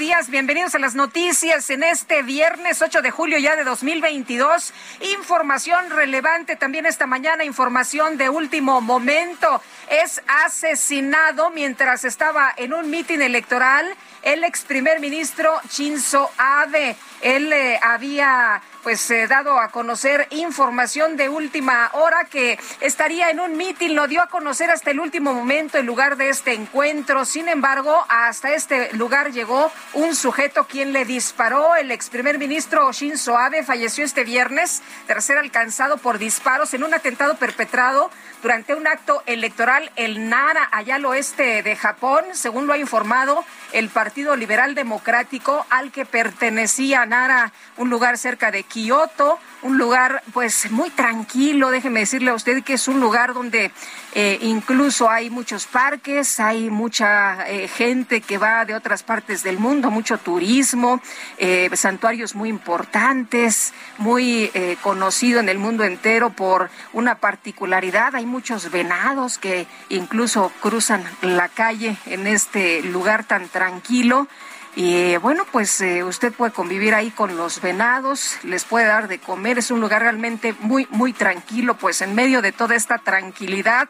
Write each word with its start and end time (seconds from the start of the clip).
Días. 0.00 0.30
Bienvenidos 0.30 0.74
a 0.74 0.78
las 0.78 0.94
noticias 0.94 1.68
en 1.68 1.82
este 1.82 2.22
viernes 2.22 2.80
8 2.80 3.02
de 3.02 3.10
julio 3.10 3.36
ya 3.36 3.54
de 3.54 3.64
2022. 3.64 4.72
Información 5.12 5.90
relevante 5.90 6.56
también 6.56 6.86
esta 6.86 7.06
mañana, 7.06 7.44
información 7.44 8.16
de 8.16 8.30
último 8.30 8.80
momento. 8.80 9.60
Es 9.90 10.22
asesinado 10.26 11.50
mientras 11.50 12.06
estaba 12.06 12.50
en 12.56 12.72
un 12.72 12.88
mitin 12.88 13.20
electoral 13.20 13.86
el 14.22 14.42
ex 14.42 14.62
primer 14.62 15.00
ministro 15.00 15.52
Shinzo 15.68 16.30
Abe. 16.38 16.96
Él 17.20 17.52
eh, 17.52 17.78
había 17.82 18.62
pues 18.82 19.10
eh, 19.10 19.26
dado 19.26 19.58
a 19.58 19.68
conocer 19.68 20.26
información 20.30 21.16
de 21.16 21.28
última 21.28 21.90
hora 21.92 22.24
que 22.24 22.58
estaría 22.80 23.30
en 23.30 23.40
un 23.40 23.56
mitin, 23.56 23.94
lo 23.94 24.08
dio 24.08 24.22
a 24.22 24.26
conocer 24.26 24.70
hasta 24.70 24.90
el 24.90 25.00
último 25.00 25.32
momento 25.32 25.78
el 25.78 25.86
lugar 25.86 26.16
de 26.16 26.28
este 26.28 26.54
encuentro. 26.54 27.24
Sin 27.24 27.48
embargo, 27.48 28.04
hasta 28.08 28.52
este 28.54 28.92
lugar 28.94 29.32
llegó 29.32 29.70
un 29.94 30.14
sujeto 30.14 30.66
quien 30.66 30.92
le 30.92 31.04
disparó. 31.04 31.76
El 31.76 31.90
ex 31.90 32.10
primer 32.10 32.38
ministro 32.38 32.90
Shinzo 32.92 33.38
Abe 33.38 33.62
falleció 33.62 34.04
este 34.04 34.24
viernes 34.24 34.82
ser 35.20 35.38
alcanzado 35.38 35.98
por 35.98 36.18
disparos 36.18 36.74
en 36.74 36.84
un 36.84 36.94
atentado 36.94 37.36
perpetrado 37.36 38.10
durante 38.42 38.74
un 38.74 38.86
acto 38.86 39.22
electoral 39.26 39.90
en 39.96 40.30
Nara, 40.30 40.68
allá 40.72 40.94
al 40.94 41.04
oeste 41.04 41.62
de 41.62 41.76
Japón, 41.76 42.24
según 42.32 42.66
lo 42.66 42.72
ha 42.72 42.78
informado 42.78 43.44
el 43.72 43.90
Partido 43.90 44.34
Liberal 44.34 44.74
Democrático 44.74 45.66
al 45.68 45.92
que 45.92 46.06
pertenecía 46.06 47.04
Nara, 47.04 47.52
un 47.76 47.90
lugar 47.90 48.16
cerca 48.16 48.50
de 48.50 48.62
Kioto, 48.70 49.38
un 49.62 49.76
lugar 49.76 50.22
pues 50.32 50.70
muy 50.70 50.90
tranquilo, 50.90 51.70
déjeme 51.70 52.00
decirle 52.00 52.30
a 52.30 52.34
usted 52.34 52.62
que 52.62 52.74
es 52.74 52.88
un 52.88 53.00
lugar 53.00 53.34
donde 53.34 53.72
eh, 54.14 54.38
incluso 54.42 55.10
hay 55.10 55.28
muchos 55.28 55.66
parques, 55.66 56.40
hay 56.40 56.70
mucha 56.70 57.48
eh, 57.48 57.68
gente 57.68 58.20
que 58.20 58.38
va 58.38 58.64
de 58.64 58.74
otras 58.74 59.02
partes 59.02 59.42
del 59.42 59.58
mundo, 59.58 59.90
mucho 59.90 60.18
turismo, 60.18 61.00
eh, 61.36 61.68
santuarios 61.74 62.34
muy 62.34 62.48
importantes, 62.48 63.74
muy 63.98 64.50
conocido 64.82 65.40
en 65.40 65.48
el 65.48 65.58
mundo 65.58 65.84
entero 65.84 66.30
por 66.30 66.70
una 66.92 67.16
particularidad, 67.16 68.14
hay 68.14 68.26
muchos 68.26 68.70
venados 68.70 69.38
que 69.38 69.66
incluso 69.88 70.52
cruzan 70.60 71.02
la 71.22 71.48
calle 71.48 71.96
en 72.06 72.26
este 72.26 72.82
lugar 72.82 73.24
tan 73.24 73.48
tranquilo. 73.48 74.28
Y 74.76 74.94
eh, 74.94 75.18
bueno, 75.18 75.44
pues 75.50 75.80
eh, 75.80 76.04
usted 76.04 76.32
puede 76.32 76.52
convivir 76.52 76.94
ahí 76.94 77.10
con 77.10 77.36
los 77.36 77.60
venados, 77.60 78.36
les 78.44 78.64
puede 78.64 78.86
dar 78.86 79.08
de 79.08 79.18
comer, 79.18 79.58
es 79.58 79.70
un 79.70 79.80
lugar 79.80 80.02
realmente 80.02 80.54
muy, 80.60 80.86
muy 80.90 81.12
tranquilo, 81.12 81.76
pues 81.76 82.00
en 82.02 82.14
medio 82.14 82.40
de 82.40 82.52
toda 82.52 82.76
esta 82.76 82.98
tranquilidad 82.98 83.88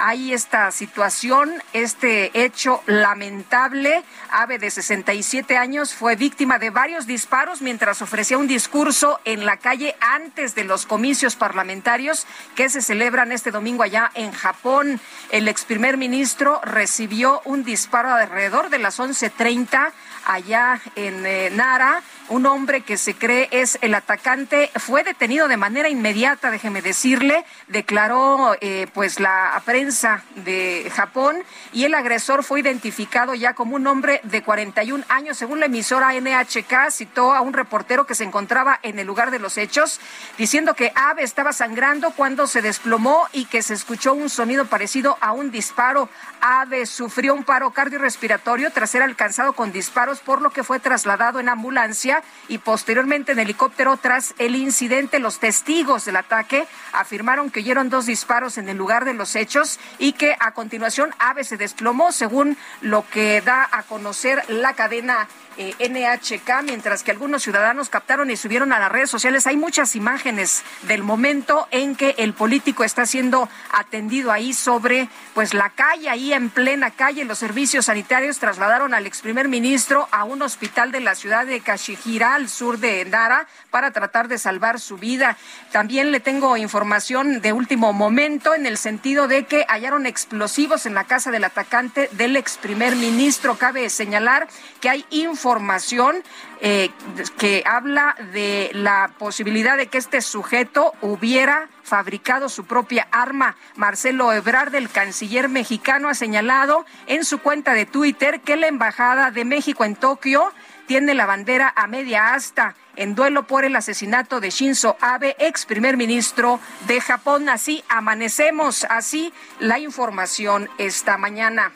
hay 0.00 0.32
esta 0.32 0.70
situación, 0.70 1.62
este 1.74 2.44
hecho 2.44 2.82
lamentable. 2.86 4.02
Ave 4.30 4.58
de 4.58 4.70
67 4.70 5.58
años 5.58 5.94
fue 5.94 6.16
víctima 6.16 6.58
de 6.58 6.70
varios 6.70 7.06
disparos 7.06 7.60
mientras 7.60 8.00
ofrecía 8.00 8.38
un 8.38 8.46
discurso 8.46 9.20
en 9.26 9.44
la 9.44 9.58
calle 9.58 9.94
antes 10.00 10.54
de 10.54 10.64
los 10.64 10.86
comicios 10.86 11.36
parlamentarios 11.36 12.26
que 12.54 12.70
se 12.70 12.80
celebran 12.80 13.30
este 13.30 13.50
domingo 13.50 13.82
allá 13.82 14.10
en 14.14 14.32
Japón. 14.32 15.00
El 15.30 15.48
ex 15.48 15.64
primer 15.64 15.98
ministro 15.98 16.60
recibió 16.64 17.42
un 17.44 17.62
disparo 17.62 18.10
alrededor 18.14 18.70
de 18.70 18.78
las 18.78 18.98
11:30 18.98 19.92
allá 20.24 20.80
en 20.96 21.24
eh, 21.26 21.50
Nara. 21.50 22.02
Un 22.28 22.46
hombre 22.46 22.82
que 22.82 22.96
se 22.96 23.14
cree 23.14 23.48
es 23.50 23.76
el 23.80 23.92
atacante 23.94 24.70
fue 24.76 25.02
detenido 25.02 25.48
de 25.48 25.56
manera 25.56 25.88
inmediata, 25.88 26.50
déjeme 26.50 26.80
decirle, 26.80 27.44
declaró 27.66 28.56
eh, 28.60 28.86
pues 28.94 29.18
la 29.18 29.60
prensa 29.64 30.22
de 30.36 30.90
Japón 30.94 31.42
y 31.72 31.84
el 31.84 31.94
agresor 31.94 32.44
fue 32.44 32.60
identificado 32.60 33.34
ya 33.34 33.54
como 33.54 33.74
un 33.74 33.86
hombre 33.88 34.20
de 34.22 34.42
41 34.42 35.04
años, 35.08 35.38
según 35.38 35.58
la 35.58 35.66
emisora 35.66 36.12
NHK 36.12 36.90
citó 36.92 37.32
a 37.34 37.40
un 37.40 37.52
reportero 37.52 38.06
que 38.06 38.14
se 38.14 38.24
encontraba 38.24 38.78
en 38.82 39.00
el 39.00 39.08
lugar 39.08 39.32
de 39.32 39.40
los 39.40 39.58
hechos 39.58 40.00
diciendo 40.38 40.74
que 40.74 40.92
Abe 40.94 41.24
estaba 41.24 41.52
sangrando 41.52 42.12
cuando 42.12 42.46
se 42.46 42.62
desplomó 42.62 43.26
y 43.32 43.46
que 43.46 43.62
se 43.62 43.74
escuchó 43.74 44.14
un 44.14 44.30
sonido 44.30 44.66
parecido 44.66 45.18
a 45.20 45.32
un 45.32 45.50
disparo. 45.50 46.08
Abe 46.40 46.86
sufrió 46.86 47.34
un 47.34 47.44
paro 47.44 47.70
cardiorrespiratorio 47.70 48.70
tras 48.72 48.90
ser 48.90 49.02
alcanzado 49.02 49.52
con 49.52 49.72
disparos, 49.72 50.20
por 50.20 50.40
lo 50.40 50.50
que 50.50 50.64
fue 50.64 50.80
trasladado 50.80 51.40
en 51.40 51.48
ambulancia 51.48 52.22
y 52.48 52.58
posteriormente 52.58 53.32
en 53.32 53.38
helicóptero 53.38 53.96
tras 53.96 54.34
el 54.38 54.56
incidente. 54.56 55.18
Los 55.18 55.38
testigos 55.38 56.04
del 56.04 56.16
ataque 56.16 56.66
afirmaron 56.92 57.50
que 57.50 57.60
oyeron 57.60 57.90
dos 57.90 58.06
disparos 58.06 58.58
en 58.58 58.68
el 58.68 58.76
lugar 58.76 59.04
de 59.04 59.14
los 59.14 59.36
hechos 59.36 59.78
y 59.98 60.12
que 60.12 60.36
a 60.38 60.52
continuación 60.52 61.14
Ave 61.18 61.44
se 61.44 61.56
desplomó, 61.56 62.12
según 62.12 62.56
lo 62.80 63.04
que 63.10 63.40
da 63.40 63.68
a 63.70 63.82
conocer 63.82 64.42
la 64.48 64.74
cadena 64.74 65.28
eh, 65.60 65.74
NHK, 65.90 66.62
mientras 66.64 67.02
que 67.02 67.10
algunos 67.10 67.42
ciudadanos 67.42 67.90
captaron 67.90 68.30
y 68.30 68.36
subieron 68.38 68.72
a 68.72 68.78
las 68.78 68.90
redes 68.90 69.10
sociales. 69.10 69.46
Hay 69.46 69.58
muchas 69.58 69.94
imágenes 69.94 70.64
del 70.84 71.02
momento 71.02 71.68
en 71.70 71.96
que 71.96 72.14
el 72.16 72.32
político 72.32 72.82
está 72.82 73.04
siendo 73.04 73.46
atendido 73.70 74.32
ahí 74.32 74.54
sobre 74.54 75.10
pues 75.34 75.52
la 75.52 75.68
calle, 75.68 76.08
ahí 76.08 76.32
en 76.32 76.48
plena 76.48 76.92
calle. 76.92 77.26
Los 77.26 77.40
servicios 77.40 77.84
sanitarios 77.84 78.38
trasladaron 78.38 78.94
al 78.94 79.06
ex 79.06 79.20
primer 79.20 79.48
ministro 79.48 80.08
a 80.12 80.24
un 80.24 80.40
hospital 80.40 80.92
de 80.92 81.00
la 81.00 81.14
ciudad 81.14 81.44
de 81.44 81.60
Kashihira, 81.60 82.36
al 82.36 82.48
sur 82.48 82.78
de 82.78 83.04
Nara, 83.04 83.46
para 83.70 83.90
tratar 83.92 84.28
de 84.28 84.38
salvar 84.38 84.80
su 84.80 84.98
vida. 84.98 85.36
También 85.72 86.12
le 86.12 86.20
tengo 86.20 86.56
información 86.56 87.40
de 87.40 87.52
último 87.52 87.92
momento 87.92 88.54
en 88.54 88.66
el 88.66 88.76
sentido 88.76 89.28
de 89.28 89.44
que 89.44 89.64
hallaron 89.68 90.06
explosivos 90.06 90.86
en 90.86 90.94
la 90.94 91.04
casa 91.04 91.30
del 91.30 91.44
atacante 91.44 92.08
del 92.12 92.36
ex 92.36 92.56
primer 92.58 92.96
ministro. 92.96 93.56
Cabe 93.56 93.88
señalar 93.90 94.48
que 94.80 94.90
hay 94.90 95.04
información 95.10 96.22
eh, 96.60 96.90
que 97.38 97.62
habla 97.64 98.16
de 98.32 98.70
la 98.74 99.12
posibilidad 99.18 99.76
de 99.76 99.86
que 99.86 99.98
este 99.98 100.20
sujeto 100.20 100.92
hubiera 101.00 101.68
fabricado 101.82 102.48
su 102.48 102.66
propia 102.66 103.08
arma. 103.10 103.56
Marcelo 103.76 104.32
Ebrard, 104.32 104.74
el 104.74 104.90
canciller 104.90 105.48
mexicano, 105.48 106.08
ha 106.08 106.14
señalado 106.14 106.84
en 107.06 107.24
su 107.24 107.38
cuenta 107.38 107.74
de 107.74 107.86
Twitter 107.86 108.40
que 108.40 108.56
la 108.56 108.68
Embajada 108.68 109.30
de 109.30 109.44
México 109.44 109.84
en 109.84 109.96
Tokio 109.96 110.52
tiene 110.90 111.14
la 111.14 111.24
bandera 111.24 111.72
a 111.76 111.86
media 111.86 112.34
asta 112.34 112.74
en 112.96 113.14
duelo 113.14 113.46
por 113.46 113.64
el 113.64 113.76
asesinato 113.76 114.40
de 114.40 114.50
Shinzo 114.50 114.96
Abe, 115.00 115.36
ex 115.38 115.64
primer 115.64 115.96
ministro 115.96 116.58
de 116.88 117.00
Japón. 117.00 117.48
Así 117.48 117.84
amanecemos, 117.88 118.84
así 118.90 119.32
la 119.60 119.78
información 119.78 120.68
esta 120.78 121.16
mañana. 121.16 121.70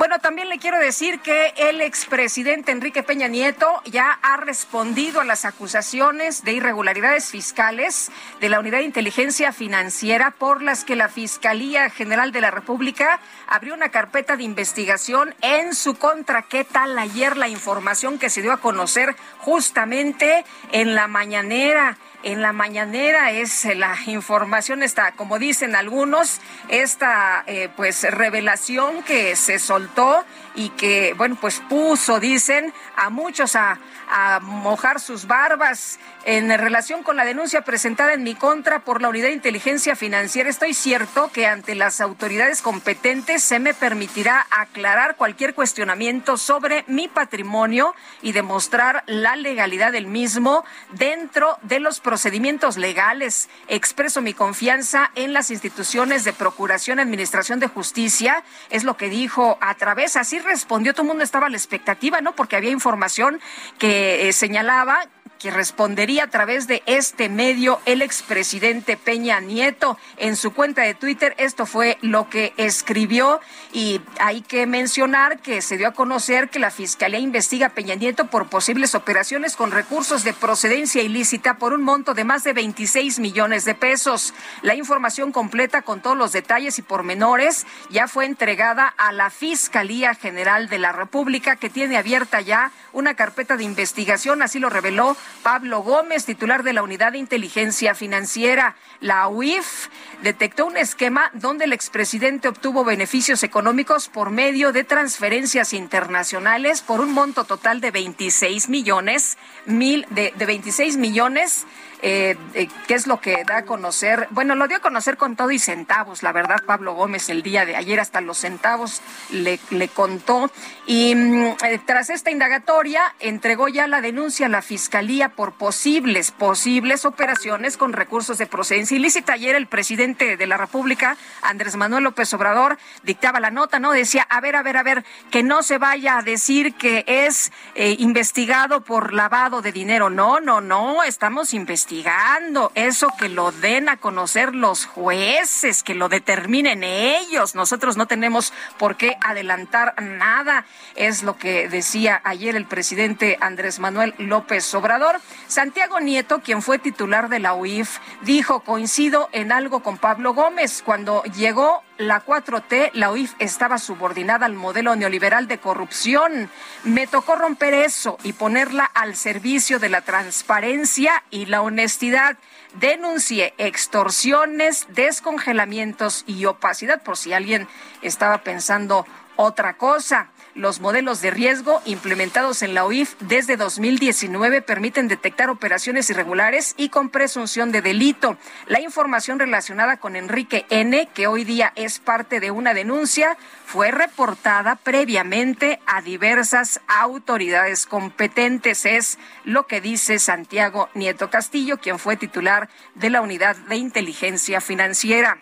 Bueno, 0.00 0.18
también 0.18 0.48
le 0.48 0.58
quiero 0.58 0.78
decir 0.78 1.20
que 1.20 1.52
el 1.58 1.82
expresidente 1.82 2.72
Enrique 2.72 3.02
Peña 3.02 3.28
Nieto 3.28 3.82
ya 3.84 4.18
ha 4.22 4.38
respondido 4.38 5.20
a 5.20 5.24
las 5.24 5.44
acusaciones 5.44 6.42
de 6.42 6.54
irregularidades 6.54 7.26
fiscales 7.26 8.10
de 8.40 8.48
la 8.48 8.60
Unidad 8.60 8.78
de 8.78 8.84
Inteligencia 8.84 9.52
Financiera 9.52 10.30
por 10.30 10.62
las 10.62 10.86
que 10.86 10.96
la 10.96 11.10
Fiscalía 11.10 11.90
General 11.90 12.32
de 12.32 12.40
la 12.40 12.50
República 12.50 13.20
abrió 13.46 13.74
una 13.74 13.90
carpeta 13.90 14.38
de 14.38 14.44
investigación 14.44 15.34
en 15.42 15.74
su 15.74 15.94
contra. 15.96 16.44
¿Qué 16.44 16.64
tal 16.64 16.98
ayer 16.98 17.36
la 17.36 17.48
información 17.48 18.18
que 18.18 18.30
se 18.30 18.40
dio 18.40 18.52
a 18.52 18.62
conocer 18.62 19.14
justamente 19.40 20.46
en 20.72 20.94
la 20.94 21.08
mañanera? 21.08 21.98
En 22.22 22.42
la 22.42 22.52
mañanera 22.52 23.30
es 23.30 23.64
la 23.76 23.96
información 24.06 24.82
está 24.82 25.12
como 25.12 25.38
dicen 25.38 25.74
algunos 25.74 26.40
esta 26.68 27.44
eh, 27.46 27.68
pues 27.76 28.02
revelación 28.10 29.02
que 29.02 29.36
se 29.36 29.58
soltó 29.58 30.24
y 30.60 30.68
que 30.70 31.14
bueno 31.16 31.38
pues 31.40 31.62
puso 31.68 32.20
dicen 32.20 32.74
a 32.96 33.08
muchos 33.08 33.56
a, 33.56 33.78
a 34.10 34.40
mojar 34.40 35.00
sus 35.00 35.26
barbas 35.26 35.98
en 36.24 36.50
relación 36.50 37.02
con 37.02 37.16
la 37.16 37.24
denuncia 37.24 37.62
presentada 37.62 38.12
en 38.12 38.22
mi 38.22 38.34
contra 38.34 38.80
por 38.80 39.00
la 39.00 39.08
Unidad 39.08 39.28
de 39.28 39.32
Inteligencia 39.32 39.96
Financiera, 39.96 40.50
estoy 40.50 40.74
cierto 40.74 41.30
que 41.32 41.46
ante 41.46 41.74
las 41.74 42.02
autoridades 42.02 42.60
competentes 42.60 43.42
se 43.42 43.58
me 43.58 43.72
permitirá 43.72 44.46
aclarar 44.50 45.16
cualquier 45.16 45.54
cuestionamiento 45.54 46.36
sobre 46.36 46.84
mi 46.88 47.08
patrimonio 47.08 47.94
y 48.20 48.32
demostrar 48.32 49.02
la 49.06 49.34
legalidad 49.34 49.92
del 49.92 50.06
mismo 50.06 50.64
dentro 50.92 51.58
de 51.62 51.80
los 51.80 52.00
procedimientos 52.00 52.76
legales. 52.76 53.48
Expreso 53.68 54.20
mi 54.20 54.34
confianza 54.34 55.10
en 55.14 55.32
las 55.32 55.50
instituciones 55.50 56.24
de 56.24 56.34
Procuración 56.34 57.00
Administración 57.00 57.60
de 57.60 57.68
Justicia, 57.68 58.44
es 58.68 58.84
lo 58.84 58.98
que 58.98 59.08
dijo 59.08 59.56
a 59.62 59.74
través, 59.74 60.16
así 60.16 60.38
respondió, 60.50 60.92
todo 60.92 61.02
el 61.02 61.08
mundo 61.08 61.24
estaba 61.24 61.46
a 61.46 61.50
la 61.50 61.56
expectativa, 61.56 62.20
¿no? 62.20 62.34
Porque 62.34 62.56
había 62.56 62.70
información 62.70 63.40
que 63.78 64.28
eh, 64.28 64.32
señalaba 64.32 65.00
que 65.40 65.50
respondería 65.50 66.24
a 66.24 66.26
través 66.28 66.66
de 66.66 66.82
este 66.84 67.30
medio 67.30 67.80
el 67.86 68.02
expresidente 68.02 68.98
Peña 68.98 69.40
Nieto 69.40 69.98
en 70.18 70.36
su 70.36 70.52
cuenta 70.52 70.82
de 70.82 70.94
Twitter. 70.94 71.34
Esto 71.38 71.64
fue 71.64 71.96
lo 72.02 72.28
que 72.28 72.52
escribió 72.58 73.40
y 73.72 74.02
hay 74.20 74.42
que 74.42 74.66
mencionar 74.66 75.40
que 75.40 75.62
se 75.62 75.78
dio 75.78 75.88
a 75.88 75.94
conocer 75.94 76.50
que 76.50 76.58
la 76.58 76.70
Fiscalía 76.70 77.18
investiga 77.18 77.68
a 77.68 77.70
Peña 77.70 77.94
Nieto 77.94 78.26
por 78.26 78.48
posibles 78.48 78.94
operaciones 78.94 79.56
con 79.56 79.70
recursos 79.70 80.24
de 80.24 80.34
procedencia 80.34 81.02
ilícita 81.02 81.56
por 81.56 81.72
un 81.72 81.82
monto 81.82 82.12
de 82.12 82.24
más 82.24 82.44
de 82.44 82.52
26 82.52 83.18
millones 83.18 83.64
de 83.64 83.74
pesos. 83.74 84.34
La 84.60 84.74
información 84.74 85.32
completa 85.32 85.80
con 85.80 86.02
todos 86.02 86.18
los 86.18 86.32
detalles 86.32 86.78
y 86.78 86.82
pormenores 86.82 87.66
ya 87.88 88.08
fue 88.08 88.26
entregada 88.26 88.88
a 88.88 89.10
la 89.12 89.30
Fiscalía 89.30 90.14
General 90.14 90.68
de 90.68 90.78
la 90.78 90.92
República 90.92 91.56
que 91.56 91.70
tiene 91.70 91.96
abierta 91.96 92.42
ya 92.42 92.72
una 92.92 93.14
carpeta 93.14 93.56
de 93.56 93.64
investigación, 93.64 94.42
así 94.42 94.58
lo 94.58 94.68
reveló 94.68 95.16
Pablo 95.42 95.82
Gómez, 95.82 96.24
titular 96.24 96.62
de 96.62 96.72
la 96.72 96.82
Unidad 96.82 97.12
de 97.12 97.18
Inteligencia 97.18 97.94
Financiera. 97.94 98.76
La 99.00 99.28
UIF 99.28 99.88
detectó 100.22 100.66
un 100.66 100.76
esquema 100.76 101.30
donde 101.34 101.64
el 101.64 101.72
expresidente 101.72 102.48
obtuvo 102.48 102.84
beneficios 102.84 103.42
económicos 103.42 104.08
por 104.08 104.30
medio 104.30 104.72
de 104.72 104.84
transferencias 104.84 105.72
internacionales 105.72 106.82
por 106.82 107.00
un 107.00 107.12
monto 107.12 107.44
total 107.44 107.80
de 107.80 107.90
26 107.90 108.68
millones, 108.68 109.38
mil, 109.66 110.06
de, 110.10 110.32
de 110.36 110.46
26 110.46 110.96
millones 110.96 111.66
eh, 112.02 112.36
eh, 112.54 112.68
qué 112.86 112.94
es 112.94 113.06
lo 113.06 113.20
que 113.20 113.44
da 113.44 113.58
a 113.58 113.64
conocer. 113.64 114.28
Bueno, 114.30 114.54
lo 114.54 114.68
dio 114.68 114.78
a 114.78 114.80
conocer 114.80 115.16
con 115.16 115.36
todo 115.36 115.50
y 115.50 115.58
centavos, 115.58 116.22
la 116.22 116.32
verdad, 116.32 116.62
Pablo 116.64 116.94
Gómez 116.94 117.28
el 117.28 117.42
día 117.42 117.66
de 117.66 117.76
ayer 117.76 118.00
hasta 118.00 118.20
los 118.20 118.38
centavos 118.38 119.02
le, 119.30 119.58
contó. 119.88 120.50
Y 120.86 121.14
mm, 121.14 121.56
eh, 121.64 121.80
tras 121.84 122.08
esta 122.08 122.30
indagatoria, 122.30 123.02
entregó 123.18 123.68
ya 123.68 123.86
la 123.86 124.00
denuncia 124.00 124.46
a 124.46 124.48
la 124.48 124.62
Fiscalía 124.62 125.30
por 125.30 125.52
posibles, 125.52 126.30
posibles 126.30 127.04
operaciones 127.04 127.76
con 127.76 127.92
recursos 127.92 128.38
de 128.38 128.46
procedencia 128.46 128.96
ilícita. 128.96 129.34
Ayer 129.34 129.54
el 129.54 129.66
presidente 129.66 130.36
de 130.36 130.46
la 130.46 130.56
República, 130.56 131.16
Andrés 131.42 131.76
Manuel 131.76 132.04
López 132.04 132.32
Obrador, 132.32 132.78
dictaba 133.02 133.40
la 133.40 133.50
nota, 133.50 133.78
¿no? 133.78 133.92
Decía, 133.92 134.26
a 134.30 134.40
ver, 134.40 134.56
a 134.56 134.62
ver, 134.62 134.76
a 134.78 134.82
ver, 134.82 135.04
que 135.30 135.42
no 135.42 135.62
se 135.62 135.76
vaya 135.76 136.18
a 136.18 136.22
decir 136.22 136.74
que 136.74 137.04
es 137.06 137.52
investigado 137.74 138.82
por 138.82 139.12
lavado 139.12 139.60
de 139.60 139.72
dinero. 139.72 140.08
No, 140.08 140.40
no, 140.40 140.60
no, 140.60 141.02
estamos 141.02 141.52
investigando 141.52 141.89
investigando, 141.90 142.70
eso 142.74 143.08
que 143.18 143.28
lo 143.28 143.50
den 143.50 143.88
a 143.88 143.96
conocer 143.96 144.54
los 144.54 144.86
jueces, 144.86 145.82
que 145.82 145.94
lo 145.94 146.08
determinen 146.08 146.84
ellos. 146.84 147.54
Nosotros 147.54 147.96
no 147.96 148.06
tenemos 148.06 148.52
por 148.78 148.96
qué 148.96 149.16
adelantar 149.20 150.00
nada, 150.00 150.64
es 150.94 151.22
lo 151.22 151.36
que 151.36 151.68
decía 151.68 152.20
ayer 152.24 152.54
el 152.54 152.66
presidente 152.66 153.38
Andrés 153.40 153.80
Manuel 153.80 154.14
López 154.18 154.72
Obrador. 154.74 155.20
Santiago 155.48 156.00
Nieto, 156.00 156.40
quien 156.40 156.62
fue 156.62 156.78
titular 156.78 157.28
de 157.28 157.40
la 157.40 157.54
UIF, 157.54 157.98
dijo, 158.22 158.60
coincido 158.60 159.28
en 159.32 159.50
algo 159.50 159.82
con 159.82 159.98
Pablo 159.98 160.32
Gómez, 160.32 160.82
cuando 160.84 161.24
llegó 161.24 161.82
la 162.00 162.24
4T, 162.24 162.92
la 162.94 163.10
UIF 163.10 163.34
estaba 163.38 163.76
subordinada 163.76 164.46
al 164.46 164.54
modelo 164.54 164.96
neoliberal 164.96 165.46
de 165.46 165.58
corrupción. 165.58 166.50
Me 166.82 167.06
tocó 167.06 167.36
romper 167.36 167.74
eso 167.74 168.16
y 168.22 168.32
ponerla 168.32 168.84
al 168.86 169.16
servicio 169.16 169.78
de 169.78 169.90
la 169.90 170.00
transparencia 170.00 171.22
y 171.30 171.44
la 171.44 171.60
honestidad. 171.60 172.38
Denuncié 172.74 173.52
extorsiones, 173.58 174.86
descongelamientos 174.88 176.24
y 176.26 176.46
opacidad, 176.46 177.02
por 177.02 177.18
si 177.18 177.34
alguien 177.34 177.68
estaba 178.00 178.38
pensando 178.38 179.04
otra 179.36 179.76
cosa. 179.76 180.30
Los 180.54 180.80
modelos 180.80 181.20
de 181.20 181.30
riesgo 181.30 181.80
implementados 181.84 182.62
en 182.62 182.74
la 182.74 182.84
OIF 182.84 183.14
desde 183.20 183.56
2019 183.56 184.62
permiten 184.62 185.06
detectar 185.06 185.48
operaciones 185.48 186.10
irregulares 186.10 186.74
y 186.76 186.88
con 186.88 187.08
presunción 187.08 187.70
de 187.70 187.82
delito. 187.82 188.36
La 188.66 188.80
información 188.80 189.38
relacionada 189.38 189.98
con 189.98 190.16
Enrique 190.16 190.66
N., 190.68 191.08
que 191.14 191.28
hoy 191.28 191.44
día 191.44 191.72
es 191.76 192.00
parte 192.00 192.40
de 192.40 192.50
una 192.50 192.74
denuncia, 192.74 193.36
fue 193.64 193.92
reportada 193.92 194.74
previamente 194.74 195.80
a 195.86 196.02
diversas 196.02 196.80
autoridades 196.88 197.86
competentes. 197.86 198.86
Es 198.86 199.18
lo 199.44 199.68
que 199.68 199.80
dice 199.80 200.18
Santiago 200.18 200.88
Nieto 200.94 201.30
Castillo, 201.30 201.78
quien 201.78 202.00
fue 202.00 202.16
titular 202.16 202.68
de 202.96 203.10
la 203.10 203.20
Unidad 203.20 203.54
de 203.56 203.76
Inteligencia 203.76 204.60
Financiera. 204.60 205.38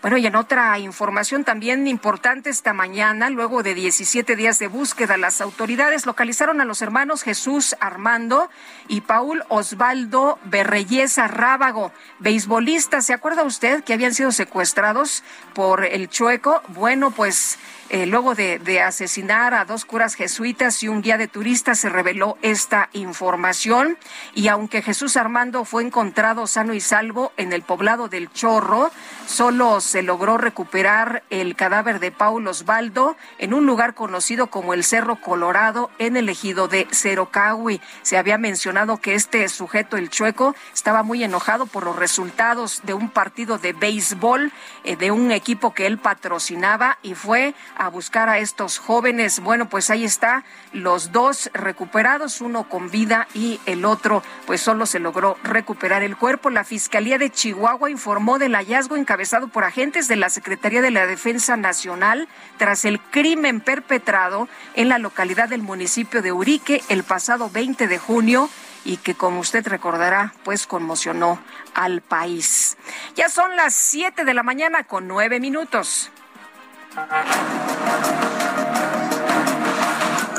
Bueno, 0.00 0.16
y 0.16 0.26
en 0.26 0.36
otra 0.36 0.78
información 0.78 1.42
también 1.42 1.88
importante 1.88 2.50
esta 2.50 2.72
mañana, 2.72 3.30
luego 3.30 3.64
de 3.64 3.74
17 3.74 4.36
días 4.36 4.60
de 4.60 4.68
búsqueda, 4.68 5.16
las 5.16 5.40
autoridades 5.40 6.06
localizaron 6.06 6.60
a 6.60 6.64
los 6.64 6.82
hermanos 6.82 7.24
Jesús 7.24 7.74
Armando 7.80 8.48
y 8.86 9.00
Paul 9.00 9.42
Osvaldo 9.48 10.38
Berreyesa 10.44 11.26
Rábago, 11.26 11.90
beisbolistas. 12.20 13.06
¿Se 13.06 13.12
acuerda 13.12 13.42
usted 13.42 13.82
que 13.82 13.92
habían 13.92 14.14
sido 14.14 14.30
secuestrados 14.30 15.24
por 15.52 15.84
el 15.84 16.08
Chueco? 16.08 16.62
Bueno, 16.68 17.10
pues 17.10 17.58
eh, 17.90 18.06
luego 18.06 18.34
de, 18.34 18.80
asesinar 18.82 19.54
a 19.54 19.64
dos 19.64 19.84
curas 19.84 20.14
jesuitas 20.14 20.82
y 20.82 20.88
un 20.88 21.00
guía 21.00 21.16
de 21.16 21.26
turistas, 21.26 21.78
se 21.78 21.88
reveló 21.88 22.36
esta 22.42 22.90
información. 22.92 23.96
Y 24.34 24.48
aunque 24.48 24.82
Jesús 24.82 25.16
Armando 25.16 25.64
fue 25.64 25.82
encontrado 25.82 26.46
sano 26.46 26.74
y 26.74 26.80
salvo 26.80 27.32
en 27.36 27.52
el 27.52 27.62
poblado 27.62 28.08
del 28.08 28.30
Chorro, 28.30 28.90
solo 29.26 29.80
se 29.80 30.02
logró 30.02 30.36
recuperar 30.36 31.22
el 31.30 31.56
cadáver 31.56 31.98
de 31.98 32.12
Paulo 32.12 32.50
Osvaldo 32.50 33.16
en 33.38 33.54
un 33.54 33.66
lugar 33.66 33.94
conocido 33.94 34.48
como 34.48 34.74
el 34.74 34.84
Cerro 34.84 35.16
Colorado 35.20 35.90
en 35.98 36.16
el 36.16 36.28
ejido 36.28 36.68
de 36.68 36.86
Cerocahui. 36.92 37.80
Se 38.02 38.18
había 38.18 38.38
mencionado 38.38 38.98
que 38.98 39.14
este 39.14 39.48
sujeto, 39.48 39.96
el 39.96 40.10
chueco, 40.10 40.54
estaba 40.74 41.02
muy 41.02 41.24
enojado 41.24 41.66
por 41.66 41.84
los 41.84 41.96
resultados 41.96 42.82
de 42.84 42.94
un 42.94 43.08
partido 43.08 43.58
de 43.58 43.72
béisbol 43.72 44.52
eh, 44.84 44.96
de 44.96 45.10
un 45.10 45.32
equipo 45.32 45.72
que 45.72 45.86
él 45.86 45.98
patrocinaba 45.98 46.98
y 47.02 47.14
fue 47.14 47.54
a 47.78 47.88
buscar 47.88 48.28
a 48.28 48.38
estos 48.38 48.78
jóvenes. 48.78 49.40
Bueno, 49.40 49.68
pues 49.68 49.88
ahí 49.90 50.04
está, 50.04 50.44
los 50.72 51.12
dos 51.12 51.50
recuperados, 51.54 52.40
uno 52.40 52.68
con 52.68 52.90
vida 52.90 53.28
y 53.34 53.60
el 53.66 53.84
otro 53.84 54.22
pues 54.46 54.60
solo 54.60 54.84
se 54.86 54.98
logró 54.98 55.36
recuperar 55.42 56.02
el 56.02 56.16
cuerpo. 56.16 56.50
La 56.50 56.64
Fiscalía 56.64 57.18
de 57.18 57.30
Chihuahua 57.30 57.90
informó 57.90 58.38
del 58.38 58.54
hallazgo 58.54 58.96
encabezado 58.96 59.48
por 59.48 59.64
agentes 59.64 60.08
de 60.08 60.16
la 60.16 60.28
Secretaría 60.28 60.82
de 60.82 60.90
la 60.90 61.06
Defensa 61.06 61.56
Nacional 61.56 62.28
tras 62.58 62.84
el 62.84 63.00
crimen 63.00 63.60
perpetrado 63.60 64.48
en 64.74 64.88
la 64.88 64.98
localidad 64.98 65.48
del 65.48 65.62
municipio 65.62 66.20
de 66.20 66.32
Urique 66.32 66.82
el 66.88 67.04
pasado 67.04 67.48
20 67.50 67.86
de 67.86 67.98
junio 67.98 68.50
y 68.84 68.96
que 68.96 69.14
como 69.14 69.40
usted 69.40 69.66
recordará, 69.66 70.32
pues 70.44 70.66
conmocionó 70.66 71.40
al 71.74 72.00
país. 72.00 72.76
Ya 73.14 73.28
son 73.28 73.54
las 73.56 73.74
7 73.74 74.24
de 74.24 74.34
la 74.34 74.42
mañana 74.42 74.84
con 74.84 75.06
9 75.06 75.40
minutos. 75.40 76.10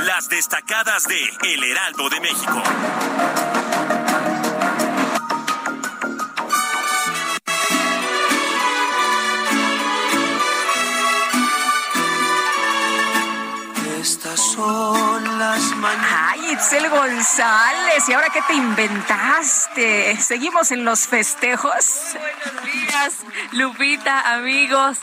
Las 0.05 0.27
destacadas 0.27 1.05
de 1.07 1.29
El 1.43 1.63
Heraldo 1.63 2.09
de 2.09 2.19
México. 2.19 2.63
Estas 14.01 14.39
son 14.53 15.39
las 15.39 15.61
mañanas. 15.75 16.31
Ay, 16.31 16.51
Itzel 16.51 16.89
González, 16.89 18.09
¿y 18.09 18.13
ahora 18.13 18.29
qué 18.33 18.41
te 18.41 18.53
inventaste? 18.53 20.17
¿Seguimos 20.21 20.71
en 20.71 20.83
los 20.83 21.07
festejos? 21.07 22.15
Buenos 22.43 22.63
días, 22.63 23.13
Lupita, 23.51 24.33
amigos 24.33 24.97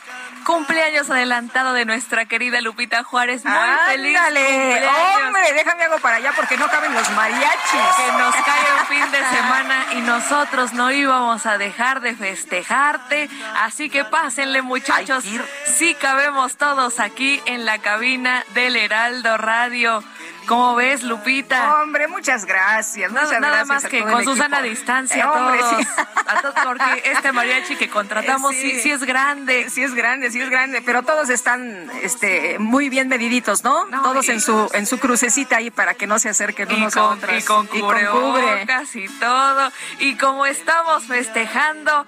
cumpleaños 0.46 1.10
adelantado 1.10 1.72
de 1.72 1.84
nuestra 1.84 2.24
querida 2.26 2.60
Lupita 2.60 3.02
Juárez. 3.02 3.44
Muy 3.44 3.54
feliz 3.88 4.16
cumpleaños. 4.18 5.26
Hombre, 5.26 5.52
déjame 5.52 5.84
algo 5.84 5.98
para 5.98 6.16
allá 6.16 6.32
porque 6.36 6.56
no 6.56 6.68
caben 6.68 6.94
los 6.94 7.10
mariachis. 7.10 7.96
Que 7.96 8.12
nos 8.12 8.34
cae 8.36 8.80
un 8.80 8.86
fin 8.86 9.10
de 9.10 9.18
semana 9.36 9.86
y 9.96 10.00
nosotros 10.02 10.72
no 10.72 10.92
íbamos 10.92 11.44
a 11.46 11.58
dejar 11.58 12.00
de 12.00 12.14
festejarte. 12.14 13.28
Así 13.56 13.90
que 13.90 14.04
pásenle, 14.04 14.62
muchachos. 14.62 15.24
Sí 15.66 15.94
cabemos 15.94 16.56
todos 16.56 17.00
aquí 17.00 17.42
en 17.46 17.64
la 17.64 17.78
cabina 17.78 18.44
del 18.54 18.76
Heraldo 18.76 19.36
Radio. 19.36 20.04
¿Cómo 20.46 20.76
ves, 20.76 21.02
Lupita? 21.02 21.82
Hombre, 21.82 22.08
muchas 22.08 22.44
gracias. 22.44 23.10
Muchas 23.10 23.30
nada, 23.32 23.48
gracias 23.48 23.68
más 23.68 23.84
que 23.86 24.02
con 24.02 24.24
Susana 24.24 24.58
a 24.58 24.62
distancia 24.62 25.24
a 25.24 25.32
todos. 25.32 25.86
A 26.26 26.40
todos, 26.40 26.54
porque 26.64 27.02
este 27.10 27.32
mariachi 27.32 27.76
que 27.76 27.88
contratamos 27.88 28.54
sí. 28.54 28.80
sí. 28.80 28.90
es 28.90 29.02
grande. 29.04 29.68
Sí 29.70 29.82
es 29.82 29.94
grande, 29.94 30.30
sí 30.30 30.40
es 30.40 30.48
grande, 30.48 30.82
pero 30.82 31.02
todos 31.02 31.30
están 31.30 31.90
este 32.02 32.58
muy 32.58 32.88
bien 32.88 33.08
mediditos, 33.08 33.64
¿no? 33.64 33.86
todos 34.02 34.28
en 34.28 34.40
su 34.40 34.68
en 34.72 34.86
su 34.86 34.98
crucecita 34.98 35.56
ahí 35.56 35.70
para 35.70 35.94
que 35.94 36.06
no 36.06 36.18
se 36.18 36.28
acerquen 36.28 36.72
unos 36.72 36.96
a 36.96 37.04
otros. 37.04 37.42
Y 37.42 37.44
con 37.44 37.66
cubrebocas 37.66 38.94
y, 38.94 39.04
y 39.04 39.08
todo. 39.08 39.72
Y 39.98 40.16
como 40.16 40.46
estamos 40.46 41.04
festejando 41.04 42.06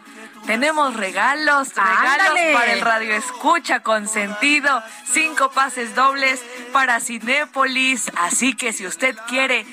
tenemos 0.49 0.97
regalos, 0.97 1.75
regalos 1.75 2.39
para 2.55 2.73
el 2.73 2.81
Radio 2.81 3.15
Escucha 3.15 3.81
con 3.81 4.09
sentido, 4.09 4.83
cinco 5.05 5.51
pases 5.51 5.95
dobles 5.95 6.43
para 6.73 7.01
Cinépolis. 7.01 8.11
Así 8.17 8.55
que 8.55 8.73
si 8.73 8.87
usted 8.87 9.15
quiere 9.29 9.67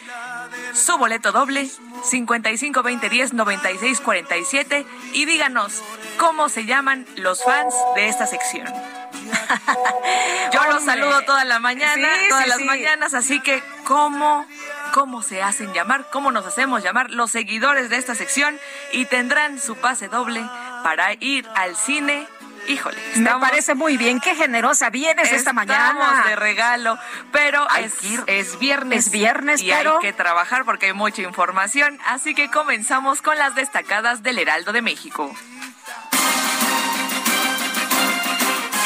su 0.73 0.97
boleto 0.97 1.31
doble, 1.31 1.69
55 2.03 2.83
20 2.83 3.09
10 3.09 3.33
96 3.33 4.01
47 4.01 4.85
y 5.13 5.23
díganos 5.23 5.81
cómo 6.17 6.49
se 6.49 6.65
llaman 6.65 7.05
los 7.15 7.41
fans 7.45 7.73
de 7.95 8.09
esta 8.09 8.27
sección. 8.27 8.67
Yo 10.53 10.63
los 10.71 10.83
saludo 10.83 11.21
toda 11.21 11.43
la 11.45 11.59
mañana, 11.59 12.07
todas 12.29 12.47
las 12.47 12.61
mañanas, 12.61 13.13
así 13.13 13.39
que 13.39 13.63
cómo 13.83 14.45
cómo 14.93 15.21
se 15.21 15.43
hacen 15.43 15.73
llamar, 15.73 16.07
cómo 16.09 16.31
nos 16.31 16.45
hacemos 16.45 16.81
llamar 16.81 17.11
los 17.11 17.29
seguidores 17.29 17.89
de 17.89 17.97
esta 17.97 18.15
sección 18.15 18.57
y 18.93 19.05
tendrán 19.05 19.59
su 19.59 19.75
pase 19.75 20.07
doble 20.07 20.41
para 20.83 21.13
ir 21.19 21.45
al 21.53 21.75
cine 21.75 22.27
híjole. 22.67 22.97
Me 23.17 23.31
parece 23.39 23.75
muy 23.75 23.97
bien. 23.97 24.19
Qué 24.19 24.35
generosa 24.35 24.89
vienes 24.89 25.31
esta 25.31 25.53
mañana. 25.53 25.89
Estamos 25.89 26.25
de 26.25 26.35
regalo, 26.35 26.97
pero 27.31 27.67
es, 27.77 27.93
es, 28.27 28.59
viernes. 28.59 29.07
Es 29.07 29.11
viernes, 29.11 29.61
y 29.61 29.71
hay 29.71 29.85
que 30.01 30.13
trabajar 30.13 30.65
porque 30.65 30.87
hay 30.87 30.93
mucha 30.93 31.21
información. 31.21 31.99
Así 32.05 32.33
que 32.33 32.49
comenzamos 32.49 33.21
con 33.21 33.37
las 33.37 33.55
destacadas 33.55 34.23
del 34.23 34.39
Heraldo 34.39 34.73
de 34.73 34.81
México. 34.81 35.33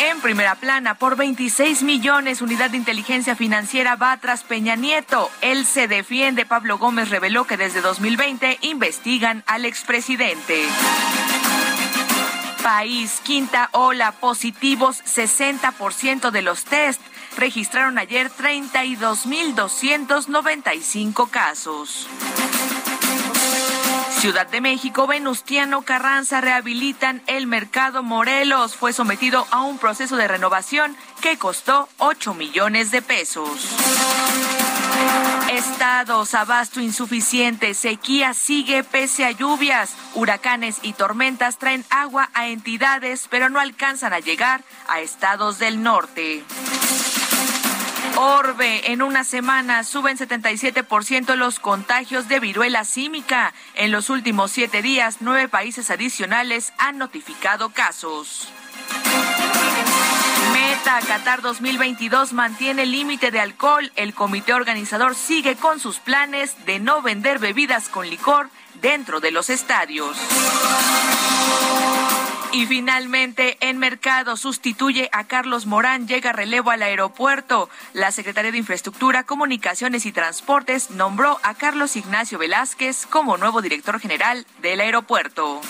En 0.01 0.21
primera 0.21 0.55
plana, 0.55 0.95
por 0.95 1.17
26 1.17 1.83
millones, 1.83 2.41
Unidad 2.41 2.69
de 2.69 2.77
Inteligencia 2.77 3.35
Financiera 3.35 3.97
va 3.97 4.15
tras 4.15 4.43
Peña 4.43 4.77
Nieto. 4.77 5.29
Él 5.41 5.65
se 5.65 5.89
defiende. 5.89 6.45
Pablo 6.45 6.77
Gómez 6.77 7.09
reveló 7.09 7.45
que 7.45 7.57
desde 7.57 7.81
2020 7.81 8.59
investigan 8.61 9.43
al 9.45 9.65
expresidente. 9.65 10.63
País, 12.63 13.19
quinta 13.23 13.67
ola, 13.73 14.13
positivos 14.13 15.03
60% 15.03 16.31
de 16.31 16.43
los 16.43 16.63
test. 16.63 17.01
Registraron 17.37 17.97
ayer 17.97 18.31
32.295 18.31 21.29
casos. 21.29 22.07
Ciudad 24.19 24.47
de 24.47 24.59
México, 24.59 25.07
Venustiano 25.07 25.83
Carranza 25.83 26.41
rehabilitan 26.41 27.21
el 27.27 27.47
mercado 27.47 28.03
Morelos. 28.03 28.75
Fue 28.75 28.91
sometido 28.91 29.47
a 29.49 29.61
un 29.61 29.77
proceso 29.77 30.17
de 30.17 30.27
renovación 30.27 30.97
que 31.21 31.37
costó 31.37 31.87
8 31.99 32.33
millones 32.33 32.91
de 32.91 33.01
pesos. 33.01 33.49
Estados, 35.53 36.33
abasto 36.33 36.81
insuficiente, 36.81 37.73
sequía 37.73 38.33
sigue 38.33 38.83
pese 38.83 39.23
a 39.23 39.31
lluvias, 39.31 39.95
huracanes 40.15 40.79
y 40.81 40.91
tormentas 40.91 41.57
traen 41.57 41.85
agua 41.89 42.29
a 42.33 42.49
entidades, 42.49 43.25
pero 43.29 43.49
no 43.49 43.61
alcanzan 43.61 44.11
a 44.11 44.19
llegar 44.19 44.65
a 44.89 44.99
estados 44.99 45.59
del 45.59 45.81
norte. 45.81 46.43
Orbe, 48.21 48.91
en 48.91 49.01
una 49.01 49.23
semana 49.23 49.85
suben 49.85 50.17
77% 50.17 51.35
los 51.35 51.57
contagios 51.61 52.27
de 52.27 52.41
viruela 52.41 52.83
símica. 52.83 53.53
En 53.75 53.93
los 53.93 54.09
últimos 54.09 54.51
siete 54.51 54.81
días, 54.81 55.19
nueve 55.21 55.47
países 55.47 55.89
adicionales 55.89 56.73
han 56.77 56.97
notificado 56.97 57.69
casos. 57.69 58.49
Meta 60.51 60.99
Qatar 61.07 61.41
2022 61.41 62.33
mantiene 62.33 62.83
el 62.83 62.91
límite 62.91 63.31
de 63.31 63.39
alcohol. 63.39 63.89
El 63.95 64.13
comité 64.13 64.53
organizador 64.53 65.15
sigue 65.15 65.55
con 65.55 65.79
sus 65.79 65.99
planes 65.99 66.65
de 66.65 66.81
no 66.81 67.01
vender 67.01 67.39
bebidas 67.39 67.87
con 67.87 68.09
licor 68.09 68.49
dentro 68.81 69.21
de 69.21 69.31
los 69.31 69.49
estadios. 69.49 70.17
Y 72.51 72.65
finalmente, 72.65 73.57
en 73.61 73.77
Mercado 73.77 74.35
sustituye 74.35 75.09
a 75.11 75.25
Carlos 75.25 75.67
Morán, 75.67 76.07
llega 76.07 76.33
relevo 76.33 76.71
al 76.71 76.81
aeropuerto. 76.81 77.69
La 77.93 78.11
Secretaría 78.11 78.51
de 78.51 78.57
Infraestructura, 78.57 79.23
Comunicaciones 79.23 80.05
y 80.07 80.11
Transportes 80.11 80.89
nombró 80.89 81.39
a 81.43 81.53
Carlos 81.53 81.95
Ignacio 81.95 82.39
Velázquez 82.39 83.05
como 83.05 83.37
nuevo 83.37 83.61
director 83.61 83.99
general 83.99 84.47
del 84.61 84.81
aeropuerto. 84.81 85.61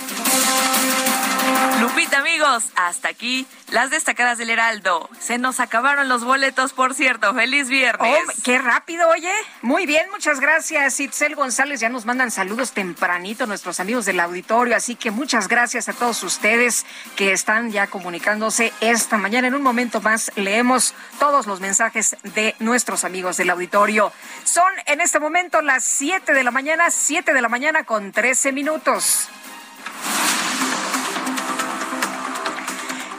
Lupita, 1.81 2.19
amigos, 2.19 2.65
hasta 2.75 3.09
aquí 3.09 3.45
las 3.71 3.89
destacadas 3.89 4.37
del 4.37 4.49
Heraldo. 4.49 5.09
Se 5.19 5.37
nos 5.37 5.59
acabaron 5.59 6.09
los 6.09 6.23
boletos, 6.23 6.73
por 6.73 6.93
cierto. 6.93 7.33
Feliz 7.33 7.69
viernes. 7.69 8.17
Oh, 8.27 8.31
qué 8.43 8.57
rápido, 8.57 9.09
oye. 9.09 9.31
Muy 9.61 9.85
bien, 9.85 10.09
muchas 10.11 10.39
gracias. 10.39 10.99
Itzel 10.99 11.35
González 11.35 11.79
ya 11.79 11.89
nos 11.89 12.05
mandan 12.05 12.31
saludos 12.31 12.71
tempranito 12.71 13.45
nuestros 13.45 13.79
amigos 13.79 14.05
del 14.05 14.19
auditorio, 14.19 14.75
así 14.75 14.95
que 14.95 15.11
muchas 15.11 15.47
gracias 15.47 15.89
a 15.89 15.93
todos 15.93 16.23
ustedes 16.23 16.85
que 17.15 17.31
están 17.31 17.71
ya 17.71 17.87
comunicándose 17.87 18.73
esta 18.81 19.17
mañana. 19.17 19.47
En 19.47 19.55
un 19.55 19.63
momento 19.63 20.01
más 20.01 20.31
leemos 20.35 20.93
todos 21.19 21.47
los 21.47 21.59
mensajes 21.59 22.17
de 22.23 22.55
nuestros 22.59 23.03
amigos 23.03 23.37
del 23.37 23.49
auditorio. 23.49 24.11
Son 24.43 24.71
en 24.85 25.01
este 25.01 25.19
momento 25.19 25.61
las 25.61 25.83
7 25.83 26.33
de 26.33 26.43
la 26.43 26.51
mañana, 26.51 26.91
7 26.91 27.33
de 27.33 27.41
la 27.41 27.49
mañana 27.49 27.83
con 27.83 28.11
13 28.11 28.51
minutos. 28.51 29.29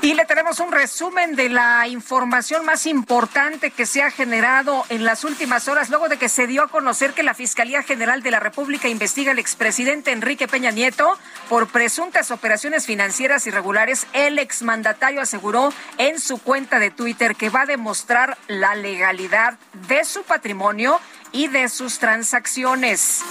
Y 0.02 0.14
le 0.14 0.24
tenemos 0.24 0.60
un 0.60 0.72
resumen 0.72 1.36
de 1.36 1.50
la 1.50 1.86
información 1.86 2.64
más 2.64 2.86
importante 2.86 3.70
que 3.70 3.84
se 3.84 4.02
ha 4.02 4.10
generado 4.10 4.86
en 4.88 5.04
las 5.04 5.24
últimas 5.24 5.68
horas, 5.68 5.90
luego 5.90 6.08
de 6.08 6.16
que 6.16 6.30
se 6.30 6.46
dio 6.46 6.62
a 6.62 6.68
conocer 6.68 7.12
que 7.12 7.22
la 7.22 7.34
Fiscalía 7.34 7.82
General 7.82 8.22
de 8.22 8.30
la 8.30 8.40
República 8.40 8.88
investiga 8.88 9.32
al 9.32 9.38
expresidente 9.38 10.10
Enrique 10.10 10.48
Peña 10.48 10.70
Nieto 10.70 11.18
por 11.50 11.68
presuntas 11.68 12.30
operaciones 12.30 12.86
financieras 12.86 13.46
irregulares. 13.46 14.06
El 14.14 14.38
exmandatario 14.38 15.20
aseguró 15.20 15.70
en 15.98 16.18
su 16.18 16.38
cuenta 16.38 16.78
de 16.78 16.90
Twitter 16.90 17.36
que 17.36 17.50
va 17.50 17.62
a 17.62 17.66
demostrar 17.66 18.38
la 18.48 18.74
legalidad 18.76 19.58
de 19.86 20.06
su 20.06 20.22
patrimonio 20.22 20.98
y 21.30 21.48
de 21.48 21.68
sus 21.68 21.98
transacciones. 21.98 23.22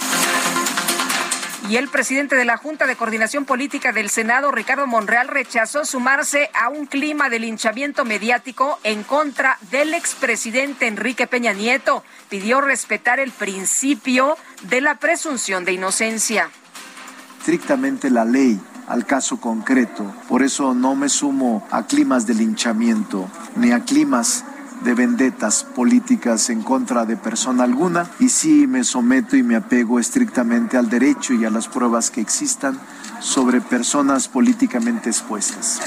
Y 1.70 1.76
el 1.76 1.86
presidente 1.86 2.34
de 2.34 2.44
la 2.44 2.56
Junta 2.56 2.88
de 2.88 2.96
Coordinación 2.96 3.44
Política 3.44 3.92
del 3.92 4.10
Senado, 4.10 4.50
Ricardo 4.50 4.88
Monreal, 4.88 5.28
rechazó 5.28 5.84
sumarse 5.84 6.50
a 6.52 6.68
un 6.68 6.86
clima 6.86 7.28
de 7.28 7.38
linchamiento 7.38 8.04
mediático 8.04 8.80
en 8.82 9.04
contra 9.04 9.56
del 9.70 9.94
expresidente 9.94 10.88
Enrique 10.88 11.28
Peña 11.28 11.52
Nieto. 11.52 12.02
Pidió 12.28 12.60
respetar 12.60 13.20
el 13.20 13.30
principio 13.30 14.36
de 14.64 14.80
la 14.80 14.96
presunción 14.96 15.64
de 15.64 15.74
inocencia. 15.74 16.50
Estrictamente 17.38 18.10
la 18.10 18.24
ley 18.24 18.60
al 18.88 19.06
caso 19.06 19.40
concreto. 19.40 20.12
Por 20.28 20.42
eso 20.42 20.74
no 20.74 20.96
me 20.96 21.08
sumo 21.08 21.64
a 21.70 21.86
climas 21.86 22.26
de 22.26 22.34
linchamiento 22.34 23.30
ni 23.54 23.70
a 23.70 23.84
climas 23.84 24.44
de 24.82 24.94
vendetas 24.94 25.64
políticas 25.64 26.50
en 26.50 26.62
contra 26.62 27.04
de 27.04 27.16
persona 27.16 27.64
alguna 27.64 28.10
y 28.18 28.28
sí 28.28 28.66
me 28.66 28.84
someto 28.84 29.36
y 29.36 29.42
me 29.42 29.56
apego 29.56 29.98
estrictamente 29.98 30.76
al 30.76 30.88
derecho 30.88 31.34
y 31.34 31.44
a 31.44 31.50
las 31.50 31.68
pruebas 31.68 32.10
que 32.10 32.20
existan 32.20 32.80
sobre 33.20 33.60
personas 33.60 34.28
políticamente 34.28 35.10
expuestas. 35.10 35.82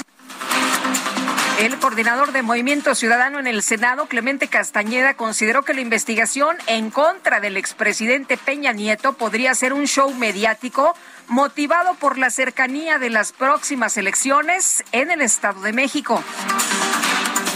El 1.60 1.78
coordinador 1.78 2.32
de 2.32 2.42
Movimiento 2.42 2.96
Ciudadano 2.96 3.38
en 3.38 3.46
el 3.46 3.62
Senado, 3.62 4.06
Clemente 4.06 4.48
Castañeda, 4.48 5.14
consideró 5.14 5.62
que 5.62 5.72
la 5.72 5.82
investigación 5.82 6.56
en 6.66 6.90
contra 6.90 7.38
del 7.38 7.56
expresidente 7.56 8.36
Peña 8.36 8.72
Nieto 8.72 9.12
podría 9.12 9.54
ser 9.54 9.72
un 9.72 9.86
show 9.86 10.12
mediático 10.14 10.96
motivado 11.28 11.94
por 11.94 12.18
la 12.18 12.30
cercanía 12.30 12.98
de 12.98 13.10
las 13.10 13.32
próximas 13.32 13.96
elecciones 13.96 14.82
en 14.90 15.12
el 15.12 15.20
Estado 15.20 15.62
de 15.62 15.72
México. 15.72 16.22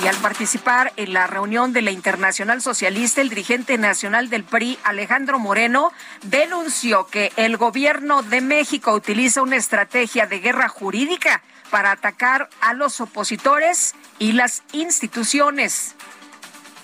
Y 0.03 0.07
al 0.07 0.17
participar 0.17 0.93
en 0.97 1.13
la 1.13 1.27
reunión 1.27 1.73
de 1.73 1.83
la 1.83 1.91
Internacional 1.91 2.63
Socialista, 2.63 3.21
el 3.21 3.31
dirigente 3.31 3.79
nacional 3.79 4.31
del 4.31 4.45
PRI, 4.45 4.79
Alejandro 4.85 5.41
Moreno, 5.41 5.93
denunció 6.23 7.09
que 7.09 7.33
el 7.37 7.57
gobierno 7.57 8.23
de 8.23 8.41
México 8.41 8.93
utiliza 8.93 9.43
una 9.43 9.57
estrategia 9.57 10.27
de 10.27 10.39
guerra 10.39 10.69
jurídica 10.69 11.43
para 11.71 11.91
atacar 11.91 12.49
a 12.61 12.75
los 12.75 13.01
opositores 13.01 13.97
y 14.21 14.33
las 14.33 14.63
instituciones. 14.73 15.97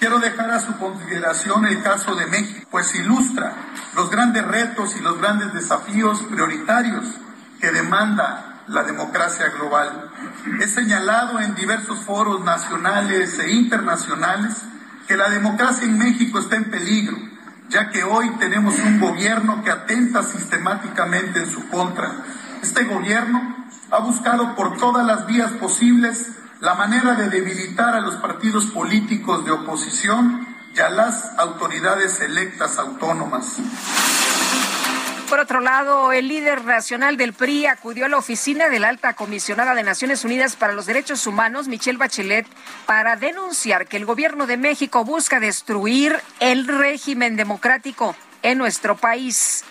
Quiero 0.00 0.18
dejar 0.18 0.50
a 0.50 0.60
su 0.60 0.76
consideración 0.76 1.66
el 1.66 1.82
caso 1.84 2.16
de 2.16 2.26
México, 2.26 2.66
pues 2.70 2.94
ilustra 2.96 3.54
los 3.94 4.10
grandes 4.10 4.44
retos 4.44 4.96
y 4.96 5.00
los 5.00 5.18
grandes 5.18 5.54
desafíos 5.54 6.20
prioritarios 6.28 7.06
que 7.60 7.70
demanda 7.70 8.53
la 8.68 8.82
democracia 8.82 9.48
global. 9.50 10.10
He 10.60 10.66
señalado 10.68 11.40
en 11.40 11.54
diversos 11.54 12.00
foros 12.00 12.42
nacionales 12.44 13.38
e 13.38 13.52
internacionales 13.52 14.62
que 15.06 15.16
la 15.16 15.28
democracia 15.28 15.84
en 15.84 15.98
México 15.98 16.38
está 16.38 16.56
en 16.56 16.70
peligro, 16.70 17.16
ya 17.68 17.90
que 17.90 18.04
hoy 18.04 18.30
tenemos 18.38 18.78
un 18.78 19.00
gobierno 19.00 19.62
que 19.62 19.70
atenta 19.70 20.22
sistemáticamente 20.22 21.40
en 21.40 21.50
su 21.50 21.68
contra. 21.68 22.10
Este 22.62 22.84
gobierno 22.84 23.66
ha 23.90 23.98
buscado 23.98 24.54
por 24.54 24.78
todas 24.78 25.06
las 25.06 25.26
vías 25.26 25.52
posibles 25.52 26.32
la 26.60 26.74
manera 26.74 27.14
de 27.14 27.28
debilitar 27.28 27.94
a 27.94 28.00
los 28.00 28.16
partidos 28.16 28.66
políticos 28.66 29.44
de 29.44 29.50
oposición 29.50 30.46
y 30.74 30.80
a 30.80 30.88
las 30.88 31.38
autoridades 31.38 32.20
electas 32.20 32.78
autónomas. 32.78 33.58
Por 35.28 35.40
otro 35.40 35.60
lado, 35.60 36.12
el 36.12 36.28
líder 36.28 36.64
nacional 36.64 37.16
del 37.16 37.32
PRI 37.32 37.66
acudió 37.66 38.04
a 38.04 38.08
la 38.08 38.18
oficina 38.18 38.68
de 38.68 38.78
la 38.78 38.88
alta 38.88 39.14
comisionada 39.14 39.74
de 39.74 39.82
Naciones 39.82 40.24
Unidas 40.24 40.54
para 40.54 40.74
los 40.74 40.86
Derechos 40.86 41.26
Humanos, 41.26 41.66
Michelle 41.66 41.98
Bachelet, 41.98 42.46
para 42.86 43.16
denunciar 43.16 43.86
que 43.86 43.96
el 43.96 44.04
gobierno 44.04 44.46
de 44.46 44.56
México 44.56 45.04
busca 45.04 45.40
destruir 45.40 46.20
el 46.40 46.66
régimen 46.66 47.36
democrático 47.36 48.14
en 48.42 48.58
nuestro 48.58 48.96
país. 48.96 49.64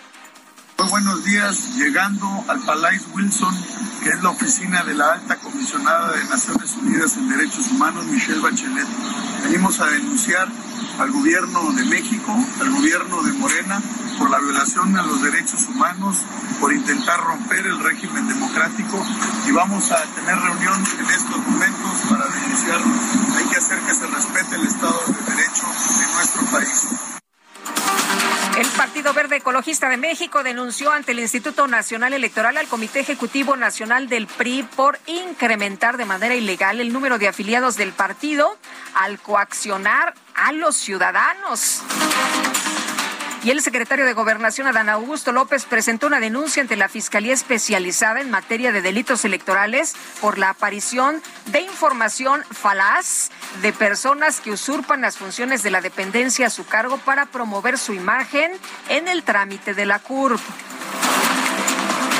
Muy 0.76 0.88
buenos 0.88 1.24
días, 1.24 1.76
llegando 1.76 2.26
al 2.48 2.60
Palais 2.60 3.02
Wilson, 3.14 3.54
que 4.02 4.10
es 4.10 4.22
la 4.22 4.30
oficina 4.30 4.82
de 4.82 4.94
la 4.94 5.12
alta 5.12 5.36
comisionada 5.36 6.12
de 6.12 6.24
Naciones 6.24 6.74
Unidas 6.74 7.16
en 7.16 7.28
Derechos 7.28 7.68
Humanos, 7.70 8.04
Michelle 8.06 8.40
Bachelet. 8.40 8.86
Venimos 9.44 9.78
a 9.80 9.86
denunciar 9.86 10.48
al 10.98 11.12
gobierno 11.12 11.72
de 11.72 11.84
México, 11.84 12.36
al 12.60 12.70
gobierno 12.70 13.22
de 13.22 13.32
Morena, 13.34 13.80
por 14.18 14.30
la 14.30 14.40
violación 14.40 14.96
a 14.96 15.02
los 15.02 15.22
derechos 15.22 15.66
humanos, 15.68 16.18
por 16.60 16.72
intentar 16.72 17.20
romper 17.20 17.64
el 17.66 17.78
régimen 17.78 18.26
democrático 18.26 19.04
y 19.46 19.52
vamos 19.52 19.92
a 19.92 20.02
tener 20.14 20.36
reunión 20.36 20.84
en 20.98 21.06
estos 21.06 21.38
momentos 21.38 21.92
para 22.10 22.26
denunciarlo. 22.26 22.92
Hay 23.36 23.44
que 23.44 23.56
hacer 23.56 23.78
que 23.80 23.94
se 23.94 24.06
respete 24.06 24.56
el 24.56 24.66
Estado 24.66 25.00
de 25.06 25.34
Derecho 25.34 25.66
en 26.02 26.14
nuestro 26.14 26.42
país. 26.50 27.23
El 28.56 28.68
Partido 28.68 29.12
Verde 29.12 29.38
Ecologista 29.38 29.88
de 29.88 29.96
México 29.96 30.44
denunció 30.44 30.92
ante 30.92 31.10
el 31.10 31.18
Instituto 31.18 31.66
Nacional 31.66 32.12
Electoral 32.12 32.56
al 32.56 32.68
Comité 32.68 33.00
Ejecutivo 33.00 33.56
Nacional 33.56 34.08
del 34.08 34.28
PRI 34.28 34.62
por 34.62 35.00
incrementar 35.06 35.96
de 35.96 36.04
manera 36.04 36.36
ilegal 36.36 36.80
el 36.80 36.92
número 36.92 37.18
de 37.18 37.26
afiliados 37.26 37.76
del 37.76 37.90
partido 37.90 38.56
al 38.94 39.18
coaccionar 39.18 40.14
a 40.36 40.52
los 40.52 40.76
ciudadanos. 40.76 41.82
Y 43.44 43.50
el 43.50 43.60
secretario 43.60 44.06
de 44.06 44.14
Gobernación, 44.14 44.66
Adán 44.68 44.88
Augusto 44.88 45.30
López, 45.30 45.66
presentó 45.66 46.06
una 46.06 46.18
denuncia 46.18 46.62
ante 46.62 46.76
la 46.76 46.88
Fiscalía 46.88 47.34
Especializada 47.34 48.22
en 48.22 48.30
materia 48.30 48.72
de 48.72 48.80
delitos 48.80 49.26
electorales 49.26 49.94
por 50.22 50.38
la 50.38 50.48
aparición 50.48 51.20
de 51.52 51.60
información 51.60 52.42
falaz 52.50 53.28
de 53.60 53.74
personas 53.74 54.40
que 54.40 54.50
usurpan 54.50 55.02
las 55.02 55.18
funciones 55.18 55.62
de 55.62 55.70
la 55.70 55.82
dependencia 55.82 56.46
a 56.46 56.50
su 56.50 56.64
cargo 56.64 56.96
para 56.96 57.26
promover 57.26 57.76
su 57.76 57.92
imagen 57.92 58.50
en 58.88 59.08
el 59.08 59.22
trámite 59.24 59.74
de 59.74 59.84
la 59.84 59.98
CURP. 59.98 60.40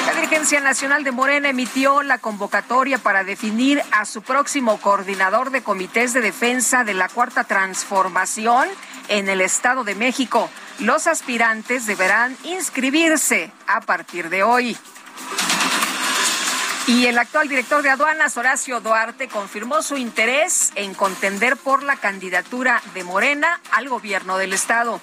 La 0.06 0.12
Dirigencia 0.12 0.60
Nacional 0.60 1.04
de 1.04 1.10
Morena 1.10 1.48
emitió 1.48 2.02
la 2.02 2.18
convocatoria 2.18 2.98
para 2.98 3.24
definir 3.24 3.82
a 3.92 4.04
su 4.04 4.20
próximo 4.20 4.78
coordinador 4.78 5.50
de 5.50 5.62
comités 5.62 6.12
de 6.12 6.20
defensa 6.20 6.84
de 6.84 6.92
la 6.92 7.08
Cuarta 7.08 7.44
Transformación 7.44 8.68
en 9.08 9.28
el 9.28 9.40
Estado 9.40 9.84
de 9.84 9.94
México. 9.94 10.50
Los 10.78 11.06
aspirantes 11.06 11.86
deberán 11.86 12.36
inscribirse 12.44 13.52
a 13.66 13.80
partir 13.80 14.28
de 14.28 14.42
hoy. 14.42 14.76
Y 16.86 17.06
el 17.06 17.18
actual 17.18 17.48
director 17.48 17.82
de 17.82 17.90
aduanas, 17.90 18.36
Horacio 18.36 18.80
Duarte, 18.80 19.28
confirmó 19.28 19.82
su 19.82 19.96
interés 19.96 20.70
en 20.74 20.92
contender 20.92 21.56
por 21.56 21.82
la 21.82 21.96
candidatura 21.96 22.82
de 22.92 23.04
Morena 23.04 23.60
al 23.70 23.88
gobierno 23.88 24.36
del 24.36 24.52
Estado. 24.52 25.00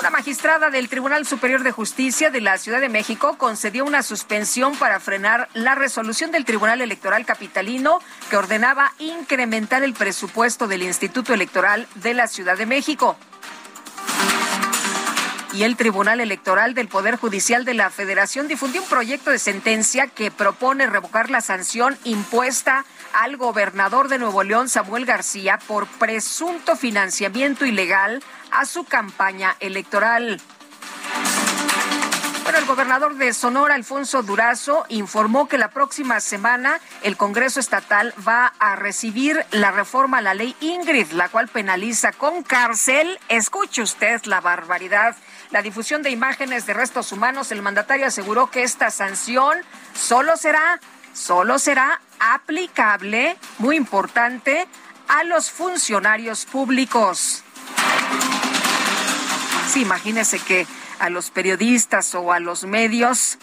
Una 0.00 0.08
magistrada 0.08 0.70
del 0.70 0.88
Tribunal 0.88 1.26
Superior 1.26 1.62
de 1.62 1.72
Justicia 1.72 2.30
de 2.30 2.40
la 2.40 2.56
Ciudad 2.56 2.80
de 2.80 2.88
México 2.88 3.36
concedió 3.36 3.84
una 3.84 4.02
suspensión 4.02 4.74
para 4.76 4.98
frenar 4.98 5.50
la 5.52 5.74
resolución 5.74 6.30
del 6.30 6.46
Tribunal 6.46 6.80
Electoral 6.80 7.26
Capitalino 7.26 8.00
que 8.30 8.38
ordenaba 8.38 8.94
incrementar 8.98 9.82
el 9.82 9.92
presupuesto 9.92 10.66
del 10.68 10.84
Instituto 10.84 11.34
Electoral 11.34 11.86
de 11.96 12.14
la 12.14 12.28
Ciudad 12.28 12.56
de 12.56 12.64
México. 12.64 13.18
Y 15.52 15.64
el 15.64 15.76
Tribunal 15.76 16.20
Electoral 16.20 16.72
del 16.72 16.88
Poder 16.88 17.16
Judicial 17.16 17.66
de 17.66 17.74
la 17.74 17.90
Federación 17.90 18.48
difundió 18.48 18.80
un 18.80 18.88
proyecto 18.88 19.30
de 19.30 19.38
sentencia 19.38 20.06
que 20.06 20.30
propone 20.30 20.86
revocar 20.86 21.28
la 21.28 21.42
sanción 21.42 21.98
impuesta 22.04 22.86
al 23.12 23.36
gobernador 23.36 24.08
de 24.08 24.18
Nuevo 24.18 24.44
León, 24.44 24.70
Samuel 24.70 25.04
García, 25.04 25.58
por 25.66 25.86
presunto 25.86 26.74
financiamiento 26.76 27.66
ilegal 27.66 28.22
a 28.50 28.64
su 28.66 28.84
campaña 28.84 29.56
electoral. 29.60 30.40
Bueno, 32.42 32.58
el 32.58 32.66
gobernador 32.66 33.14
de 33.14 33.32
Sonora, 33.32 33.74
Alfonso 33.74 34.22
Durazo, 34.22 34.84
informó 34.88 35.46
que 35.46 35.56
la 35.56 35.70
próxima 35.70 36.18
semana 36.18 36.80
el 37.02 37.16
Congreso 37.16 37.60
Estatal 37.60 38.12
va 38.26 38.52
a 38.58 38.74
recibir 38.74 39.44
la 39.52 39.70
reforma 39.70 40.18
a 40.18 40.22
la 40.22 40.34
ley 40.34 40.56
Ingrid, 40.60 41.12
la 41.12 41.28
cual 41.28 41.46
penaliza 41.46 42.10
con 42.12 42.42
cárcel, 42.42 43.20
escuche 43.28 43.82
usted 43.82 44.24
la 44.24 44.40
barbaridad, 44.40 45.14
la 45.52 45.62
difusión 45.62 46.02
de 46.02 46.10
imágenes 46.10 46.66
de 46.66 46.74
restos 46.74 47.12
humanos. 47.12 47.52
El 47.52 47.62
mandatario 47.62 48.06
aseguró 48.06 48.50
que 48.50 48.64
esta 48.64 48.90
sanción 48.90 49.58
solo 49.94 50.36
será, 50.36 50.80
solo 51.12 51.58
será 51.60 52.00
aplicable, 52.18 53.36
muy 53.58 53.76
importante, 53.76 54.66
a 55.06 55.22
los 55.24 55.50
funcionarios 55.52 56.46
públicos. 56.46 57.44
Sí, 59.70 59.82
imagínese 59.82 60.40
que 60.40 60.66
a 60.98 61.10
los 61.10 61.30
periodistas 61.30 62.16
o 62.16 62.32
a 62.32 62.40
los 62.40 62.64
medios, 62.64 63.38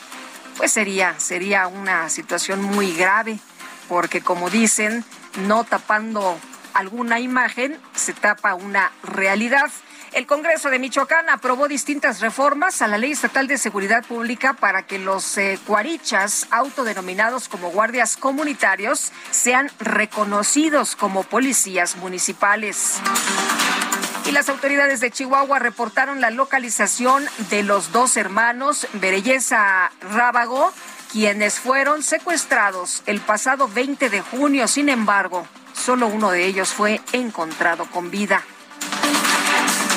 pues 0.58 0.74
sería, 0.74 1.18
sería 1.22 1.68
una 1.68 2.10
situación 2.10 2.62
muy 2.62 2.92
grave, 2.92 3.40
porque 3.88 4.20
como 4.20 4.50
dicen, 4.50 5.06
no 5.48 5.64
tapando 5.64 6.38
alguna 6.74 7.22
imagen, 7.22 7.80
se 7.96 8.12
tapa 8.12 8.56
una 8.56 8.92
realidad. 9.04 9.72
El 10.12 10.28
Congreso 10.28 10.70
de 10.70 10.80
Michoacán 10.80 11.30
aprobó 11.30 11.70
distintas 11.70 12.20
reformas 12.20 12.82
a 12.82 12.88
la 12.88 12.98
Ley 12.98 13.14
Estatal 13.14 13.48
de 13.48 13.58
Seguridad 13.58 14.04
Pública 14.06 14.52
para 14.52 14.86
que 14.86 15.00
los 15.00 15.38
eh, 15.38 15.58
cuarichas, 15.66 16.48
autodenominados 16.52 17.48
como 17.48 17.72
guardias 17.72 18.18
comunitarios, 18.18 19.14
sean 19.32 19.72
reconocidos 19.80 20.98
como 20.98 21.24
policías 21.24 21.96
municipales. 21.96 23.00
Y 24.28 24.34
las 24.34 24.50
autoridades 24.50 25.00
de 25.00 25.10
Chihuahua 25.10 25.58
reportaron 25.58 26.20
la 26.20 26.32
localización 26.32 27.24
de 27.50 27.64
los 27.64 27.94
dos 27.94 28.18
hermanos 28.18 28.86
Berelleza 28.94 29.90
Rábago, 30.02 30.74
quienes 31.14 31.62
fueron 31.62 32.04
secuestrados 32.04 33.04
el 33.06 33.22
pasado 33.22 33.70
20 33.70 34.10
de 34.10 34.20
junio. 34.20 34.68
Sin 34.68 34.90
embargo, 34.90 35.48
solo 35.74 36.08
uno 36.08 36.30
de 36.30 36.46
ellos 36.46 36.74
fue 36.74 37.00
encontrado 37.14 37.86
con 37.86 38.12
vida. 38.12 38.44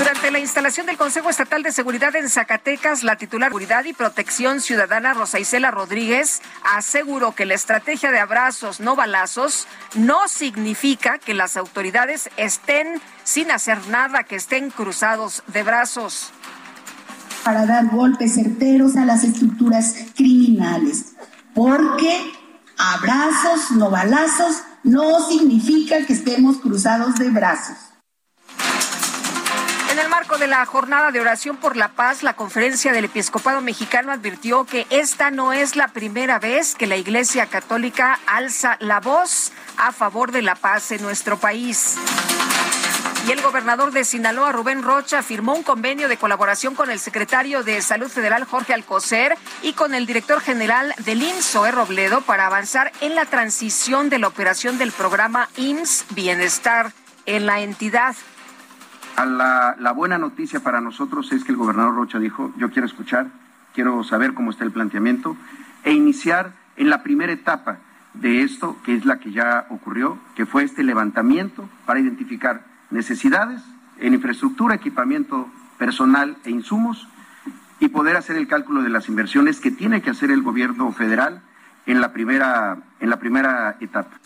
Durante 0.00 0.30
la 0.30 0.38
instalación 0.38 0.86
del 0.86 0.96
Consejo 0.96 1.28
Estatal 1.28 1.62
de 1.62 1.72
Seguridad 1.72 2.16
en 2.16 2.30
Zacatecas, 2.30 3.02
la 3.02 3.16
titular 3.16 3.50
de 3.50 3.52
Seguridad 3.52 3.84
y 3.84 3.92
Protección 3.92 4.62
Ciudadana 4.62 5.12
Rosa 5.12 5.38
Isela 5.38 5.70
Rodríguez 5.70 6.40
aseguró 6.74 7.34
que 7.34 7.44
la 7.44 7.52
estrategia 7.52 8.10
de 8.10 8.18
abrazos 8.18 8.80
no 8.80 8.96
balazos 8.96 9.66
no 9.94 10.26
significa 10.26 11.18
que 11.18 11.34
las 11.34 11.58
autoridades 11.58 12.30
estén 12.38 13.02
sin 13.24 13.50
hacer 13.50 13.88
nada, 13.88 14.24
que 14.24 14.36
estén 14.36 14.70
cruzados 14.70 15.42
de 15.48 15.64
brazos. 15.64 16.30
Para 17.44 17.66
dar 17.66 17.88
golpes 17.88 18.36
certeros 18.36 18.96
a 18.96 19.04
las 19.04 19.22
estructuras 19.22 19.96
criminales, 20.16 21.12
porque 21.54 22.32
abrazos 22.78 23.72
no 23.72 23.90
balazos 23.90 24.62
no 24.82 25.28
significa 25.28 26.06
que 26.06 26.14
estemos 26.14 26.56
cruzados 26.56 27.16
de 27.16 27.28
brazos. 27.28 27.89
De 30.38 30.46
la 30.46 30.64
jornada 30.64 31.10
de 31.10 31.20
oración 31.20 31.58
por 31.58 31.76
la 31.76 31.88
paz, 31.88 32.22
la 32.22 32.34
conferencia 32.34 32.92
del 32.92 33.04
episcopado 33.04 33.60
mexicano 33.60 34.10
advirtió 34.10 34.64
que 34.64 34.86
esta 34.88 35.30
no 35.30 35.52
es 35.52 35.76
la 35.76 35.88
primera 35.88 36.38
vez 36.38 36.74
que 36.74 36.86
la 36.86 36.96
Iglesia 36.96 37.46
Católica 37.46 38.18
alza 38.26 38.76
la 38.80 39.00
voz 39.00 39.52
a 39.76 39.92
favor 39.92 40.32
de 40.32 40.40
la 40.40 40.54
paz 40.54 40.92
en 40.92 41.02
nuestro 41.02 41.36
país. 41.36 41.96
Y 43.26 43.32
el 43.32 43.42
gobernador 43.42 43.90
de 43.90 44.04
Sinaloa, 44.04 44.52
Rubén 44.52 44.82
Rocha, 44.82 45.22
firmó 45.22 45.54
un 45.54 45.62
convenio 45.62 46.08
de 46.08 46.16
colaboración 46.16 46.74
con 46.74 46.90
el 46.90 47.00
secretario 47.00 47.62
de 47.62 47.82
Salud 47.82 48.08
Federal, 48.08 48.44
Jorge 48.44 48.72
Alcocer, 48.72 49.36
y 49.62 49.74
con 49.74 49.94
el 49.94 50.06
director 50.06 50.40
general 50.40 50.94
del 51.04 51.22
IMSS. 51.22 51.74
Robledo, 51.74 52.22
para 52.22 52.46
avanzar 52.46 52.92
en 53.02 53.14
la 53.14 53.26
transición 53.26 54.08
de 54.08 54.18
la 54.18 54.28
operación 54.28 54.78
del 54.78 54.92
programa 54.92 55.50
IMSS 55.56 56.06
Bienestar 56.10 56.92
en 57.26 57.46
la 57.46 57.60
entidad. 57.60 58.16
La, 59.26 59.92
buena 59.94 60.16
noticia 60.16 60.60
para 60.60 60.80
nosotros 60.80 61.30
es 61.32 61.44
que 61.44 61.52
el 61.52 61.58
gobernador 61.58 61.94
Rocha 61.94 62.18
dijo, 62.18 62.54
yo 62.56 62.70
quiero 62.70 62.86
escuchar, 62.86 63.26
quiero 63.74 64.02
saber 64.02 64.32
cómo 64.32 64.50
está 64.50 64.64
el 64.64 64.72
planteamiento 64.72 65.36
e 65.84 65.92
iniciar 65.92 66.52
en 66.76 66.88
la 66.88 67.02
primera 67.02 67.30
etapa 67.30 67.78
de 68.14 68.42
esto, 68.42 68.78
que 68.82 68.94
es 68.94 69.04
la 69.04 69.18
que 69.18 69.30
ya 69.30 69.66
ocurrió, 69.68 70.18
que 70.34 70.46
fue 70.46 70.64
este 70.64 70.82
levantamiento 70.82 71.68
para 71.84 72.00
identificar 72.00 72.64
necesidades 72.90 73.60
en 73.98 74.14
infraestructura, 74.14 74.74
equipamiento 74.74 75.48
personal 75.78 76.38
e 76.44 76.50
insumos 76.50 77.06
y 77.78 77.88
poder 77.88 78.16
hacer 78.16 78.36
el 78.36 78.48
cálculo 78.48 78.82
de 78.82 78.88
las 78.88 79.08
inversiones 79.08 79.60
que 79.60 79.70
tiene 79.70 80.00
que 80.00 80.10
hacer 80.10 80.30
el 80.30 80.42
gobierno 80.42 80.90
federal 80.92 81.42
en 81.84 82.00
la 82.00 82.12
primera, 82.12 82.78
en 83.00 83.10
la 83.10 83.18
primera 83.18 83.76
etapa. 83.80 84.16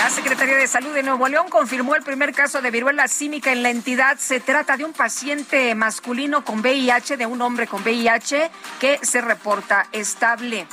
La 0.00 0.08
Secretaría 0.08 0.56
de 0.56 0.66
Salud 0.66 0.94
de 0.94 1.02
Nuevo 1.02 1.28
León 1.28 1.50
confirmó 1.50 1.94
el 1.94 2.02
primer 2.02 2.32
caso 2.32 2.62
de 2.62 2.70
viruela 2.70 3.06
símica 3.06 3.52
en 3.52 3.62
la 3.62 3.68
entidad. 3.68 4.16
Se 4.18 4.40
trata 4.40 4.78
de 4.78 4.86
un 4.86 4.94
paciente 4.94 5.74
masculino 5.74 6.42
con 6.42 6.60
VIH, 6.60 7.18
de 7.18 7.26
un 7.26 7.42
hombre 7.42 7.66
con 7.66 7.82
VIH 7.82 8.50
que 8.80 8.98
se 9.02 9.20
reporta 9.20 9.88
estable. 9.92 10.66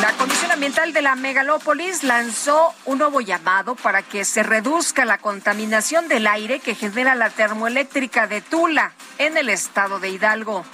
La 0.00 0.10
Comisión 0.14 0.50
Ambiental 0.50 0.92
de 0.92 1.00
la 1.00 1.14
Megalópolis 1.14 2.02
lanzó 2.02 2.74
un 2.86 2.98
nuevo 2.98 3.20
llamado 3.20 3.76
para 3.76 4.02
que 4.02 4.24
se 4.24 4.42
reduzca 4.42 5.04
la 5.04 5.18
contaminación 5.18 6.08
del 6.08 6.26
aire 6.26 6.58
que 6.58 6.74
genera 6.74 7.14
la 7.14 7.30
termoeléctrica 7.30 8.26
de 8.26 8.40
Tula 8.40 8.94
en 9.18 9.36
el 9.36 9.48
estado 9.48 10.00
de 10.00 10.08
Hidalgo. 10.08 10.64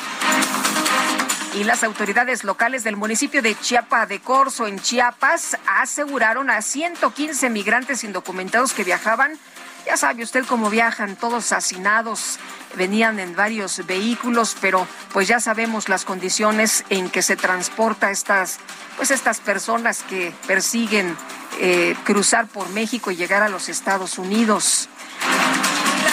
Y 1.54 1.62
las 1.62 1.84
autoridades 1.84 2.42
locales 2.42 2.82
del 2.82 2.96
municipio 2.96 3.40
de 3.40 3.54
Chiapa 3.54 4.06
de 4.06 4.20
Corzo, 4.20 4.66
en 4.66 4.80
Chiapas, 4.80 5.56
aseguraron 5.68 6.50
a 6.50 6.60
115 6.60 7.48
migrantes 7.48 8.02
indocumentados 8.02 8.72
que 8.72 8.82
viajaban. 8.82 9.38
Ya 9.86 9.96
sabe 9.96 10.24
usted 10.24 10.44
cómo 10.46 10.68
viajan, 10.68 11.14
todos 11.14 11.52
hacinados, 11.52 12.40
venían 12.74 13.20
en 13.20 13.36
varios 13.36 13.86
vehículos, 13.86 14.56
pero 14.60 14.88
pues 15.12 15.28
ya 15.28 15.38
sabemos 15.38 15.88
las 15.88 16.04
condiciones 16.04 16.84
en 16.88 17.08
que 17.08 17.22
se 17.22 17.36
transporta 17.36 18.10
estas, 18.10 18.58
pues 18.96 19.12
estas 19.12 19.38
personas 19.38 20.02
que 20.02 20.32
persiguen 20.48 21.16
eh, 21.60 21.94
cruzar 22.02 22.48
por 22.48 22.68
México 22.70 23.12
y 23.12 23.16
llegar 23.16 23.44
a 23.44 23.48
los 23.48 23.68
Estados 23.68 24.18
Unidos. 24.18 24.88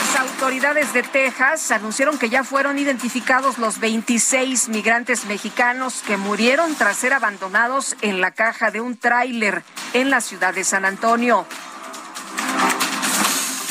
Las 0.02 0.16
autoridades 0.16 0.94
de 0.94 1.04
Texas 1.04 1.70
anunciaron 1.70 2.18
que 2.18 2.30
ya 2.30 2.44
fueron 2.44 2.80
identificados 2.80 3.60
los 3.60 3.80
26 3.80 4.70
migrantes 4.70 5.26
mexicanos 5.26 6.02
que 6.06 6.18
murieron 6.18 6.74
tras 6.74 6.98
ser 6.98 7.14
abandonados 7.14 7.96
en 8.02 8.20
la 8.20 8.32
caja 8.32 8.72
de 8.72 8.82
un 8.82 8.98
tráiler 8.98 9.62
en 9.94 10.10
la 10.10 10.20
ciudad 10.20 10.56
de 10.56 10.64
San 10.64 10.86
Antonio. 10.86 11.46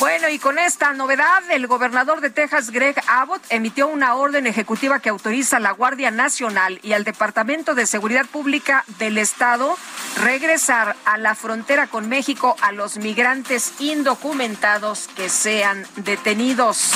Bueno, 0.01 0.31
y 0.31 0.39
con 0.39 0.59
esta 0.59 0.95
novedad, 0.95 1.43
el 1.51 1.67
gobernador 1.67 2.23
de 2.23 2.31
Texas, 2.31 2.71
Greg 2.71 2.97
Abbott, 3.07 3.43
emitió 3.51 3.87
una 3.87 4.15
orden 4.15 4.47
ejecutiva 4.47 4.99
que 4.99 5.11
autoriza 5.11 5.59
a 5.59 5.61
la 5.61 5.73
Guardia 5.73 6.11
Nacional 6.11 6.81
y 6.83 6.95
al 6.95 7.05
Departamento 7.05 7.75
de 7.75 7.85
Seguridad 7.85 8.25
Pública 8.25 8.83
del 8.99 9.19
Estado 9.19 9.77
regresar 10.23 10.97
a 11.05 11.19
la 11.19 11.35
frontera 11.35 11.87
con 11.87 12.09
México 12.09 12.57
a 12.63 12.73
los 12.73 12.97
migrantes 12.97 13.75
indocumentados 13.79 15.07
que 15.17 15.29
sean 15.29 15.87
detenidos. 15.97 16.93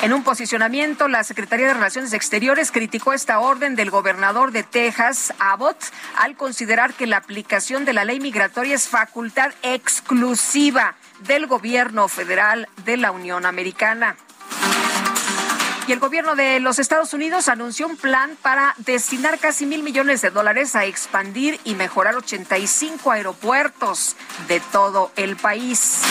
En 0.00 0.14
un 0.14 0.22
posicionamiento, 0.22 1.08
la 1.08 1.24
Secretaría 1.24 1.66
de 1.66 1.74
Relaciones 1.74 2.14
Exteriores 2.14 2.72
criticó 2.72 3.12
esta 3.12 3.40
orden 3.40 3.74
del 3.76 3.90
gobernador 3.90 4.50
de 4.52 4.62
Texas, 4.62 5.34
Abbott, 5.40 5.76
al 6.16 6.36
considerar 6.36 6.94
que 6.94 7.06
la 7.06 7.18
aplicación 7.18 7.84
de 7.84 7.92
la 7.92 8.06
ley 8.06 8.18
migratoria 8.18 8.76
es 8.76 8.88
facultad 8.88 9.52
exclusiva 9.62 10.94
del 11.20 11.46
gobierno 11.46 12.08
federal 12.08 12.68
de 12.84 12.96
la 12.96 13.10
Unión 13.10 13.46
Americana. 13.46 14.16
Y 15.88 15.92
el 15.92 16.00
gobierno 16.00 16.36
de 16.36 16.60
los 16.60 16.78
Estados 16.78 17.14
Unidos 17.14 17.48
anunció 17.48 17.86
un 17.86 17.96
plan 17.96 18.36
para 18.42 18.74
destinar 18.76 19.38
casi 19.38 19.64
mil 19.64 19.82
millones 19.82 20.20
de 20.20 20.28
dólares 20.28 20.76
a 20.76 20.84
expandir 20.84 21.58
y 21.64 21.74
mejorar 21.76 22.14
85 22.14 23.10
aeropuertos 23.10 24.14
de 24.48 24.60
todo 24.60 25.10
el 25.16 25.36
país. 25.36 26.02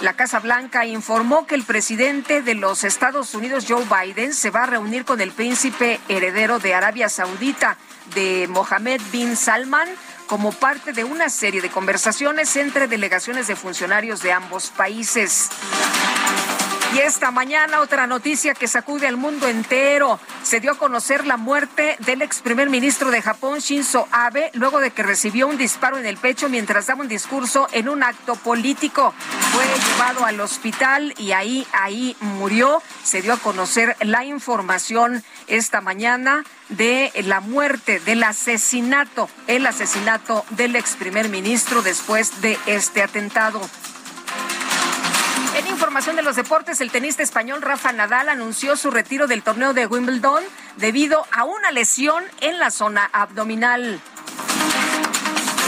La 0.00 0.14
Casa 0.14 0.40
Blanca 0.40 0.86
informó 0.86 1.46
que 1.46 1.54
el 1.54 1.64
presidente 1.64 2.40
de 2.40 2.54
los 2.54 2.84
Estados 2.84 3.34
Unidos, 3.34 3.66
Joe 3.68 3.84
Biden, 3.84 4.32
se 4.32 4.48
va 4.48 4.62
a 4.62 4.66
reunir 4.66 5.04
con 5.04 5.20
el 5.20 5.32
príncipe 5.32 6.00
heredero 6.08 6.58
de 6.58 6.72
Arabia 6.72 7.10
Saudita, 7.10 7.76
de 8.14 8.48
Mohammed 8.48 9.02
bin 9.12 9.36
Salman, 9.36 9.90
como 10.30 10.52
parte 10.52 10.92
de 10.92 11.02
una 11.02 11.28
serie 11.28 11.60
de 11.60 11.70
conversaciones 11.70 12.54
entre 12.54 12.86
delegaciones 12.86 13.48
de 13.48 13.56
funcionarios 13.56 14.22
de 14.22 14.30
ambos 14.30 14.70
países. 14.70 15.50
Y 16.92 16.98
esta 16.98 17.30
mañana 17.30 17.80
otra 17.80 18.08
noticia 18.08 18.54
que 18.54 18.66
sacude 18.66 19.06
al 19.06 19.16
mundo 19.16 19.46
entero. 19.46 20.18
Se 20.42 20.58
dio 20.58 20.72
a 20.72 20.78
conocer 20.78 21.24
la 21.24 21.36
muerte 21.36 21.96
del 22.00 22.20
ex 22.20 22.40
primer 22.40 22.68
ministro 22.68 23.12
de 23.12 23.22
Japón, 23.22 23.60
Shinzo 23.60 24.08
Abe, 24.10 24.50
luego 24.54 24.80
de 24.80 24.90
que 24.90 25.04
recibió 25.04 25.46
un 25.46 25.56
disparo 25.56 25.98
en 25.98 26.06
el 26.06 26.16
pecho 26.16 26.48
mientras 26.48 26.88
daba 26.88 27.02
un 27.02 27.08
discurso 27.08 27.68
en 27.70 27.88
un 27.88 28.02
acto 28.02 28.34
político. 28.34 29.14
Fue 29.52 29.64
llevado 29.88 30.24
al 30.24 30.40
hospital 30.40 31.14
y 31.16 31.30
ahí, 31.30 31.64
ahí 31.72 32.16
murió. 32.20 32.82
Se 33.04 33.22
dio 33.22 33.34
a 33.34 33.38
conocer 33.38 33.96
la 34.00 34.24
información 34.24 35.22
esta 35.46 35.80
mañana 35.80 36.44
de 36.70 37.12
la 37.24 37.38
muerte, 37.38 38.00
del 38.00 38.24
asesinato, 38.24 39.30
el 39.46 39.64
asesinato 39.66 40.44
del 40.50 40.74
ex 40.74 40.96
primer 40.96 41.28
ministro 41.28 41.82
después 41.82 42.40
de 42.40 42.58
este 42.66 43.02
atentado. 43.02 43.60
En 45.56 45.66
información 45.66 46.16
de 46.16 46.22
los 46.22 46.36
deportes, 46.36 46.80
el 46.80 46.90
tenista 46.90 47.22
español 47.22 47.60
Rafa 47.60 47.92
Nadal 47.92 48.28
anunció 48.28 48.76
su 48.76 48.90
retiro 48.90 49.26
del 49.26 49.42
torneo 49.42 49.74
de 49.74 49.86
Wimbledon 49.86 50.44
debido 50.76 51.26
a 51.32 51.44
una 51.44 51.72
lesión 51.72 52.24
en 52.40 52.58
la 52.58 52.70
zona 52.70 53.10
abdominal. 53.12 54.00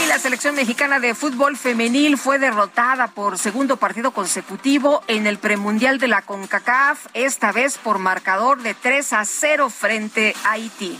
Y 0.03 0.05
la 0.07 0.19
selección 0.19 0.55
mexicana 0.55 0.99
de 0.99 1.15
fútbol 1.15 1.57
femenil 1.57 2.17
fue 2.17 2.39
derrotada 2.39 3.07
por 3.07 3.37
segundo 3.37 3.77
partido 3.77 4.11
consecutivo 4.11 5.03
en 5.07 5.27
el 5.27 5.37
premundial 5.37 5.99
de 5.99 6.07
la 6.07 6.21
CONCACAF, 6.21 7.07
esta 7.13 7.51
vez 7.51 7.77
por 7.77 7.99
marcador 7.99 8.61
de 8.61 8.73
3 8.73 9.13
a 9.13 9.25
0 9.25 9.69
frente 9.69 10.33
a 10.45 10.51
Haití. 10.51 10.97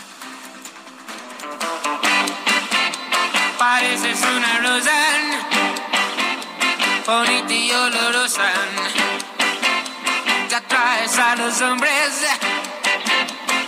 Pareces 3.58 4.19
una 4.22 4.60
bonita 7.06 7.54
y 7.54 7.72
olorosa. 7.72 8.52
Que 10.50 10.56
atraes 10.56 11.18
a 11.18 11.36
los 11.36 11.62
hombres 11.62 12.26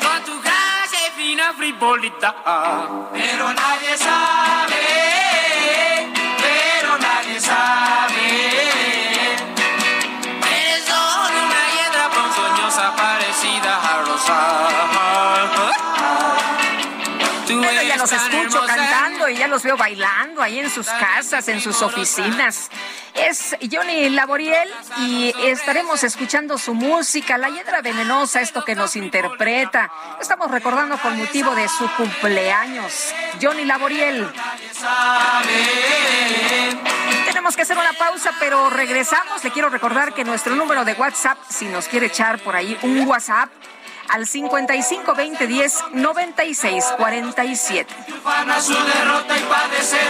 con 0.02 0.24
tu 0.24 0.42
gracia 0.42 1.00
y 1.08 1.22
fina 1.22 1.54
frivolita. 1.54 2.36
Pero 3.14 3.54
nadie 3.54 3.98
sabe 3.98 5.05
ya 19.30 19.48
los 19.48 19.64
veo 19.64 19.78
bailando 19.78 20.42
ahí 20.42 20.60
en 20.60 20.70
sus 20.70 20.88
casas, 20.88 21.48
en 21.48 21.60
sus 21.62 21.82
oficinas. 21.82 22.70
Es 23.14 23.56
Johnny 23.72 24.10
Laboriel 24.10 24.70
y 24.98 25.34
estaremos 25.44 26.04
escuchando 26.04 26.58
su 26.58 26.74
música, 26.74 27.38
La 27.38 27.50
Hiedra 27.50 27.82
Venenosa, 27.82 28.42
esto 28.42 28.64
que 28.64 28.76
nos 28.76 28.96
interpreta. 28.96 29.90
Estamos 30.20 30.52
recordando 30.52 30.98
con 30.98 31.18
motivo 31.18 31.56
de 31.56 31.68
su 31.68 31.90
cumpleaños. 31.96 33.14
Johnny 33.42 33.66
Laboriel. 33.66 34.28
Tenemos 37.26 37.56
que 37.56 37.62
hacer 37.62 37.78
una 37.78 37.94
pausa, 37.94 38.32
pero 38.40 38.70
regresamos. 38.70 39.44
Le 39.44 39.52
quiero 39.52 39.70
recordar 39.70 40.14
que 40.14 40.24
nuestro 40.24 40.56
número 40.56 40.84
de 40.84 40.94
WhatsApp, 40.94 41.38
si 41.50 41.66
nos 41.66 41.88
quiere 41.88 42.08
echar 42.08 42.40
por 42.40 42.56
ahí 42.56 42.78
un 42.82 43.08
WhatsApp, 43.08 43.50
al 44.10 44.28
55 44.28 45.16
20 45.16 45.48
10 45.48 45.84
96 45.94 46.86
47. 46.98 47.96
Su 48.62 48.74
derrota 48.74 49.38
y 49.38 49.44
padecer. 49.44 50.08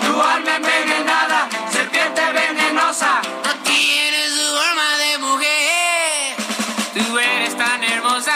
Tu 0.00 0.22
alma 0.22 0.56
envenenada, 0.56 1.48
serpiente 1.70 2.22
venenosa. 2.32 3.20
No 3.44 3.54
tienes 3.62 4.32
su 4.32 4.56
alma 4.56 4.96
de 4.98 5.18
mujer. 5.18 6.36
Tú 6.94 7.18
eres 7.18 7.56
tan 7.56 7.84
hermosa, 7.84 8.32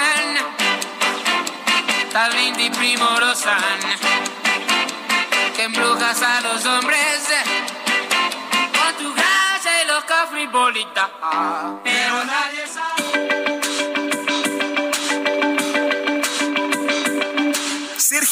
tan 2.12 2.36
linda 2.36 2.62
y 2.62 2.70
primorosa. 2.70 3.56
Que 5.56 5.64
embrujas 5.64 6.22
a 6.22 6.40
los 6.40 6.64
hombres 6.66 7.28
con 8.78 8.94
tu 9.04 9.14
gracia 9.14 9.82
y 9.82 9.86
los 9.86 10.04
cafribolitas. 10.04 11.08
Pero 11.84 12.24
nadie 12.24 12.66
sabe. 12.66 12.89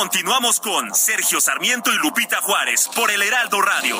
Continuamos 0.00 0.60
con 0.60 0.94
Sergio 0.94 1.42
Sarmiento 1.42 1.92
y 1.92 1.98
Lupita 1.98 2.40
Juárez 2.40 2.88
por 2.96 3.10
el 3.10 3.20
Heraldo 3.20 3.60
Radio. 3.60 3.98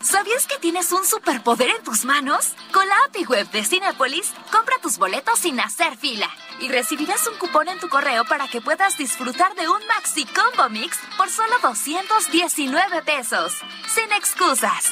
¿Sabías 0.00 0.46
que 0.46 0.56
tienes 0.58 0.90
un 0.92 1.04
superpoder 1.04 1.68
en 1.68 1.84
tus 1.84 2.06
manos? 2.06 2.54
Con 2.72 2.88
la 2.88 2.94
API 3.08 3.26
Web 3.26 3.50
de 3.50 3.62
Cinepolis, 3.62 4.32
compra 4.50 4.76
tus 4.80 4.96
boletos 4.96 5.38
sin 5.38 5.60
hacer 5.60 5.98
fila 5.98 6.30
y 6.60 6.68
recibirás 6.68 7.26
un 7.26 7.36
cupón 7.36 7.68
en 7.68 7.78
tu 7.78 7.90
correo 7.90 8.24
para 8.24 8.48
que 8.48 8.62
puedas 8.62 8.96
disfrutar 8.96 9.54
de 9.54 9.68
un 9.68 9.86
Maxi 9.86 10.24
Combo 10.24 10.70
Mix 10.70 10.98
por 11.18 11.28
solo 11.28 11.58
219 11.60 13.02
pesos. 13.02 13.52
Sin 13.86 14.10
excusas. 14.12 14.90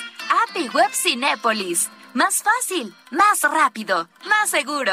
API 0.50 0.68
Web 0.68 0.90
Cinépolis. 0.92 1.88
Más 2.12 2.42
fácil, 2.42 2.92
más 3.12 3.40
rápido, 3.42 4.08
más 4.28 4.50
seguro. 4.50 4.92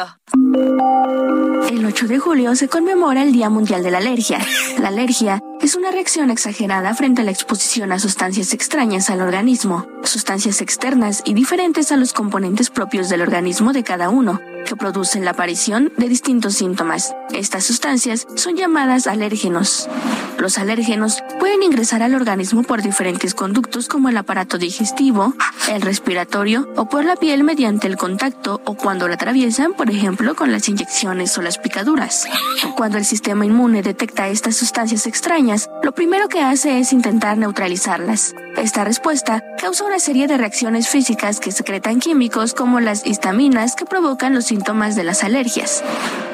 El 1.67 1.85
8 1.85 2.07
de 2.07 2.19
julio 2.19 2.55
se 2.55 2.67
conmemora 2.67 3.23
el 3.23 3.31
Día 3.31 3.49
Mundial 3.49 3.81
de 3.81 3.89
la 3.89 3.97
Alergia. 3.97 4.39
La 4.77 4.89
alergia 4.89 5.41
es 5.61 5.75
una 5.75 5.91
reacción 5.91 6.29
exagerada 6.29 6.93
frente 6.93 7.21
a 7.21 7.25
la 7.25 7.31
exposición 7.31 7.91
a 7.91 7.99
sustancias 7.99 8.53
extrañas 8.53 9.09
al 9.09 9.21
organismo, 9.21 9.87
sustancias 10.03 10.61
externas 10.61 11.21
y 11.25 11.33
diferentes 11.33 11.91
a 11.91 11.97
los 11.97 12.13
componentes 12.13 12.69
propios 12.69 13.09
del 13.09 13.21
organismo 13.21 13.73
de 13.73 13.83
cada 13.83 14.09
uno, 14.09 14.39
que 14.65 14.75
producen 14.75 15.25
la 15.25 15.31
aparición 15.31 15.91
de 15.97 16.09
distintos 16.09 16.55
síntomas. 16.55 17.15
Estas 17.33 17.65
sustancias 17.65 18.27
son 18.35 18.55
llamadas 18.55 19.07
alérgenos. 19.07 19.89
Los 20.37 20.59
alérgenos 20.59 21.23
pueden 21.39 21.63
ingresar 21.63 22.03
al 22.03 22.13
organismo 22.13 22.61
por 22.61 22.83
diferentes 22.83 23.33
conductos 23.33 23.87
como 23.87 24.09
el 24.09 24.17
aparato 24.17 24.57
digestivo, 24.57 25.33
el 25.69 25.81
respiratorio 25.81 26.69
o 26.75 26.87
por 26.87 27.05
la 27.05 27.15
piel 27.15 27.43
mediante 27.43 27.87
el 27.87 27.97
contacto 27.97 28.61
o 28.65 28.75
cuando 28.75 29.07
la 29.07 29.15
atraviesan, 29.15 29.73
por 29.73 29.89
ejemplo, 29.89 30.35
con 30.35 30.51
las 30.51 30.69
inyecciones 30.69 31.35
o 31.37 31.41
las 31.41 31.57
picaduras. 31.57 32.27
Cuando 32.75 32.97
el 32.97 33.05
sistema 33.05 33.45
inmune 33.45 33.81
detecta 33.81 34.27
estas 34.27 34.55
sustancias 34.55 35.07
extrañas, 35.07 35.46
lo 35.81 35.93
primero 35.93 36.27
que 36.27 36.41
hace 36.41 36.79
es 36.79 36.91
intentar 36.91 37.37
neutralizarlas. 37.37 38.33
Esta 38.57 38.83
respuesta 38.83 39.41
causa 39.57 39.85
una 39.85 39.99
serie 39.99 40.27
de 40.27 40.37
reacciones 40.37 40.89
físicas 40.89 41.39
que 41.39 41.53
secretan 41.53 41.99
químicos 41.99 42.53
como 42.53 42.81
las 42.81 43.05
histaminas 43.05 43.75
que 43.75 43.85
provocan 43.85 44.33
los 44.33 44.45
síntomas 44.45 44.97
de 44.97 45.05
las 45.05 45.23
alergias. 45.23 45.83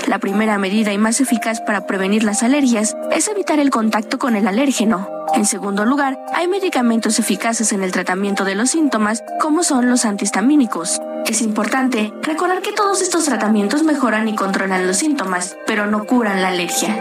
La 0.08 0.18
primera 0.18 0.58
medida 0.58 0.94
y 0.94 0.98
más 0.98 1.22
eficaz 1.22 1.62
para 1.62 1.86
prevenir 1.86 2.24
las 2.24 2.42
alergias 2.42 2.98
es 3.12 3.28
evitar 3.28 3.60
el 3.60 3.70
contacto 3.70 4.18
con 4.18 4.36
el 4.36 4.48
alérgeno. 4.48 5.08
En 5.36 5.46
segundo 5.46 5.86
lugar, 5.86 6.20
hay 6.34 6.48
medicamentos 6.48 7.20
eficaces 7.20 7.72
en 7.72 7.84
el 7.84 7.92
tratamiento 7.92 8.46
de 8.46 8.56
los 8.56 8.72
síntomas, 8.72 9.24
como 9.40 9.64
son 9.64 9.90
los 9.92 10.06
antihistamínicos. 10.06 11.00
Es 11.28 11.42
importante 11.42 12.12
recordar 12.24 12.64
que 12.64 12.74
todos 12.74 13.02
estos 13.02 13.26
tratamientos 13.26 13.84
mejoran 13.84 14.28
y 14.28 14.36
controlan 14.36 14.88
los 14.88 14.98
síntomas, 14.98 15.56
pero 15.68 15.86
no 15.86 16.06
curan 16.06 16.42
la 16.42 16.48
alergia. 16.48 17.00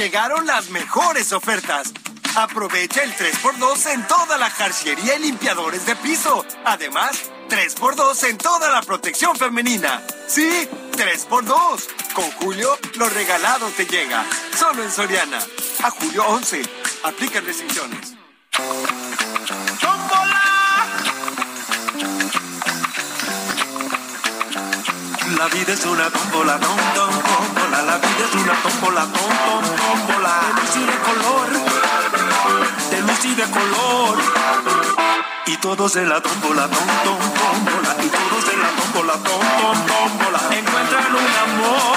Llegaron 0.00 0.46
las 0.46 0.70
mejores 0.70 1.30
ofertas. 1.30 1.92
Aprovecha 2.34 3.02
el 3.02 3.12
3x2 3.12 3.92
en 3.92 4.08
toda 4.08 4.38
la 4.38 4.48
jarciería 4.48 5.16
y 5.16 5.18
limpiadores 5.18 5.84
de 5.84 5.94
piso. 5.94 6.42
Además, 6.64 7.30
3x2 7.50 8.30
en 8.30 8.38
toda 8.38 8.70
la 8.70 8.80
protección 8.80 9.36
femenina. 9.36 10.02
Sí, 10.26 10.66
3x2. 10.92 12.14
Con 12.14 12.30
Julio, 12.30 12.78
lo 12.94 13.10
regalado 13.10 13.68
te 13.76 13.84
llega. 13.84 14.24
Solo 14.58 14.84
en 14.84 14.90
Soriana. 14.90 15.38
A 15.82 15.90
julio 15.90 16.24
11. 16.28 16.62
Aplican 17.04 17.44
restricciones. 17.44 18.14
La 25.40 25.46
vida 25.46 25.72
es 25.72 25.86
una 25.86 26.10
tómbola, 26.10 26.60
tom, 26.60 26.76
tom, 26.94 27.08
tómbola. 27.08 27.80
La 27.80 27.96
vida 27.96 28.24
es 28.28 28.34
una 28.34 28.52
tómbola, 28.60 29.00
tom, 29.06 29.32
tom, 29.46 29.64
tómbola. 29.80 30.32
De 30.44 30.60
luz 30.60 30.76
y 30.76 30.84
de 30.84 30.96
color, 31.08 31.48
de 32.90 33.00
luz 33.00 33.24
y 33.24 33.34
de 33.34 33.44
color. 33.44 34.18
Y 35.46 35.56
todos 35.56 35.96
en 35.96 36.10
la 36.10 36.20
tómbola, 36.20 36.68
tom, 36.68 36.86
tom, 37.04 37.18
tómbola. 37.40 37.96
Y 38.04 38.08
todos 38.08 38.52
en 38.52 38.60
la 38.60 38.68
tómbola, 38.68 39.14
tom, 39.14 39.40
tom, 39.60 39.86
tómbola. 39.86 40.40
Encuentran 40.58 41.06
un 41.08 41.32
amor. 41.46 41.96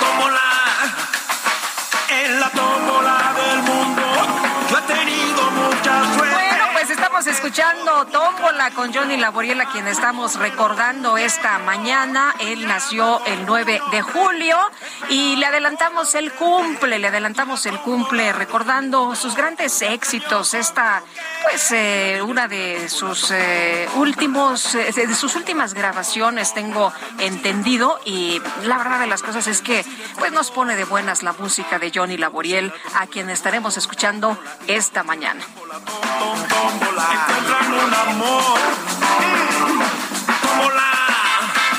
Tómbola, 0.00 0.40
en 2.08 2.40
la 2.40 2.50
tómbola 2.52 3.19
estamos 7.20 7.38
escuchando 7.38 8.06
Tómbola 8.06 8.70
con 8.70 8.94
Johnny 8.94 9.18
Laboriel, 9.18 9.60
a 9.60 9.70
quien 9.70 9.86
estamos 9.86 10.36
recordando 10.36 11.18
esta 11.18 11.58
mañana. 11.58 12.34
Él 12.40 12.66
nació 12.66 13.22
el 13.26 13.44
9 13.44 13.78
de 13.90 14.00
julio 14.00 14.56
y 15.10 15.36
le 15.36 15.44
adelantamos 15.44 16.14
el 16.14 16.32
cumple, 16.32 16.98
le 16.98 17.08
adelantamos 17.08 17.66
el 17.66 17.78
cumple 17.80 18.32
recordando 18.32 19.14
sus 19.16 19.36
grandes 19.36 19.82
éxitos. 19.82 20.54
Esta, 20.54 21.02
pues, 21.42 21.70
eh, 21.72 22.22
una 22.26 22.48
de 22.48 22.88
sus 22.88 23.30
eh, 23.32 23.86
últimos, 23.96 24.74
eh, 24.74 24.90
de 24.90 25.14
sus 25.14 25.36
últimas 25.36 25.74
grabaciones, 25.74 26.54
tengo 26.54 26.90
entendido. 27.18 28.00
Y 28.06 28.40
la 28.62 28.78
verdad 28.78 28.98
de 28.98 29.08
las 29.08 29.22
cosas 29.22 29.46
es 29.46 29.60
que, 29.60 29.84
pues, 30.18 30.32
nos 30.32 30.50
pone 30.50 30.74
de 30.74 30.84
buenas 30.84 31.22
la 31.22 31.34
música 31.34 31.78
de 31.78 31.92
Johnny 31.94 32.16
Laboriel, 32.16 32.72
a 32.94 33.06
quien 33.08 33.28
estaremos 33.28 33.76
escuchando 33.76 34.38
esta 34.68 35.02
mañana. 35.02 35.44
Encuentran 37.12 37.72
un 37.72 37.94
amor. 37.94 38.58
Tómbola. 40.42 40.90
Vámonos 40.90 40.99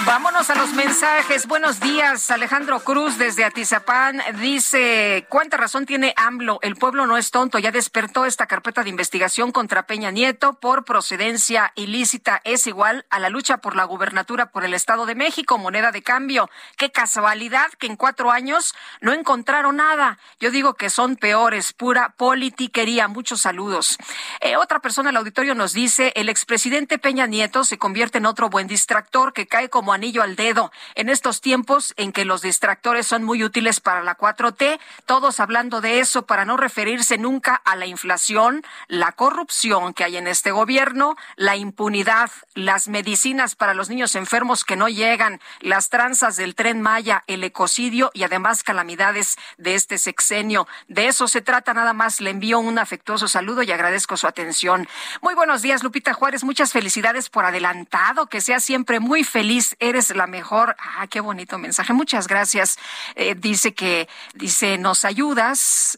Vámonos 0.05 0.49
a 0.49 0.55
los 0.55 0.73
mensajes. 0.73 1.47
Buenos 1.47 1.79
días. 1.79 2.31
Alejandro 2.31 2.79
Cruz 2.79 3.19
desde 3.19 3.45
Atizapán 3.45 4.21
dice, 4.39 5.27
¿cuánta 5.29 5.57
razón 5.57 5.85
tiene 5.85 6.13
AMLO? 6.17 6.57
El 6.63 6.75
pueblo 6.75 7.05
no 7.05 7.17
es 7.17 7.29
tonto. 7.29 7.59
Ya 7.59 7.71
despertó 7.71 8.25
esta 8.25 8.47
carpeta 8.47 8.83
de 8.83 8.89
investigación 8.89 9.51
contra 9.51 9.85
Peña 9.85 10.09
Nieto 10.09 10.53
por 10.53 10.85
procedencia 10.85 11.71
ilícita. 11.75 12.41
Es 12.43 12.65
igual 12.65 13.05
a 13.11 13.19
la 13.19 13.29
lucha 13.29 13.57
por 13.57 13.75
la 13.75 13.83
gubernatura 13.83 14.47
por 14.47 14.65
el 14.65 14.73
Estado 14.73 15.05
de 15.05 15.13
México, 15.13 15.59
moneda 15.59 15.91
de 15.91 16.01
cambio. 16.01 16.49
Qué 16.77 16.91
casualidad 16.91 17.71
que 17.77 17.87
en 17.87 17.95
cuatro 17.95 18.31
años 18.31 18.73
no 19.01 19.13
encontraron 19.13 19.77
nada. 19.77 20.17
Yo 20.39 20.49
digo 20.49 20.73
que 20.73 20.89
son 20.89 21.15
peores, 21.15 21.73
pura 21.73 22.15
politiquería. 22.17 23.07
Muchos 23.07 23.41
saludos. 23.41 23.97
Eh, 24.39 24.57
otra 24.57 24.79
persona 24.79 25.11
el 25.11 25.17
auditorio 25.17 25.53
nos 25.53 25.73
dice, 25.73 26.11
el 26.15 26.27
expresidente 26.27 26.97
Peña 26.97 27.27
Nieto 27.27 27.63
se 27.63 27.77
convierte 27.77 28.17
en 28.17 28.25
otro 28.25 28.49
buen 28.49 28.67
distractor 28.67 29.31
que 29.33 29.47
cae 29.47 29.69
como 29.69 29.90
anillo 29.93 30.23
al 30.23 30.35
dedo. 30.35 30.71
En 30.95 31.09
estos 31.09 31.41
tiempos 31.41 31.93
en 31.97 32.11
que 32.11 32.25
los 32.25 32.41
distractores 32.41 33.07
son 33.07 33.23
muy 33.23 33.43
útiles 33.43 33.79
para 33.79 34.03
la 34.03 34.17
4T, 34.17 34.79
todos 35.05 35.39
hablando 35.39 35.81
de 35.81 35.99
eso 35.99 36.25
para 36.25 36.45
no 36.45 36.57
referirse 36.57 37.17
nunca 37.17 37.55
a 37.55 37.75
la 37.75 37.85
inflación, 37.85 38.63
la 38.87 39.11
corrupción 39.11 39.93
que 39.93 40.03
hay 40.03 40.17
en 40.17 40.27
este 40.27 40.51
gobierno, 40.51 41.15
la 41.35 41.55
impunidad, 41.55 42.31
las 42.53 42.87
medicinas 42.87 43.55
para 43.55 43.73
los 43.73 43.89
niños 43.89 44.15
enfermos 44.15 44.63
que 44.63 44.75
no 44.75 44.87
llegan, 44.87 45.39
las 45.59 45.89
tranzas 45.89 46.35
del 46.35 46.55
tren 46.55 46.81
Maya, 46.81 47.23
el 47.27 47.43
ecocidio 47.43 48.11
y 48.13 48.23
además 48.23 48.63
calamidades 48.63 49.37
de 49.57 49.75
este 49.75 49.97
sexenio. 49.97 50.67
De 50.87 51.07
eso 51.07 51.27
se 51.27 51.41
trata 51.41 51.73
nada 51.73 51.93
más. 51.93 52.21
Le 52.21 52.29
envío 52.29 52.59
un 52.59 52.79
afectuoso 52.79 53.27
saludo 53.27 53.63
y 53.63 53.71
agradezco 53.71 54.17
su 54.17 54.27
atención. 54.27 54.87
Muy 55.21 55.35
buenos 55.35 55.61
días, 55.61 55.83
Lupita 55.83 56.13
Juárez. 56.13 56.43
Muchas 56.43 56.71
felicidades 56.71 57.29
por 57.29 57.45
adelantado. 57.45 58.27
Que 58.27 58.41
sea 58.41 58.59
siempre 58.59 58.99
muy 58.99 59.23
feliz. 59.23 59.75
Eres 59.81 60.15
la 60.15 60.27
mejor. 60.27 60.75
Ah, 60.77 61.07
qué 61.07 61.21
bonito 61.21 61.57
mensaje. 61.57 61.91
Muchas 61.91 62.27
gracias. 62.27 62.77
Eh, 63.15 63.33
dice 63.33 63.73
que, 63.73 64.07
dice, 64.35 64.77
nos 64.77 65.05
ayudas 65.05 65.97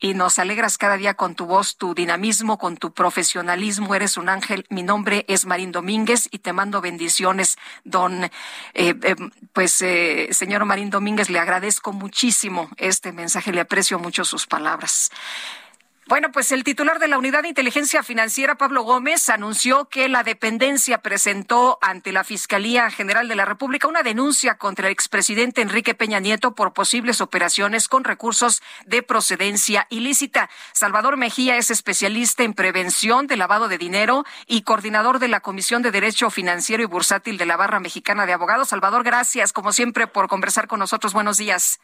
y 0.00 0.14
nos 0.14 0.38
alegras 0.38 0.78
cada 0.78 0.96
día 0.96 1.12
con 1.12 1.34
tu 1.34 1.44
voz, 1.44 1.76
tu 1.76 1.94
dinamismo, 1.94 2.56
con 2.56 2.78
tu 2.78 2.94
profesionalismo. 2.94 3.94
Eres 3.94 4.16
un 4.16 4.30
ángel. 4.30 4.64
Mi 4.70 4.82
nombre 4.82 5.26
es 5.28 5.44
Marín 5.44 5.72
Domínguez 5.72 6.26
y 6.30 6.38
te 6.38 6.54
mando 6.54 6.80
bendiciones, 6.80 7.58
don, 7.84 8.24
eh, 8.24 8.30
eh, 8.72 9.16
pues, 9.52 9.72
señor 9.72 10.64
Marín 10.64 10.88
Domínguez, 10.88 11.28
le 11.28 11.38
agradezco 11.38 11.92
muchísimo 11.92 12.70
este 12.78 13.12
mensaje, 13.12 13.52
le 13.52 13.60
aprecio 13.60 13.98
mucho 13.98 14.24
sus 14.24 14.46
palabras. 14.46 15.10
Bueno, 16.08 16.32
pues 16.32 16.52
el 16.52 16.64
titular 16.64 16.98
de 17.00 17.06
la 17.06 17.18
Unidad 17.18 17.42
de 17.42 17.48
Inteligencia 17.48 18.02
Financiera, 18.02 18.54
Pablo 18.54 18.82
Gómez, 18.82 19.28
anunció 19.28 19.90
que 19.90 20.08
la 20.08 20.22
dependencia 20.22 21.02
presentó 21.02 21.76
ante 21.82 22.12
la 22.12 22.24
Fiscalía 22.24 22.90
General 22.90 23.28
de 23.28 23.36
la 23.36 23.44
República 23.44 23.88
una 23.88 24.02
denuncia 24.02 24.56
contra 24.56 24.86
el 24.86 24.92
expresidente 24.94 25.60
Enrique 25.60 25.92
Peña 25.92 26.18
Nieto 26.18 26.54
por 26.54 26.72
posibles 26.72 27.20
operaciones 27.20 27.88
con 27.88 28.04
recursos 28.04 28.62
de 28.86 29.02
procedencia 29.02 29.86
ilícita. 29.90 30.48
Salvador 30.72 31.18
Mejía 31.18 31.58
es 31.58 31.70
especialista 31.70 32.42
en 32.42 32.54
prevención 32.54 33.26
de 33.26 33.36
lavado 33.36 33.68
de 33.68 33.76
dinero 33.76 34.24
y 34.46 34.62
coordinador 34.62 35.18
de 35.18 35.28
la 35.28 35.40
Comisión 35.40 35.82
de 35.82 35.90
Derecho 35.90 36.30
Financiero 36.30 36.82
y 36.82 36.86
Bursátil 36.86 37.36
de 37.36 37.44
la 37.44 37.58
Barra 37.58 37.80
Mexicana 37.80 38.24
de 38.24 38.32
Abogados. 38.32 38.70
Salvador, 38.70 39.04
gracias, 39.04 39.52
como 39.52 39.74
siempre, 39.74 40.06
por 40.06 40.28
conversar 40.28 40.68
con 40.68 40.78
nosotros. 40.78 41.12
Buenos 41.12 41.36
días. 41.36 41.78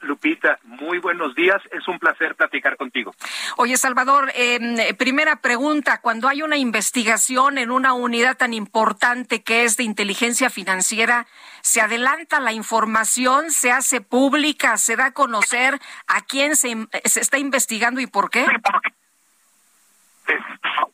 Lupita, 0.00 0.58
muy 0.62 0.98
buenos 0.98 1.34
días. 1.34 1.60
Es 1.72 1.88
un 1.88 1.98
placer 1.98 2.34
platicar 2.36 2.76
contigo. 2.76 3.14
Oye, 3.56 3.76
Salvador, 3.76 4.30
eh, 4.34 4.94
primera 4.94 5.36
pregunta. 5.36 6.00
Cuando 6.00 6.28
hay 6.28 6.42
una 6.42 6.56
investigación 6.56 7.58
en 7.58 7.70
una 7.70 7.94
unidad 7.94 8.36
tan 8.36 8.54
importante 8.54 9.42
que 9.42 9.64
es 9.64 9.76
de 9.76 9.84
inteligencia 9.84 10.50
financiera, 10.50 11.26
¿se 11.62 11.80
adelanta 11.80 12.38
la 12.40 12.52
información? 12.52 13.50
¿Se 13.50 13.72
hace 13.72 14.00
pública? 14.00 14.76
¿Se 14.76 14.96
da 14.96 15.06
a 15.06 15.12
conocer 15.12 15.78
a 16.06 16.20
quién 16.20 16.54
se, 16.54 16.76
se 17.04 17.20
está 17.20 17.38
investigando 17.38 18.00
y 18.00 18.06
por 18.06 18.30
qué? 18.30 18.46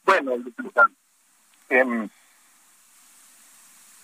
Bueno, 0.05 0.37
Lupita, 0.37 0.89
eh, 1.69 2.09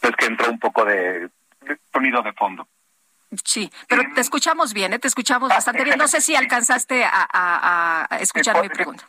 es 0.03 0.17
que 0.17 0.27
entró 0.27 0.51
un 0.51 0.59
poco 0.59 0.85
de, 0.85 1.31
de 1.63 1.79
sonido 1.93 2.23
de 2.23 2.33
fondo. 2.33 2.67
Sí, 3.45 3.71
pero 3.89 4.03
te 4.15 4.21
escuchamos 4.21 4.73
bien, 4.73 4.93
¿eh? 4.93 4.99
te 4.99 5.09
escuchamos 5.09 5.51
bastante 5.51 5.85
bien. 5.85 5.99
No 5.99 6.09
sé 6.09 6.21
si 6.21 6.35
alcanzaste 6.35 7.05
a, 7.05 8.09
escuchar 8.21 8.61
mi 8.61 8.69
pregunta. 8.69 9.09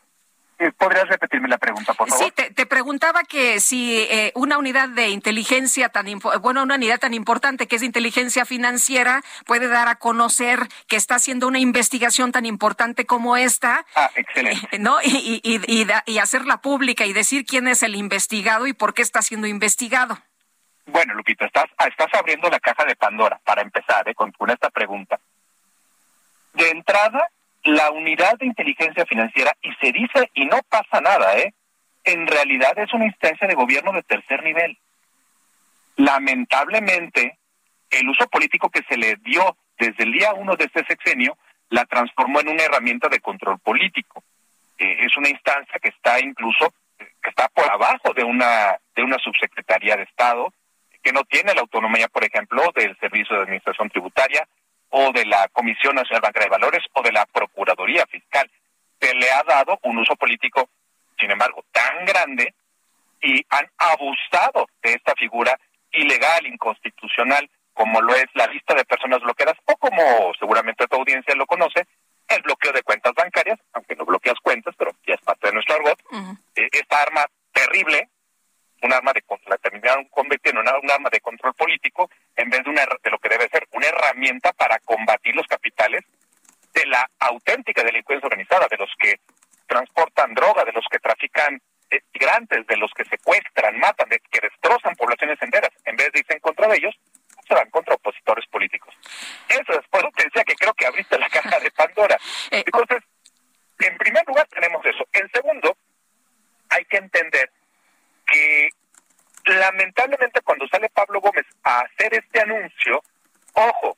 ¿Podrías 0.77 1.07
repetirme 1.07 1.47
la 1.47 1.57
pregunta, 1.57 1.95
por 1.95 2.07
favor? 2.07 2.23
Sí, 2.23 2.31
te, 2.53 2.65
preguntaba 2.67 3.23
que 3.23 3.60
si 3.60 3.97
eh, 3.97 4.31
una 4.36 4.60
unidad 4.60 4.89
de 4.89 5.10
inteligencia 5.10 5.89
tan, 5.89 6.05
bueno, 6.41 6.62
una 6.62 6.75
unidad 6.75 6.99
tan 6.99 7.15
importante 7.15 7.65
que 7.65 7.77
es 7.77 7.81
de 7.81 7.88
inteligencia 7.88 8.45
financiera 8.45 9.23
puede 9.47 9.67
dar 9.67 9.88
a 9.88 9.95
conocer 9.95 10.67
que 10.88 10.97
está 10.97 11.15
haciendo 11.15 11.47
una 11.47 11.57
investigación 11.57 12.31
tan 12.31 12.45
importante 12.45 13.07
como 13.07 13.38
esta. 13.38 13.88
Ah, 13.95 14.12
excelente. 14.15 14.77
¿No? 14.77 14.99
Y, 15.01 15.41
y, 15.43 15.62
y, 15.67 15.88
y 16.05 16.17
hacerla 16.19 16.62
pública 16.62 17.05
y 17.07 17.13
decir 17.13 17.45
quién 17.45 17.67
es 17.67 17.81
el 17.81 17.95
investigado 17.95 18.67
y 18.67 18.73
por 18.73 18.93
qué 18.93 19.01
está 19.01 19.23
siendo 19.23 19.47
investigado. 19.47 20.19
Bueno, 20.91 21.13
Lupita, 21.13 21.45
estás, 21.45 21.65
ah, 21.77 21.88
estás 21.88 22.13
abriendo 22.13 22.49
la 22.49 22.60
caja 22.60 22.84
de 22.84 22.97
Pandora, 22.97 23.39
para 23.45 23.62
empezar, 23.62 24.08
eh, 24.10 24.13
con, 24.13 24.34
esta 24.49 24.69
pregunta. 24.69 25.19
De 26.54 26.69
entrada, 26.69 27.30
la 27.63 27.91
unidad 27.91 28.38
de 28.38 28.47
inteligencia 28.47 29.06
financiera, 29.06 29.56
y 29.62 29.73
se 29.75 29.93
dice, 29.93 30.30
y 30.34 30.45
no 30.45 30.60
pasa 30.67 30.99
nada, 30.99 31.38
¿eh? 31.38 31.54
En 32.04 32.27
realidad 32.27 32.77
es 32.77 32.93
una 32.93 33.06
instancia 33.06 33.47
de 33.47 33.56
gobierno 33.56 33.93
de 33.93 34.04
tercer 34.04 34.43
nivel. 34.43 34.77
Lamentablemente, 35.95 37.38
el 37.89 38.10
uso 38.10 38.27
político 38.27 38.69
que 38.69 38.84
se 38.89 38.97
le 38.97 39.15
dio 39.17 39.56
desde 39.80 40.04
el 40.04 40.12
día 40.12 40.34
uno 40.34 40.56
de 40.58 40.65
este 40.65 40.84
sexenio 40.86 41.38
la 41.69 41.86
transformó 41.86 42.41
en 42.41 42.49
una 42.49 42.63
herramienta 42.63 43.08
de 43.08 43.21
control 43.21 43.60
político. 43.60 44.23
Eh, 44.77 44.97
es 44.99 45.15
una 45.15 45.30
instancia 45.30 45.80
que 45.80 45.89
está 45.89 46.19
incluso, 46.19 46.73
que 46.97 47.30
está 47.30 47.47
por 47.47 47.69
abajo 47.69 48.13
de 48.13 48.25
una, 48.25 48.77
de 48.93 49.04
una 49.04 49.17
subsecretaría 49.19 49.95
de 49.95 50.04
Estado, 50.04 50.51
que 51.01 51.11
no 51.11 51.23
tiene 51.23 51.53
la 51.53 51.61
autonomía, 51.61 52.07
por 52.07 52.23
ejemplo, 52.23 52.71
del 52.75 52.97
Servicio 52.99 53.35
de 53.35 53.43
Administración 53.43 53.89
Tributaria 53.89 54.47
o 54.89 55.11
de 55.11 55.25
la 55.25 55.47
Comisión 55.49 55.95
Nacional 55.95 56.21
Bancaria 56.21 56.47
de 56.47 56.57
Valores 56.57 56.83
o 56.93 57.01
de 57.01 57.11
la 57.11 57.25
Procuraduría 57.25 58.05
Fiscal. 58.07 58.49
Se 58.99 59.13
le 59.13 59.31
ha 59.31 59.43
dado 59.43 59.79
un 59.83 59.97
uso 59.97 60.15
político, 60.15 60.69
sin 61.17 61.31
embargo, 61.31 61.63
tan 61.71 62.05
grande 62.05 62.53
y 63.21 63.43
han 63.49 63.69
abusado 63.77 64.67
de 64.83 64.93
esta 64.93 65.13
figura 65.15 65.57
ilegal, 65.91 66.45
inconstitucional, 66.45 67.49
como 67.73 68.01
lo 68.01 68.13
es 68.15 68.25
la 68.33 68.47
lista 68.47 68.73
de 68.75 68.85
personas 68.85 69.21
bloqueadas 69.21 69.57
o 69.65 69.75
como 69.77 70.33
seguramente 70.39 70.87
tu 70.87 70.97
audiencia 70.97 71.35
lo 71.35 71.45
conoce, 71.45 71.87
el 72.27 72.41
bloqueo 72.43 72.71
de 72.71 72.83
cuentas 72.83 73.13
bancarias, 73.13 73.59
aunque 73.73 73.95
no 73.95 74.05
bloqueas 74.05 74.37
cuentas, 74.41 74.73
pero 74.77 74.91
ya 75.05 75.15
es 75.15 75.21
parte 75.21 75.47
de 75.47 75.53
nuestro 75.53 75.75
argot, 75.75 75.99
eh, 76.55 76.67
esta 76.71 77.01
arma 77.01 77.25
terrible 77.51 78.09
un 78.81 78.93
arma 78.93 79.13
de 79.13 79.23
la 79.47 79.57
terminaron 79.57 80.05
convirtiendo 80.05 80.61
en 80.61 80.67
un 80.67 80.91
arma 80.91 81.09
de 81.09 81.21
control 81.21 81.53
político 81.53 82.09
en 82.35 82.49
vez 82.49 82.63
de 82.63 82.69
una 82.69 82.81
de 82.81 83.09
lo 83.09 83.19
que 83.19 83.29
debe 83.29 83.47
ser 83.49 83.67
una 83.71 83.87
herramienta 83.87 84.51
para 84.53 84.79
combatir 84.79 85.35
los 85.35 85.47
capitales 85.47 86.03
de 86.73 86.85
la 86.87 87.09
auténtica 87.19 87.83
delincuencia 87.83 88.25
organizada, 88.27 88.67
de 88.69 88.77
los 88.77 88.89
que 88.97 89.19
transportan 89.67 90.33
droga, 90.33 90.63
de 90.65 90.71
los 90.71 90.85
que 90.89 90.99
trafican 90.99 91.61
eh, 91.89 92.01
migrantes, 92.13 92.65
de 92.65 92.77
los 92.77 92.91
que 92.93 93.05
secuestran, 93.05 93.77
matan, 93.77 94.09
de 94.09 94.19
que 94.19 94.39
destrozan 94.39 94.95
poblaciones 94.95 95.41
enteras. 95.41 95.71
En 95.85 95.95
vez 95.95 96.11
de 96.11 96.19
irse 96.19 96.33
en 96.33 96.39
contra 96.39 96.67
de 96.67 96.77
ellos, 96.77 96.95
se 97.47 97.53
van 97.53 97.69
contra 97.69 97.95
opositores 97.95 98.45
políticos. 98.47 98.93
Eso 99.49 99.79
es 99.79 99.87
por 99.89 100.11
que 100.13 100.23
decía 100.23 100.43
que 100.43 100.55
creo 100.55 100.73
que 100.73 100.85
abriste 100.85 101.19
la 101.19 101.29
caja 101.29 101.59
de 101.59 101.71
Pandora. 101.71 102.17
Eh, 102.51 102.63
Entonces, 102.65 103.03
en 103.79 103.97
primer 103.97 104.25
lugar 104.27 104.47
tenemos 104.47 104.85
eso. 104.85 105.05
En 105.13 105.29
segundo, 105.31 105.75
hay 106.69 106.85
que 106.85 106.97
entender 106.97 107.51
que 108.31 108.69
lamentablemente 109.45 110.41
cuando 110.41 110.67
sale 110.67 110.89
Pablo 110.89 111.19
Gómez 111.19 111.45
a 111.63 111.81
hacer 111.81 112.13
este 112.13 112.41
anuncio, 112.41 113.01
ojo, 113.53 113.97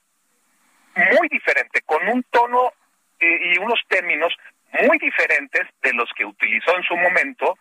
muy 0.96 1.28
diferente, 1.30 1.82
con 1.82 2.08
un 2.08 2.24
tono 2.24 2.72
eh, 3.20 3.54
y 3.54 3.58
unos 3.60 3.80
términos 3.88 4.34
muy 4.82 4.98
diferentes 4.98 5.68
de 5.82 5.94
los 5.94 6.10
que 6.16 6.26
utilizó 6.26 6.76
en 6.76 6.84
su 6.84 6.96
momento 6.96 7.58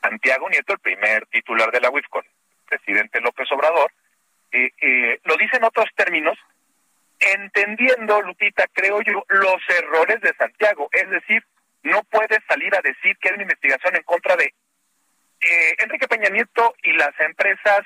Santiago 0.00 0.48
Nieto, 0.48 0.72
el 0.72 0.80
primer 0.80 1.26
titular 1.26 1.70
de 1.70 1.80
la 1.80 1.90
UIF 1.90 2.06
con 2.08 2.24
el 2.24 2.30
presidente 2.66 3.20
López 3.20 3.50
Obrador, 3.52 3.90
eh, 4.50 4.70
eh, 4.80 5.20
lo 5.24 5.36
dice 5.36 5.56
en 5.56 5.64
otros 5.64 5.88
términos, 5.96 6.36
entendiendo, 7.18 8.20
Lupita, 8.22 8.66
creo 8.72 9.00
yo, 9.02 9.24
los 9.28 9.62
errores 9.68 10.20
de 10.20 10.34
Santiago. 10.34 10.88
Es 10.92 11.08
decir, 11.08 11.44
no 11.84 12.02
puede 12.04 12.38
salir 12.48 12.74
a 12.74 12.80
decir 12.82 13.16
que 13.18 13.28
hay 13.28 13.34
una 13.34 13.44
investigación 13.44 13.96
en 13.96 14.02
contra 14.02 14.36
de 14.36 14.52
eh, 15.42 15.74
Enrique 15.78 16.08
Peña 16.08 16.30
Nieto 16.30 16.74
y 16.82 16.92
las 16.92 17.18
empresas 17.20 17.82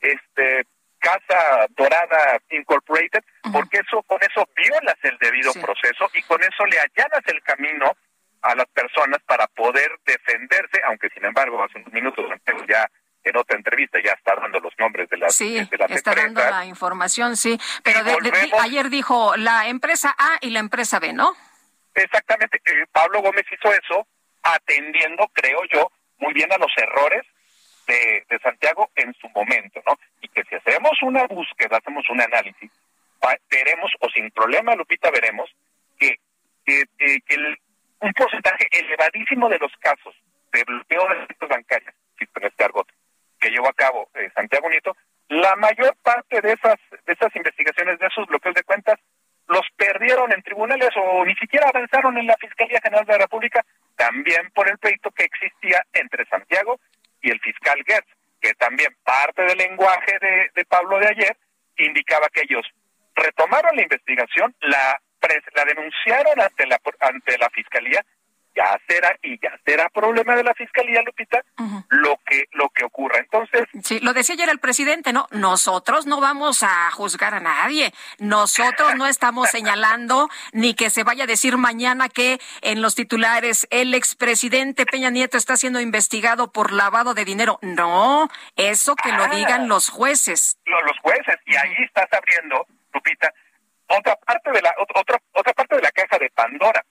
este 0.00 0.66
Casa 0.98 1.66
Dorada 1.70 2.38
Incorporated, 2.50 3.24
porque 3.52 3.78
eso 3.78 4.02
con 4.02 4.18
eso 4.22 4.46
violas 4.54 4.96
el 5.02 5.16
debido 5.18 5.52
proceso 5.54 6.10
y 6.12 6.22
con 6.22 6.42
eso 6.42 6.66
le 6.66 6.78
allanas 6.78 7.22
el 7.26 7.42
camino 7.42 7.96
a 8.42 8.54
las 8.54 8.66
personas 8.66 9.18
para 9.26 9.46
poder 9.46 9.90
defenderse, 10.04 10.80
aunque 10.86 11.08
sin 11.10 11.24
embargo 11.24 11.62
hace 11.62 11.78
unos 11.78 11.92
minutos 11.92 12.26
ya 12.68 12.86
en 13.22 13.36
otra 13.36 13.56
entrevista 13.56 13.98
ya 14.02 14.12
está 14.12 14.34
dando 14.34 14.60
los 14.60 14.72
nombres 14.78 15.08
de 15.08 15.18
las, 15.18 15.38
de 15.38 15.54
las 15.54 15.72
empresas 15.72 15.88
filtrando 15.88 16.40
la 16.42 16.64
información, 16.64 17.36
sí. 17.36 17.58
Pero 17.82 18.00
ayer 18.60 18.88
dijo 18.88 19.36
la 19.36 19.68
empresa 19.68 20.14
A 20.18 20.38
y 20.40 20.50
la 20.50 20.60
empresa 20.60 21.00
B, 21.00 21.12
¿no? 21.12 21.34
Exactamente. 21.94 22.58
Eh, 22.64 22.86
Pablo 22.92 23.20
Gómez 23.20 23.44
hizo 23.50 23.72
eso 23.72 24.06
atendiendo, 24.42 25.30
creo 25.34 25.60
yo, 25.70 25.90
muy 26.20 26.32
bien 26.32 26.52
a 26.52 26.58
los 26.58 26.72
errores 26.76 27.22
de, 27.86 28.38
Santiago 28.42 28.90
en 28.94 29.12
su 29.14 29.28
momento, 29.30 29.82
¿no? 29.86 29.98
Y 30.20 30.28
que 30.28 30.44
si 30.44 30.54
hacemos 30.54 30.92
una 31.02 31.26
búsqueda, 31.26 31.78
hacemos 31.78 32.08
un 32.08 32.20
análisis, 32.20 32.70
veremos, 33.50 33.90
o 34.00 34.08
sin 34.10 34.30
problema, 34.30 34.74
Lupita, 34.74 35.10
veremos 35.10 35.50
que, 35.98 36.18
que, 36.64 36.84
eh, 36.98 37.56
un 38.00 38.12
porcentaje 38.12 38.68
elevadísimo 38.70 39.48
de 39.48 39.58
los 39.58 39.72
casos 39.78 40.14
de 40.52 40.64
bloqueo 40.64 41.06
de 41.08 41.46
bancarios, 41.46 41.94
en 42.18 42.44
este 42.44 42.64
argot, 42.64 42.88
que 43.40 43.50
llevó 43.50 43.68
a 43.68 43.74
cabo 43.74 44.08
eh, 44.14 44.30
Santiago 44.34 44.70
Nieto, 44.70 44.96
la 45.28 45.54
mayor 45.56 45.96
parte 46.02 46.40
de 46.40 46.52
esas, 46.52 46.76
de 47.06 47.12
esas 47.12 47.34
investigaciones, 47.36 47.98
de 47.98 48.06
esos 48.06 48.26
bloqueos 48.26 48.54
de 48.54 48.64
cuentas, 48.64 48.98
los 49.50 49.66
perdieron 49.76 50.32
en 50.32 50.42
tribunales 50.42 50.90
o 50.96 51.24
ni 51.24 51.34
siquiera 51.34 51.68
avanzaron 51.68 52.16
en 52.16 52.26
la 52.26 52.36
Fiscalía 52.36 52.80
General 52.82 53.04
de 53.04 53.12
la 53.12 53.18
República, 53.18 53.64
también 53.96 54.50
por 54.54 54.70
el 54.70 54.78
pleito 54.78 55.10
que 55.10 55.24
existía 55.24 55.84
entre 55.92 56.24
Santiago 56.26 56.78
y 57.20 57.30
el 57.30 57.40
fiscal 57.40 57.82
Gertz, 57.84 58.08
que 58.40 58.54
también 58.54 58.96
parte 59.02 59.42
del 59.42 59.58
lenguaje 59.58 60.18
de, 60.54 60.64
Pablo 60.66 60.98
de 61.00 61.08
ayer 61.08 61.36
indicaba 61.76 62.28
que 62.32 62.42
ellos 62.42 62.64
retomaron 63.16 63.74
la 63.74 63.82
investigación, 63.82 64.54
la, 64.60 65.00
la 65.56 65.64
denunciaron 65.64 66.40
ante 66.40 66.66
la, 66.66 66.80
ante 67.00 67.36
la 67.36 67.50
Fiscalía 67.50 68.04
ya 68.60 68.78
será 68.86 69.16
y 69.22 69.38
ya 69.40 69.58
será 69.64 69.88
problema 69.88 70.36
de 70.36 70.44
la 70.44 70.54
fiscalía 70.54 71.02
Lupita 71.02 71.42
lo 71.88 72.18
que 72.26 72.44
lo 72.52 72.68
que 72.70 72.84
ocurra. 72.84 73.18
Entonces 73.18 73.66
sí 73.82 74.00
lo 74.00 74.12
decía 74.12 74.34
ayer 74.34 74.48
el 74.48 74.58
presidente 74.58 75.12
no 75.12 75.26
nosotros 75.30 76.06
no 76.06 76.20
vamos 76.20 76.62
a 76.62 76.90
juzgar 76.90 77.34
a 77.34 77.40
nadie. 77.40 77.92
Nosotros 78.18 78.94
no 78.96 79.06
estamos 79.06 79.48
señalando 79.50 80.28
ni 80.52 80.74
que 80.74 80.90
se 80.90 81.04
vaya 81.04 81.24
a 81.24 81.26
decir 81.26 81.56
mañana 81.56 82.08
que 82.08 82.38
en 82.60 82.82
los 82.82 82.94
titulares 82.94 83.66
el 83.70 83.94
expresidente 83.94 84.86
Peña 84.86 85.10
Nieto 85.10 85.36
está 85.36 85.56
siendo 85.56 85.80
investigado 85.80 86.52
por 86.52 86.72
lavado 86.72 87.14
de 87.14 87.24
dinero. 87.24 87.58
No 87.62 88.28
eso 88.56 88.94
que 88.96 89.12
lo 89.12 89.26
digan 89.28 89.62
ah. 89.62 89.66
los 89.66 89.88
jueces. 89.88 90.58
Los 90.66 90.98
jueces 91.00 91.36
y 91.46 91.56
ahí 91.56 91.74
estás 91.84 92.08
abriendo 92.12 92.66
Lupita 92.92 93.32
otra 93.86 94.14
parte 94.16 94.50
de 94.52 94.62
la 94.62 94.74
otra 94.78 95.18
otra 95.32 95.52
parte 95.52 95.76
de 95.76 95.82
la 95.82 95.90
caja 95.90 96.18
de 96.18 96.30
Pandora 96.30 96.84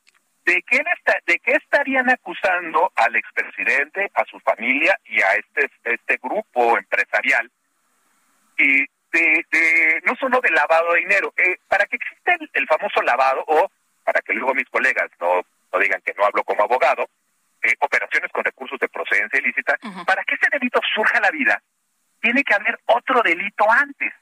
¿De 0.50 0.64
qué, 0.64 0.82
¿De 1.28 1.38
qué 1.38 1.52
estarían 1.52 2.10
acusando 2.10 2.92
al 2.96 3.16
expresidente, 3.16 4.10
a 4.16 4.26
su 4.26 4.40
familia 4.40 5.00
y 5.06 5.22
a 5.22 5.36
este, 5.36 5.70
este 5.84 6.18
grupo 6.18 6.76
empresarial? 6.76 7.52
Y 8.58 8.80
de, 9.12 10.02
no 10.06 10.16
solo 10.16 10.42
de 10.42 10.50
lavado 10.50 10.94
de 10.94 11.02
dinero, 11.02 11.32
eh, 11.38 11.58
para 11.68 11.86
que 11.86 11.98
exista 11.98 12.36
el, 12.52 12.66
famoso 12.66 13.00
lavado, 13.04 13.44
o 13.46 13.72
para 14.04 14.22
que 14.22 14.34
luego 14.34 14.56
mis 14.56 14.68
colegas 14.70 15.12
no, 15.22 15.44
no 15.72 15.80
digan 15.80 16.02
que 16.02 16.16
no 16.18 16.26
hablo 16.26 16.44
como 16.44 16.64
abogado, 16.64 17.08
eh, 17.62 17.76
operaciones 17.82 18.32
con 18.32 18.44
recursos 18.44 18.80
de 18.80 18.90
procedencia 18.90 19.40
ilícita, 19.40 19.78
para 20.04 20.24
que 20.24 20.34
ese 20.34 20.48
delito 20.52 20.82
surja 20.96 21.20
a 21.20 21.22
la 21.22 21.32
vida, 21.32 21.62
tiene 22.22 22.44
que 22.44 22.56
haber 22.56 22.80
otro 22.88 23.22
delito 23.22 23.70
antes. 23.70 24.14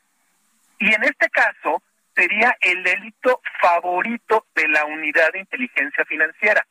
Y 0.77 0.93
en 0.93 1.05
este 1.05 1.29
caso, 1.29 1.81
sería 2.17 2.57
el 2.61 2.83
delito 2.83 3.41
favorito 3.61 4.47
de 4.55 4.67
la 4.69 4.85
unidad 4.85 5.31
de 5.33 5.39
inteligencia 5.39 6.03
financiera, 6.05 6.65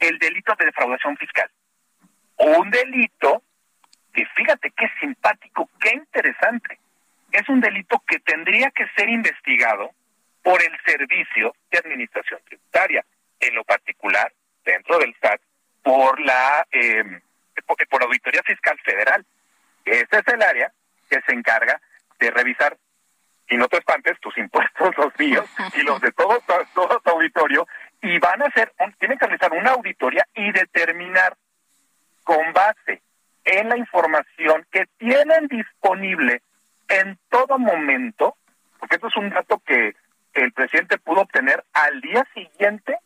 el 0.00 0.18
delito 0.18 0.54
de 0.58 0.66
defraudación 0.66 1.16
fiscal. 1.18 1.50
Un 2.38 2.70
delito 2.70 3.42
que 4.12 4.24
fíjate 4.34 4.70
qué 4.70 4.86
simpático, 5.00 5.68
qué 5.78 5.90
interesante. 5.90 6.78
Es 7.30 7.48
un 7.48 7.60
delito 7.60 8.02
que 8.06 8.20
tendría 8.20 8.70
que 8.70 8.86
ser 8.96 9.08
investigado 9.08 9.90
por 10.42 10.62
el 10.62 10.72
Servicio 10.86 11.54
de 11.70 11.78
Administración 11.78 12.40
Tributaria, 12.46 13.04
en 13.40 13.54
lo 13.54 13.64
particular, 13.64 14.32
dentro 14.64 14.98
del 14.98 15.14
SAT, 15.20 15.40
por 15.82 16.20
la 16.20 16.66
eh, 16.70 17.20
por 17.90 18.02
Auditoría 18.02 18.42
Fiscal 18.42 18.78
Federal. 18.84 19.24
Ese 19.84 20.06
es 20.10 20.28
el 20.32 20.42
área 20.42 20.72
que 21.10 21.20
se 21.26 21.34
encarga 21.34 21.80
de 22.18 22.30
revisar 22.30 22.76
y 23.48 23.56
no 23.56 23.68
te 23.68 23.78
espantes, 23.78 24.18
tus 24.20 24.36
impuestos, 24.38 24.96
los 24.96 25.18
míos 25.18 25.44
y 25.74 25.82
los 25.82 26.00
de 26.00 26.12
todo, 26.12 26.42
todo 26.74 27.00
tu 27.00 27.10
auditorio, 27.10 27.66
y 28.00 28.18
van 28.18 28.42
a 28.42 28.46
hacer, 28.46 28.72
tienen 28.98 29.18
que 29.18 29.26
realizar 29.26 29.52
una 29.52 29.70
auditoría 29.70 30.26
y 30.34 30.50
determinar 30.52 31.36
con 32.22 32.52
base 32.52 33.02
en 33.44 33.68
la 33.68 33.76
información 33.76 34.66
que 34.70 34.86
tienen 34.98 35.46
disponible 35.48 36.42
en 36.88 37.18
todo 37.28 37.58
momento, 37.58 38.36
porque 38.78 38.96
esto 38.96 39.08
es 39.08 39.16
un 39.16 39.30
dato 39.30 39.60
que 39.66 39.94
el 40.34 40.52
presidente 40.52 40.98
pudo 40.98 41.22
obtener 41.22 41.64
al 41.72 42.00
día 42.00 42.26
siguiente 42.34 42.98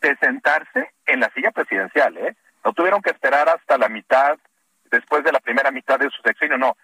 de 0.00 0.16
sentarse 0.16 0.90
en 1.06 1.20
la 1.20 1.30
silla 1.30 1.50
presidencial, 1.50 2.16
¿eh? 2.18 2.36
No 2.64 2.72
tuvieron 2.72 3.00
que 3.00 3.10
esperar 3.10 3.48
hasta 3.48 3.78
la 3.78 3.88
mitad, 3.88 4.38
después 4.90 5.24
de 5.24 5.32
la 5.32 5.40
primera 5.40 5.70
mitad 5.70 5.98
de 5.98 6.10
su 6.10 6.20
sexenio, 6.22 6.58
no 6.58 6.76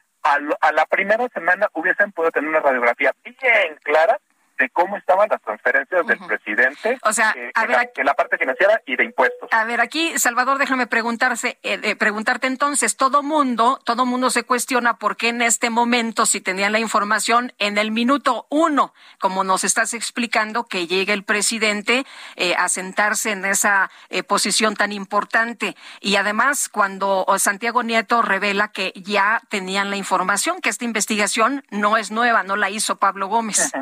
a, 0.61 0.72
la 0.72 0.87
primera 0.87 1.29
semana 1.29 1.68
hubiesen 1.74 2.12
podido 2.12 2.33
tener 2.33 2.51
una 2.51 2.61
radiografía 2.61 3.12
bien 3.24 3.79
clara 3.83 4.18
de 4.59 4.70
cómo 4.70 4.96
estaban 4.96 5.28
las 5.28 5.42
transferencias 5.42 6.07
del 6.07 6.18
presidente 6.18 6.66
o 7.02 7.12
sea, 7.12 7.34
eh, 7.36 7.50
a 7.54 7.66
ver, 7.66 7.90
en, 7.96 8.07
la, 8.07 8.14
parte 8.14 8.38
financiera 8.38 8.80
y 8.86 8.96
de 8.96 9.04
impuestos. 9.04 9.48
A 9.52 9.64
ver, 9.64 9.80
aquí, 9.80 10.18
Salvador, 10.18 10.59
déjame 10.59 10.86
preguntarse, 10.86 11.59
eh, 11.62 11.96
preguntarte 11.96 12.46
entonces, 12.46 12.96
todo 12.96 13.22
mundo, 13.22 13.80
todo 13.84 14.07
mundo 14.07 14.30
se 14.30 14.44
cuestiona 14.44 14.94
por 14.94 15.16
qué 15.16 15.28
en 15.28 15.42
este 15.42 15.70
momento, 15.70 16.26
si 16.26 16.40
tenían 16.40 16.72
la 16.72 16.78
información 16.78 17.52
en 17.59 17.78
el 17.78 17.90
minuto 17.90 18.46
uno, 18.50 18.94
como 19.18 19.44
nos 19.44 19.64
estás 19.64 19.94
explicando, 19.94 20.64
que 20.64 20.86
llegue 20.86 21.12
el 21.12 21.24
presidente 21.24 22.07
eh, 22.36 22.54
a 22.57 22.68
sentarse 22.68 23.32
en 23.32 23.44
esa 23.44 23.90
posición 24.26 24.76
tan 24.76 24.92
importante. 24.92 25.76
Y 26.00 26.16
además, 26.16 26.68
cuando 26.68 27.26
Santiago 27.38 27.82
Nieto 27.82 28.22
revela 28.22 28.68
que 28.68 28.92
ya 28.96 29.42
tenían 29.48 29.90
la 29.90 29.96
información, 29.96 30.61
que 30.61 30.70
esta 30.70 30.84
investigación 30.84 31.64
no 31.70 31.96
es 31.96 32.11
nueva, 32.11 32.42
no 32.42 32.57
la 32.57 32.70
hizo 32.70 32.96
Pablo 32.96 33.28
Gómez. 33.28 33.72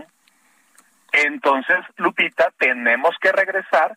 Entonces, 1.17 1.77
Lupita, 1.97 2.53
tenemos 2.59 3.17
que 3.21 3.31
regresar 3.31 3.97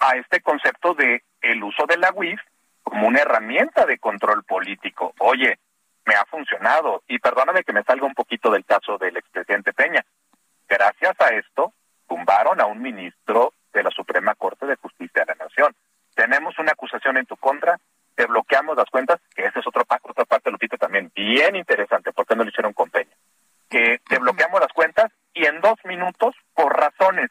a 0.00 0.16
este 0.16 0.40
concepto 0.40 0.94
de 0.94 1.22
el 1.42 1.62
uso 1.62 1.84
de 1.86 1.98
la 1.98 2.10
UIF 2.14 2.40
como 2.82 3.06
una 3.06 3.20
herramienta 3.20 3.84
de 3.84 3.98
control 3.98 4.44
político. 4.44 5.12
Oye, 5.18 5.58
me 6.06 6.14
ha 6.14 6.24
funcionado 6.24 7.02
y 7.06 7.18
perdóname 7.18 7.64
que 7.64 7.74
me 7.74 7.82
salga 7.82 8.06
un 8.06 8.14
poquito 8.14 8.50
del 8.50 8.64
caso 8.64 8.96
del 8.96 9.18
expresidente 9.18 9.74
Peña. 9.74 10.02
Gracias 10.66 11.20
a 11.20 11.34
esto, 11.34 11.74
tumbaron 12.08 12.62
a 12.62 12.66
un 12.66 12.80
ministro 12.80 13.52
de 13.74 13.82
la 13.82 13.90
Suprema 13.90 14.34
Corte 14.34 14.64
de 14.64 14.76
Justicia 14.76 15.26
de 15.26 15.34
la 15.34 15.44
Nación. 15.44 15.76
Tenemos 16.14 16.58
una 16.58 16.72
acusación 16.72 17.18
en 17.18 17.26
tu 17.26 17.36
contra, 17.36 17.78
te 18.14 18.24
bloqueamos 18.24 18.74
las 18.74 18.88
cuentas, 18.88 19.20
que 19.34 19.44
esa 19.44 19.60
es 19.60 19.66
otra, 19.66 19.84
otra 20.02 20.24
parte, 20.24 20.50
Lupita, 20.50 20.78
también 20.78 21.12
bien 21.14 21.56
interesante, 21.56 22.10
porque 22.12 22.34
no 22.34 22.42
lo 22.42 22.48
hicieron 22.48 22.72
con 22.72 22.88
Peña. 22.88 23.14
Que 23.68 24.00
te 24.08 24.18
bloqueamos 24.18 24.60
las 24.60 24.72
cuentas 24.72 25.12
y 25.34 25.44
en 25.44 25.60
dos 25.60 25.76
minutos, 25.84 26.34
por 26.54 26.76
razones 26.76 27.30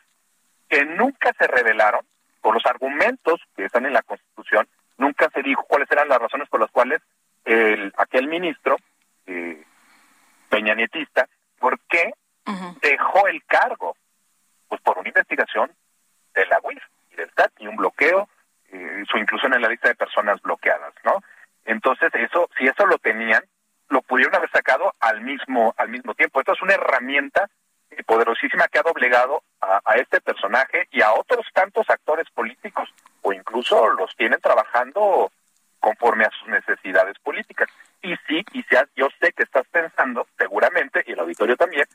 que 0.69 0.85
nunca 0.85 1.33
se 1.37 1.47
revelaron, 1.47 2.05
por 2.41 2.53
los 2.53 2.65
argumentos 2.65 3.41
que 3.55 3.65
están 3.65 3.85
en 3.85 3.93
la 3.93 4.01
Constitución, 4.01 4.67
nunca 4.97 5.29
se 5.33 5.41
dijo 5.41 5.63
cuáles 5.63 5.89
eran 5.91 6.07
las 6.07 6.19
razones 6.19 6.47
por 6.49 6.59
las 6.59 6.71
cuales 6.71 7.01
el, 7.45 7.93
aquel 7.97 8.27
ministro, 8.27 8.77
eh, 9.25 9.63
Peña 10.49 10.75
Nietista, 10.75 11.27
¿por 11.59 11.79
qué 11.89 12.11
dejó 12.81 13.27
el 13.27 13.43
cargo? 13.45 13.95
Pues 14.67 14.81
por 14.81 14.97
una 14.97 15.09
investigación 15.09 15.71
de 16.33 16.45
la 16.45 16.59
UIF 16.63 16.83
y 17.11 17.15
del 17.15 17.31
SAT 17.35 17.51
y 17.59 17.67
un 17.67 17.75
bloqueo, 17.75 18.29
eh, 18.71 19.03
su 19.09 19.17
inclusión 19.17 19.53
en 19.53 19.61
la 19.61 19.69
lista 19.69 19.89
de 19.89 19.95
personas 19.95 20.41
bloqueadas, 20.41 20.93
¿no? 21.03 21.21
Entonces, 21.65 22.09
eso, 22.13 22.49
si 22.57 22.65
eso 22.65 22.85
lo 22.85 22.97
tenían, 22.97 23.43
lo 23.89 24.01
pudieron 24.01 24.35
haber 24.35 24.49
sacado 24.51 24.93
al 24.99 25.21
mismo, 25.21 25.73
al 25.77 25.89
mismo 25.89 26.13
tiempo. 26.13 26.39
Esto 26.39 26.53
es 26.53 26.61
una 26.61 26.73
herramienta 26.73 27.49
poderosísima 28.05 28.67
que 28.67 28.79
ha 28.79 28.83
doblegado 28.83 29.43
a, 29.61 29.95
este 29.95 30.21
personaje 30.21 30.87
y 30.91 31.01
a 31.01 31.13
otros 31.13 31.45
tantos 31.53 31.89
actores 31.89 32.29
políticos 32.31 32.89
o 33.21 33.33
incluso 33.33 33.89
los 33.89 34.15
tienen 34.15 34.39
trabajando 34.39 35.31
conforme 35.79 36.25
a 36.25 36.31
sus 36.31 36.47
necesidades 36.47 37.17
políticas. 37.19 37.69
Y 38.01 38.15
sí, 38.27 38.45
y 38.53 38.63
sea, 38.63 38.87
yo 38.95 39.07
sé 39.19 39.31
que 39.33 39.43
estás 39.43 39.65
pensando, 39.71 40.27
seguramente, 40.37 41.03
y 41.07 41.13
el 41.13 41.19
auditorio 41.19 41.55
también, 41.55 41.87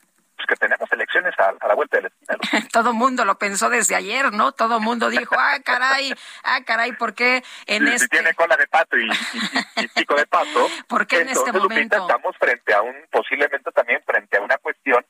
pues 0.47 0.59
que 0.59 0.67
tenemos 0.67 0.91
elecciones 0.93 1.35
a, 1.39 1.67
la 1.67 1.75
vuelta 1.75 1.99
de 1.99 2.03
la 2.03 2.09
esquina. 2.09 2.69
Todo 2.73 2.93
mundo 2.93 3.25
lo 3.25 3.39
pensó 3.39 3.69
desde 3.69 3.95
ayer, 3.95 4.33
¿no? 4.33 4.53
Todo 4.53 4.81
mundo 4.81 5.09
dijo, 5.11 5.35
ah, 5.39 5.59
caray, 5.65 6.15
ah, 6.45 6.61
caray, 6.65 6.93
¿por 6.93 7.15
qué 7.15 7.43
en 7.67 7.87
si, 7.87 7.95
este... 7.95 8.09
tiene 8.09 8.35
cola 8.35 8.57
de 8.57 8.67
pato 8.67 8.97
y, 8.97 9.09
pico 9.95 10.15
de 10.15 10.27
pato. 10.27 10.69
¿Por 10.89 11.07
qué 11.07 11.21
en 11.21 11.29
este 11.29 11.53
momento? 11.53 11.97
estamos 11.97 12.37
frente 12.39 12.75
a 12.75 12.83
un, 12.83 12.95
posiblemente 13.11 13.71
también 13.73 14.03
frente 14.05 14.37
a 14.39 14.41
una 14.41 14.59
cuestión 14.59 15.05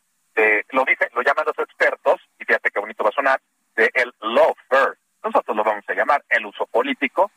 lo 0.71 0.85
dicen, 0.85 1.09
lo 1.15 1.23
llaman 1.23 1.45
los 1.47 1.59
expertos, 1.59 2.21
y 2.39 2.45
fíjate 2.45 2.71
qué 2.71 2.81
bonito 2.81 3.05
va 3.05 3.11
a 3.11 3.13
sonar, 3.13 3.41
de 3.77 3.91
el 3.95 4.13
lawfare. 4.21 4.99
Nosotros 5.23 5.57
lo 5.57 5.63
vamos 5.63 5.85
a 5.89 5.95
llamar 5.95 6.25
el 6.29 6.47
uso 6.47 6.67
político 6.67 7.31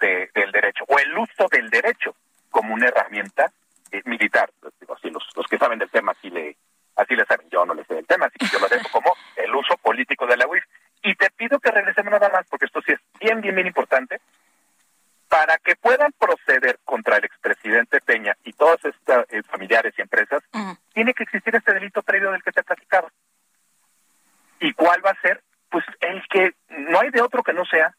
del 0.00 0.52
derecho, 0.52 0.84
o 0.86 0.98
el 0.98 1.16
uso 1.16 1.48
del 1.50 1.70
derecho 1.70 2.14
como 2.50 2.74
una 2.74 2.88
herramienta 2.88 3.50
eh, 3.90 4.02
militar. 4.04 4.50
Digo, 4.78 4.94
así, 4.94 5.08
los, 5.08 5.24
los 5.34 5.46
que 5.46 5.56
saben 5.56 5.78
del 5.78 5.90
tema 5.90 6.12
así 6.12 6.28
le 6.28 6.56
así 6.96 7.14
le 7.14 7.24
saben. 7.26 7.48
Yo 7.50 7.64
no 7.64 7.74
le 7.74 7.84
sé 7.84 7.98
el 7.98 8.06
tema, 8.06 8.26
así 8.26 8.38
que 8.38 8.46
yo 8.46 8.58
lo 8.58 8.68
dejo 8.68 8.88
como 8.90 9.14
el 9.36 9.54
uso 9.54 9.76
político 9.78 10.26
de 10.26 10.36
la 10.36 10.46
UIF. 10.46 10.64
Y 11.02 11.14
te 11.14 11.30
pido 11.30 11.58
que 11.58 11.70
regresemos 11.70 12.10
nada 12.10 12.28
más, 12.30 12.46
porque 12.48 12.66
esto 12.66 12.80
sí 12.82 12.92
es 12.92 13.00
bien, 13.20 13.40
bien, 13.40 13.54
bien 13.54 13.66
importante. 13.66 14.20
Para 15.28 15.58
que 15.58 15.76
puedan 15.76 16.12
proceder 16.12 16.78
contra 16.84 17.16
el 17.16 17.24
expresidente 17.24 18.00
Peña 18.00 18.36
y 18.44 18.52
todos 18.52 18.84
estos 18.84 19.26
eh, 19.30 19.42
familiares 19.42 19.94
y 19.98 20.02
empresas, 20.02 20.42
tiene 20.92 21.12
que 21.12 21.24
existir 21.24 21.54
este 21.54 21.74
delito 21.74 22.02
previo 22.02 22.30
del 22.30 22.42
que 22.42 22.52
te 22.52 22.62
platicaba. 22.62 23.08
¿Y 24.60 24.72
cuál 24.72 25.04
va 25.04 25.10
a 25.10 25.20
ser? 25.20 25.42
Pues 25.70 25.84
el 26.00 26.22
que 26.28 26.54
no 26.68 27.00
hay 27.00 27.10
de 27.10 27.20
otro 27.20 27.42
que 27.42 27.52
no 27.52 27.64
sea 27.64 27.94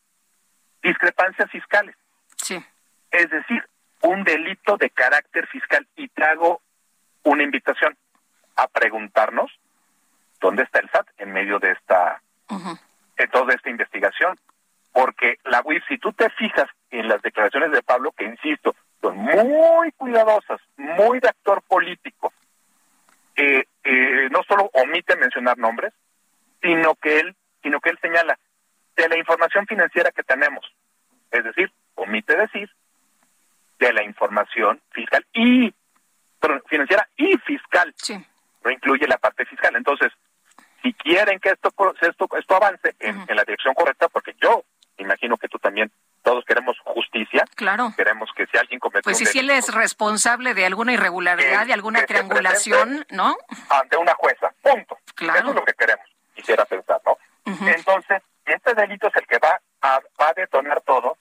discrepancias 0.81 1.49
fiscales. 1.51 1.95
Sí. 2.37 2.63
Es 3.11 3.29
decir, 3.29 3.67
un 4.01 4.23
delito 4.23 4.77
de 4.77 4.89
carácter 4.89 5.47
fiscal. 5.47 5.85
Y 5.95 6.07
te 6.09 6.23
hago 6.23 6.61
una 7.23 7.43
invitación 7.43 7.97
a 8.55 8.67
preguntarnos 8.67 9.51
dónde 10.39 10.63
está 10.63 10.79
el 10.79 10.89
SAT 10.89 11.07
en 11.17 11.31
medio 11.33 11.59
de 11.59 11.71
esta, 11.71 12.21
de 13.17 13.27
toda 13.27 13.53
esta 13.53 13.69
investigación. 13.69 14.37
Porque 14.91 15.39
la 15.43 15.61
UIF, 15.65 15.83
si 15.87 15.97
tú 15.97 16.13
te 16.13 16.29
fijas 16.31 16.67
en 16.89 17.07
las 17.07 17.21
declaraciones 17.21 17.71
de 17.71 17.83
Pablo, 17.83 18.11
que 18.11 18.23
insisto, 18.23 18.75
son 19.01 19.17
muy 19.17 19.91
cuidadosas, 19.91 20.61
muy 20.77 21.19
de 21.19 21.29
actor 21.29 21.61
político, 21.63 22.31
eh, 23.35 23.65
eh, 23.83 24.29
no 24.31 24.41
solo 24.43 24.69
omite 24.73 25.15
mencionar 25.17 25.57
nombres, 25.57 25.93
sino 26.61 26.95
que 26.95 27.19
él, 27.19 27.35
sino 27.61 27.81
que 27.81 27.89
él 27.89 27.99
señala 28.01 28.39
de 28.95 29.09
la 29.09 29.17
información 29.17 29.67
financiera 29.67 30.11
que 30.11 30.23
tenemos, 30.23 30.65
es 31.31 31.43
decir, 31.43 31.71
omite 31.95 32.37
decir 32.37 32.69
de 33.79 33.91
la 33.91 34.03
información 34.03 34.81
fiscal 34.91 35.25
y 35.33 35.73
financiera 36.69 37.07
y 37.17 37.37
fiscal, 37.39 37.93
no 38.65 38.71
incluye 38.71 39.07
la 39.07 39.17
parte 39.17 39.45
fiscal. 39.45 39.75
Entonces, 39.75 40.11
si 40.81 40.93
quieren 40.93 41.39
que 41.39 41.49
esto 41.49 41.69
esto, 42.01 42.27
esto 42.37 42.55
avance 42.55 42.95
en, 42.99 43.25
la 43.27 43.43
dirección 43.43 43.73
correcta, 43.75 44.09
porque 44.09 44.35
yo 44.41 44.63
imagino 44.97 45.37
que 45.37 45.47
tú 45.47 45.59
también 45.59 45.91
todos 46.23 46.43
queremos 46.45 46.77
justicia. 46.79 47.45
Claro. 47.55 47.93
Queremos 47.95 48.29
que 48.35 48.47
si 48.47 48.57
alguien 48.57 48.79
comete 48.79 49.03
Pues 49.03 49.17
si 49.17 49.39
él 49.39 49.49
es 49.51 49.73
responsable 49.73 50.55
de 50.55 50.65
alguna 50.65 50.93
irregularidad, 50.93 51.67
de 51.67 51.73
alguna 51.73 52.05
triangulación, 52.05 53.05
¿no? 53.11 53.37
Ante 53.69 53.97
una 53.97 54.15
jueza, 54.15 54.51
punto. 54.61 54.97
Claro. 55.13 55.39
Eso 55.39 55.49
es 55.49 55.55
lo 55.55 55.63
que 55.63 55.73
queremos, 55.73 56.05
quisiera 56.33 56.65
pensar, 56.65 56.99
¿no? 57.05 57.17
Entonces, 57.67 58.23
este 58.45 58.73
delito 58.73 59.07
es 59.07 59.15
el 59.15 59.27
que 59.27 59.37
va 59.37 59.61
a, 59.81 59.99
va 60.19 60.29
a 60.29 60.33
detonar 60.33 60.81
todo. 60.81 61.17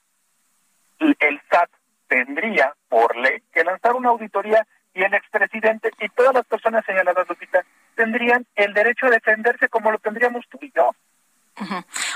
Y 0.99 1.15
el 1.19 1.39
SAT 1.51 1.69
tendría, 2.07 2.73
por 2.89 3.15
ley, 3.15 3.43
que 3.53 3.63
lanzar 3.63 3.93
una 3.93 4.09
auditoría 4.09 4.65
y 4.95 5.03
el 5.03 5.13
expresidente 5.13 5.91
y 5.99 6.09
todas 6.09 6.33
las 6.33 6.45
personas 6.45 6.85
señaladas, 6.85 7.27
Lupita, 7.27 7.63
tendrían 7.95 8.47
el 8.55 8.73
derecho 8.73 9.05
a 9.05 9.11
defenderse 9.11 9.67
como 9.67 9.91
lo 9.91 9.99
tendríamos 9.99 10.45
tú 10.49 10.57
y 10.61 10.71
yo. 10.75 10.91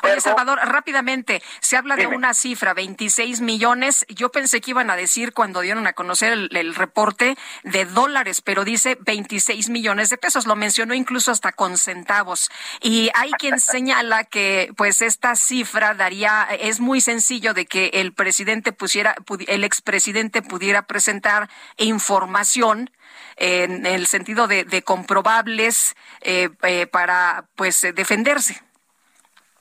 Oye, 0.03 0.19
Salvador, 0.19 0.59
rápidamente, 0.63 1.41
se 1.61 1.77
habla 1.77 1.95
de 1.95 2.07
una 2.07 2.33
cifra, 2.33 2.73
26 2.73 3.39
millones. 3.39 4.05
Yo 4.09 4.31
pensé 4.31 4.59
que 4.59 4.71
iban 4.71 4.89
a 4.89 4.97
decir 4.97 5.33
cuando 5.33 5.61
dieron 5.61 5.87
a 5.87 5.93
conocer 5.93 6.33
el, 6.33 6.75
reporte 6.75 7.37
de 7.63 7.85
dólares, 7.85 8.41
pero 8.41 8.65
dice 8.65 8.97
26 8.99 9.69
millones 9.69 10.09
de 10.09 10.17
pesos. 10.17 10.45
Lo 10.45 10.55
mencionó 10.55 10.93
incluso 10.93 11.31
hasta 11.31 11.53
con 11.53 11.77
centavos. 11.77 12.49
Y 12.81 13.09
hay 13.13 13.31
quien 13.31 13.59
señala 13.59 14.25
que, 14.25 14.73
pues, 14.75 15.01
esta 15.01 15.35
cifra 15.35 15.93
daría, 15.93 16.47
es 16.59 16.79
muy 16.81 16.99
sencillo 16.99 17.53
de 17.53 17.65
que 17.65 17.91
el 17.93 18.13
presidente 18.13 18.73
pusiera, 18.73 19.15
el 19.47 19.63
expresidente 19.63 20.41
pudiera 20.41 20.81
presentar 20.83 21.49
información 21.77 22.91
en 23.37 23.85
el 23.85 24.05
sentido 24.05 24.47
de, 24.47 24.83
comprobables 24.83 25.95
eh, 26.21 26.49
eh, 26.63 26.87
para, 26.87 27.45
pues, 27.55 27.87
defenderse. 27.95 28.68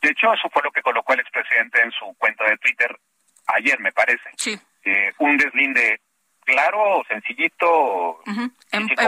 De 0.03 0.11
hecho, 0.11 0.32
eso 0.32 0.49
fue 0.51 0.62
lo 0.62 0.70
que 0.70 0.82
colocó 0.82 1.12
el 1.12 1.20
expresidente 1.20 1.80
en 1.82 1.90
su 1.92 2.14
cuenta 2.18 2.44
de 2.44 2.57
Twitter 2.59 2.99
ayer, 3.46 3.78
me 3.80 3.92
parece. 3.92 4.30
Sí. 4.36 4.59
Eh, 4.84 5.12
un 5.18 5.36
deslinde 5.36 6.01
claro, 6.44 7.03
sencillito. 7.09 8.20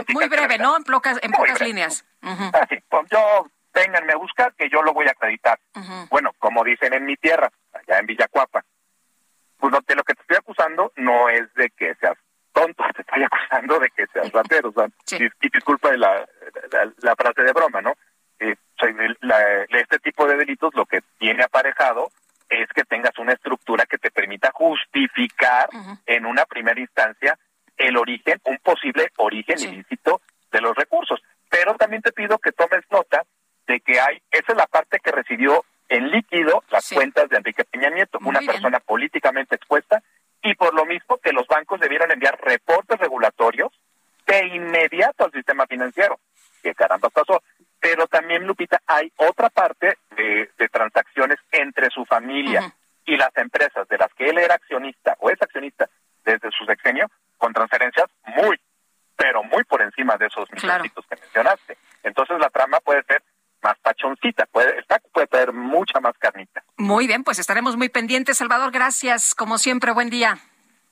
muy 0.09 0.27
breve, 0.27 0.57
¿no? 0.57 0.77
En 0.77 0.83
pocas, 0.83 1.19
en 1.21 1.31
pocas 1.31 1.61
líneas. 1.61 2.05
Así, 2.21 2.77
pues 2.87 3.07
yo, 3.09 3.47
vénganme 3.73 4.13
a 4.13 4.17
buscar 4.17 4.53
que 4.55 4.69
yo 4.69 4.81
lo 4.83 4.93
voy 4.93 5.07
a 5.07 5.11
acreditar. 5.11 5.59
Bueno, 6.09 6.31
como 6.39 6.63
dicen 6.63 6.93
en 6.93 7.05
mi 7.05 7.15
tierra, 7.17 7.51
allá 7.73 7.99
en 7.99 8.05
Villacuapa, 8.05 8.63
pues 9.57 9.73
de 9.87 9.95
lo 9.95 10.03
que 10.03 10.13
te 10.15 10.21
estoy 10.21 10.37
acusando 10.37 10.91
no 10.95 11.29
es 11.29 11.53
de 11.53 11.69
que 11.69 11.93
seas 11.95 12.17
tonto, 12.51 12.83
te 12.95 13.01
estoy 13.01 13.23
acusando 13.23 13.79
de 13.79 13.89
que 13.89 14.05
seas 14.07 14.31
ratero. 14.31 14.69
O 14.69 14.73
sea, 14.73 14.87
y, 15.19 15.49
disculpa 15.49 15.91
la, 15.97 16.27
la, 16.71 16.91
la 17.01 17.15
frase 17.15 17.43
de 17.43 17.53
broma, 17.53 17.81
¿no? 17.81 17.93
Eh, 18.41 18.55
este 19.69 19.99
tipo 19.99 20.25
de 20.25 20.35
delitos 20.35 20.73
lo 20.73 20.85
que 20.85 21.01
tiene 21.19 21.43
aparejado 21.43 22.11
es 22.49 22.67
que 22.69 22.83
tengas 22.83 23.17
una 23.19 23.33
estructura 23.33 23.85
que 23.85 23.97
te 23.97 24.11
permita 24.11 24.51
justificar 24.51 25.69
en 26.05 26.25
una 26.25 26.45
primera 26.45 26.79
instancia 26.79 27.37
el 27.77 27.95
origen, 27.97 28.39
un 28.43 28.57
posible 28.57 29.11
origen 29.17 29.59
ilícito 29.59 30.21
de 30.51 30.61
los 30.61 30.75
recursos. 30.75 31.21
Pero 31.49 31.75
también 31.75 32.01
te 32.01 32.11
pido 32.11 32.39
que 32.39 32.51
tomes 32.51 32.83
nota 32.89 33.23
de 33.67 33.79
que 33.79 33.99
hay, 33.99 34.21
esa 34.31 34.51
es 34.51 34.57
la 34.57 34.67
parte 34.67 34.99
que 34.99 35.11
recibió 35.11 35.63
en 35.87 36.09
líquido 36.09 36.63
las 36.69 36.89
cuentas 36.89 37.29
de 37.29 37.37
Enrique 37.37 37.63
Peña 37.65 37.89
Nieto, 37.89 38.17
una 38.21 38.39
persona 38.39 38.79
políticamente 38.79 39.55
expuesta, 39.55 40.01
y 40.41 40.55
por 40.55 40.73
lo 40.73 40.85
mismo 40.85 41.17
que 41.17 41.33
los 41.33 41.47
bancos 41.47 41.79
debieron 41.79 42.11
enviar 42.11 42.39
reportes 42.41 42.97
regulatorios 42.97 43.71
de 44.25 44.47
inmediato 44.47 45.25
al 45.25 45.31
sistema 45.31 45.67
financiero. 45.67 46.19
¿Qué 46.61 46.73
caramba 46.73 47.09
pasó? 47.09 47.41
pero 47.81 48.07
también, 48.07 48.45
Lupita, 48.45 48.79
hay 48.85 49.11
otra 49.17 49.49
parte 49.49 49.97
de, 50.15 50.49
transacciones 50.71 51.37
entre 51.51 51.89
su 51.89 52.05
familia 52.05 52.73
y 53.05 53.17
las 53.17 53.35
empresas 53.35 53.87
de 53.89 53.97
las 53.97 54.13
que 54.13 54.29
él 54.29 54.37
era 54.37 54.55
accionista 54.55 55.17
o 55.19 55.29
es 55.29 55.41
accionista 55.41 55.89
desde 56.23 56.49
su 56.51 56.63
sexenio, 56.65 57.09
con 57.37 57.51
transferencias 57.51 58.05
muy, 58.37 58.57
pero 59.17 59.43
muy 59.43 59.63
por 59.63 59.81
encima 59.81 60.15
de 60.17 60.27
esos 60.27 60.49
millones 60.51 60.91
que 60.93 61.15
mencionaste. 61.19 61.77
Entonces 62.03 62.39
la 62.39 62.49
trama 62.49 62.79
puede 62.79 63.03
ser 63.03 63.23
más 63.63 63.77
pachoncita, 63.79 64.45
puede, 64.45 64.83
puede 65.11 65.27
tener 65.27 65.51
mucha 65.51 65.99
más 65.99 66.15
carnita. 66.19 66.63
Muy 66.77 67.07
bien, 67.07 67.23
pues 67.23 67.39
estaremos 67.39 67.75
muy 67.75 67.89
pendientes. 67.89 68.37
Salvador, 68.37 68.71
gracias. 68.71 69.33
Como 69.33 69.57
siempre, 69.57 69.91
buen 69.91 70.09
día. 70.11 70.37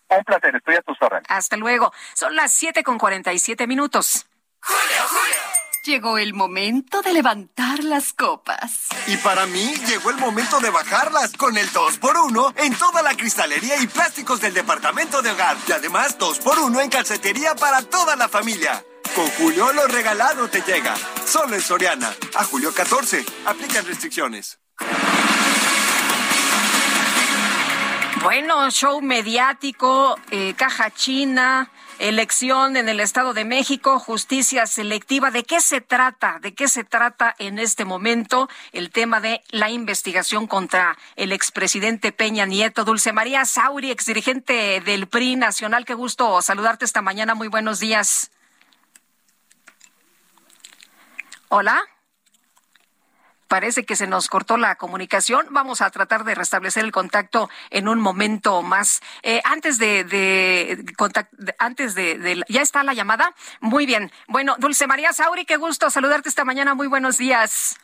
Un 0.09 0.24
placer, 0.24 0.55
estoy 0.55 0.76
a 0.76 0.82
tus 0.82 0.99
órdenes. 1.01 1.28
Hasta 1.30 1.55
luego. 1.55 1.93
Son 2.15 2.36
las 2.36 2.51
siete 2.51 2.84
con 2.84 2.97
cuarenta 2.97 3.32
y 3.32 3.39
siete 3.39 3.67
minutos. 3.67 4.28
Julio, 4.61 5.07
Julio. 5.07 5.48
Llegó 5.89 6.19
el 6.19 6.35
momento 6.35 7.01
de 7.01 7.13
levantar 7.13 7.83
las 7.83 8.13
copas. 8.13 8.89
Y 9.07 9.17
para 9.17 9.47
mí 9.47 9.73
llegó 9.87 10.11
el 10.11 10.17
momento 10.17 10.59
de 10.59 10.69
bajarlas 10.69 11.33
con 11.33 11.57
el 11.57 11.67
2x1 11.67 12.53
en 12.57 12.75
toda 12.75 13.01
la 13.01 13.15
cristalería 13.15 13.81
y 13.81 13.87
plásticos 13.87 14.39
del 14.39 14.53
departamento 14.53 15.23
de 15.23 15.31
hogar. 15.31 15.57
Y 15.67 15.71
además 15.71 16.15
2x1 16.19 16.83
en 16.83 16.89
calcetería 16.91 17.55
para 17.55 17.81
toda 17.81 18.15
la 18.15 18.29
familia. 18.29 18.85
Con 19.15 19.27
Julio 19.29 19.73
lo 19.73 19.87
regalado 19.87 20.47
te 20.47 20.61
llega. 20.61 20.93
Solo 21.25 21.55
en 21.55 21.61
Soriana. 21.61 22.13
A 22.35 22.43
julio 22.43 22.71
14. 22.71 23.25
Aplican 23.47 23.83
restricciones. 23.87 24.59
Bueno, 28.22 28.70
show 28.70 29.01
mediático, 29.01 30.17
eh, 30.30 30.53
caja 30.55 30.91
china, 30.91 31.72
elección 31.99 32.76
en 32.76 32.89
el 32.89 32.99
Estado 32.99 33.34
de 33.34 33.45
México, 33.45 33.97
justicia 33.97 34.67
selectiva. 34.67 35.32
¿De 35.32 35.45
qué 35.45 35.61
se 35.61 35.80
trata? 35.80 36.38
¿De 36.41 36.53
qué 36.53 36.67
se 36.67 36.84
trata 36.84 37.34
en 37.39 37.59
este 37.59 37.86
momento 37.86 38.49
el 38.74 38.91
tema 38.91 39.22
de 39.22 39.41
la 39.51 39.70
investigación 39.70 40.47
contra 40.47 40.97
el 41.15 41.32
expresidente 41.32 42.11
Peña 42.11 42.45
Nieto? 42.45 42.84
Dulce 42.84 43.13
María 43.13 43.45
Sauri, 43.45 43.89
exdirigente 43.89 44.82
del 44.82 45.07
PRI 45.07 45.38
Nacional, 45.38 45.86
qué 45.86 45.93
gusto 45.93 46.41
saludarte 46.41 46.84
esta 46.84 47.01
mañana. 47.01 47.36
Muy 47.36 47.47
buenos 47.47 47.80
días. 47.80 48.32
Hola 51.47 51.82
parece 53.49 53.83
que 53.83 53.97
se 53.97 54.07
nos 54.07 54.29
cortó 54.29 54.55
la 54.55 54.75
comunicación. 54.75 55.47
Vamos 55.49 55.81
a 55.81 55.89
tratar 55.89 56.23
de 56.23 56.35
restablecer 56.35 56.85
el 56.85 56.93
contacto 56.93 57.49
en 57.71 57.89
un 57.89 57.99
momento 57.99 58.61
más. 58.61 59.01
Eh, 59.23 59.41
antes 59.43 59.77
de, 59.77 60.05
de, 60.05 60.85
antes 61.57 61.95
de, 61.95 62.41
ya 62.47 62.61
está 62.61 62.83
la 62.83 62.93
llamada. 62.93 63.33
Muy 63.59 63.85
bien. 63.85 64.11
Bueno, 64.27 64.55
Dulce 64.59 64.87
María 64.87 65.11
Sauri, 65.11 65.43
qué 65.45 65.57
gusto 65.57 65.89
saludarte 65.89 66.29
esta 66.29 66.45
mañana. 66.45 66.75
Muy 66.75 66.87
buenos 66.87 67.17
días. 67.17 67.77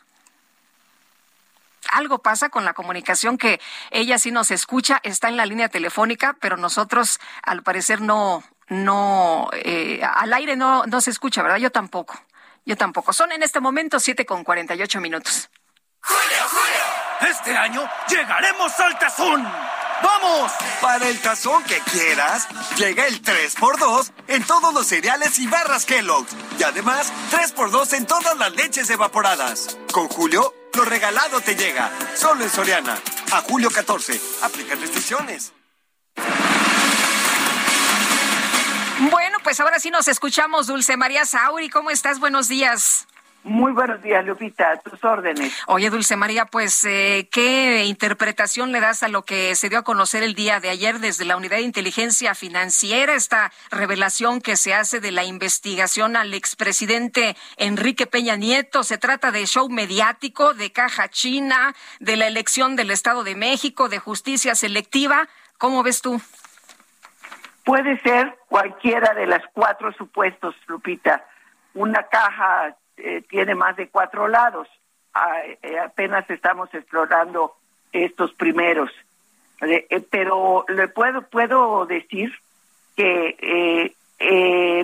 Algo 1.90 2.18
pasa 2.18 2.48
con 2.48 2.64
la 2.64 2.72
comunicación 2.72 3.36
que 3.36 3.60
ella 3.90 4.18
sí 4.18 4.30
nos 4.30 4.50
escucha, 4.50 5.00
está 5.02 5.28
en 5.28 5.36
la 5.36 5.46
línea 5.46 5.68
telefónica, 5.68 6.36
pero 6.40 6.56
nosotros 6.56 7.20
al 7.42 7.62
parecer 7.62 8.00
no, 8.00 8.42
no, 8.68 9.48
eh, 9.52 10.00
al 10.02 10.32
aire 10.32 10.56
no, 10.56 10.84
no 10.86 11.00
se 11.00 11.10
escucha, 11.10 11.42
¿verdad? 11.42 11.58
Yo 11.58 11.70
tampoco. 11.70 12.20
Yo 12.66 12.76
tampoco. 12.76 13.12
Son 13.12 13.30
en 13.32 13.42
este 13.44 13.60
momento 13.60 14.00
siete 14.00 14.26
con 14.26 14.42
cuarenta 14.42 14.74
y 14.74 14.82
ocho 14.82 15.00
minutos. 15.00 15.48
Julio, 16.02 16.48
Julio. 16.50 17.30
Este 17.30 17.56
año 17.56 17.88
llegaremos 18.08 18.78
al 18.80 18.98
tazón. 18.98 19.42
¡Vamos! 20.02 20.52
Para 20.82 21.08
el 21.08 21.18
tazón 21.20 21.62
que 21.64 21.78
quieras, 21.80 22.48
llega 22.76 23.06
el 23.06 23.22
3x2 23.22 24.12
en 24.28 24.44
todos 24.44 24.74
los 24.74 24.86
cereales 24.86 25.38
y 25.38 25.46
barras 25.46 25.86
Kellogg's. 25.86 26.36
Y 26.58 26.64
además, 26.64 27.10
3x2 27.30 27.94
en 27.94 28.06
todas 28.06 28.36
las 28.36 28.52
leches 28.52 28.90
evaporadas. 28.90 29.78
Con 29.92 30.08
Julio, 30.08 30.52
lo 30.74 30.84
regalado 30.84 31.40
te 31.40 31.54
llega. 31.54 31.90
Solo 32.14 32.44
en 32.44 32.50
Soriana. 32.50 32.98
A 33.32 33.40
julio 33.42 33.70
14. 33.70 34.20
Aplican 34.42 34.80
restricciones. 34.80 35.52
Bueno, 38.98 39.38
pues 39.42 39.60
ahora 39.60 39.78
sí 39.78 39.90
nos 39.90 40.08
escuchamos, 40.08 40.66
Dulce 40.66 40.96
María 40.96 41.26
Sauri. 41.26 41.68
¿Cómo 41.68 41.90
estás? 41.90 42.18
Buenos 42.18 42.48
días. 42.48 43.06
Muy 43.46 43.70
buenos 43.70 44.02
días, 44.02 44.26
Lupita, 44.26 44.72
a 44.72 44.76
tus 44.78 45.04
órdenes. 45.04 45.52
Oye, 45.68 45.88
Dulce 45.88 46.16
María, 46.16 46.46
pues, 46.46 46.82
eh, 46.84 47.28
¿qué 47.30 47.84
interpretación 47.84 48.72
le 48.72 48.80
das 48.80 49.04
a 49.04 49.08
lo 49.08 49.22
que 49.22 49.54
se 49.54 49.68
dio 49.68 49.78
a 49.78 49.84
conocer 49.84 50.24
el 50.24 50.34
día 50.34 50.58
de 50.58 50.68
ayer 50.68 50.98
desde 50.98 51.24
la 51.24 51.36
Unidad 51.36 51.58
de 51.58 51.62
Inteligencia 51.62 52.34
Financiera, 52.34 53.14
esta 53.14 53.52
revelación 53.70 54.40
que 54.40 54.56
se 54.56 54.74
hace 54.74 54.98
de 54.98 55.12
la 55.12 55.22
investigación 55.22 56.16
al 56.16 56.34
expresidente 56.34 57.36
Enrique 57.56 58.08
Peña 58.08 58.34
Nieto? 58.34 58.82
Se 58.82 58.98
trata 58.98 59.30
de 59.30 59.46
show 59.46 59.68
mediático, 59.68 60.52
de 60.52 60.72
caja 60.72 61.08
china, 61.08 61.72
de 62.00 62.16
la 62.16 62.26
elección 62.26 62.74
del 62.74 62.90
Estado 62.90 63.22
de 63.22 63.36
México, 63.36 63.88
de 63.88 64.00
justicia 64.00 64.56
selectiva. 64.56 65.28
¿Cómo 65.58 65.82
ves 65.84 66.02
tú? 66.02 66.20
Puede 67.66 67.98
ser 67.98 68.38
cualquiera 68.48 69.12
de 69.12 69.26
las 69.26 69.42
cuatro 69.52 69.92
supuestos, 69.92 70.54
Lupita. 70.68 71.24
Una 71.74 72.04
caja 72.04 72.76
eh, 72.96 73.22
tiene 73.28 73.56
más 73.56 73.74
de 73.74 73.88
cuatro 73.88 74.28
lados. 74.28 74.68
Ah, 75.12 75.40
eh, 75.44 75.76
apenas 75.80 76.30
estamos 76.30 76.72
explorando 76.72 77.56
estos 77.90 78.32
primeros. 78.34 78.92
Eh, 79.62 80.00
pero 80.08 80.64
le 80.68 80.86
puedo, 80.86 81.22
puedo 81.22 81.86
decir 81.86 82.32
que 82.94 83.92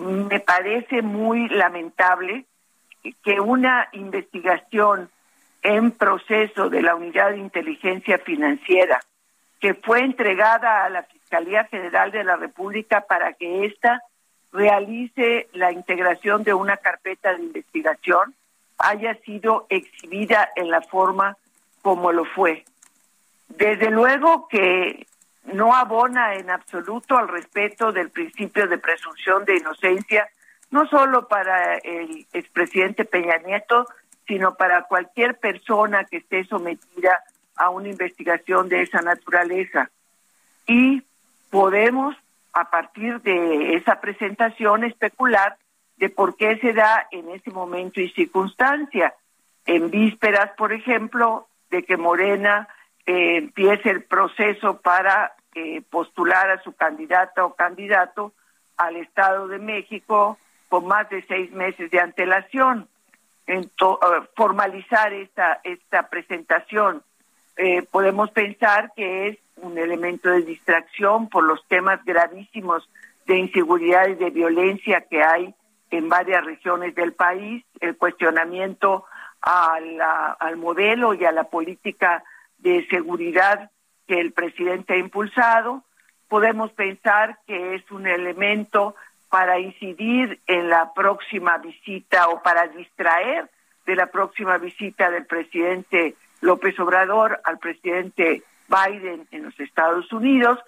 me 0.04 0.40
parece 0.40 1.02
muy 1.02 1.48
lamentable 1.50 2.46
que 3.22 3.38
una 3.38 3.90
investigación 3.92 5.08
en 5.62 5.92
proceso 5.92 6.68
de 6.68 6.82
la 6.82 6.96
Unidad 6.96 7.30
de 7.30 7.38
Inteligencia 7.38 8.18
Financiera 8.18 9.00
que 9.62 9.74
fue 9.74 10.00
entregada 10.00 10.84
a 10.84 10.88
la 10.88 11.04
Fiscalía 11.04 11.21
General 11.70 12.10
de 12.10 12.24
la 12.24 12.36
República 12.36 13.02
para 13.02 13.32
que 13.32 13.66
ésta 13.66 14.02
realice 14.52 15.48
la 15.52 15.72
integración 15.72 16.44
de 16.44 16.54
una 16.54 16.76
carpeta 16.76 17.34
de 17.34 17.42
investigación 17.42 18.34
haya 18.78 19.14
sido 19.22 19.66
exhibida 19.70 20.50
en 20.56 20.70
la 20.70 20.82
forma 20.82 21.36
como 21.80 22.12
lo 22.12 22.24
fue. 22.24 22.64
Desde 23.48 23.90
luego 23.90 24.48
que 24.48 25.06
no 25.44 25.74
abona 25.74 26.34
en 26.34 26.50
absoluto 26.50 27.16
al 27.16 27.28
respeto 27.28 27.92
del 27.92 28.10
principio 28.10 28.66
de 28.66 28.78
presunción 28.78 29.44
de 29.44 29.56
inocencia, 29.56 30.28
no 30.70 30.86
solo 30.86 31.28
para 31.28 31.76
el 31.78 32.26
expresidente 32.32 33.04
Peña 33.04 33.38
Nieto, 33.38 33.86
sino 34.26 34.54
para 34.54 34.84
cualquier 34.84 35.38
persona 35.38 36.04
que 36.04 36.18
esté 36.18 36.44
sometida 36.44 37.22
a 37.56 37.70
una 37.70 37.88
investigación 37.88 38.68
de 38.68 38.82
esa 38.82 39.02
naturaleza. 39.02 39.90
Y 40.66 41.02
podemos 41.52 42.16
a 42.54 42.70
partir 42.70 43.20
de 43.20 43.76
esa 43.76 44.00
presentación 44.00 44.84
especular 44.84 45.58
de 45.98 46.08
por 46.08 46.34
qué 46.36 46.56
se 46.56 46.72
da 46.72 47.06
en 47.10 47.28
ese 47.28 47.50
momento 47.50 48.00
y 48.00 48.08
circunstancia. 48.08 49.14
En 49.66 49.90
vísperas, 49.90 50.50
por 50.56 50.72
ejemplo, 50.72 51.46
de 51.70 51.82
que 51.84 51.98
Morena 51.98 52.68
eh, 53.04 53.36
empiece 53.36 53.90
el 53.90 54.02
proceso 54.02 54.80
para 54.80 55.34
eh, 55.54 55.82
postular 55.90 56.50
a 56.50 56.62
su 56.62 56.72
candidata 56.72 57.44
o 57.44 57.54
candidato 57.54 58.32
al 58.78 58.96
Estado 58.96 59.46
de 59.46 59.58
México 59.58 60.38
con 60.70 60.86
más 60.86 61.10
de 61.10 61.20
seis 61.28 61.52
meses 61.52 61.90
de 61.90 62.00
antelación. 62.00 62.88
En 63.46 63.64
eh, 63.64 63.68
formalizar 64.34 65.12
esta, 65.12 65.60
esta 65.64 66.08
presentación. 66.08 67.02
Podemos 67.90 68.30
pensar 68.30 68.92
que 68.96 69.28
es 69.28 69.38
un 69.56 69.78
elemento 69.78 70.30
de 70.30 70.42
distracción 70.42 71.28
por 71.28 71.44
los 71.44 71.66
temas 71.68 72.04
gravísimos 72.04 72.88
de 73.26 73.38
inseguridad 73.38 74.08
y 74.08 74.14
de 74.14 74.30
violencia 74.30 75.02
que 75.02 75.22
hay 75.22 75.54
en 75.90 76.08
varias 76.08 76.44
regiones 76.44 76.94
del 76.94 77.12
país, 77.12 77.64
el 77.80 77.96
cuestionamiento 77.96 79.04
al 79.40 80.56
modelo 80.56 81.14
y 81.14 81.24
a 81.24 81.32
la 81.32 81.44
política 81.44 82.24
de 82.58 82.86
seguridad 82.88 83.70
que 84.06 84.20
el 84.20 84.32
presidente 84.32 84.94
ha 84.94 84.98
impulsado. 84.98 85.84
Podemos 86.28 86.72
pensar 86.72 87.38
que 87.46 87.74
es 87.74 87.90
un 87.90 88.06
elemento 88.06 88.94
para 89.28 89.58
incidir 89.58 90.40
en 90.46 90.68
la 90.68 90.92
próxima 90.94 91.58
visita 91.58 92.28
o 92.28 92.42
para 92.42 92.68
distraer 92.68 93.50
de 93.86 93.96
la 93.96 94.06
próxima 94.06 94.58
visita 94.58 95.10
del 95.10 95.26
presidente 95.26 96.14
López 96.42 96.78
Obrador 96.78 97.40
al 97.44 97.58
presidente 97.58 98.42
Biden 98.68 99.26
en 99.30 99.44
los 99.44 99.58
Estados 99.58 100.12
Unidos 100.12 100.58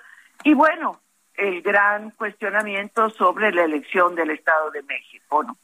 y 0.42 0.54
bueno, 0.54 1.00
el 1.36 1.62
gran 1.62 2.10
cuestionamiento 2.12 3.10
sobre 3.10 3.52
la 3.52 3.64
elección 3.64 4.14
del 4.14 4.30
Estado 4.30 4.70
de 4.70 4.82
México, 4.82 5.42
¿no? 5.42 5.56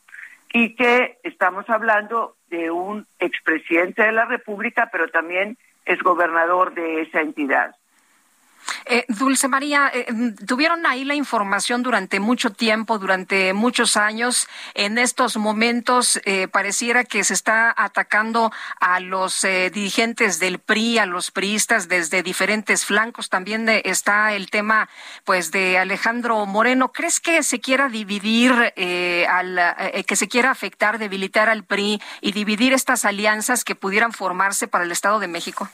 Y 0.52 0.74
que 0.74 1.18
estamos 1.22 1.70
hablando 1.70 2.36
de 2.48 2.70
un 2.70 3.06
expresidente 3.20 4.02
de 4.02 4.12
la 4.12 4.24
República, 4.24 4.88
pero 4.90 5.08
también 5.08 5.56
es 5.84 6.00
gobernador 6.00 6.74
de 6.74 7.02
esa 7.02 7.20
entidad. 7.20 7.76
Eh, 8.86 9.04
Dulce 9.08 9.48
María, 9.48 9.90
eh, 9.92 10.06
mm, 10.12 10.46
tuvieron 10.46 10.86
ahí 10.86 11.04
la 11.04 11.14
información 11.14 11.82
durante 11.82 12.20
mucho 12.20 12.50
tiempo, 12.50 12.98
durante 12.98 13.52
muchos 13.52 13.96
años. 13.96 14.48
En 14.74 14.98
estos 14.98 15.36
momentos 15.36 16.20
eh, 16.24 16.48
pareciera 16.48 17.04
que 17.04 17.24
se 17.24 17.34
está 17.34 17.72
atacando 17.76 18.52
a 18.80 19.00
los 19.00 19.42
dirigentes 19.42 20.38
del 20.38 20.58
PRI, 20.58 20.98
a 20.98 21.06
los 21.06 21.30
priistas 21.30 21.88
desde 21.88 22.22
diferentes 22.22 22.84
flancos. 22.84 23.28
También 23.28 23.68
está 23.68 24.32
el 24.32 24.50
tema, 24.50 24.88
pues, 25.24 25.50
de 25.50 25.78
Alejandro 25.78 26.44
Moreno. 26.46 26.92
¿Crees 26.92 27.20
que 27.20 27.42
se 27.42 27.60
quiera 27.60 27.88
dividir, 27.88 28.52
al, 29.28 30.04
que 30.06 30.16
se 30.16 30.28
quiera 30.28 30.50
afectar, 30.50 30.98
debilitar 30.98 31.48
al 31.48 31.64
PRI 31.64 32.00
y 32.20 32.32
dividir 32.32 32.72
estas 32.72 33.04
alianzas 33.04 33.64
que 33.64 33.74
pudieran 33.74 34.12
formarse 34.12 34.68
para 34.68 34.84
el 34.84 34.92
Estado 34.92 35.18
de 35.18 35.28
México? 35.28 35.68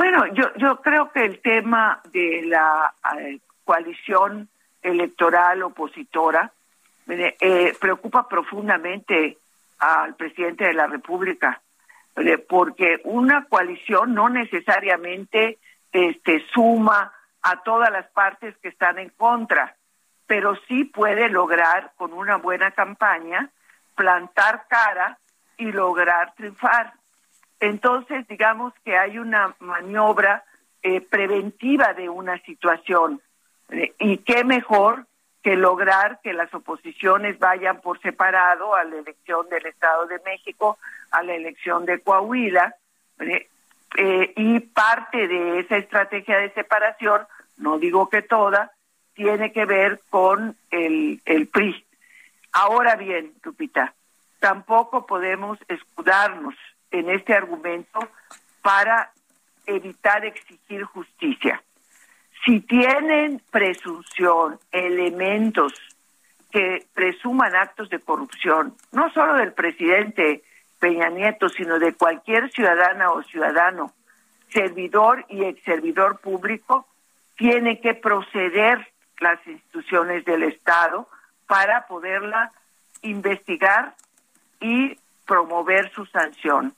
Bueno, 0.00 0.24
yo, 0.32 0.44
yo 0.56 0.80
creo 0.80 1.12
que 1.12 1.26
el 1.26 1.40
tema 1.40 2.00
de 2.10 2.44
la 2.46 2.94
eh, 3.18 3.38
coalición 3.64 4.48
electoral 4.80 5.62
opositora 5.62 6.50
eh, 7.06 7.76
preocupa 7.78 8.26
profundamente 8.26 9.36
al 9.78 10.14
presidente 10.14 10.64
de 10.64 10.72
la 10.72 10.86
República, 10.86 11.60
porque 12.48 13.02
una 13.04 13.44
coalición 13.44 14.14
no 14.14 14.30
necesariamente 14.30 15.58
este, 15.92 16.46
suma 16.54 17.12
a 17.42 17.62
todas 17.62 17.90
las 17.90 18.06
partes 18.06 18.56
que 18.62 18.68
están 18.68 18.98
en 18.98 19.10
contra, 19.10 19.76
pero 20.26 20.56
sí 20.66 20.84
puede 20.84 21.28
lograr 21.28 21.92
con 21.96 22.14
una 22.14 22.36
buena 22.36 22.70
campaña 22.70 23.50
plantar 23.94 24.64
cara 24.66 25.18
y 25.58 25.70
lograr 25.70 26.32
triunfar. 26.36 26.94
Entonces, 27.60 28.26
digamos 28.26 28.72
que 28.84 28.96
hay 28.96 29.18
una 29.18 29.54
maniobra 29.60 30.44
eh, 30.82 31.02
preventiva 31.02 31.92
de 31.92 32.08
una 32.08 32.38
situación. 32.38 33.20
Eh, 33.68 33.92
y 33.98 34.16
qué 34.18 34.44
mejor 34.44 35.06
que 35.42 35.56
lograr 35.56 36.20
que 36.22 36.32
las 36.32 36.52
oposiciones 36.54 37.38
vayan 37.38 37.80
por 37.80 38.00
separado 38.00 38.74
a 38.74 38.84
la 38.84 38.96
elección 38.96 39.48
del 39.48 39.66
Estado 39.66 40.06
de 40.06 40.20
México, 40.24 40.78
a 41.10 41.22
la 41.22 41.34
elección 41.34 41.84
de 41.84 42.00
Coahuila, 42.00 42.74
eh, 43.18 44.32
y 44.36 44.60
parte 44.60 45.28
de 45.28 45.60
esa 45.60 45.76
estrategia 45.76 46.38
de 46.38 46.50
separación, 46.52 47.26
no 47.58 47.78
digo 47.78 48.08
que 48.08 48.22
toda, 48.22 48.72
tiene 49.14 49.52
que 49.52 49.66
ver 49.66 50.00
con 50.08 50.56
el, 50.70 51.20
el 51.26 51.46
PRI. 51.48 51.84
Ahora 52.52 52.96
bien, 52.96 53.32
Lupita, 53.42 53.94
tampoco 54.38 55.06
podemos 55.06 55.58
escudarnos 55.68 56.54
en 56.90 57.10
este 57.10 57.34
argumento 57.34 58.00
para 58.62 59.12
evitar 59.66 60.24
exigir 60.24 60.84
justicia. 60.84 61.62
Si 62.44 62.60
tienen 62.60 63.42
presunción, 63.50 64.58
elementos 64.72 65.74
que 66.50 66.86
presuman 66.94 67.54
actos 67.54 67.88
de 67.90 68.00
corrupción, 68.00 68.74
no 68.92 69.10
solo 69.12 69.34
del 69.34 69.52
presidente 69.52 70.42
Peña 70.78 71.10
Nieto, 71.10 71.48
sino 71.48 71.78
de 71.78 71.94
cualquier 71.94 72.50
ciudadana 72.50 73.12
o 73.12 73.22
ciudadano, 73.22 73.92
servidor 74.48 75.24
y 75.28 75.44
ex 75.44 75.62
servidor 75.62 76.18
público, 76.18 76.88
tiene 77.36 77.80
que 77.80 77.94
proceder 77.94 78.88
las 79.20 79.46
instituciones 79.46 80.24
del 80.24 80.42
Estado 80.42 81.08
para 81.46 81.86
poderla 81.86 82.52
investigar 83.02 83.94
y 84.60 84.98
promover 85.26 85.90
su 85.92 86.06
sanción. 86.06 86.74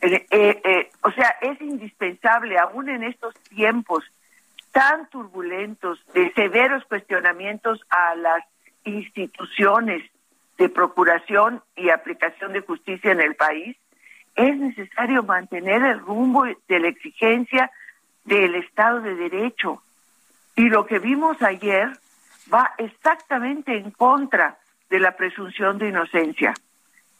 Eh, 0.00 0.26
eh, 0.30 0.60
eh, 0.64 0.90
o 1.02 1.10
sea, 1.10 1.36
es 1.40 1.60
indispensable, 1.60 2.58
aún 2.58 2.88
en 2.88 3.02
estos 3.02 3.34
tiempos 3.48 4.04
tan 4.70 5.08
turbulentos, 5.08 6.04
de 6.12 6.32
severos 6.34 6.84
cuestionamientos 6.84 7.80
a 7.90 8.14
las 8.14 8.44
instituciones 8.84 10.08
de 10.56 10.68
procuración 10.68 11.62
y 11.74 11.90
aplicación 11.90 12.52
de 12.52 12.60
justicia 12.60 13.12
en 13.12 13.20
el 13.20 13.34
país, 13.34 13.76
es 14.36 14.56
necesario 14.56 15.22
mantener 15.24 15.82
el 15.82 15.98
rumbo 15.98 16.44
de 16.44 16.80
la 16.80 16.88
exigencia 16.88 17.70
del 18.24 18.54
Estado 18.54 19.00
de 19.00 19.16
Derecho. 19.16 19.82
Y 20.54 20.68
lo 20.68 20.86
que 20.86 20.98
vimos 21.00 21.42
ayer 21.42 21.90
va 22.52 22.72
exactamente 22.78 23.76
en 23.76 23.90
contra 23.90 24.58
de 24.90 25.00
la 25.00 25.16
presunción 25.16 25.78
de 25.78 25.88
inocencia. 25.88 26.54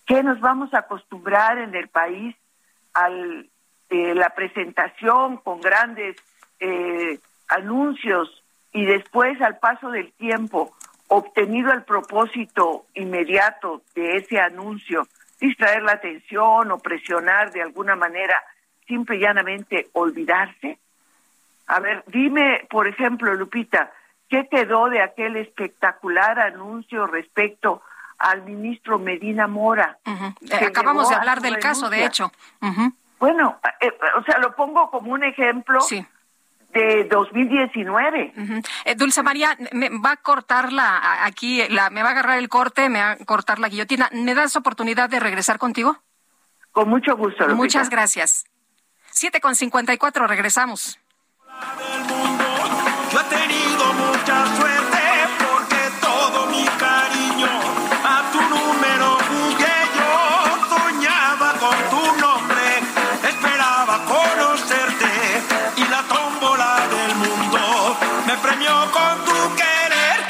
¿Qué 0.07 0.23
nos 0.23 0.41
vamos 0.41 0.73
a 0.75 0.79
acostumbrar 0.79 1.59
en 1.59 1.75
el 1.75 1.89
país 1.89 2.37
a 2.95 3.09
eh, 3.91 4.15
la 4.15 4.31
presentación 4.31 5.39
con 5.39 5.61
grandes 5.61 6.17
eh, 6.61 7.19
anuncios 7.49 8.43
y 8.73 8.85
después 8.85 9.41
al 9.41 9.59
paso 9.59 9.91
del 9.91 10.13
tiempo 10.13 10.75
obtenido 11.09 11.73
el 11.73 11.85
propósito 11.85 12.87
inmediato 12.95 13.83
de 13.95 14.19
ese 14.19 14.39
anuncio, 14.39 15.07
distraer 15.41 15.83
la 15.83 15.93
atención 15.93 16.71
o 16.71 16.79
presionar 16.79 17.51
de 17.53 17.63
alguna 17.63 17.97
manera, 17.97 18.43
simple 18.87 19.17
y 19.17 19.21
llanamente 19.21 19.89
olvidarse? 19.93 20.79
A 21.67 21.81
ver, 21.81 22.05
dime, 22.07 22.67
por 22.71 22.87
ejemplo, 22.87 23.33
Lupita, 23.35 23.93
¿qué 24.29 24.49
quedó 24.51 24.89
de 24.89 25.03
aquel 25.03 25.37
espectacular 25.37 26.39
anuncio 26.39 27.07
respecto 27.07 27.83
al 28.19 28.43
ministro 28.43 28.99
Medina 28.99 29.47
Mora? 29.47 29.99
Acabamos 30.67 31.09
de 31.09 31.15
hablar 31.15 31.41
del 31.41 31.59
caso, 31.59 31.89
de 31.91 32.05
hecho. 32.05 32.33
Bueno, 33.19 33.59
eh, 33.81 33.93
o 34.17 34.23
sea, 34.23 34.39
lo 34.39 34.55
pongo 34.55 34.91
como 34.91 35.13
un 35.13 35.25
ejemplo 35.25 35.81
sí 35.81 36.07
de 36.73 37.05
2019. 37.05 38.33
Eh, 38.85 38.95
Dulce 38.95 39.23
María, 39.23 39.57
me 39.73 39.89
va 39.89 40.13
a 40.13 40.17
cortar 40.17 40.73
la, 40.73 41.25
aquí, 41.25 41.67
la, 41.69 41.91
me 41.91 42.03
va 42.03 42.11
a 42.11 42.13
agarrar 42.13 42.39
el 42.39 42.49
corte, 42.49 42.89
me 42.89 43.01
va 43.01 43.13
a 43.13 43.17
cortar 43.25 43.59
la 43.59 43.69
guillotina. 43.69 44.09
¿Me 44.13 44.35
das 44.35 44.57
oportunidad 44.57 45.09
de 45.09 45.21
regresar 45.21 45.59
contigo? 45.59 45.97
Con 46.73 46.89
mucho 46.89 47.17
gusto. 47.17 47.45
Lupita. 47.45 47.55
Muchas 47.55 47.91
gracias. 47.91 48.45
Siete 49.11 49.41
con 49.41 49.55
cincuenta 49.55 49.93
y 49.93 49.99
cuatro, 49.99 50.27
regresamos. 50.27 50.99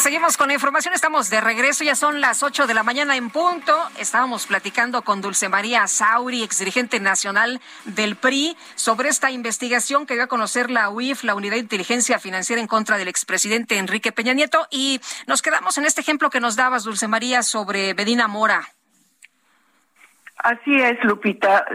Seguimos 0.00 0.38
con 0.38 0.48
la 0.48 0.54
información, 0.54 0.94
estamos 0.94 1.28
de 1.28 1.42
regreso, 1.42 1.84
ya 1.84 1.94
son 1.94 2.22
las 2.22 2.42
8 2.42 2.66
de 2.66 2.72
la 2.72 2.82
mañana 2.82 3.16
en 3.18 3.28
punto. 3.28 3.76
Estábamos 3.98 4.46
platicando 4.46 5.02
con 5.02 5.20
Dulce 5.20 5.50
María 5.50 5.86
Sauri, 5.88 6.42
exdirigente 6.42 7.00
nacional 7.00 7.60
del 7.84 8.16
PRI, 8.16 8.56
sobre 8.76 9.10
esta 9.10 9.30
investigación 9.30 10.06
que 10.06 10.14
dio 10.14 10.22
a 10.22 10.26
conocer 10.26 10.70
la 10.70 10.88
UIF, 10.88 11.22
la 11.22 11.34
Unidad 11.34 11.56
de 11.56 11.60
Inteligencia 11.60 12.18
Financiera 12.18 12.62
en 12.62 12.66
contra 12.66 12.96
del 12.96 13.08
expresidente 13.08 13.76
Enrique 13.76 14.10
Peña 14.10 14.32
Nieto. 14.32 14.66
Y 14.70 15.02
nos 15.26 15.42
quedamos 15.42 15.76
en 15.76 15.84
este 15.84 16.00
ejemplo 16.00 16.30
que 16.30 16.40
nos 16.40 16.56
dabas, 16.56 16.84
Dulce 16.84 17.06
María, 17.06 17.42
sobre 17.42 17.92
Bedina 17.92 18.26
Mora. 18.26 18.66
Así 20.38 20.80
es, 20.80 20.96
Lupita. 21.04 21.66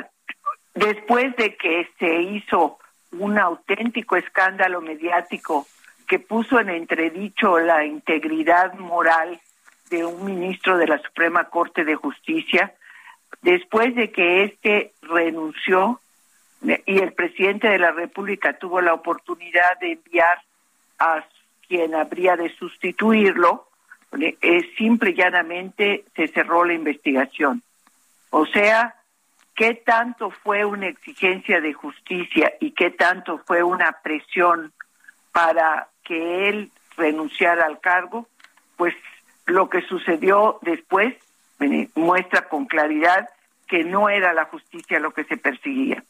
Después 0.74 1.36
de 1.36 1.56
que 1.58 1.92
se 2.00 2.22
hizo 2.24 2.80
un 3.12 3.38
auténtico 3.38 4.16
escándalo 4.16 4.82
mediático 4.82 5.68
que 6.08 6.20
puso 6.20 6.60
en 6.60 6.70
entredicho 6.70 7.60
la 7.60 7.86
integridad 7.86 8.74
moral 8.76 9.40
de 9.90 10.06
un 10.06 10.26
ministro 10.26 10.78
de 10.78 10.88
la 10.88 10.98
Suprema 11.00 11.46
Corte 11.46 11.84
de 11.84 11.96
Justicia, 11.96 12.74
después 13.42 13.96
de 13.96 14.12
que 14.12 14.44
éste 14.44 14.94
renunció 15.02 16.00
y 16.62 17.00
el 17.00 17.14
presidente 17.14 17.68
de 17.68 17.80
la 17.80 17.92
República 17.92 18.58
tuvo 18.58 18.82
la 18.82 18.94
oportunidad 18.94 19.80
de 19.80 19.94
enviar 19.94 20.42
a 21.00 21.24
quien 21.68 21.94
habría 21.96 22.36
de 22.36 22.50
sustituirlo, 22.56 23.68
es 24.42 24.66
simple 24.78 25.12
y 25.12 25.16
llanamente 25.16 26.06
se 26.16 26.28
cerró 26.28 26.64
la 26.64 26.74
investigación. 26.74 27.62
O 28.30 28.46
sea, 28.46 28.96
¿qué 29.56 29.76
tanto 29.76 30.30
fue 30.30 30.66
una 30.66 30.88
exigencia 30.88 31.62
de 31.62 31.74
justicia 31.74 32.54
y 32.60 32.72
qué 32.72 32.92
tanto 32.92 33.40
fue 33.46 33.62
una 33.64 33.92
presión 34.04 34.74
para 35.32 35.90
que 36.06 36.48
él 36.48 36.72
renunciara 36.96 37.66
al 37.66 37.80
cargo, 37.82 38.28
pues 38.78 38.96
lo 39.46 39.70
que 39.70 39.82
sucedió 39.82 40.60
después 40.62 41.16
muestra 41.96 42.48
con 42.48 42.66
claridad 42.66 43.30
que 43.68 43.84
no 43.84 44.10
era 44.10 44.34
la 44.34 44.46
justicia 44.46 45.00
lo 45.00 45.12
que 45.12 45.24
se 45.26 45.38
perseguía. 45.38 46.04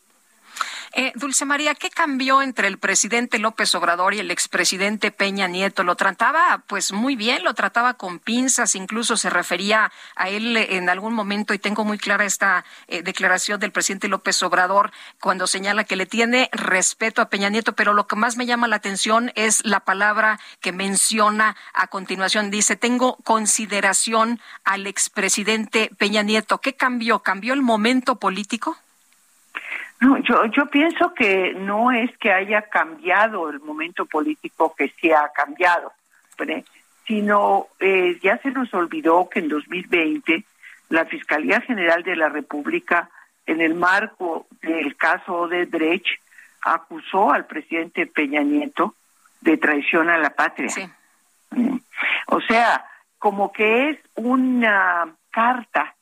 Eh, 0.94 1.12
Dulce 1.16 1.46
María, 1.46 1.76
¿qué 1.76 1.90
cambió 1.90 2.42
entre 2.42 2.68
el 2.68 2.78
presidente 2.78 3.40
López 3.40 3.74
Obrador 3.76 4.14
y 4.14 4.20
el 4.20 4.32
expresidente 4.32 5.12
Peña 5.12 5.48
Nieto? 5.48 5.84
Lo 5.84 5.96
trataba 5.96 6.64
pues 6.68 6.92
muy 6.92 7.16
bien, 7.16 7.44
lo 7.44 7.54
trataba 7.54 7.96
con 7.96 8.20
pinzas, 8.20 8.76
incluso 8.76 9.18
se 9.18 9.30
refería 9.30 9.92
a 10.16 10.30
él 10.30 10.58
en 10.58 10.90
algún 10.90 11.14
momento 11.14 11.54
y 11.54 11.60
tengo 11.60 11.84
muy 11.84 11.98
clara 11.98 12.26
esta 12.26 12.66
eh, 12.88 13.02
declaración 13.02 13.60
del 13.60 13.72
presidente 13.72 14.08
López 14.08 14.42
Obrador 14.44 14.92
cuando 15.20 15.48
señala 15.48 15.84
que 15.84 15.96
le 15.96 16.06
tiene 16.06 16.50
respeto 16.52 17.22
a 17.22 17.30
Peña 17.30 17.50
Nieto, 17.50 17.74
pero 17.74 17.94
lo 17.94 18.08
que 18.08 18.16
más 18.16 18.38
me 18.38 18.46
llama 18.46 18.68
la 18.68 18.78
atención 18.78 19.32
es 19.36 19.66
la 19.66 19.82
palabra 19.82 20.40
que 20.62 20.72
menciona 20.72 21.56
a 21.74 21.88
continuación. 21.88 22.52
Dice, 22.52 22.76
tengo 22.76 23.18
consideración 23.24 24.40
al 24.64 24.88
expresidente 24.88 25.92
Peña 25.98 26.24
Nieto. 26.24 26.60
¿Qué 26.60 26.74
cambió? 26.76 27.20
¿Cambió 27.20 27.54
el 27.54 27.62
momento 27.62 28.16
político? 28.18 28.78
No, 30.02 30.18
yo, 30.20 30.46
yo 30.46 30.66
pienso 30.68 31.14
que 31.14 31.54
no 31.54 31.92
es 31.92 32.16
que 32.18 32.32
haya 32.32 32.64
cambiado 32.64 33.50
el 33.50 33.60
momento 33.62 34.06
político 34.06 34.76
que 34.76 34.94
se 35.00 35.14
ha 35.14 35.30
cambiado, 35.34 35.94
sino 37.08 37.68
eh, 37.80 38.20
ya 38.22 38.38
se 38.40 38.52
nos 38.52 38.74
olvidó 38.74 39.30
que 39.30 39.40
en 39.40 39.50
2020 39.50 40.44
la 40.90 41.06
Fiscalía 41.06 41.62
General 41.62 42.04
de 42.04 42.16
la 42.16 42.30
República, 42.30 43.10
en 43.46 43.62
el 43.62 43.74
marco 43.74 44.48
del 44.62 44.96
caso 44.98 45.48
de 45.48 45.66
Drecht, 45.66 46.20
acusó 46.62 47.32
al 47.32 47.46
presidente 47.46 48.08
Peña 48.08 48.42
Nieto 48.42 48.96
de 49.42 49.58
traición 49.58 50.10
a 50.10 50.18
la 50.18 50.32
patria. 50.32 50.70
Mm. 51.52 51.78
O 52.28 52.42
sea, 52.42 52.86
como 53.18 53.52
que 53.52 53.92
es 53.92 54.00
una 54.16 55.16
carta 55.32 55.95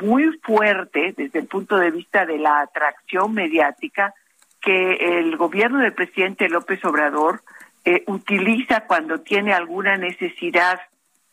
muy 0.00 0.38
fuerte 0.42 1.14
desde 1.16 1.38
el 1.38 1.46
punto 1.46 1.76
de 1.76 1.90
vista 1.90 2.26
de 2.26 2.38
la 2.38 2.60
atracción 2.60 3.32
mediática 3.32 4.14
que 4.60 5.18
el 5.18 5.36
gobierno 5.36 5.78
del 5.80 5.92
presidente 5.92 6.48
López 6.48 6.82
Obrador 6.84 7.42
eh, 7.84 8.02
utiliza 8.06 8.86
cuando 8.86 9.20
tiene 9.20 9.52
alguna 9.52 9.98
necesidad 9.98 10.80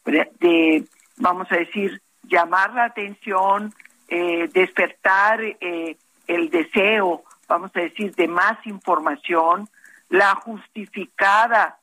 de, 0.03 0.84
vamos 1.15 1.49
a 1.49 1.55
decir, 1.55 2.01
llamar 2.24 2.74
la 2.74 2.86
atención, 2.86 3.74
eh, 4.09 4.49
despertar 4.51 5.41
eh, 5.41 5.95
el 6.28 6.49
deseo, 6.49 7.24
vamos 7.47 7.72
a 7.76 7.80
decir, 7.80 8.13
de 8.15 8.28
más 8.28 8.57
información, 8.65 9.69
la 10.09 10.36
justificada 10.36 11.78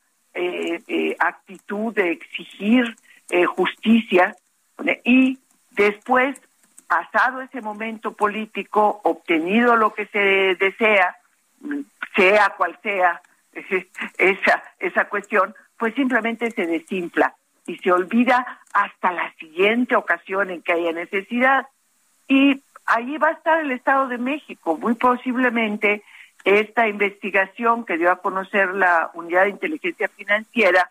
actitud 1.19 1.93
de 1.93 2.13
exigir 2.13 2.95
justicia 3.57 4.37
y 5.03 5.37
después 5.79 6.39
pasado 6.87 7.41
ese 7.41 7.63
momento 7.63 8.13
político, 8.13 9.01
obtenido 9.05 9.77
lo 9.77 9.95
que 9.95 10.07
se 10.07 10.57
desea, 10.57 11.17
sea 12.17 12.55
cual 12.57 12.79
sea 12.83 13.23
esa, 14.19 14.63
esa 14.79 15.09
cuestión, 15.09 15.55
pues 15.79 15.95
simplemente 15.95 16.51
se 16.51 16.67
desinfla 16.67 17.35
y 17.67 17.77
se 17.79 17.93
olvida 17.93 18.61
hasta 18.73 19.13
la 19.13 19.33
siguiente 19.35 19.95
ocasión 19.95 20.51
en 20.51 20.63
que 20.63 20.73
haya 20.73 20.93
necesidad. 20.93 21.67
Y 22.27 22.63
ahí 22.87 23.17
va 23.19 23.29
a 23.29 23.33
estar 23.33 23.61
el 23.61 23.71
Estado 23.71 24.09
de 24.09 24.19
México. 24.19 24.77
Muy 24.77 24.95
posiblemente 24.95 26.03
esta 26.45 26.89
investigación 26.89 27.85
que 27.85 27.99
dio 27.99 28.11
a 28.11 28.21
conocer 28.21 28.75
la 28.75 29.11
Unidad 29.15 29.45
de 29.45 29.51
Inteligencia 29.51 30.09
Financiera 30.09 30.91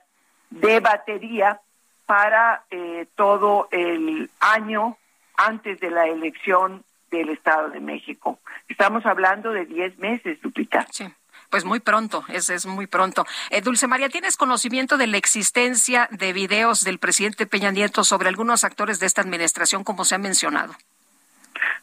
de 0.50 0.80
batería 0.80 1.60
para 2.08 2.64
eh, 2.72 3.06
todo 3.16 3.68
el 3.72 4.32
año 4.40 4.98
antes 5.36 5.80
de 5.80 5.92
la 5.92 6.08
elección 6.08 6.84
del 7.12 7.30
Estado 7.30 7.70
de 7.70 7.80
México. 7.80 8.40
Estamos 8.68 9.06
hablando 9.06 9.52
de 9.52 9.66
10 9.66 10.00
meses, 10.00 10.40
Lupita. 10.42 10.88
Sí. 10.90 11.06
Pues 11.50 11.64
muy 11.64 11.80
pronto, 11.80 12.26
es, 12.28 12.50
es 12.50 12.66
muy 12.66 12.88
pronto. 12.88 13.26
Eh, 13.52 13.62
Dulce 13.62 13.88
María, 13.88 14.10
¿tienes 14.10 14.36
conocimiento 14.36 14.98
de 14.98 15.08
la 15.08 15.16
existencia 15.16 16.10
de 16.12 16.34
videos 16.34 16.84
del 16.84 17.00
presidente 17.00 17.46
Peña 17.46 17.72
Nieto 17.72 18.04
sobre 18.04 18.28
algunos 18.28 18.66
actores 18.66 19.00
de 19.00 19.06
esta 19.06 19.22
administración, 19.22 19.86
como 19.86 20.04
se 20.04 20.16
ha 20.16 20.18
mencionado? 20.18 20.74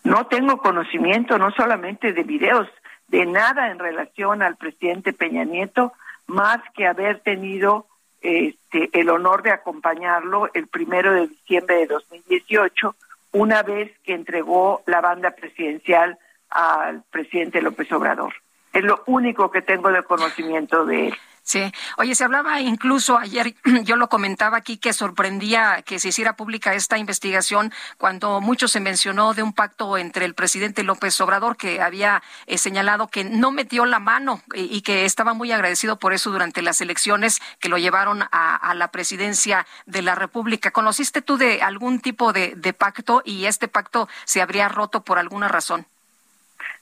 No 0.02 0.26
tengo 0.26 0.58
conocimiento, 0.58 1.38
no 1.38 1.50
solamente 1.52 2.12
de 2.12 2.24
videos, 2.24 2.68
de 3.08 3.24
nada 3.24 3.70
en 3.70 3.78
relación 3.78 4.42
al 4.42 4.56
presidente 4.56 5.14
Peña 5.14 5.44
Nieto, 5.44 5.94
más 6.26 6.58
que 6.74 6.86
haber 6.86 7.20
tenido 7.20 7.86
este, 8.24 8.88
el 8.98 9.10
honor 9.10 9.42
de 9.42 9.50
acompañarlo 9.50 10.48
el 10.54 10.66
primero 10.66 11.12
de 11.12 11.28
diciembre 11.28 11.76
de 11.76 11.86
2018, 11.86 12.96
una 13.32 13.62
vez 13.62 13.92
que 14.02 14.14
entregó 14.14 14.82
la 14.86 15.02
banda 15.02 15.32
presidencial 15.32 16.18
al 16.48 17.02
presidente 17.10 17.60
López 17.60 17.92
Obrador. 17.92 18.32
Es 18.72 18.82
lo 18.82 19.02
único 19.06 19.50
que 19.50 19.60
tengo 19.60 19.90
de 19.92 20.02
conocimiento 20.02 20.86
de 20.86 21.08
él. 21.08 21.14
Sí, 21.46 21.70
oye, 21.98 22.14
se 22.14 22.24
hablaba 22.24 22.62
incluso 22.62 23.18
ayer, 23.18 23.54
yo 23.84 23.96
lo 23.96 24.08
comentaba 24.08 24.56
aquí, 24.56 24.78
que 24.78 24.94
sorprendía 24.94 25.82
que 25.82 25.98
se 25.98 26.08
hiciera 26.08 26.36
pública 26.36 26.72
esta 26.72 26.96
investigación 26.96 27.70
cuando 27.98 28.40
mucho 28.40 28.66
se 28.66 28.80
mencionó 28.80 29.34
de 29.34 29.42
un 29.42 29.52
pacto 29.52 29.98
entre 29.98 30.24
el 30.24 30.34
presidente 30.34 30.82
López 30.84 31.20
Obrador 31.20 31.58
que 31.58 31.82
había 31.82 32.22
eh, 32.46 32.56
señalado 32.56 33.08
que 33.08 33.24
no 33.24 33.50
metió 33.50 33.84
la 33.84 33.98
mano 33.98 34.40
y, 34.54 34.80
que 34.80 35.04
estaba 35.04 35.34
muy 35.34 35.52
agradecido 35.52 35.98
por 35.98 36.14
eso 36.14 36.30
durante 36.30 36.62
las 36.62 36.80
elecciones 36.80 37.40
que 37.60 37.68
lo 37.68 37.76
llevaron 37.76 38.22
a, 38.32 38.74
la 38.74 38.88
presidencia 38.88 39.66
de 39.84 40.00
la 40.00 40.14
República. 40.14 40.70
¿Conociste 40.70 41.20
tú 41.20 41.36
de 41.36 41.62
algún 41.62 42.00
tipo 42.00 42.32
de 42.32 42.74
pacto 42.76 43.20
y 43.24 43.44
este 43.44 43.68
pacto 43.68 44.08
se 44.24 44.40
habría 44.40 44.68
roto 44.68 45.02
por 45.02 45.18
alguna 45.18 45.48
razón? 45.48 45.86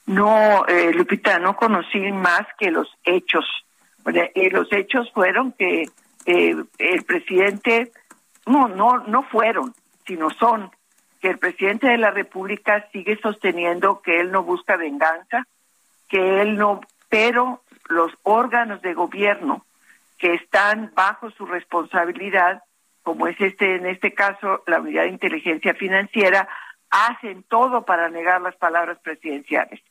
No, 0.05 0.65
eh, 0.67 0.91
Lupita, 0.93 1.39
no 1.39 1.55
conocí 1.55 1.99
más 2.11 2.45
que 2.59 2.71
los 2.71 2.87
hechos. 3.03 3.45
Los 4.05 4.71
hechos 4.71 5.11
fueron 5.13 5.53
que 5.53 5.89
eh, 6.25 6.55
el 6.77 7.03
presidente, 7.03 7.91
no, 8.45 8.67
no, 8.67 8.99
no 8.99 9.23
fueron, 9.23 9.73
sino 10.05 10.29
son 10.31 10.71
que 11.21 11.29
el 11.29 11.39
presidente 11.39 11.87
de 11.87 11.97
la 11.97 12.11
República 12.11 12.87
sigue 12.91 13.17
sosteniendo 13.21 14.01
que 14.01 14.19
él 14.19 14.31
no 14.31 14.43
busca 14.43 14.75
venganza, 14.75 15.47
que 16.09 16.41
él 16.41 16.57
no, 16.57 16.81
pero 17.07 17.63
los 17.87 18.11
órganos 18.23 18.81
de 18.81 18.93
gobierno 18.93 19.65
que 20.17 20.33
están 20.33 20.91
bajo 20.95 21.31
su 21.31 21.45
responsabilidad, 21.45 22.63
como 23.03 23.27
es 23.27 23.39
este 23.39 23.75
en 23.75 23.85
este 23.85 24.13
caso 24.13 24.63
la 24.67 24.79
Unidad 24.79 25.03
de 25.03 25.09
Inteligencia 25.09 25.73
Financiera, 25.73 26.47
hacen 26.89 27.43
todo 27.43 27.83
para 27.85 28.09
negar 28.09 28.41
las 28.41 28.55
palabras 28.55 28.99
presidenciales. 28.99 29.81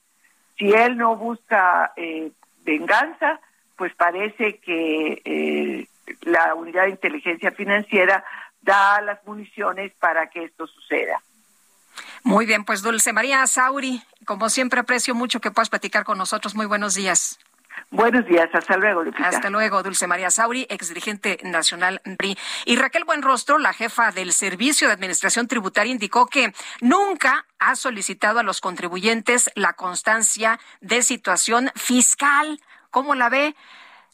Si 0.59 0.73
él 0.73 0.97
no 0.97 1.17
busca 1.17 1.93
eh, 1.97 2.31
venganza, 2.65 3.41
pues 3.83 3.97
parece 3.97 4.59
que 4.59 5.21
eh, 5.25 5.89
la 6.21 6.55
unidad 6.55 6.85
de 6.85 6.91
inteligencia 6.91 7.51
financiera 7.51 8.25
da 8.61 9.01
las 9.01 9.19
municiones 9.27 9.93
para 9.99 10.31
que 10.31 10.45
esto 10.45 10.69
suceda. 10.69 11.21
Muy 12.23 12.47
bien, 12.47 12.65
pues 12.65 12.83
Dulce 12.83 13.13
María 13.13 13.45
Sauri, 13.49 14.01
como 14.25 14.51
siempre 14.51 14.79
aprecio 14.79 15.17
mucho 15.17 15.41
que 15.41 15.51
puedas 15.51 15.69
platicar 15.69 16.05
con 16.05 16.17
nosotros. 16.17 16.55
Muy 16.55 16.67
buenos 16.67 16.95
días. 16.95 17.41
Buenos 17.91 18.25
días, 18.27 18.49
hasta 18.53 18.77
luego, 18.77 19.03
Lupita. 19.03 19.27
Hasta 19.27 19.51
luego, 19.51 19.83
Dulce 19.83 20.07
María 20.07 20.31
Sauri, 20.31 20.65
exdirigente 20.71 21.41
nacional. 21.43 22.01
Y 22.65 22.77
Raquel 22.77 23.03
Buenrostro, 23.03 23.59
la 23.59 23.73
jefa 23.73 24.13
del 24.13 24.33
Servicio 24.33 24.87
de 24.87 24.95
Administración 24.95 25.49
Tributaria, 25.49 25.91
indicó 25.91 26.27
que 26.27 26.53
nunca 26.81 27.47
ha 27.59 27.75
solicitado 27.75 28.39
a 28.39 28.43
los 28.45 28.61
contribuyentes 28.61 29.51
la 29.57 29.73
constancia 29.73 30.61
de 30.81 31.03
situación 31.03 31.73
fiscal. 31.75 32.61
¿Cómo 32.93 33.15
la 33.15 33.31
ve? 33.31 33.57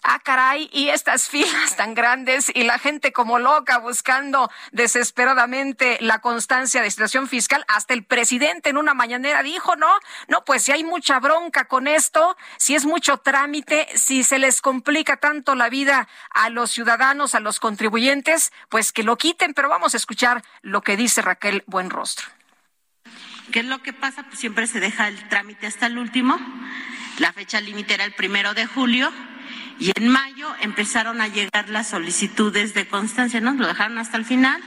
Ah, 0.04 0.20
caray, 0.20 0.70
y 0.72 0.90
estas 0.90 1.28
filas 1.30 1.76
tan 1.76 1.94
grandes 1.94 2.52
y 2.54 2.62
la 2.62 2.78
gente 2.78 3.12
como 3.12 3.40
loca 3.40 3.78
buscando 3.78 4.48
desesperadamente 4.70 5.98
la 6.00 6.20
constancia 6.20 6.80
de 6.80 6.90
situación 6.92 7.26
fiscal. 7.26 7.64
Hasta 7.66 7.94
el 7.94 8.04
presidente 8.04 8.70
en 8.70 8.76
una 8.76 8.94
mañanera 8.94 9.42
dijo, 9.42 9.74
no, 9.74 9.88
no, 10.28 10.44
pues 10.44 10.62
si 10.62 10.70
hay 10.70 10.84
mucha 10.84 11.18
bronca 11.18 11.64
con 11.64 11.88
esto, 11.88 12.36
si 12.56 12.76
es 12.76 12.86
mucho 12.86 13.18
trámite, 13.18 13.88
si 13.96 14.22
se 14.22 14.38
les 14.38 14.62
complica 14.62 15.16
tanto 15.16 15.56
la 15.56 15.68
vida 15.68 16.08
a 16.30 16.48
los 16.50 16.70
ciudadanos, 16.70 17.34
a 17.34 17.40
los 17.40 17.58
contribuyentes, 17.58 18.52
pues 18.68 18.92
que 18.92 19.02
lo 19.02 19.18
quiten. 19.18 19.54
Pero 19.54 19.68
vamos 19.68 19.94
a 19.94 19.96
escuchar 19.96 20.44
lo 20.62 20.82
que 20.82 20.96
dice 20.96 21.20
Raquel 21.20 21.64
Buenrostro. 21.66 22.28
¿Qué 23.50 23.60
es 23.60 23.66
lo 23.66 23.82
que 23.82 23.92
pasa? 23.92 24.22
Pues 24.22 24.38
siempre 24.38 24.68
se 24.68 24.78
deja 24.78 25.08
el 25.08 25.28
trámite 25.28 25.66
hasta 25.66 25.86
el 25.86 25.98
último. 25.98 26.38
La 27.18 27.32
fecha 27.32 27.60
límite 27.60 27.94
era 27.94 28.04
el 28.04 28.12
primero 28.12 28.54
de 28.54 28.66
julio 28.66 29.12
y 29.80 29.90
en 29.96 30.08
mayo 30.08 30.54
empezaron 30.60 31.20
a 31.20 31.26
llegar 31.26 31.68
las 31.68 31.88
solicitudes 31.88 32.74
de 32.74 32.86
constancia, 32.86 33.40
¿no? 33.40 33.54
Lo 33.54 33.66
dejaron 33.66 33.98
hasta 33.98 34.16
el 34.16 34.24
final. 34.24 34.62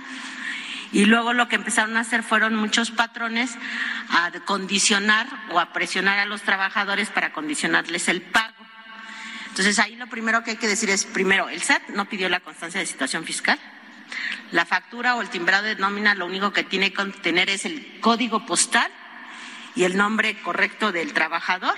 Y 0.91 1.05
luego 1.05 1.31
lo 1.31 1.47
que 1.47 1.55
empezaron 1.55 1.95
a 1.95 2.01
hacer 2.01 2.23
fueron 2.23 2.55
muchos 2.55 2.91
patrones 2.91 3.55
a 4.09 4.31
condicionar 4.45 5.27
o 5.51 5.59
a 5.61 5.71
presionar 5.71 6.19
a 6.19 6.25
los 6.25 6.41
trabajadores 6.41 7.09
para 7.09 7.31
condicionarles 7.31 8.09
el 8.09 8.21
pago. 8.21 8.53
Entonces 9.47 9.79
ahí 9.79 9.95
lo 9.95 10.07
primero 10.07 10.43
que 10.43 10.51
hay 10.51 10.57
que 10.57 10.67
decir 10.67 10.89
es, 10.89 11.05
primero, 11.05 11.47
el 11.47 11.61
SAT 11.61 11.89
no 11.89 12.05
pidió 12.05 12.27
la 12.27 12.41
constancia 12.41 12.81
de 12.81 12.85
situación 12.85 13.23
fiscal. 13.23 13.57
La 14.51 14.65
factura 14.65 15.15
o 15.15 15.21
el 15.21 15.29
timbrado 15.29 15.63
de 15.63 15.75
nómina 15.77 16.15
lo 16.15 16.25
único 16.25 16.51
que 16.51 16.65
tiene 16.65 16.91
que 16.91 17.05
tener 17.21 17.49
es 17.49 17.63
el 17.63 17.99
código 18.01 18.45
postal 18.45 18.91
y 19.73 19.83
el 19.83 19.95
nombre 19.95 20.41
correcto 20.41 20.91
del 20.91 21.13
trabajador. 21.13 21.75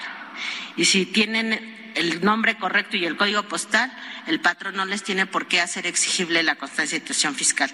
Y 0.75 0.85
si 0.85 1.05
tienen 1.05 1.91
el 1.95 2.23
nombre 2.23 2.57
correcto 2.57 2.97
y 2.97 3.05
el 3.05 3.17
código 3.17 3.43
postal, 3.43 3.91
el 4.27 4.41
patrón 4.41 4.75
no 4.75 4.85
les 4.85 5.03
tiene 5.03 5.25
por 5.25 5.47
qué 5.47 5.61
hacer 5.61 5.85
exigible 5.87 6.43
la 6.43 6.55
constancia 6.55 6.97
de 6.97 7.01
situación 7.01 7.35
fiscal. 7.35 7.73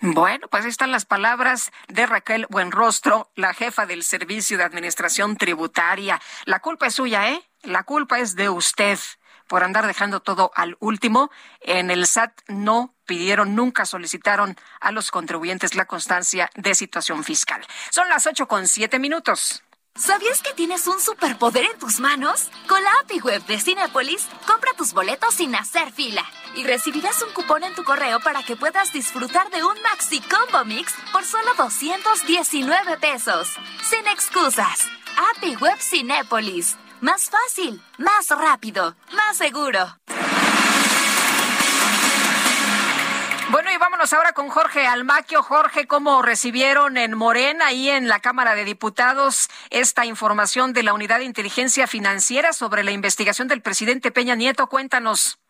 Bueno, 0.00 0.46
pues 0.48 0.64
están 0.64 0.92
las 0.92 1.04
palabras 1.04 1.72
de 1.88 2.06
Raquel 2.06 2.46
Buenrostro, 2.50 3.32
la 3.34 3.52
jefa 3.52 3.84
del 3.84 4.04
Servicio 4.04 4.56
de 4.56 4.62
Administración 4.62 5.36
Tributaria. 5.36 6.20
La 6.44 6.60
culpa 6.60 6.86
es 6.86 6.94
suya, 6.94 7.30
¿eh? 7.30 7.42
La 7.62 7.82
culpa 7.82 8.20
es 8.20 8.36
de 8.36 8.48
usted 8.48 8.96
por 9.48 9.64
andar 9.64 9.88
dejando 9.88 10.20
todo 10.20 10.52
al 10.54 10.76
último. 10.78 11.32
En 11.60 11.90
el 11.90 12.06
SAT 12.06 12.42
no 12.46 12.94
pidieron, 13.06 13.56
nunca 13.56 13.86
solicitaron 13.86 14.56
a 14.80 14.92
los 14.92 15.10
contribuyentes 15.10 15.74
la 15.74 15.86
constancia 15.86 16.48
de 16.54 16.76
situación 16.76 17.24
fiscal. 17.24 17.66
Son 17.90 18.08
las 18.08 18.26
ocho 18.28 18.46
con 18.46 18.68
siete 18.68 19.00
minutos. 19.00 19.64
¿Sabías 19.98 20.40
que 20.42 20.54
tienes 20.54 20.86
un 20.86 21.00
superpoder 21.00 21.64
en 21.64 21.78
tus 21.80 21.98
manos? 21.98 22.48
Con 22.68 22.80
la 22.82 22.90
API 23.02 23.20
Web 23.20 23.44
de 23.46 23.58
Cinepolis, 23.58 24.28
compra 24.46 24.72
tus 24.76 24.92
boletos 24.92 25.34
sin 25.34 25.56
hacer 25.56 25.90
fila 25.90 26.24
y 26.54 26.62
recibirás 26.62 27.20
un 27.22 27.32
cupón 27.32 27.64
en 27.64 27.74
tu 27.74 27.82
correo 27.82 28.20
para 28.20 28.44
que 28.44 28.54
puedas 28.54 28.92
disfrutar 28.92 29.50
de 29.50 29.64
un 29.64 29.74
Maxi 29.82 30.20
Combo 30.20 30.64
Mix 30.64 30.94
por 31.12 31.24
solo 31.24 31.52
219 31.56 32.96
pesos. 32.98 33.56
Sin 33.82 34.06
excusas. 34.06 34.86
API 35.36 35.56
Web 35.56 35.78
Cinepolis. 35.80 36.76
Más 37.00 37.28
fácil, 37.28 37.82
más 37.98 38.28
rápido, 38.28 38.94
más 39.12 39.36
seguro. 39.36 39.98
Bueno, 43.50 43.72
y 43.72 43.78
vámonos 43.98 44.12
ahora 44.12 44.32
con 44.32 44.48
Jorge 44.48 44.86
Almaquio. 44.86 45.42
Jorge, 45.42 45.88
¿cómo 45.88 46.22
recibieron 46.22 46.96
en 46.96 47.14
Morena 47.14 47.72
y 47.72 47.90
en 47.90 48.06
la 48.06 48.20
Cámara 48.20 48.54
de 48.54 48.62
Diputados 48.62 49.48
esta 49.70 50.04
información 50.04 50.72
de 50.72 50.84
la 50.84 50.92
Unidad 50.92 51.18
de 51.18 51.24
Inteligencia 51.24 51.88
Financiera 51.88 52.52
sobre 52.52 52.84
la 52.84 52.92
investigación 52.92 53.48
del 53.48 53.60
presidente 53.60 54.12
Peña 54.12 54.36
Nieto? 54.36 54.68
Cuéntanos. 54.68 55.40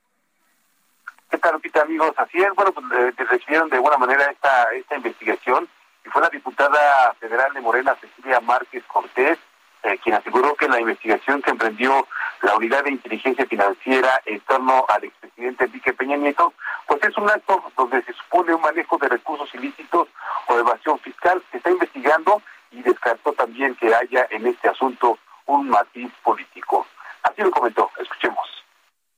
¿Qué 1.31 1.37
tal, 1.37 1.57
Lupita, 1.57 1.83
amigos? 1.83 2.15
Así 2.17 2.39
es, 2.39 2.49
bueno, 2.55 2.73
pues 2.73 2.87
eh, 2.91 3.13
recibieron 3.29 3.69
de 3.69 3.79
buena 3.81 3.99
manera 3.99 4.25
esta, 4.31 4.65
esta 4.73 4.97
investigación 4.97 5.69
y 6.07 6.09
fue 6.09 6.23
la 6.23 6.31
diputada 6.31 7.15
federal 7.21 7.53
de 7.53 7.61
Morena, 7.61 7.99
Cecilia 8.01 8.41
Márquez 8.41 8.83
Cortés, 8.87 9.39
eh, 9.85 9.99
quien 10.03 10.17
aseguró 10.17 10.55
que 10.57 10.69
la 10.69 10.81
investigación 10.81 11.41
que 11.41 11.51
emprendió 11.51 12.07
la 12.43 12.57
Unidad 12.57 12.85
de 12.85 12.91
Inteligencia 12.91 13.47
Financiera 13.47 14.21
en 14.27 14.41
torno 14.41 14.85
al 14.89 15.05
expresidente 15.05 15.65
Enrique 15.65 15.93
Peña 15.93 16.17
Nieto, 16.17 16.53
pues 16.87 17.03
es 17.05 17.17
un 17.17 17.31
acto 17.31 17.63
donde 17.77 18.03
se 18.03 18.13
supone 18.13 18.55
un 18.55 18.61
manejo 18.61 18.99
de 18.99 19.09
recursos 19.09 19.49
ilícitos 19.55 20.09
o 20.49 20.59
evasión 20.59 20.99
fiscal. 20.99 21.43
Se 21.51 21.59
está 21.59 21.71
investigando 21.71 22.43
y 22.73 22.83
descartó 22.83 23.33
también 23.33 23.77
que 23.77 23.95
haya 23.95 24.27
en 24.31 24.47
este 24.47 24.69
asunto 24.69 25.19
un 25.47 25.69
matiz 25.69 26.11
político. 26.23 26.87
Así 27.23 27.43
lo 27.43 27.51
comentó, 27.51 27.91
escuchemos. 27.99 28.47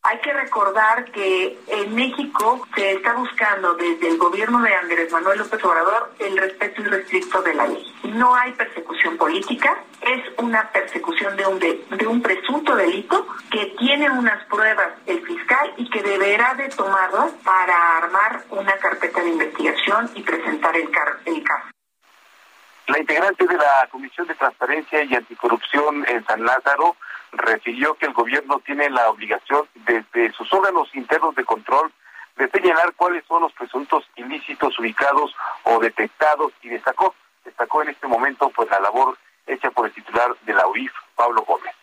Hay 0.03 0.19
que 0.21 0.33
recordar 0.33 1.05
que 1.13 1.59
en 1.67 1.95
México 1.95 2.67
se 2.75 2.93
está 2.93 3.13
buscando 3.13 3.75
desde 3.75 4.09
el 4.09 4.17
gobierno 4.17 4.63
de 4.63 4.75
Andrés 4.75 5.13
Manuel 5.13 5.41
López 5.41 5.63
Obrador 5.63 6.15
el 6.19 6.39
respeto 6.39 6.81
irrestricto 6.81 7.43
de 7.43 7.53
la 7.53 7.67
ley. 7.67 7.85
No 8.05 8.35
hay 8.35 8.53
persecución 8.53 9.19
política, 9.19 9.77
es 10.01 10.25
una 10.39 10.71
persecución 10.71 11.37
de 11.37 11.47
un, 11.47 11.59
de, 11.59 12.07
un 12.07 12.23
presunto 12.23 12.75
delito 12.77 13.27
que 13.51 13.67
tiene 13.79 14.11
unas 14.11 14.43
pruebas 14.47 14.89
el 15.05 15.21
fiscal 15.21 15.75
y 15.77 15.91
que 15.91 16.03
deberá 16.03 16.55
de 16.55 16.71
tomarlas 16.71 17.33
para 17.45 17.99
armar 17.99 18.43
una 18.49 18.75
carpeta 18.79 19.21
de 19.21 19.29
investigación 19.29 20.11
y 20.15 20.23
presentar 20.23 20.77
el, 20.77 20.89
el 21.27 21.45
caso. 21.45 21.69
La 22.87 22.99
integrante 22.99 23.47
de 23.47 23.55
la 23.55 23.87
Comisión 23.91 24.27
de 24.27 24.35
Transparencia 24.35 25.05
y 25.05 25.15
Anticorrupción 25.15 26.07
en 26.09 26.25
San 26.25 26.43
Lázaro 26.43 26.97
refirió 27.33 27.95
que 27.95 28.07
el 28.07 28.13
gobierno 28.13 28.61
tiene 28.65 28.91
la 28.91 29.09
obligación 29.11 29.69
desde 29.75 30.33
sus 30.33 30.53
órganos 30.53 30.95
internos 30.95 31.35
de 31.35 31.45
control 31.45 31.93
de 32.37 32.49
señalar 32.51 32.95
cuáles 32.97 33.25
son 33.27 33.43
los 33.43 33.53
presuntos 33.53 34.05
ilícitos 34.17 34.79
ubicados 34.79 35.35
o 35.65 35.79
detectados 35.79 36.53
y 36.63 36.69
destacó 36.69 37.15
destacó 37.45 37.83
en 37.83 37.91
este 37.91 38.07
momento 38.07 38.51
pues 38.51 38.71
la 38.71 38.81
labor 38.81 39.17
hecha 39.47 39.71
por 39.71 39.87
el 39.87 39.93
titular 39.93 40.35
de 40.43 40.55
la 40.55 40.67
UIF, 40.67 40.93
Pablo 41.15 41.43
Gómez. 41.43 41.75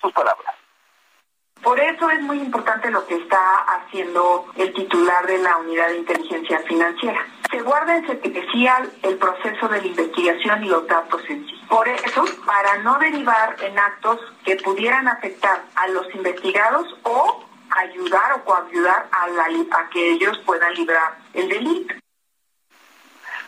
Sus 0.00 0.12
palabras. 0.12 0.54
Por 1.62 1.80
eso 1.80 2.10
es 2.10 2.20
muy 2.20 2.38
importante 2.38 2.90
lo 2.90 3.06
que 3.06 3.16
está 3.16 3.54
haciendo 3.66 4.46
el 4.56 4.72
titular 4.72 5.26
de 5.26 5.38
la 5.38 5.56
Unidad 5.56 5.88
de 5.88 5.98
Inteligencia 5.98 6.60
Financiera. 6.60 7.26
Se 7.50 7.60
guarda 7.62 7.96
en 7.96 8.06
secrecía 8.06 8.82
el 9.02 9.16
proceso 9.18 9.68
de 9.68 9.80
la 9.80 9.86
investigación 9.86 10.64
y 10.64 10.68
los 10.68 10.86
datos 10.86 11.22
en 11.28 11.46
sí. 11.46 11.54
Por 11.68 11.88
eso, 11.88 12.24
para 12.44 12.78
no 12.78 12.98
derivar 12.98 13.56
en 13.62 13.78
actos 13.78 14.20
que 14.44 14.56
pudieran 14.56 15.08
afectar 15.08 15.62
a 15.74 15.88
los 15.88 16.12
investigados 16.14 16.86
o 17.02 17.44
ayudar 17.70 18.32
o 18.34 18.44
coayudar 18.44 19.08
a, 19.10 19.28
la, 19.28 19.44
a 19.44 19.88
que 19.90 20.12
ellos 20.12 20.38
puedan 20.44 20.72
librar 20.74 21.16
el 21.34 21.48
delito. 21.48 21.94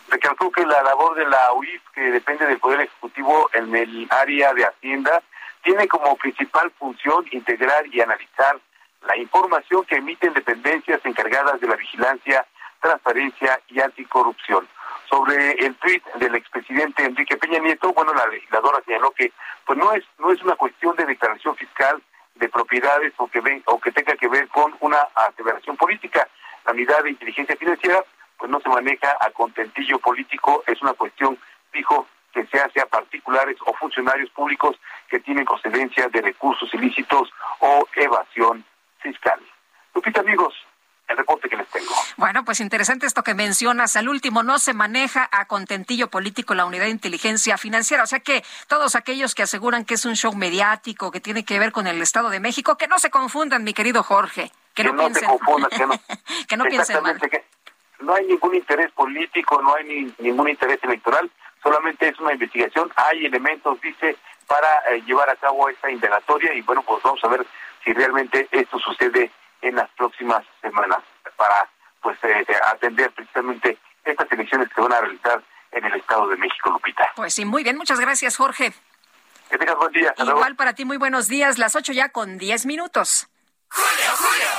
Recalcó 0.09 0.51
que 0.51 0.65
la 0.65 0.83
labor 0.83 1.17
de 1.17 1.27
la 1.27 1.53
UIF, 1.55 1.83
que 1.95 2.01
depende 2.01 2.47
del 2.47 2.59
Poder 2.59 2.81
Ejecutivo 2.81 3.51
en 3.53 3.75
el 3.75 4.09
área 4.11 4.55
de 4.55 4.65
Hacienda, 4.65 5.23
tiene 5.63 5.87
como 5.87 6.17
principal 6.17 6.71
función 6.79 7.27
integrar 7.31 7.87
y 7.89 8.01
analizar 8.01 8.59
la 9.07 9.17
información 9.17 9.85
que 9.85 9.97
emiten 9.97 10.33
dependencias 10.33 11.01
encargadas 11.05 11.61
de 11.61 11.69
la 11.69 11.77
vigilancia, 11.77 12.47
transparencia 12.81 13.61
y 13.69 13.81
anticorrupción. 13.81 14.69
Sobre 15.09 15.53
el 15.53 15.75
tuit 15.77 16.05
del 16.15 16.35
expresidente 16.35 17.05
Enrique 17.05 17.37
Peña 17.37 17.59
Nieto, 17.59 17.93
bueno, 17.93 18.13
la 18.13 18.27
legisladora 18.27 18.83
señaló 18.85 19.11
que 19.13 19.33
pues 19.65 19.79
no 19.79 19.93
es 19.93 20.05
no 20.19 20.31
es 20.33 20.43
una 20.43 20.57
cuestión 20.57 20.95
de 20.97 21.07
declaración 21.07 21.57
fiscal 21.57 22.03
de 22.35 22.49
propiedades 22.49 23.13
o 23.17 23.27
que 23.29 23.41
ven, 23.41 23.63
o 23.67 23.81
que 23.81 23.91
tenga 23.91 24.15
que 24.15 24.29
ver 24.29 24.49
con 24.49 24.75
una 24.81 24.99
aseveración 25.15 25.77
política. 25.77 26.29
La 26.65 26.73
unidad 26.73 27.03
de 27.03 27.11
inteligencia 27.11 27.57
financiera 27.57 28.05
pues 28.39 28.51
no 28.51 28.61
se 28.61 28.69
maneja 28.69 29.17
a 29.21 29.31
contentillo 29.31 29.99
político, 29.99 30.63
es 30.67 30.81
una 30.81 30.93
cuestión, 30.93 31.37
dijo, 31.73 32.07
que 32.33 32.47
se 32.47 32.61
hace 32.61 32.81
a 32.81 32.87
particulares 32.87 33.57
o 33.67 33.75
funcionarios 33.75 34.31
públicos 34.31 34.77
que 35.09 35.19
tienen 35.21 35.45
procedencia 35.45 36.09
de 36.09 36.21
recursos 36.21 36.73
ilícitos 36.75 37.31
o 37.59 37.87
evasión 37.97 38.65
fiscal. 39.01 39.41
Lupita, 39.95 40.21
amigos, 40.21 40.55
el 41.09 41.17
reporte 41.17 41.49
que 41.49 41.57
les 41.57 41.69
tengo. 41.69 41.93
Bueno, 42.17 42.45
pues 42.45 42.61
interesante 42.61 43.07
esto 43.07 43.23
que 43.23 43.35
mencionas. 43.35 43.97
Al 43.97 44.09
último, 44.09 44.43
no 44.43 44.59
se 44.59 44.75
maneja 44.75 45.29
a 45.33 45.47
contentillo 45.47 46.09
político 46.09 46.55
la 46.55 46.65
unidad 46.65 46.85
de 46.85 46.91
inteligencia 46.91 47.59
financiera. 47.59 48.03
O 48.03 48.07
sea 48.07 48.21
que 48.21 48.45
todos 48.67 48.95
aquellos 48.95 49.35
que 49.35 49.43
aseguran 49.43 49.85
que 49.85 49.95
es 49.95 50.05
un 50.05 50.15
show 50.15 50.35
mediático, 50.35 51.11
que 51.11 51.21
tiene 51.21 51.45
que 51.45 51.59
ver 51.59 51.73
con 51.73 51.87
el 51.87 52.01
Estado 52.03 52.31
de 52.31 52.41
México, 52.41 52.77
que 52.77 52.89
no 52.89 52.99
se 52.99 53.11
confundan, 53.11 53.65
mi 53.65 53.75
querido 53.75 54.03
Jorge. 54.03 54.53
Que, 54.75 54.85
no, 54.85 54.95
piensen. 54.97 55.23
Se 55.23 55.27
confundan, 55.27 55.71
que 55.71 55.87
no, 55.87 55.95
que 56.49 56.57
no 56.57 56.65
piensen 56.65 57.03
mal. 57.03 57.19
Que 57.21 57.45
no 58.01 58.15
hay 58.15 58.27
ningún 58.27 58.55
interés 58.55 58.93
político, 58.93 59.61
no 59.61 59.75
hay 59.75 59.85
ni, 59.85 60.15
ningún 60.19 60.49
interés 60.49 60.79
electoral 60.83 61.31
solamente 61.63 62.09
es 62.09 62.19
una 62.21 62.33
investigación, 62.33 62.91
hay 62.97 63.27
elementos, 63.27 63.81
dice, 63.81 64.17
para 64.47 64.69
eh, 64.91 65.03
llevar 65.07 65.29
a 65.29 65.37
cabo 65.37 65.69
esta 65.69 65.91
indagatoria 65.91 66.55
y 66.55 66.63
bueno, 66.63 66.83
pues 66.83 67.03
vamos 67.03 67.23
a 67.25 67.29
ver 67.29 67.47
si 67.85 67.93
realmente 67.93 68.49
esto 68.51 68.79
sucede 68.79 69.31
en 69.63 69.77
las 69.77 69.89
próximas 69.91 70.45
semanas 70.61 70.99
para 71.37 71.69
pues 72.03 72.19
eh, 72.25 72.47
atender 72.73 73.11
precisamente 73.13 73.79
estas 74.05 74.31
elecciones 74.33 74.69
que 74.75 74.81
van 74.81 74.93
a 74.93 75.01
realizar 75.01 75.43
en 75.73 75.85
el 75.85 75.95
Estado 75.95 76.29
de 76.29 76.37
México, 76.37 76.71
Lupita. 76.71 77.09
Pues 77.17 77.35
sí, 77.35 77.45
muy 77.45 77.63
bien, 77.63 77.77
muchas 77.77 78.01
gracias, 78.01 78.37
Jorge. 78.37 78.73
Que 79.51 79.59
tengas 79.59 79.77
buen 79.77 79.93
día. 79.93 80.15
Igual 80.19 80.57
para 80.57 80.75
ti, 80.75 80.85
muy 80.85 80.97
buenos 80.97 81.29
días, 81.29 81.59
las 81.59 81.77
ocho 81.77 81.93
ya 81.93 82.11
con 82.11 82.39
diez 82.39 82.67
minutos. 82.67 83.29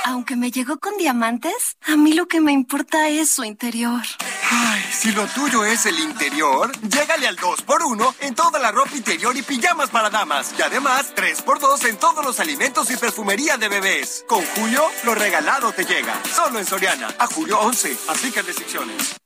Aunque 0.04 0.36
me 0.36 0.50
llegó 0.50 0.78
con 0.78 0.96
diamantes, 0.96 1.76
a 1.86 1.96
mí 1.96 2.14
lo 2.14 2.26
que 2.26 2.40
me 2.40 2.52
importa 2.52 3.08
es 3.08 3.30
su 3.30 3.44
interior. 3.44 4.02
Ay, 4.50 4.82
si 4.92 5.12
lo 5.12 5.26
tuyo 5.28 5.64
es 5.64 5.86
el 5.86 5.98
interior, 5.98 6.72
llégale 6.80 7.28
al 7.28 7.36
2x1 7.36 8.14
en 8.20 8.34
toda 8.34 8.58
la 8.58 8.72
ropa 8.72 8.96
interior 8.96 9.36
y 9.36 9.42
pijamas 9.42 9.90
para 9.90 10.10
damas. 10.10 10.52
Y 10.58 10.62
además, 10.62 11.14
3x2 11.14 11.88
en 11.88 11.96
todos 11.98 12.24
los 12.24 12.40
alimentos 12.40 12.90
y 12.90 12.96
perfumería 12.96 13.56
de 13.56 13.68
bebés. 13.68 14.24
Con 14.28 14.44
Julio, 14.56 14.84
lo 15.04 15.14
regalado 15.14 15.72
te 15.72 15.84
llega. 15.84 16.20
Solo 16.34 16.58
en 16.58 16.66
Soriana. 16.66 17.14
A 17.18 17.26
julio 17.26 17.60
11. 17.60 17.96
Aplica 18.08 18.42
restricciones. 18.42 19.16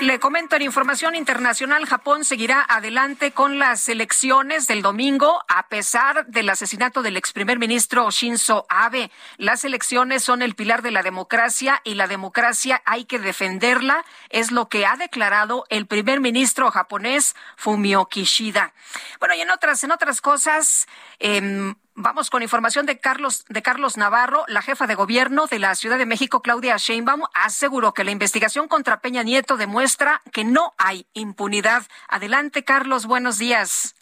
Le 0.00 0.20
comento 0.20 0.56
en 0.56 0.62
información 0.62 1.14
internacional, 1.14 1.86
Japón 1.86 2.24
seguirá 2.24 2.64
adelante 2.68 3.32
con 3.32 3.58
las 3.58 3.88
elecciones 3.88 4.66
del 4.66 4.82
domingo 4.82 5.42
a 5.48 5.68
pesar 5.68 6.26
del 6.26 6.50
asesinato 6.50 7.02
del 7.02 7.16
ex 7.16 7.32
primer 7.32 7.58
ministro 7.58 8.10
Shinzo 8.10 8.66
Abe. 8.68 9.10
Las 9.38 9.64
elecciones 9.64 10.22
son 10.22 10.42
el 10.42 10.54
pilar 10.54 10.82
de 10.82 10.90
la 10.90 11.02
democracia 11.02 11.80
y 11.82 11.94
la 11.94 12.08
democracia 12.08 12.82
hay 12.84 13.06
que 13.06 13.18
defenderla, 13.18 14.04
es 14.28 14.52
lo 14.52 14.68
que 14.68 14.84
ha 14.84 14.96
declarado 14.96 15.64
el 15.70 15.86
primer 15.86 16.20
ministro 16.20 16.70
japonés 16.70 17.34
Fumio 17.56 18.04
Kishida. 18.06 18.74
Bueno, 19.18 19.34
y 19.34 19.40
en 19.40 19.50
otras, 19.50 19.82
en 19.82 19.92
otras 19.92 20.20
cosas, 20.20 20.86
eh, 21.20 21.74
Vamos 21.98 22.28
con 22.28 22.42
información 22.42 22.84
de 22.84 22.98
Carlos, 22.98 23.46
de 23.48 23.62
Carlos 23.62 23.96
Navarro. 23.96 24.44
La 24.48 24.60
jefa 24.60 24.86
de 24.86 24.94
gobierno 24.94 25.46
de 25.46 25.58
la 25.58 25.74
Ciudad 25.74 25.96
de 25.96 26.04
México, 26.04 26.42
Claudia 26.42 26.76
Sheinbaum, 26.76 27.22
aseguró 27.32 27.94
que 27.94 28.04
la 28.04 28.10
investigación 28.10 28.68
contra 28.68 29.00
Peña 29.00 29.22
Nieto 29.22 29.56
demuestra 29.56 30.20
que 30.30 30.44
no 30.44 30.74
hay 30.76 31.06
impunidad. 31.14 31.84
Adelante, 32.06 32.64
Carlos, 32.64 33.06
buenos 33.06 33.38
días. 33.38 33.96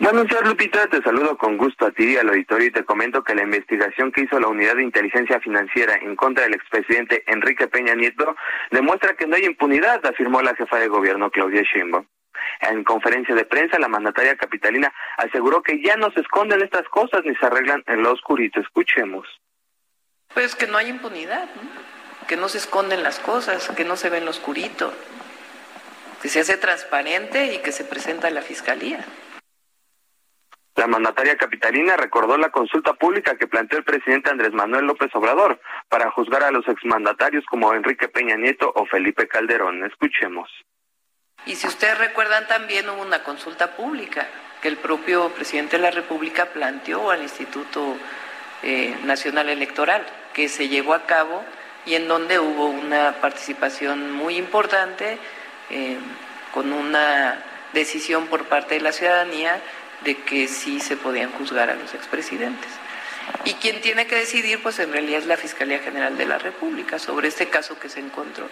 Buenos 0.00 0.26
días, 0.26 0.42
Lupita. 0.44 0.88
Te 0.88 1.00
saludo 1.02 1.38
con 1.38 1.56
gusto 1.56 1.86
a 1.86 1.92
ti 1.92 2.14
y 2.14 2.16
al 2.16 2.30
auditorio 2.30 2.66
y 2.66 2.72
te 2.72 2.84
comento 2.84 3.22
que 3.22 3.36
la 3.36 3.44
investigación 3.44 4.10
que 4.10 4.22
hizo 4.22 4.40
la 4.40 4.48
Unidad 4.48 4.74
de 4.74 4.82
Inteligencia 4.82 5.38
Financiera 5.38 5.94
en 5.94 6.16
contra 6.16 6.42
del 6.42 6.54
expresidente 6.54 7.22
Enrique 7.28 7.68
Peña 7.68 7.94
Nieto 7.94 8.34
demuestra 8.72 9.14
que 9.14 9.28
no 9.28 9.36
hay 9.36 9.44
impunidad, 9.44 10.04
afirmó 10.04 10.42
la 10.42 10.56
jefa 10.56 10.78
de 10.78 10.88
gobierno, 10.88 11.30
Claudia 11.30 11.62
Sheinbaum. 11.62 12.06
En 12.60 12.84
conferencia 12.84 13.34
de 13.34 13.44
prensa, 13.44 13.78
la 13.78 13.88
mandataria 13.88 14.36
capitalina 14.36 14.92
aseguró 15.16 15.62
que 15.62 15.82
ya 15.82 15.96
no 15.96 16.10
se 16.12 16.20
esconden 16.20 16.62
estas 16.62 16.88
cosas 16.88 17.22
ni 17.24 17.34
se 17.36 17.46
arreglan 17.46 17.82
en 17.86 18.02
lo 18.02 18.12
oscurito. 18.12 18.60
Escuchemos. 18.60 19.26
Pues 20.32 20.54
que 20.54 20.66
no 20.66 20.78
hay 20.78 20.88
impunidad, 20.88 21.48
que 22.26 22.36
no 22.36 22.48
se 22.48 22.58
esconden 22.58 23.02
las 23.02 23.18
cosas, 23.18 23.68
que 23.76 23.84
no 23.84 23.96
se 23.96 24.10
ve 24.10 24.18
en 24.18 24.24
lo 24.24 24.30
oscurito, 24.30 24.92
que 26.22 26.28
se 26.28 26.40
hace 26.40 26.56
transparente 26.56 27.54
y 27.54 27.58
que 27.58 27.72
se 27.72 27.84
presenta 27.84 28.28
a 28.28 28.30
la 28.30 28.42
fiscalía. 28.42 29.04
La 30.76 30.88
mandataria 30.88 31.36
capitalina 31.36 31.96
recordó 31.96 32.36
la 32.36 32.50
consulta 32.50 32.94
pública 32.94 33.36
que 33.36 33.46
planteó 33.46 33.78
el 33.78 33.84
presidente 33.84 34.30
Andrés 34.30 34.52
Manuel 34.52 34.86
López 34.86 35.08
Obrador 35.14 35.60
para 35.88 36.10
juzgar 36.10 36.42
a 36.42 36.50
los 36.50 36.66
exmandatarios 36.66 37.44
como 37.46 37.74
Enrique 37.74 38.08
Peña 38.08 38.36
Nieto 38.36 38.72
o 38.74 38.84
Felipe 38.86 39.28
Calderón. 39.28 39.84
Escuchemos. 39.84 40.50
Y 41.46 41.56
si 41.56 41.66
ustedes 41.66 41.98
recuerdan 41.98 42.46
también 42.46 42.88
hubo 42.88 43.02
una 43.02 43.22
consulta 43.22 43.72
pública 43.72 44.26
que 44.62 44.68
el 44.68 44.76
propio 44.78 45.28
presidente 45.30 45.76
de 45.76 45.82
la 45.82 45.90
República 45.90 46.46
planteó 46.46 47.10
al 47.10 47.22
Instituto 47.22 47.96
eh, 48.62 48.96
Nacional 49.04 49.50
Electoral, 49.50 50.06
que 50.32 50.48
se 50.48 50.68
llevó 50.68 50.94
a 50.94 51.04
cabo 51.04 51.44
y 51.84 51.96
en 51.96 52.08
donde 52.08 52.38
hubo 52.38 52.66
una 52.66 53.16
participación 53.20 54.12
muy 54.12 54.38
importante 54.38 55.18
eh, 55.70 55.98
con 56.52 56.72
una 56.72 57.42
decisión 57.74 58.26
por 58.28 58.46
parte 58.46 58.76
de 58.76 58.80
la 58.80 58.92
ciudadanía 58.92 59.60
de 60.02 60.16
que 60.16 60.48
sí 60.48 60.80
se 60.80 60.96
podían 60.96 61.30
juzgar 61.32 61.68
a 61.68 61.74
los 61.74 61.92
expresidentes. 61.92 62.70
Y 63.44 63.54
quien 63.54 63.80
tiene 63.80 64.06
que 64.06 64.16
decidir, 64.16 64.62
pues 64.62 64.78
en 64.78 64.92
realidad 64.92 65.20
es 65.20 65.26
la 65.26 65.36
Fiscalía 65.36 65.80
General 65.80 66.16
de 66.16 66.26
la 66.26 66.38
República 66.38 66.98
sobre 66.98 67.28
este 67.28 67.48
caso 67.48 67.78
que 67.78 67.88
se 67.88 68.00
encontró. 68.00 68.48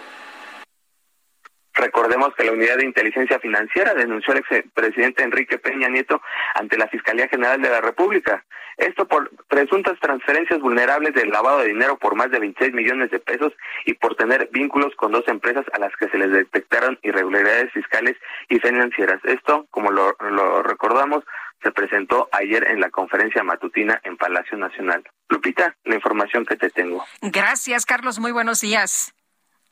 Recordemos 1.73 2.33
que 2.35 2.43
la 2.43 2.51
Unidad 2.51 2.77
de 2.77 2.85
Inteligencia 2.85 3.39
Financiera 3.39 3.93
denunció 3.93 4.33
al 4.33 4.39
expresidente 4.39 5.23
Enrique 5.23 5.57
Peña 5.57 5.89
Nieto 5.89 6.21
ante 6.53 6.77
la 6.77 6.87
Fiscalía 6.87 7.27
General 7.27 7.61
de 7.61 7.69
la 7.69 7.81
República. 7.81 8.45
Esto 8.77 9.07
por 9.07 9.29
presuntas 9.47 9.99
transferencias 9.99 10.59
vulnerables 10.59 11.13
del 11.13 11.29
lavado 11.29 11.59
de 11.59 11.67
dinero 11.67 11.97
por 11.97 12.15
más 12.15 12.31
de 12.31 12.39
26 12.39 12.73
millones 12.73 13.11
de 13.11 13.19
pesos 13.19 13.53
y 13.85 13.93
por 13.93 14.15
tener 14.15 14.49
vínculos 14.51 14.95
con 14.95 15.11
dos 15.11 15.27
empresas 15.27 15.65
a 15.73 15.79
las 15.79 15.95
que 15.95 16.09
se 16.09 16.17
les 16.17 16.31
detectaron 16.31 16.99
irregularidades 17.03 17.71
fiscales 17.71 18.15
y 18.49 18.59
financieras. 18.59 19.19
Esto, 19.23 19.67
como 19.69 19.91
lo, 19.91 20.15
lo 20.19 20.63
recordamos, 20.63 21.23
se 21.61 21.71
presentó 21.71 22.29
ayer 22.31 22.67
en 22.69 22.79
la 22.79 22.89
conferencia 22.89 23.43
matutina 23.43 23.99
en 24.03 24.17
Palacio 24.17 24.57
Nacional. 24.57 25.03
Lupita, 25.29 25.75
la 25.85 25.95
información 25.95 26.45
que 26.45 26.57
te 26.57 26.69
tengo. 26.69 27.03
Gracias, 27.21 27.85
Carlos. 27.85 28.19
Muy 28.19 28.31
buenos 28.31 28.61
días. 28.61 29.13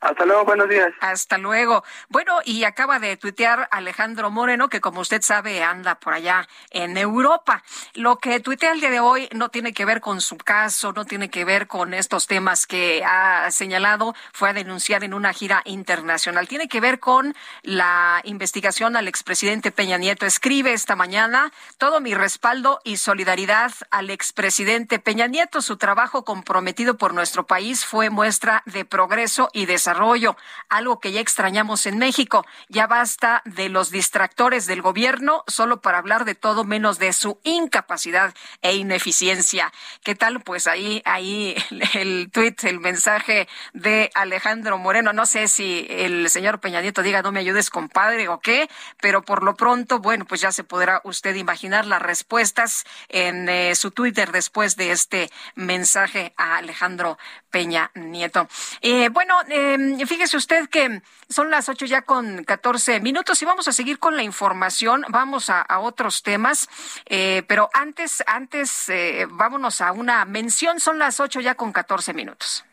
Hasta 0.02 0.26
luego, 0.26 0.44
buenos 0.44 0.68
días. 0.68 0.92
Hasta 1.00 1.38
luego. 1.38 1.84
Bueno, 2.08 2.40
y 2.44 2.64
acaba 2.64 2.98
de 2.98 3.16
tuitear 3.16 3.68
Alejandro 3.70 4.32
Moreno, 4.32 4.68
que 4.68 4.80
como 4.80 5.00
usted 5.00 5.22
sabe 5.22 5.62
anda 5.62 5.94
por 5.94 6.12
allá 6.12 6.48
en 6.70 6.96
Europa. 6.96 7.62
Lo 7.94 8.16
que 8.18 8.40
tuitea 8.40 8.72
el 8.72 8.80
día 8.80 8.90
de 8.90 8.98
hoy 8.98 9.28
no 9.32 9.50
tiene 9.50 9.72
que 9.72 9.84
ver 9.84 10.00
con 10.00 10.20
su 10.20 10.36
caso, 10.38 10.92
no 10.92 11.04
tiene 11.04 11.30
que 11.30 11.44
ver 11.44 11.68
con 11.68 11.94
estos 11.94 12.26
temas 12.26 12.66
que 12.66 13.04
ha 13.04 13.48
señalado, 13.52 14.16
fue 14.32 14.50
a 14.50 14.52
denunciar 14.52 15.04
en 15.04 15.14
una 15.14 15.32
gira 15.32 15.62
internacional. 15.66 16.48
Tiene 16.48 16.66
que 16.66 16.80
ver 16.80 16.98
con 16.98 17.36
la 17.62 18.20
investigación 18.24 18.96
al 18.96 19.06
expresidente 19.06 19.70
Peña 19.70 19.98
Nieto. 19.98 20.26
Escribe 20.26 20.72
esta 20.72 20.96
mañana 20.96 21.52
todo 21.78 22.00
mi 22.00 22.12
respaldo 22.14 22.80
y 22.82 22.96
solidaridad 22.96 23.70
al 23.92 24.10
expresidente 24.10 24.98
Peña 24.98 25.28
Nieto. 25.28 25.62
Su 25.62 25.76
trabajo 25.76 26.24
comprometido 26.24 26.96
por 26.98 27.14
nuestro 27.14 27.46
país 27.46 27.84
fue 27.84 28.10
muestra 28.10 28.64
de 28.66 28.84
progreso 28.84 29.48
y 29.52 29.66
desarrollo 29.66 29.91
desarrollo, 29.92 30.36
algo 30.68 31.00
que 31.00 31.12
ya 31.12 31.20
extrañamos 31.20 31.86
en 31.86 31.98
México. 31.98 32.46
Ya 32.68 32.86
basta 32.86 33.42
de 33.44 33.68
los 33.68 33.90
distractores 33.90 34.66
del 34.66 34.80
gobierno 34.80 35.44
solo 35.46 35.80
para 35.80 35.98
hablar 35.98 36.24
de 36.24 36.34
todo 36.34 36.64
menos 36.64 36.98
de 36.98 37.12
su 37.12 37.38
incapacidad 37.44 38.34
e 38.62 38.74
ineficiencia. 38.74 39.72
¿Qué 40.02 40.14
tal? 40.14 40.40
Pues 40.40 40.66
ahí, 40.66 41.02
ahí 41.04 41.54
el 41.94 42.30
tuit, 42.32 42.64
el 42.64 42.80
mensaje 42.80 43.48
de 43.74 44.10
Alejandro 44.14 44.78
Moreno. 44.78 45.12
No 45.12 45.26
sé 45.26 45.48
si 45.48 45.86
el 45.90 46.30
señor 46.30 46.60
Peña 46.60 46.80
Nieto 46.80 47.02
diga 47.02 47.22
no 47.22 47.32
me 47.32 47.40
ayudes, 47.40 47.68
compadre, 47.68 48.28
o 48.28 48.40
qué, 48.40 48.68
pero 49.00 49.22
por 49.22 49.42
lo 49.42 49.54
pronto, 49.54 49.98
bueno, 49.98 50.24
pues 50.24 50.40
ya 50.40 50.52
se 50.52 50.64
podrá 50.64 51.02
usted 51.04 51.34
imaginar 51.34 51.86
las 51.86 52.00
respuestas 52.00 52.84
en 53.08 53.48
eh, 53.48 53.74
su 53.74 53.90
Twitter 53.90 54.32
después 54.32 54.76
de 54.76 54.92
este 54.92 55.30
mensaje 55.54 56.32
a 56.36 56.56
Alejandro 56.56 57.18
Peña 57.52 57.90
Nieto. 57.94 58.48
Eh, 58.80 59.10
bueno, 59.10 59.36
eh, 59.48 60.04
fíjese 60.06 60.36
usted 60.36 60.68
que 60.68 61.02
son 61.28 61.50
las 61.50 61.68
ocho 61.68 61.86
ya 61.86 62.02
con 62.02 62.42
catorce 62.44 62.98
minutos 62.98 63.40
y 63.42 63.44
vamos 63.44 63.68
a 63.68 63.72
seguir 63.72 63.98
con 63.98 64.16
la 64.16 64.22
información. 64.24 65.04
Vamos 65.08 65.50
a, 65.50 65.64
otros 65.78 66.22
temas, 66.22 66.68
eh, 67.06 67.42
pero 67.46 67.68
antes, 67.74 68.22
antes, 68.26 68.88
eh, 68.88 69.26
vámonos 69.28 69.80
a 69.80 69.92
una 69.92 70.24
mención. 70.24 70.80
Son 70.80 70.98
las 70.98 71.20
ocho 71.20 71.40
ya 71.40 71.54
con 71.54 71.72
catorce 71.72 72.14
minutos. 72.14 72.64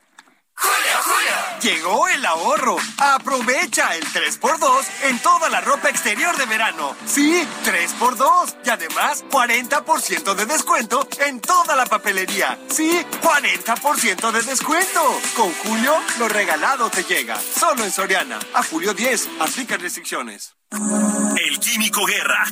Llegó 1.61 2.07
el 2.07 2.25
ahorro. 2.25 2.77
Aprovecha 2.97 3.93
el 3.95 4.05
3x2 4.05 4.85
en 5.03 5.19
toda 5.19 5.49
la 5.49 5.59
ropa 5.59 5.89
exterior 5.89 6.35
de 6.37 6.45
verano. 6.45 6.95
Sí, 7.05 7.45
3x2. 7.65 8.55
Y 8.65 8.69
además, 8.69 9.25
40% 9.29 10.35
de 10.35 10.45
descuento 10.45 11.07
en 11.19 11.41
toda 11.41 11.75
la 11.75 11.85
papelería. 11.85 12.57
Sí, 12.69 13.05
40% 13.21 14.31
de 14.31 14.41
descuento. 14.43 15.01
Con 15.35 15.53
Julio, 15.55 15.97
lo 16.17 16.29
regalado 16.29 16.89
te 16.89 17.03
llega. 17.03 17.37
Solo 17.37 17.83
en 17.83 17.91
Soriana. 17.91 18.39
A 18.53 18.63
julio 18.63 18.93
10. 18.93 19.29
Aplica 19.41 19.75
restricciones. 19.75 20.55
El 20.71 21.59
Químico 21.59 22.05
Guerra. 22.05 22.45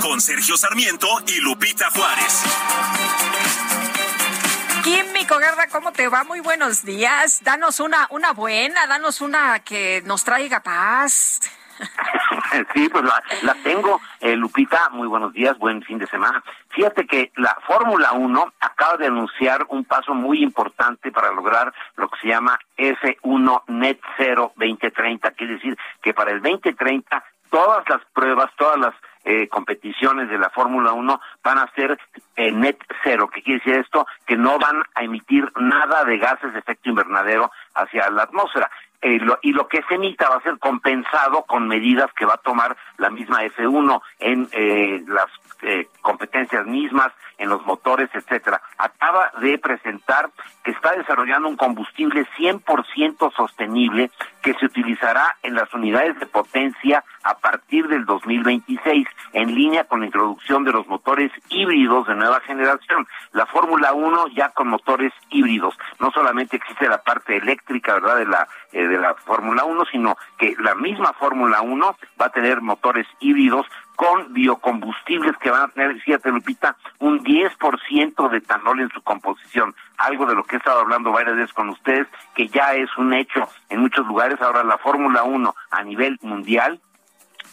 Con 0.00 0.20
Sergio 0.20 0.56
Sarmiento 0.56 1.08
y 1.26 1.40
Lupita 1.40 1.90
Juárez. 1.90 2.42
Químico 4.84 5.38
Guerra, 5.38 5.66
¿cómo 5.72 5.92
te 5.92 6.08
va? 6.08 6.24
Muy 6.24 6.40
buenos 6.40 6.84
días. 6.84 7.42
Danos 7.42 7.80
una, 7.80 8.06
una 8.10 8.34
buena, 8.34 8.86
danos 8.86 9.22
una 9.22 9.60
que 9.60 10.02
nos 10.04 10.24
traiga 10.24 10.60
paz. 10.60 11.40
Sí, 12.72 12.88
pues 12.88 13.02
la, 13.42 13.54
tengo. 13.64 14.00
Eh, 14.20 14.36
Lupita, 14.36 14.90
muy 14.90 15.08
buenos 15.08 15.32
días, 15.32 15.58
buen 15.58 15.82
fin 15.82 15.98
de 15.98 16.06
semana. 16.06 16.44
Fíjate 16.68 17.04
que 17.04 17.32
la 17.34 17.56
Fórmula 17.66 18.12
1 18.12 18.52
acaba 18.60 18.96
de 18.96 19.06
anunciar 19.06 19.66
un 19.70 19.84
paso 19.84 20.14
muy 20.14 20.40
importante 20.40 21.10
para 21.10 21.32
lograr 21.32 21.74
lo 21.96 22.08
que 22.08 22.20
se 22.20 22.28
llama 22.28 22.58
F1 22.76 23.62
Net 23.68 23.98
Zero 24.16 24.52
2030. 24.56 25.32
Quiere 25.32 25.54
decir 25.54 25.76
que 26.00 26.14
para 26.14 26.30
el 26.30 26.42
2030 26.42 27.24
todas 27.50 27.88
las 27.88 28.02
pruebas, 28.12 28.50
todas 28.56 28.78
las 28.78 28.94
eh, 29.24 29.48
competiciones 29.48 30.28
de 30.28 30.36
la 30.36 30.50
Fórmula 30.50 30.92
1 30.92 31.20
van 31.42 31.58
a 31.58 31.70
ser 31.74 31.98
eh, 32.36 32.52
net 32.52 32.76
cero. 33.02 33.30
¿Qué 33.32 33.42
quiere 33.42 33.60
decir 33.60 33.80
esto? 33.80 34.06
Que 34.26 34.36
no 34.36 34.58
van 34.58 34.82
a 34.94 35.02
emitir 35.02 35.50
nada 35.56 36.04
de 36.04 36.18
gases 36.18 36.52
de 36.52 36.58
efecto 36.58 36.90
invernadero 36.90 37.50
hacia 37.74 38.10
la 38.10 38.24
atmósfera. 38.24 38.70
Eh, 39.00 39.18
y 39.42 39.52
lo 39.52 39.68
que 39.68 39.82
se 39.88 39.94
emita 39.94 40.28
va 40.28 40.36
a 40.36 40.42
ser 40.42 40.58
compensado 40.58 41.42
con 41.44 41.68
medidas 41.68 42.12
que 42.12 42.26
va 42.26 42.34
a 42.34 42.38
tomar 42.44 42.76
la 42.98 43.08
misma 43.08 43.44
F1 43.44 44.00
en 44.20 44.48
las 45.08 45.26
competencias 46.02 46.66
mismas, 46.66 47.10
en 47.38 47.48
los 47.48 47.64
motores, 47.64 48.10
etcétera. 48.12 48.60
Acaba 48.76 49.32
de 49.40 49.58
presentar 49.58 50.28
que 50.62 50.72
está 50.72 50.92
desarrollando 50.92 51.48
un 51.48 51.56
combustible 51.56 52.26
100% 52.36 53.34
sostenible 53.34 54.10
que 54.42 54.52
se 54.54 54.66
utilizará 54.66 55.36
en 55.42 55.54
las 55.54 55.72
unidades 55.72 56.18
de 56.20 56.26
potencia 56.26 57.02
a 57.24 57.38
partir 57.38 57.88
del 57.88 58.04
2026, 58.04 59.08
en 59.32 59.54
línea 59.54 59.84
con 59.84 60.00
la 60.00 60.06
introducción 60.06 60.64
de 60.64 60.72
los 60.72 60.86
motores 60.86 61.32
híbridos 61.48 62.06
de 62.06 62.14
nueva 62.14 62.40
generación. 62.40 63.06
La 63.32 63.46
Fórmula 63.46 63.92
1 63.92 64.28
ya 64.28 64.50
con 64.50 64.68
motores 64.68 65.12
híbridos. 65.30 65.74
No 65.98 66.10
solamente 66.12 66.56
existe 66.56 66.88
la 66.88 67.02
parte 67.02 67.36
eléctrica, 67.36 67.94
¿verdad?, 67.94 68.16
de 68.18 68.26
la 68.26 68.48
eh, 68.72 68.88
de 68.88 68.98
la 68.98 69.14
Fórmula 69.14 69.64
1, 69.64 69.84
sino 69.92 70.16
que 70.36 70.54
la 70.58 70.74
misma 70.74 71.12
Fórmula 71.12 71.62
1 71.62 71.96
va 72.20 72.26
a 72.26 72.30
tener 72.30 72.60
motores 72.60 73.06
híbridos 73.20 73.66
con 73.94 74.34
biocombustibles 74.34 75.36
que 75.38 75.50
van 75.50 75.62
a 75.62 75.68
tener, 75.68 76.00
fíjate 76.00 76.30
Lupita, 76.30 76.76
un 76.98 77.22
10% 77.22 78.30
de 78.30 78.38
etanol 78.38 78.80
en 78.80 78.90
su 78.90 79.00
composición, 79.02 79.74
algo 79.96 80.26
de 80.26 80.34
lo 80.34 80.42
que 80.42 80.56
he 80.56 80.58
estado 80.58 80.80
hablando 80.80 81.12
varias 81.12 81.36
veces 81.36 81.52
con 81.52 81.68
ustedes, 81.68 82.08
que 82.34 82.48
ya 82.48 82.74
es 82.74 82.90
un 82.98 83.14
hecho 83.14 83.48
en 83.68 83.80
muchos 83.80 84.04
lugares. 84.06 84.40
Ahora 84.42 84.64
la 84.64 84.78
Fórmula 84.78 85.22
1 85.22 85.54
a 85.70 85.82
nivel 85.84 86.18
mundial 86.22 86.80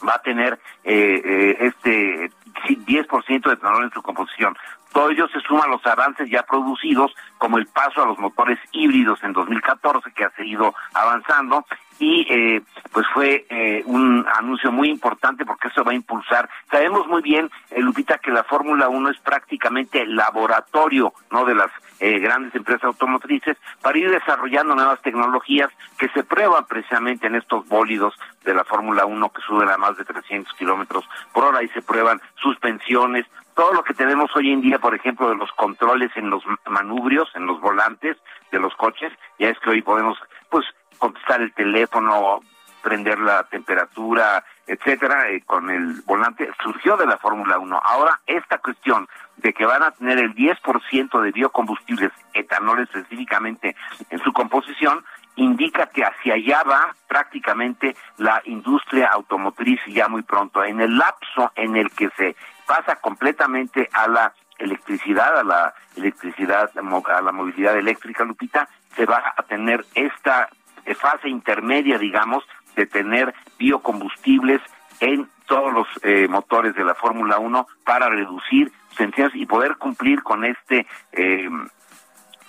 va 0.08 0.16
a 0.16 0.22
tener 0.22 0.60
eh, 0.84 1.22
eh, 1.24 1.58
este 1.60 2.32
10% 2.68 3.47
de 3.47 3.54
etanol 3.54 3.84
en 3.86 3.91
su 3.91 4.02
composición. 4.02 4.56
Todo 4.91 5.10
ello 5.10 5.28
se 5.30 5.39
suma 5.41 5.64
a 5.64 5.70
los 5.70 5.86
avances 5.86 6.30
ya 6.30 6.43
producidos, 6.43 7.14
como 7.38 7.58
el 7.58 7.68
paso 7.68 8.04
a 8.04 8.06
los 8.06 8.18
motores 8.20 8.60
híbridos 8.74 9.24
en 9.24 9.32
2014, 9.32 10.12
que 10.12 10.26
ha 10.26 10.32
seguido 10.32 10.74
avanzando, 10.93 11.66
y 11.99 12.25
eh, 12.29 12.61
pues 12.91 13.05
fue 13.13 13.45
eh, 13.49 13.83
un 13.85 14.25
anuncio 14.37 14.71
muy 14.71 14.89
importante 14.89 15.45
porque 15.45 15.69
eso 15.69 15.83
va 15.83 15.91
a 15.91 15.95
impulsar. 15.95 16.49
Sabemos 16.69 17.07
muy 17.07 17.21
bien, 17.21 17.49
eh, 17.69 17.81
Lupita, 17.81 18.17
que 18.17 18.31
la 18.31 18.43
Fórmula 18.43 18.89
1 18.89 19.09
es 19.09 19.19
prácticamente 19.19 20.01
el 20.01 20.15
laboratorio 20.15 21.13
no 21.31 21.45
de 21.45 21.55
las 21.55 21.71
eh, 21.99 22.19
grandes 22.19 22.53
empresas 22.55 22.85
automotrices 22.85 23.57
para 23.81 23.97
ir 23.97 24.09
desarrollando 24.09 24.75
nuevas 24.75 25.01
tecnologías 25.01 25.69
que 25.97 26.09
se 26.09 26.23
prueban 26.23 26.65
precisamente 26.65 27.27
en 27.27 27.35
estos 27.35 27.67
bólidos 27.67 28.15
de 28.43 28.53
la 28.53 28.63
Fórmula 28.63 29.05
1 29.05 29.29
que 29.29 29.41
suben 29.41 29.69
a 29.69 29.77
más 29.77 29.97
de 29.97 30.03
300 30.03 30.51
kilómetros 30.55 31.07
por 31.31 31.45
hora 31.45 31.63
y 31.63 31.67
se 31.69 31.81
prueban 31.81 32.19
suspensiones, 32.41 33.25
todo 33.55 33.73
lo 33.73 33.83
que 33.83 33.93
tenemos 33.93 34.35
hoy 34.35 34.51
en 34.51 34.61
día, 34.61 34.79
por 34.79 34.95
ejemplo, 34.95 35.29
de 35.29 35.35
los 35.35 35.51
controles 35.51 36.11
en 36.15 36.29
los 36.29 36.43
manubrios, 36.67 37.29
en 37.35 37.45
los 37.45 37.59
volantes 37.61 38.17
de 38.51 38.59
los 38.59 38.73
coches, 38.75 39.11
ya 39.37 39.49
es 39.49 39.59
que 39.59 39.69
hoy 39.69 39.81
podemos, 39.81 40.17
pues, 40.49 40.65
contestar 41.02 41.41
el 41.41 41.52
teléfono, 41.54 42.41
prender 42.84 43.18
la 43.20 43.43
temperatura, 43.45 44.45
etcétera, 44.68 45.32
eh, 45.32 45.41
con 45.41 45.72
el 45.72 46.04
volante, 46.06 46.47
surgió 46.62 46.95
de 46.95 47.08
la 47.08 47.18
Fórmula 47.18 47.58
1. 47.58 47.82
Ahora, 47.84 48.20
esta 48.28 48.60
cuestión 48.60 49.10
de 49.38 49.52
que 49.52 49.66
van 49.66 49.82
a 49.82 49.89
tener 49.89 50.20
el 50.20 50.36
10% 50.36 51.22
de 51.22 51.32
biocombustibles, 51.32 52.12
etanol 52.36 52.82
específicamente, 52.82 53.76
en 54.12 54.20
su 54.20 54.32
composición, 54.32 55.04
indica 55.38 55.88
que 55.88 56.04
hacia 56.04 56.36
allá 56.36 56.62
va 56.70 56.95
prácticamente 57.08 57.95
la 58.18 58.39
industria 58.45 59.08
automotriz 59.08 59.80
ya 59.88 60.08
muy 60.08 60.22
pronto. 60.22 60.64
En 60.64 60.82
el 60.82 60.95
lapso 60.95 61.52
en 61.56 61.78
el 61.78 61.89
que 61.89 62.10
se 62.16 62.36
pasa 62.68 62.97
completamente 62.97 63.89
a 63.91 64.08
la 64.08 64.34
electricidad, 64.60 65.39
a 65.39 65.43
la 65.43 65.74
electricidad, 65.95 66.70
a 66.76 67.22
la 67.22 67.32
movilidad 67.32 67.76
eléctrica, 67.76 68.23
Lupita, 68.23 68.68
se 68.95 69.07
va 69.07 69.34
a 69.36 69.41
tener 69.44 69.84
esta 69.95 70.49
fase 70.95 71.30
intermedia, 71.30 71.98
digamos, 71.98 72.44
de 72.76 72.86
tener 72.86 73.34
biocombustibles 73.58 74.62
en 74.99 75.30
todos 75.48 75.74
los 75.74 75.88
eh, 76.03 76.28
motores 76.30 76.76
de 76.76 76.84
la 76.84 76.95
Fórmula 76.95 77.38
1 77.40 77.68
para 77.84 78.10
reducir 78.10 78.72
emisiones 78.98 79.36
y 79.36 79.45
poder 79.45 79.78
cumplir 79.78 80.22
con 80.22 80.45
este 80.45 80.86
eh, 81.12 81.49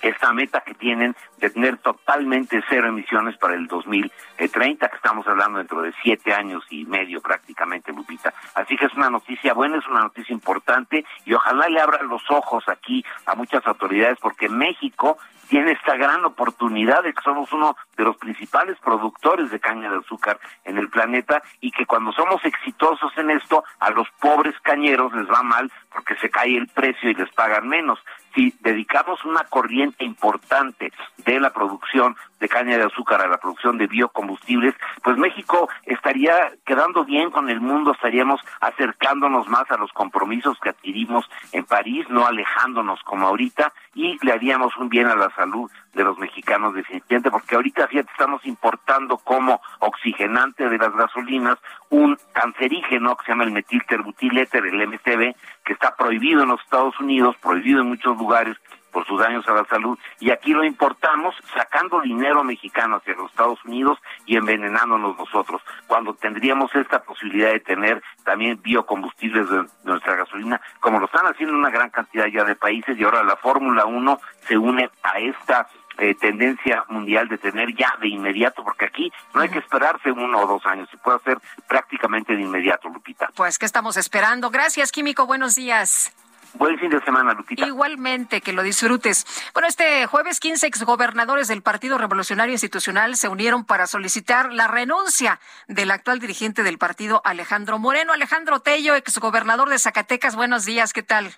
esta 0.03 0.33
meta 0.33 0.61
que 0.61 0.73
tienen 0.73 1.15
de 1.37 1.49
tener 1.49 1.77
totalmente 1.77 2.61
cero 2.69 2.89
emisiones 2.89 3.37
para 3.37 3.55
el 3.55 3.67
2030, 3.67 4.89
que 4.89 4.95
estamos 4.97 5.25
hablando 5.27 5.59
dentro 5.59 5.81
de 5.81 5.93
siete 6.03 6.33
años 6.33 6.63
y 6.69 6.85
medio 6.85 7.21
prácticamente, 7.21 7.93
Lupita. 7.93 8.33
Así 8.53 8.75
que 8.75 8.85
es 8.85 8.93
una 8.93 9.09
noticia 9.09 9.53
buena, 9.53 9.77
es 9.77 9.87
una 9.87 10.01
noticia 10.01 10.33
importante 10.33 11.05
y 11.25 11.33
ojalá 11.33 11.69
le 11.69 11.79
abran 11.79 12.07
los 12.09 12.21
ojos 12.29 12.65
aquí 12.67 13.03
a 13.25 13.35
muchas 13.35 13.65
autoridades 13.65 14.17
porque 14.21 14.49
México 14.49 15.17
tiene 15.53 15.73
esta 15.73 15.95
gran 15.97 16.25
oportunidad 16.25 17.03
de 17.03 17.13
que 17.13 17.21
somos 17.21 17.53
uno 17.53 17.77
de 17.95 18.03
los 18.03 18.17
principales 18.17 18.75
productores 18.79 19.51
de 19.51 19.59
caña 19.59 19.91
de 19.91 19.99
azúcar 19.99 20.39
en 20.65 20.79
el 20.79 20.89
planeta 20.89 21.43
y 21.61 21.69
que 21.69 21.85
cuando 21.85 22.11
somos 22.11 22.43
exitosos 22.43 23.15
en 23.17 23.29
esto, 23.29 23.63
a 23.79 23.91
los 23.91 24.07
pobres 24.19 24.55
cañeros 24.63 25.13
les 25.13 25.29
va 25.29 25.43
mal 25.43 25.71
porque 25.91 26.15
se 26.15 26.31
cae 26.31 26.57
el 26.57 26.67
precio 26.69 27.07
y 27.07 27.13
les 27.13 27.31
pagan 27.33 27.67
menos. 27.67 27.99
Si 28.33 28.51
dedicamos 28.61 29.23
una 29.25 29.43
corriente 29.43 30.03
importante 30.03 30.91
de 31.17 31.39
la 31.39 31.53
producción 31.53 32.15
de 32.39 32.49
caña 32.49 32.79
de 32.79 32.85
azúcar 32.85 33.21
a 33.21 33.27
la 33.27 33.37
producción 33.37 33.77
de 33.77 33.85
biocombustibles, 33.85 34.73
pues 35.03 35.17
México 35.17 35.69
estaría 35.85 36.51
quedando 36.65 37.05
bien 37.05 37.29
con 37.29 37.51
el 37.51 37.61
mundo, 37.61 37.91
estaríamos 37.91 38.41
acercándonos 38.59 39.47
más 39.47 39.69
a 39.69 39.77
los 39.77 39.93
compromisos 39.93 40.57
que 40.59 40.69
adquirimos 40.69 41.29
en 41.51 41.63
París, 41.63 42.07
no 42.09 42.25
alejándonos 42.25 43.01
como 43.03 43.27
ahorita, 43.27 43.71
y 43.93 44.17
le 44.25 44.31
haríamos 44.31 44.75
un 44.77 44.89
bien 44.89 45.07
a 45.07 45.15
la 45.15 45.29
salud 45.35 45.69
de 45.93 46.03
los 46.03 46.17
mexicanos 46.17 46.73
definitivamente, 46.73 47.29
porque 47.29 47.55
ahorita 47.55 47.87
fíjate, 47.87 48.09
estamos 48.11 48.45
importando 48.45 49.17
como 49.17 49.61
oxigenante 49.79 50.69
de 50.69 50.77
las 50.77 50.93
gasolinas 50.95 51.59
un 51.89 52.17
cancerígeno 52.33 53.15
que 53.15 53.25
se 53.25 53.31
llama 53.31 53.43
el 53.43 53.51
metilterbutiléter, 53.51 54.65
el 54.65 54.87
MTB, 54.87 55.35
que 55.63 55.73
está 55.73 55.95
prohibido 55.95 56.43
en 56.43 56.49
los 56.49 56.61
Estados 56.61 56.99
Unidos, 56.99 57.35
prohibido 57.41 57.81
en 57.81 57.89
muchos 57.89 58.17
lugares 58.17 58.57
por 58.93 59.05
sus 59.05 59.19
daños 59.19 59.45
a 59.47 59.53
la 59.53 59.65
salud, 59.65 59.97
y 60.19 60.31
aquí 60.31 60.53
lo 60.53 60.63
importamos 60.63 61.35
sacando 61.53 61.99
dinero 61.99 62.43
mexicano 62.43 62.97
hacia 62.97 63.15
los 63.15 63.31
Estados 63.31 63.59
Unidos 63.65 63.97
y 64.25 64.37
envenenándonos 64.37 65.17
nosotros, 65.17 65.61
cuando 65.87 66.13
tendríamos 66.13 66.73
esta 66.75 67.01
posibilidad 67.03 67.51
de 67.51 67.59
tener 67.59 68.01
también 68.23 68.61
biocombustibles 68.61 69.49
de 69.49 69.65
nuestra 69.83 70.15
gasolina, 70.15 70.61
como 70.79 70.99
lo 70.99 71.07
están 71.07 71.25
haciendo 71.25 71.55
una 71.55 71.71
gran 71.71 71.89
cantidad 71.89 72.27
ya 72.27 72.43
de 72.43 72.55
países, 72.55 72.97
y 72.97 73.03
ahora 73.03 73.23
la 73.23 73.35
Fórmula 73.35 73.85
1 73.85 74.19
se 74.47 74.57
une 74.57 74.89
a 75.01 75.19
esta 75.19 75.67
eh, 75.97 76.15
tendencia 76.15 76.85
mundial 76.89 77.27
de 77.27 77.37
tener 77.37 77.75
ya 77.75 77.95
de 77.99 78.07
inmediato, 78.07 78.63
porque 78.63 78.85
aquí 78.85 79.11
no 79.33 79.41
hay 79.41 79.49
que 79.49 79.59
esperarse 79.59 80.11
uno 80.11 80.39
o 80.39 80.47
dos 80.47 80.65
años, 80.65 80.89
se 80.89 80.97
puede 80.97 81.17
hacer 81.17 81.37
prácticamente 81.67 82.35
de 82.35 82.41
inmediato, 82.41 82.89
Lupita. 82.89 83.29
Pues, 83.35 83.57
¿qué 83.59 83.65
estamos 83.65 83.97
esperando? 83.97 84.49
Gracias, 84.49 84.91
Químico, 84.91 85.25
buenos 85.25 85.55
días. 85.55 86.13
Buen 86.55 86.77
fin 86.77 86.89
de 86.89 87.01
semana, 87.03 87.33
Lupita. 87.33 87.65
Igualmente, 87.65 88.41
que 88.41 88.53
lo 88.53 88.61
disfrutes. 88.61 89.25
Bueno, 89.53 89.67
este 89.67 90.05
jueves 90.05 90.39
15 90.39 90.67
exgobernadores 90.67 91.47
del 91.47 91.63
Partido 91.63 91.97
Revolucionario 91.97 92.53
Institucional 92.53 93.15
se 93.15 93.27
unieron 93.27 93.65
para 93.65 93.87
solicitar 93.87 94.53
la 94.53 94.67
renuncia 94.67 95.39
del 95.67 95.89
actual 95.89 96.19
dirigente 96.19 96.61
del 96.61 96.77
partido, 96.77 97.21
Alejandro 97.25 97.79
Moreno. 97.79 98.13
Alejandro 98.13 98.59
Tello, 98.59 98.95
exgobernador 98.95 99.69
de 99.69 99.79
Zacatecas, 99.79 100.35
buenos 100.35 100.65
días, 100.65 100.93
¿qué 100.93 101.01
tal? 101.01 101.33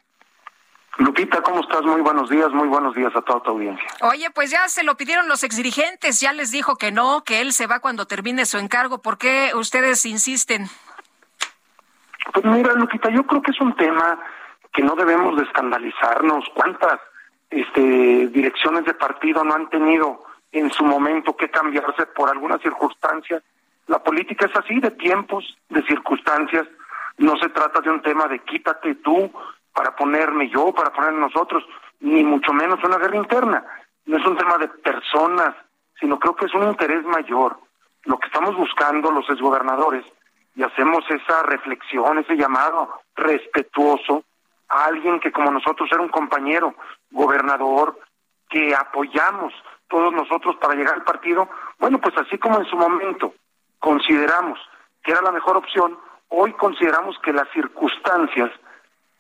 Lupita, 0.97 1.41
¿cómo 1.41 1.61
estás? 1.61 1.81
Muy 1.83 2.01
buenos 2.01 2.29
días, 2.29 2.51
muy 2.51 2.67
buenos 2.67 2.95
días 2.95 3.13
a 3.15 3.21
toda 3.21 3.41
tu 3.41 3.51
audiencia. 3.51 3.85
Oye, 4.01 4.29
pues 4.31 4.49
ya 4.49 4.67
se 4.67 4.83
lo 4.83 4.95
pidieron 4.95 5.27
los 5.27 5.43
exdirigentes, 5.43 6.19
ya 6.19 6.33
les 6.33 6.51
dijo 6.51 6.77
que 6.77 6.91
no, 6.91 7.23
que 7.23 7.41
él 7.41 7.53
se 7.53 7.67
va 7.67 7.79
cuando 7.79 8.05
termine 8.05 8.45
su 8.45 8.57
encargo. 8.57 9.01
¿Por 9.01 9.17
qué 9.17 9.51
ustedes 9.55 10.05
insisten? 10.05 10.69
Pues 12.33 12.45
mira, 12.45 12.73
Lupita, 12.73 13.09
yo 13.11 13.23
creo 13.23 13.41
que 13.41 13.51
es 13.51 13.59
un 13.59 13.75
tema 13.75 14.19
que 14.75 14.83
no 14.83 14.95
debemos 14.95 15.37
de 15.37 15.43
escandalizarnos. 15.43 16.45
¿Cuántas 16.53 16.99
este, 17.49 18.27
direcciones 18.27 18.83
de 18.83 18.93
partido 18.93 19.43
no 19.43 19.55
han 19.55 19.69
tenido 19.69 20.23
en 20.51 20.69
su 20.71 20.83
momento 20.83 21.35
que 21.37 21.49
cambiarse 21.49 22.05
por 22.07 22.29
alguna 22.29 22.57
circunstancia? 22.59 23.41
La 23.87 24.03
política 24.03 24.47
es 24.47 24.55
así, 24.55 24.79
de 24.81 24.91
tiempos, 24.91 25.57
de 25.69 25.81
circunstancias. 25.83 26.67
No 27.17 27.37
se 27.37 27.49
trata 27.49 27.79
de 27.79 27.89
un 27.89 28.01
tema 28.01 28.27
de 28.27 28.39
quítate 28.39 28.95
tú 28.95 29.31
para 29.73 29.95
ponerme 29.95 30.49
yo, 30.49 30.73
para 30.73 30.91
poner 30.91 31.13
nosotros, 31.13 31.63
ni 32.01 32.23
mucho 32.23 32.51
menos 32.51 32.83
una 32.83 32.97
guerra 32.97 33.15
interna. 33.15 33.65
No 34.05 34.17
es 34.17 34.25
un 34.25 34.37
tema 34.37 34.57
de 34.57 34.67
personas, 34.67 35.55
sino 35.99 36.19
creo 36.19 36.35
que 36.35 36.45
es 36.45 36.53
un 36.53 36.67
interés 36.67 37.03
mayor. 37.05 37.57
Lo 38.03 38.17
que 38.17 38.27
estamos 38.27 38.55
buscando 38.57 39.09
los 39.09 39.29
exgobernadores, 39.29 40.05
y 40.55 40.63
hacemos 40.63 41.03
esa 41.09 41.43
reflexión, 41.43 42.17
ese 42.17 42.35
llamado 42.35 42.89
respetuoso, 43.15 44.23
a 44.69 44.85
alguien 44.85 45.19
que 45.19 45.31
como 45.31 45.51
nosotros 45.51 45.89
era 45.91 46.01
un 46.01 46.09
compañero 46.09 46.75
gobernador, 47.11 47.99
que 48.49 48.75
apoyamos 48.75 49.53
todos 49.87 50.13
nosotros 50.13 50.55
para 50.57 50.75
llegar 50.75 50.95
al 50.95 51.03
partido, 51.03 51.49
bueno, 51.79 51.99
pues 51.99 52.15
así 52.17 52.37
como 52.37 52.59
en 52.59 52.65
su 52.65 52.75
momento 52.75 53.33
consideramos 53.79 54.59
que 55.03 55.11
era 55.11 55.21
la 55.21 55.31
mejor 55.31 55.57
opción, 55.57 55.97
hoy 56.29 56.53
consideramos 56.53 57.17
que 57.19 57.31
las 57.31 57.47
circunstancias 57.51 58.51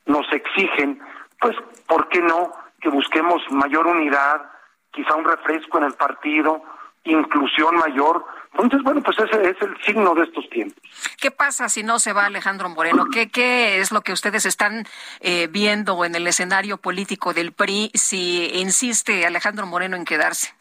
nos 0.05 0.25
exigen, 0.31 0.99
pues, 1.39 1.55
¿por 1.87 2.07
qué 2.09 2.21
no? 2.21 2.51
Que 2.81 2.89
busquemos 2.89 3.41
mayor 3.51 3.87
unidad, 3.87 4.49
quizá 4.91 5.15
un 5.15 5.25
refresco 5.25 5.77
en 5.77 5.85
el 5.85 5.93
partido, 5.93 6.63
inclusión 7.05 7.75
mayor, 7.75 8.25
entonces, 8.57 8.83
bueno, 8.83 9.01
pues 9.01 9.17
ese 9.19 9.49
es 9.49 9.61
el 9.61 9.77
signo 9.83 10.15
de 10.15 10.23
estos 10.23 10.49
tiempos. 10.49 10.81
¿Qué 11.19 11.29
pasa 11.29 11.67
si 11.67 11.83
no 11.83 11.99
se 11.99 12.13
va 12.13 12.25
Alejandro 12.25 12.69
Moreno? 12.69 13.05
¿Qué, 13.11 13.29
qué 13.29 13.79
es 13.79 13.91
lo 13.91 14.01
que 14.01 14.13
ustedes 14.13 14.45
están 14.45 14.85
eh, 15.19 15.47
viendo 15.51 16.05
en 16.05 16.15
el 16.15 16.25
escenario 16.25 16.77
político 16.77 17.33
del 17.33 17.51
PRI 17.51 17.91
si 17.93 18.49
insiste 18.53 19.25
Alejandro 19.25 19.65
Moreno 19.65 19.97
en 19.97 20.05
quedarse? 20.05 20.55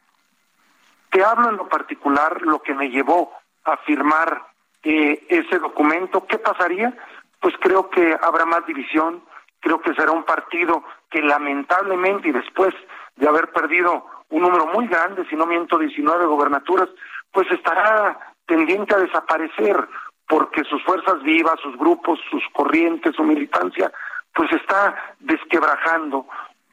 Te 1.10 1.22
hablo 1.22 1.50
en 1.50 1.56
lo 1.56 1.68
particular 1.68 2.42
lo 2.42 2.60
que 2.62 2.74
me 2.74 2.88
llevó 2.90 3.32
a 3.64 3.76
firmar 3.78 4.42
eh, 4.82 5.24
ese 5.28 5.60
documento. 5.60 6.26
¿Qué 6.26 6.38
pasaría? 6.38 6.92
Pues 7.38 7.54
creo 7.60 7.90
que 7.90 8.16
habrá 8.20 8.44
más 8.44 8.66
división, 8.66 9.22
creo 9.60 9.80
que 9.80 9.94
será 9.94 10.10
un 10.10 10.24
partido 10.24 10.82
que 11.10 11.22
lamentablemente 11.22 12.28
y 12.28 12.32
después 12.32 12.74
de 13.14 13.28
haber 13.28 13.52
perdido 13.52 14.04
un 14.34 14.42
número 14.42 14.66
muy 14.66 14.88
grande, 14.88 15.24
si 15.30 15.36
no 15.36 15.46
miento, 15.46 15.78
19 15.78 16.26
gobernaturas, 16.26 16.88
pues 17.30 17.48
estará 17.52 18.18
tendiente 18.46 18.92
a 18.92 18.98
desaparecer 18.98 19.88
porque 20.26 20.64
sus 20.64 20.82
fuerzas 20.82 21.22
vivas, 21.22 21.54
sus 21.62 21.78
grupos, 21.78 22.18
sus 22.32 22.42
corrientes, 22.52 23.14
su 23.14 23.22
militancia, 23.22 23.92
pues 24.34 24.50
está 24.52 25.14
desquebrajando 25.20 26.26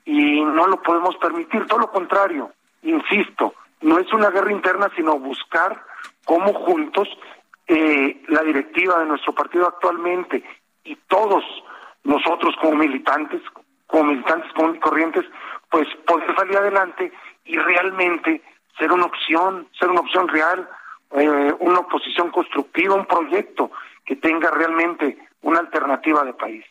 y 0.06 0.42
no 0.44 0.66
lo 0.66 0.82
podemos 0.82 1.16
permitir, 1.18 1.68
todo 1.68 1.82
lo 1.82 1.92
contrario, 1.92 2.52
insisto, 2.82 3.54
no 3.82 4.00
es 4.00 4.12
una 4.12 4.32
guerra 4.32 4.52
interna, 4.52 4.90
sino 4.96 5.20
buscar 5.20 5.84
cómo 6.26 6.54
juntos 6.54 7.08
eh, 7.68 8.24
la 8.28 8.42
directiva 8.42 8.98
de 9.00 9.06
nuestro 9.06 9.34
partido 9.34 9.68
actualmente 9.68 10.44
y 10.84 10.96
todos 11.08 11.44
nosotros 12.04 12.56
como 12.60 12.74
militantes, 12.78 13.44
como 13.86 14.06
militantes 14.06 14.50
y 14.52 14.80
corrientes, 14.80 15.26
pues 15.70 15.88
poder 16.08 16.36
salir 16.36 16.58
adelante 16.58 17.12
y 17.46 17.58
realmente 17.58 18.42
ser 18.78 18.92
una 18.92 19.06
opción, 19.06 19.68
ser 19.78 19.90
una 19.90 20.02
opción 20.02 20.28
real, 20.28 20.70
eh, 21.12 21.54
una 21.60 21.80
oposición 21.80 22.32
constructiva, 22.32 22.96
un 22.96 23.06
proyecto 23.06 23.72
que 24.06 24.16
tenga 24.16 24.50
realmente 24.52 25.18
una 25.42 25.60
alternativa 25.60 26.24
de 26.24 26.34
país. 26.34 26.66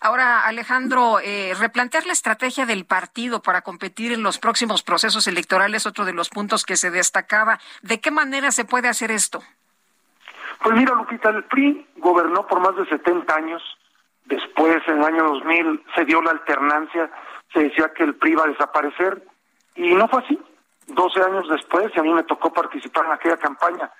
Ahora, 0.00 0.44
Alejandro, 0.46 1.20
eh, 1.20 1.52
replantear 1.58 2.06
la 2.06 2.12
estrategia 2.12 2.66
del 2.66 2.84
partido 2.84 3.40
para 3.40 3.62
competir 3.62 4.12
en 4.12 4.22
los 4.22 4.38
próximos 4.38 4.82
procesos 4.82 5.26
electorales, 5.26 5.86
otro 5.86 6.04
de 6.04 6.12
los 6.12 6.28
puntos 6.28 6.64
que 6.64 6.76
se 6.76 6.90
destacaba. 6.90 7.58
¿De 7.82 8.00
qué 8.00 8.10
manera 8.10 8.50
se 8.50 8.64
puede 8.64 8.88
hacer 8.88 9.10
esto? 9.10 9.42
Pues 10.62 10.76
mira, 10.76 10.94
Lupita, 10.94 11.30
el 11.30 11.44
PRI 11.44 11.86
gobernó 11.98 12.46
por 12.46 12.60
más 12.60 12.76
de 12.76 12.86
70 12.86 13.34
años. 13.34 13.62
Después, 14.24 14.82
en 14.88 14.98
el 14.98 15.04
año 15.04 15.24
2000, 15.24 15.84
se 15.94 16.04
dio 16.04 16.20
la 16.22 16.32
alternancia. 16.32 17.10
Se 17.52 17.60
decía 17.60 17.92
que 17.94 18.02
el 18.02 18.16
PRI 18.16 18.32
iba 18.32 18.44
a 18.44 18.48
desaparecer. 18.48 19.22
Y 19.76 19.94
no 19.94 20.08
fue 20.08 20.22
así. 20.22 20.38
12 20.88 21.20
años 21.20 21.48
después, 21.48 21.90
y 21.94 22.00
a 22.00 22.02
mí 22.02 22.12
me 22.12 22.22
tocó 22.24 22.52
participar 22.52 23.06
en 23.06 23.12
aquella 23.12 23.36
campaña, 23.36 23.90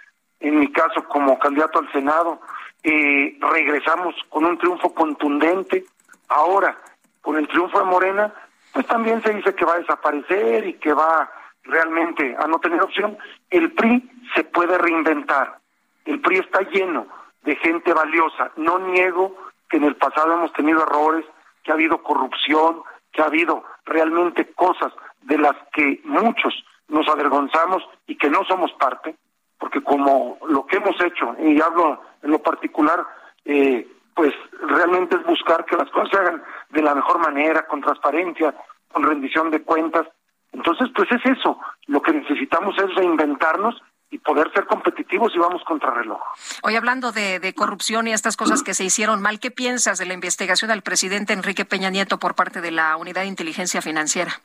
en 0.40 0.58
mi 0.58 0.70
caso 0.70 1.04
como 1.08 1.38
candidato 1.38 1.78
al 1.78 1.90
Senado, 1.92 2.40
eh, 2.82 3.36
regresamos 3.40 4.14
con 4.28 4.44
un 4.44 4.58
triunfo 4.58 4.94
contundente. 4.94 5.84
Ahora, 6.28 6.78
con 7.22 7.36
el 7.36 7.48
triunfo 7.48 7.78
de 7.78 7.84
Morena, 7.84 8.32
pues 8.72 8.86
también 8.86 9.22
se 9.22 9.34
dice 9.34 9.54
que 9.54 9.64
va 9.64 9.74
a 9.74 9.78
desaparecer 9.78 10.66
y 10.66 10.74
que 10.74 10.92
va 10.92 11.30
realmente 11.64 12.36
a 12.38 12.46
no 12.46 12.60
tener 12.60 12.82
opción. 12.82 13.18
El 13.50 13.72
PRI 13.72 14.08
se 14.34 14.44
puede 14.44 14.78
reinventar. 14.78 15.58
El 16.04 16.20
PRI 16.20 16.38
está 16.38 16.60
lleno 16.70 17.06
de 17.42 17.56
gente 17.56 17.92
valiosa. 17.92 18.52
No 18.56 18.78
niego 18.78 19.36
que 19.68 19.78
en 19.78 19.84
el 19.84 19.96
pasado 19.96 20.34
hemos 20.34 20.52
tenido 20.52 20.82
errores, 20.82 21.24
que 21.64 21.72
ha 21.72 21.74
habido 21.74 22.02
corrupción, 22.02 22.82
que 23.12 23.22
ha 23.22 23.26
habido 23.26 23.64
realmente 23.84 24.52
cosas 24.52 24.92
de 25.26 25.38
las 25.38 25.56
que 25.72 26.00
muchos 26.04 26.54
nos 26.88 27.08
avergonzamos 27.08 27.82
y 28.06 28.16
que 28.16 28.30
no 28.30 28.44
somos 28.44 28.72
parte, 28.74 29.16
porque 29.58 29.82
como 29.82 30.38
lo 30.48 30.66
que 30.66 30.76
hemos 30.76 31.00
hecho, 31.00 31.34
y 31.40 31.60
hablo 31.60 32.00
en 32.22 32.30
lo 32.30 32.38
particular, 32.38 33.04
eh, 33.44 33.86
pues 34.14 34.32
realmente 34.62 35.16
es 35.16 35.24
buscar 35.24 35.64
que 35.64 35.76
las 35.76 35.90
cosas 35.90 36.10
se 36.10 36.18
hagan 36.18 36.42
de 36.70 36.82
la 36.82 36.94
mejor 36.94 37.18
manera, 37.18 37.66
con 37.66 37.80
transparencia, 37.80 38.54
con 38.92 39.02
rendición 39.02 39.50
de 39.50 39.62
cuentas. 39.62 40.06
Entonces, 40.52 40.88
pues 40.94 41.10
es 41.10 41.38
eso. 41.38 41.58
Lo 41.86 42.00
que 42.00 42.12
necesitamos 42.12 42.76
es 42.78 42.94
reinventarnos 42.94 43.82
y 44.10 44.18
poder 44.18 44.50
ser 44.52 44.66
competitivos 44.66 45.34
y 45.34 45.38
vamos 45.38 45.62
contra 45.64 45.90
reloj. 45.90 46.22
Hoy 46.62 46.76
hablando 46.76 47.10
de, 47.10 47.40
de, 47.40 47.52
corrupción 47.52 48.06
y 48.06 48.12
estas 48.12 48.36
cosas 48.36 48.62
que 48.62 48.72
se 48.72 48.84
hicieron 48.84 49.20
mal, 49.20 49.40
¿qué 49.40 49.50
piensas 49.50 49.98
de 49.98 50.06
la 50.06 50.14
investigación 50.14 50.70
al 50.70 50.82
presidente 50.82 51.32
Enrique 51.32 51.64
Peña 51.64 51.90
Nieto 51.90 52.18
por 52.18 52.36
parte 52.36 52.60
de 52.60 52.70
la 52.70 52.96
Unidad 52.96 53.22
de 53.22 53.28
Inteligencia 53.28 53.82
Financiera? 53.82 54.40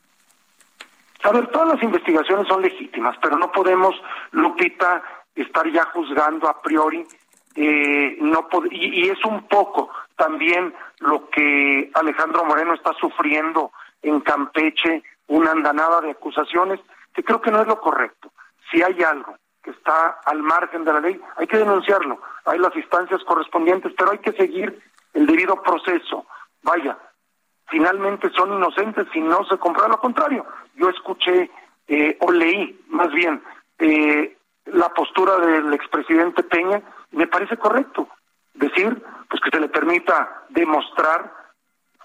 A 1.22 1.30
ver, 1.30 1.46
todas 1.48 1.68
las 1.68 1.82
investigaciones 1.82 2.48
son 2.48 2.62
legítimas, 2.62 3.16
pero 3.22 3.36
no 3.36 3.52
podemos, 3.52 3.94
Lupita, 4.32 5.02
estar 5.34 5.70
ya 5.70 5.84
juzgando 5.86 6.48
a 6.48 6.60
priori. 6.60 7.06
Eh, 7.54 8.16
no 8.20 8.48
y, 8.70 9.04
y 9.04 9.10
es 9.10 9.22
un 9.24 9.46
poco 9.46 9.90
también 10.16 10.74
lo 11.00 11.28
que 11.28 11.90
Alejandro 11.94 12.44
Moreno 12.44 12.74
está 12.74 12.92
sufriendo 12.94 13.72
en 14.02 14.20
Campeche, 14.20 15.02
una 15.28 15.52
andanada 15.52 16.00
de 16.00 16.12
acusaciones, 16.12 16.80
que 17.14 17.22
creo 17.22 17.40
que 17.40 17.50
no 17.50 17.60
es 17.60 17.66
lo 17.66 17.80
correcto. 17.80 18.32
Si 18.70 18.82
hay 18.82 19.02
algo 19.02 19.36
que 19.62 19.70
está 19.70 20.20
al 20.24 20.42
margen 20.42 20.84
de 20.84 20.92
la 20.92 21.00
ley, 21.00 21.20
hay 21.36 21.46
que 21.46 21.58
denunciarlo. 21.58 22.20
Hay 22.44 22.58
las 22.58 22.74
instancias 22.74 23.22
correspondientes, 23.24 23.92
pero 23.96 24.10
hay 24.10 24.18
que 24.18 24.32
seguir 24.32 24.82
el 25.14 25.26
debido 25.26 25.62
proceso. 25.62 26.26
Vaya, 26.62 26.98
finalmente 27.72 28.30
son 28.36 28.52
inocentes 28.52 29.08
si 29.12 29.20
no 29.20 29.44
se 29.46 29.56
comprueba 29.56 29.88
lo 29.88 29.98
contrario. 29.98 30.46
Yo 30.76 30.90
escuché 30.90 31.50
eh, 31.88 32.16
o 32.20 32.30
leí 32.30 32.78
más 32.88 33.10
bien 33.12 33.42
eh, 33.78 34.36
la 34.66 34.90
postura 34.90 35.38
del 35.38 35.72
expresidente 35.72 36.44
Peña 36.44 36.82
y 37.10 37.16
me 37.16 37.26
parece 37.26 37.56
correcto 37.56 38.08
decir 38.54 39.02
pues 39.28 39.40
que 39.42 39.50
se 39.50 39.60
le 39.60 39.68
permita 39.68 40.44
demostrar 40.50 41.32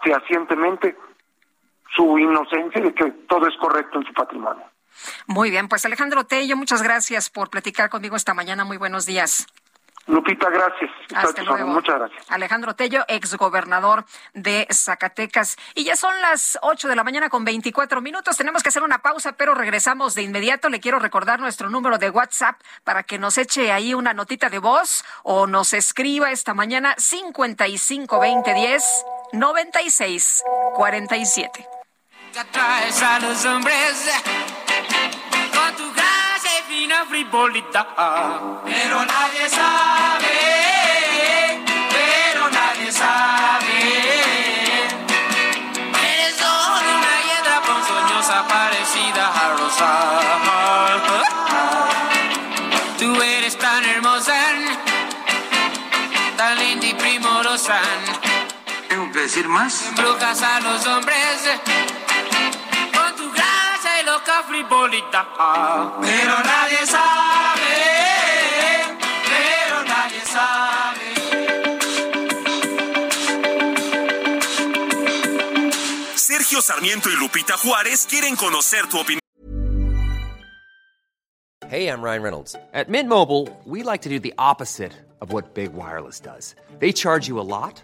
fehacientemente 0.01 0.97
su 1.95 2.17
inocencia 2.17 2.81
de 2.81 2.93
que 2.93 3.11
todo 3.27 3.47
es 3.47 3.55
correcto 3.57 3.99
en 3.99 4.05
su 4.05 4.13
patrimonio. 4.13 4.63
Muy 5.27 5.51
bien, 5.51 5.67
pues 5.67 5.85
Alejandro 5.85 6.23
Tello, 6.23 6.55
muchas 6.55 6.81
gracias 6.81 7.29
por 7.29 7.49
platicar 7.49 7.89
conmigo 7.89 8.15
esta 8.15 8.33
mañana. 8.33 8.63
Muy 8.63 8.77
buenos 8.77 9.05
días. 9.05 9.47
Lupita, 10.07 10.49
gracias. 10.49 10.89
Hasta 11.13 11.43
luego. 11.43 11.67
Muchas 11.67 11.99
gracias. 11.99 12.25
Alejandro 12.29 12.75
Tello, 12.75 13.03
exgobernador 13.09 14.05
de 14.33 14.65
Zacatecas. 14.71 15.57
Y 15.75 15.83
ya 15.83 15.97
son 15.97 16.13
las 16.21 16.57
8 16.61 16.87
de 16.87 16.95
la 16.95 17.03
mañana 17.03 17.29
con 17.29 17.43
24 17.43 18.01
minutos. 18.01 18.37
Tenemos 18.37 18.63
que 18.63 18.69
hacer 18.69 18.83
una 18.83 18.99
pausa, 18.99 19.33
pero 19.33 19.53
regresamos 19.53 20.15
de 20.15 20.23
inmediato. 20.23 20.69
Le 20.69 20.79
quiero 20.79 20.99
recordar 20.99 21.41
nuestro 21.41 21.69
número 21.69 21.97
de 21.97 22.09
WhatsApp 22.09 22.59
para 22.85 23.03
que 23.03 23.19
nos 23.19 23.37
eche 23.37 23.71
ahí 23.73 23.93
una 23.93 24.13
notita 24.13 24.49
de 24.49 24.59
voz 24.59 25.03
o 25.23 25.45
nos 25.45 25.73
escriba 25.73 26.31
esta 26.31 26.53
mañana 26.53 26.95
55 26.97 28.19
20 28.19 28.53
10 28.53 29.05
96 29.33 30.43
47. 30.75 31.67
Atraes 32.39 33.01
a 33.01 33.19
los 33.19 33.45
hombres 33.45 34.21
con 35.53 35.75
tu 35.75 36.06
Pero 37.09 39.05
nadie 39.05 39.49
sabe, 39.49 40.25
pero 41.89 42.49
nadie 42.49 42.91
sabe. 42.91 43.79
Eres 46.03 46.35
solo 46.35 46.89
una 46.99 47.15
hiedra 47.25 47.61
ponzoñosa 47.61 48.47
parecida 48.47 49.27
a 49.27 49.55
rosa. 49.57 49.91
Tú 52.99 53.21
eres 53.21 53.57
tan 53.57 53.85
hermosa, 53.85 54.35
tan 56.35 56.57
linda 56.59 56.87
y 56.87 56.93
primorosa. 56.93 57.79
¿Tengo 58.89 59.11
que 59.11 59.19
decir 59.19 59.47
más? 59.47 59.85
Embrujas 59.87 60.41
a 60.41 60.59
los 60.59 60.85
hombres 60.87 61.59
loca 64.63 64.69
frivolidad. 64.69 65.25
Pero 66.01 66.33
nadie 66.43 66.85
sabe, 66.85 67.61
pero 69.25 69.83
nadie 69.83 70.21
sabe. 70.25 71.13
Sergio 76.15 76.61
Sarmiento 76.61 77.09
y 77.09 77.15
Lupita 77.15 77.57
Juárez 77.57 78.05
quieren 78.09 78.35
conocer 78.35 78.87
tu 78.89 78.97
opinión. 78.99 79.21
Hey, 81.69 81.89
I'm 81.89 82.01
Ryan 82.01 82.21
Reynolds. 82.21 82.55
At 82.73 82.87
Mint 82.87 83.09
Mobile, 83.09 83.49
we 83.65 83.83
like 83.83 84.03
to 84.03 84.09
do 84.09 84.19
the 84.19 84.33
opposite 84.37 84.93
of 85.19 85.33
what 85.33 85.53
Big 85.53 85.73
Wireless 85.73 86.21
does. 86.21 86.55
They 86.79 86.93
charge 86.93 87.27
you 87.27 87.39
a 87.39 87.43
lot, 87.43 87.83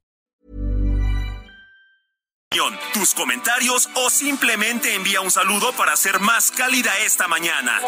tus 2.93 3.13
comentarios 3.13 3.89
o 3.93 4.09
simplemente 4.09 4.93
envía 4.93 5.21
un 5.21 5.31
saludo 5.31 5.71
para 5.71 5.93
hacer 5.93 6.19
más 6.19 6.51
cálida 6.51 6.91
esta 6.99 7.29
mañana. 7.29 7.79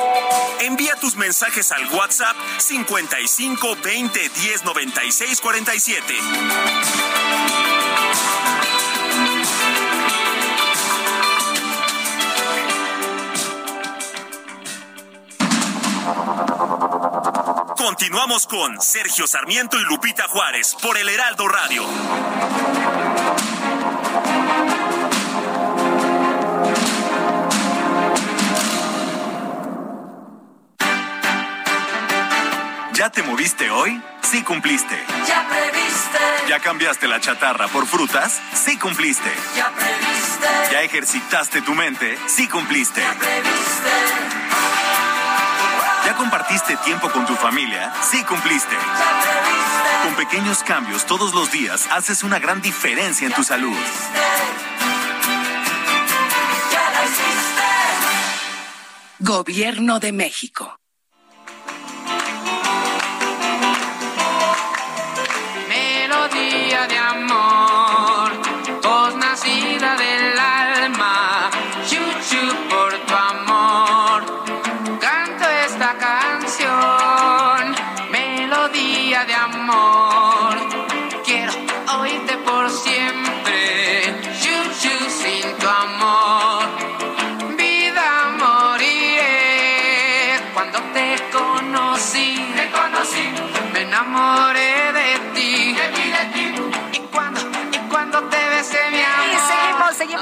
Envía 0.61 0.95
tus 0.95 1.17
mensajes 1.17 1.71
al 1.73 1.85
WhatsApp 1.93 2.35
55 2.59 3.75
20 3.83 4.29
10 4.29 4.63
96 4.63 5.41
47. 5.41 6.13
Continuamos 17.75 18.47
con 18.47 18.79
Sergio 18.81 19.27
Sarmiento 19.27 19.77
y 19.77 19.83
Lupita 19.83 20.25
Juárez 20.29 20.77
por 20.81 20.97
el 20.97 21.09
Heraldo 21.09 21.49
Radio. 21.49 21.83
¿Ya 33.03 33.09
te 33.09 33.21
moviste 33.21 33.69
hoy? 33.69 34.01
Sí 34.21 34.43
cumpliste. 34.43 34.95
Ya 35.27 35.45
previste, 35.49 36.47
¿Ya 36.47 36.59
cambiaste 36.61 37.05
la 37.09 37.19
chatarra 37.19 37.67
por 37.67 37.85
frutas? 37.85 38.39
Sí 38.53 38.77
cumpliste. 38.77 39.29
ya 39.57 39.69
previste, 39.71 40.47
¿Ya 40.71 40.83
ejercitaste 40.83 41.61
tu 41.63 41.73
mente? 41.73 42.17
Sí 42.27 42.47
cumpliste. 42.47 43.01
previste. 43.01 43.91
¿Ya 46.05 46.15
compartiste 46.15 46.77
tiempo 46.77 47.11
con 47.11 47.25
tu 47.25 47.35
familia? 47.35 47.93
Sí 48.09 48.23
cumpliste. 48.23 48.77
Con 50.05 50.15
pequeños 50.15 50.63
cambios 50.63 51.05
todos 51.05 51.33
los 51.33 51.51
días 51.51 51.89
haces 51.91 52.23
una 52.23 52.39
gran 52.39 52.61
diferencia 52.61 53.27
en 53.27 53.33
tu 53.33 53.43
salud. 53.43 53.75
Ya 56.71 56.89
la 56.89 57.03
hiciste. 57.03 57.63
Gobierno 59.19 59.99
de 59.99 60.13
México. 60.13 60.79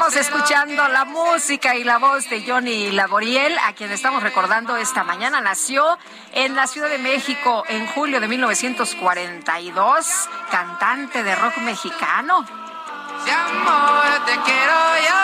Seguimos 0.10 0.16
escuchando 0.16 0.88
la 0.88 1.06
música 1.06 1.76
y 1.76 1.84
la 1.84 2.00
voz 2.00 2.28
de 2.30 2.44
Johnny 2.44 2.92
Laboriel, 2.92 3.56
a 3.60 3.74
quien 3.74 3.92
estamos 3.92 4.24
recordando 4.24 4.76
esta 4.76 5.04
mañana. 5.04 5.42
Nació 5.42 6.00
en 6.34 6.56
la 6.56 6.66
Ciudad 6.66 6.90
de 6.90 6.98
México 6.98 7.64
en 7.68 7.86
julio 7.88 8.20
de 8.20 8.28
1942, 8.28 10.30
cantante 10.50 11.22
de 11.24 11.36
rock 11.36 11.58
mexicano. 11.58 12.38
Amor 12.38 14.26
te 14.26 14.40
quiero 14.40 14.74
yo. 15.08 15.20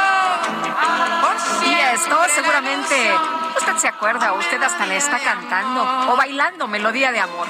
Por 1.21 1.35
Y 1.67 1.73
esto 1.73 2.15
seguramente 2.35 3.15
usted 3.57 3.77
se 3.77 3.87
acuerda, 3.87 4.33
usted 4.33 4.61
hasta 4.61 4.85
le 4.85 4.97
está 4.97 5.17
cantando 5.19 6.11
o 6.11 6.15
bailando 6.15 6.67
Melodía 6.67 7.11
de 7.11 7.19
Amor. 7.19 7.47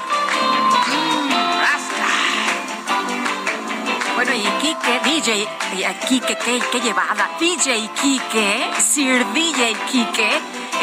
Quique, 4.26 5.00
DJ 5.04 5.48
Quique, 6.08 6.36
qué, 6.36 6.60
qué 6.72 6.80
llevada. 6.80 7.30
DJ 7.38 7.88
Quique, 8.00 8.68
Sir 8.80 9.24
DJ 9.32 9.76
Quique, 9.92 10.28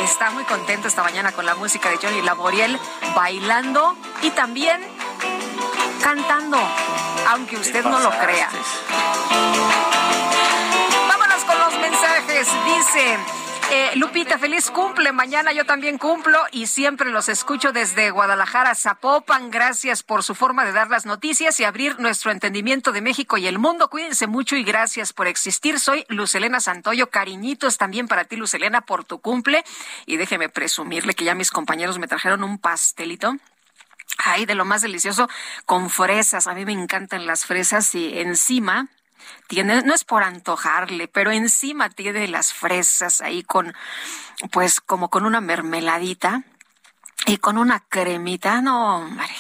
está 0.02 0.32
muy 0.32 0.46
contento 0.46 0.88
esta 0.88 1.04
mañana 1.04 1.34
con 1.34 1.46
la 1.46 1.54
música 1.56 1.90
de 1.90 1.98
Johnny 1.98 2.22
Laboriel, 2.22 2.80
bailando 3.14 3.98
y 4.22 4.30
también 4.30 4.82
cantando, 6.02 6.58
aunque 7.28 7.58
usted 7.58 7.84
no 7.84 8.00
lo 8.00 8.10
crea. 8.12 8.50
Vámonos 11.10 11.44
con 11.44 11.60
los 11.60 11.74
mensajes. 11.82 12.48
Dice. 12.66 13.45
Eh, 13.72 13.92
Lupita, 13.96 14.38
feliz 14.38 14.70
cumple. 14.70 15.12
Mañana 15.12 15.52
yo 15.52 15.66
también 15.66 15.98
cumplo 15.98 16.40
y 16.52 16.68
siempre 16.68 17.10
los 17.10 17.30
escucho 17.30 17.72
desde 17.72 18.12
Guadalajara, 18.12 18.76
Zapopan. 18.76 19.50
Gracias 19.50 20.04
por 20.04 20.24
su 20.24 20.36
forma 20.36 20.66
de 20.66 20.72
dar 20.72 20.90
las 20.90 21.06
noticias 21.06 21.60
y 21.60 21.64
abrir 21.64 22.00
nuestro 22.00 22.32
entendimiento 22.32 22.92
de 22.92 23.02
México 23.02 23.38
y 23.38 23.48
el 23.48 23.58
mundo. 23.58 23.90
Cuídense 23.90 24.28
mucho 24.28 24.56
y 24.56 24.64
gracias 24.64 25.14
por 25.14 25.28
existir. 25.28 25.80
Soy 25.80 26.06
Lucelena 26.10 26.60
Santoyo. 26.60 27.10
Cariñitos 27.10 27.78
también 27.78 28.08
para 28.08 28.26
ti, 28.26 28.36
Lucelena, 28.36 28.82
por 28.82 29.04
tu 29.04 29.20
cumple. 29.20 29.64
Y 30.06 30.18
déjeme 30.18 30.48
presumirle 30.48 31.16
que 31.16 31.26
ya 31.26 31.34
mis 31.34 31.52
compañeros 31.52 31.98
me 31.98 32.08
trajeron 32.08 32.44
un 32.44 32.60
pastelito 32.60 33.36
Ay, 34.18 34.46
de 34.46 34.56
lo 34.56 34.66
más 34.66 34.82
delicioso, 34.82 35.28
con 35.66 35.90
fresas. 35.90 36.48
A 36.48 36.54
mí 36.54 36.66
me 36.66 36.72
encantan 36.72 37.26
las 37.26 37.46
fresas 37.46 37.94
y 37.96 38.20
encima 38.20 38.88
tiene, 39.48 39.82
no 39.84 39.94
es 39.94 40.04
por 40.04 40.24
antojarle, 40.24 41.08
pero 41.08 41.32
encima 41.32 41.90
tiene 41.90 42.28
las 42.28 42.54
fresas 42.54 43.22
ahí 43.22 43.44
con, 43.44 43.74
pues 44.52 44.82
como 44.82 45.10
con 45.10 45.26
una 45.26 45.42
mermeladita 45.42 46.44
y 47.26 47.38
con 47.38 47.58
una 47.58 47.82
cremita. 47.90 48.62
No, 48.62 48.98
hombre. 48.98 49.36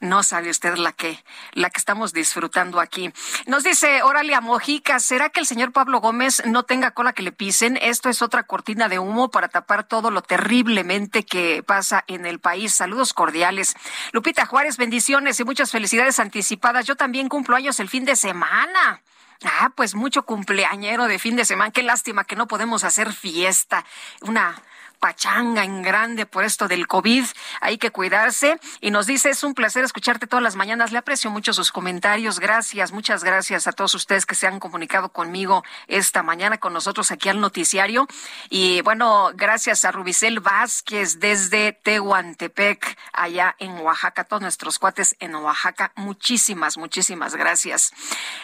No 0.00 0.22
sabe 0.22 0.50
usted 0.50 0.76
la 0.76 0.92
que, 0.92 1.22
la 1.52 1.70
que 1.70 1.78
estamos 1.78 2.12
disfrutando 2.12 2.80
aquí. 2.80 3.12
Nos 3.46 3.64
dice 3.64 4.02
Oralia 4.02 4.40
Mojica, 4.40 5.00
¿será 5.00 5.30
que 5.30 5.40
el 5.40 5.46
señor 5.46 5.72
Pablo 5.72 6.00
Gómez 6.00 6.42
no 6.46 6.62
tenga 6.62 6.92
cola 6.92 7.12
que 7.12 7.22
le 7.22 7.32
pisen? 7.32 7.78
Esto 7.82 8.08
es 8.08 8.22
otra 8.22 8.44
cortina 8.44 8.88
de 8.88 8.98
humo 8.98 9.30
para 9.30 9.48
tapar 9.48 9.84
todo 9.84 10.10
lo 10.10 10.22
terriblemente 10.22 11.24
que 11.24 11.64
pasa 11.64 12.04
en 12.06 12.26
el 12.26 12.38
país. 12.38 12.74
Saludos 12.74 13.12
cordiales. 13.12 13.74
Lupita 14.12 14.46
Juárez, 14.46 14.76
bendiciones 14.76 15.40
y 15.40 15.44
muchas 15.44 15.72
felicidades 15.72 16.20
anticipadas. 16.20 16.86
Yo 16.86 16.94
también 16.94 17.28
cumplo 17.28 17.56
años 17.56 17.80
el 17.80 17.88
fin 17.88 18.04
de 18.04 18.14
semana. 18.14 19.02
Ah, 19.44 19.72
pues 19.74 19.94
mucho 19.94 20.24
cumpleañero 20.24 21.06
de 21.06 21.18
fin 21.18 21.36
de 21.36 21.44
semana. 21.44 21.70
Qué 21.70 21.82
lástima 21.82 22.24
que 22.24 22.36
no 22.36 22.48
podemos 22.48 22.84
hacer 22.84 23.12
fiesta. 23.12 23.84
Una 24.22 24.60
pachanga 24.98 25.64
en 25.64 25.82
grande 25.82 26.26
por 26.26 26.44
esto 26.44 26.68
del 26.68 26.86
COVID. 26.86 27.24
Hay 27.60 27.78
que 27.78 27.90
cuidarse. 27.90 28.58
Y 28.80 28.90
nos 28.90 29.06
dice, 29.06 29.30
es 29.30 29.42
un 29.44 29.54
placer 29.54 29.84
escucharte 29.84 30.26
todas 30.26 30.42
las 30.42 30.56
mañanas. 30.56 30.92
Le 30.92 30.98
aprecio 30.98 31.30
mucho 31.30 31.52
sus 31.52 31.72
comentarios. 31.72 32.40
Gracias, 32.40 32.92
muchas 32.92 33.24
gracias 33.24 33.66
a 33.66 33.72
todos 33.72 33.94
ustedes 33.94 34.26
que 34.26 34.34
se 34.34 34.46
han 34.46 34.60
comunicado 34.60 35.10
conmigo 35.10 35.64
esta 35.86 36.22
mañana 36.22 36.58
con 36.58 36.72
nosotros 36.72 37.10
aquí 37.10 37.28
al 37.28 37.40
noticiario. 37.40 38.06
Y 38.50 38.80
bueno, 38.82 39.30
gracias 39.34 39.84
a 39.84 39.92
Rubicel 39.92 40.40
Vázquez 40.40 41.20
desde 41.20 41.72
Tehuantepec, 41.72 42.98
allá 43.12 43.54
en 43.58 43.78
Oaxaca, 43.78 44.24
todos 44.24 44.42
nuestros 44.42 44.78
cuates 44.78 45.16
en 45.20 45.34
Oaxaca. 45.34 45.92
Muchísimas, 45.94 46.76
muchísimas 46.76 47.34
gracias. 47.36 47.92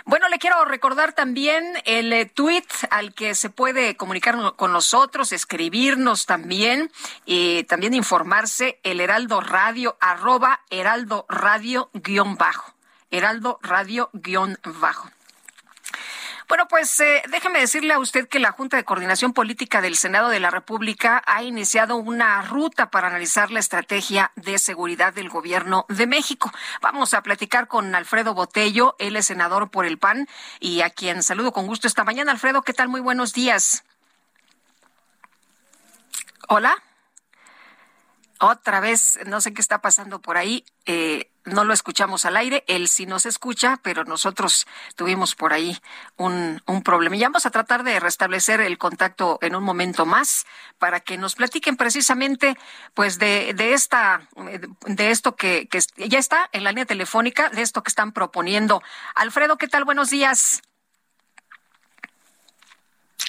Bueno, 0.04 0.28
le 0.28 0.38
quiero 0.38 0.64
recordar 0.64 1.12
también 1.12 1.64
el 1.84 2.12
eh, 2.12 2.26
tweet 2.26 2.64
al 2.90 3.14
que 3.14 3.34
se 3.34 3.50
puede 3.50 3.96
comunicar 3.96 4.54
con 4.56 4.72
nosotros, 4.72 5.32
escribirnos 5.32 6.26
también 6.26 6.43
también, 6.44 6.92
y 7.24 7.64
también 7.64 7.94
informarse 7.94 8.78
el 8.82 9.00
Heraldo 9.00 9.40
Radio, 9.40 9.96
arroba 9.98 10.60
Heraldo 10.68 11.24
Radio 11.30 11.88
guion 11.94 12.36
bajo. 12.36 12.74
Heraldo 13.10 13.58
Radio 13.62 14.10
guion 14.12 14.58
bajo. 14.62 15.08
Bueno, 16.46 16.68
pues 16.68 17.00
eh, 17.00 17.22
déjeme 17.30 17.60
decirle 17.60 17.94
a 17.94 17.98
usted 17.98 18.28
que 18.28 18.40
la 18.40 18.52
Junta 18.52 18.76
de 18.76 18.84
Coordinación 18.84 19.32
Política 19.32 19.80
del 19.80 19.96
Senado 19.96 20.28
de 20.28 20.38
la 20.38 20.50
República 20.50 21.22
ha 21.26 21.42
iniciado 21.42 21.96
una 21.96 22.42
ruta 22.42 22.90
para 22.90 23.08
analizar 23.08 23.50
la 23.50 23.60
estrategia 23.60 24.30
de 24.36 24.58
seguridad 24.58 25.14
del 25.14 25.30
gobierno 25.30 25.86
de 25.88 26.06
México. 26.06 26.52
Vamos 26.82 27.14
a 27.14 27.22
platicar 27.22 27.68
con 27.68 27.94
Alfredo 27.94 28.34
Botello, 28.34 28.96
él 28.98 29.16
es 29.16 29.24
senador 29.24 29.70
por 29.70 29.86
el 29.86 29.96
PAN 29.96 30.28
y 30.60 30.82
a 30.82 30.90
quien 30.90 31.22
saludo 31.22 31.52
con 31.52 31.66
gusto 31.66 31.86
esta 31.86 32.04
mañana. 32.04 32.32
Alfredo, 32.32 32.60
¿qué 32.60 32.74
tal? 32.74 32.88
Muy 32.90 33.00
buenos 33.00 33.32
días. 33.32 33.82
Hola. 36.56 36.80
Otra 38.38 38.78
vez, 38.78 39.18
no 39.26 39.40
sé 39.40 39.52
qué 39.52 39.60
está 39.60 39.80
pasando 39.80 40.20
por 40.20 40.36
ahí. 40.36 40.64
Eh, 40.86 41.32
no 41.44 41.64
lo 41.64 41.74
escuchamos 41.74 42.24
al 42.26 42.36
aire. 42.36 42.62
Él 42.68 42.86
sí 42.86 43.06
nos 43.06 43.26
escucha, 43.26 43.80
pero 43.82 44.04
nosotros 44.04 44.64
tuvimos 44.94 45.34
por 45.34 45.52
ahí 45.52 45.76
un, 46.14 46.62
un 46.66 46.84
problema. 46.84 47.16
Y 47.16 47.22
vamos 47.22 47.44
a 47.44 47.50
tratar 47.50 47.82
de 47.82 47.98
restablecer 47.98 48.60
el 48.60 48.78
contacto 48.78 49.40
en 49.42 49.56
un 49.56 49.64
momento 49.64 50.06
más 50.06 50.46
para 50.78 51.00
que 51.00 51.18
nos 51.18 51.34
platiquen 51.34 51.76
precisamente, 51.76 52.56
pues, 52.94 53.18
de, 53.18 53.52
de 53.54 53.72
esta, 53.72 54.28
de 54.86 55.10
esto 55.10 55.34
que, 55.34 55.66
que 55.66 55.80
ya 56.08 56.20
está 56.20 56.48
en 56.52 56.62
la 56.62 56.70
línea 56.70 56.86
telefónica, 56.86 57.48
de 57.48 57.62
esto 57.62 57.82
que 57.82 57.88
están 57.90 58.12
proponiendo. 58.12 58.80
Alfredo, 59.16 59.58
¿qué 59.58 59.66
tal? 59.66 59.84
Buenos 59.84 60.10
días. 60.10 60.62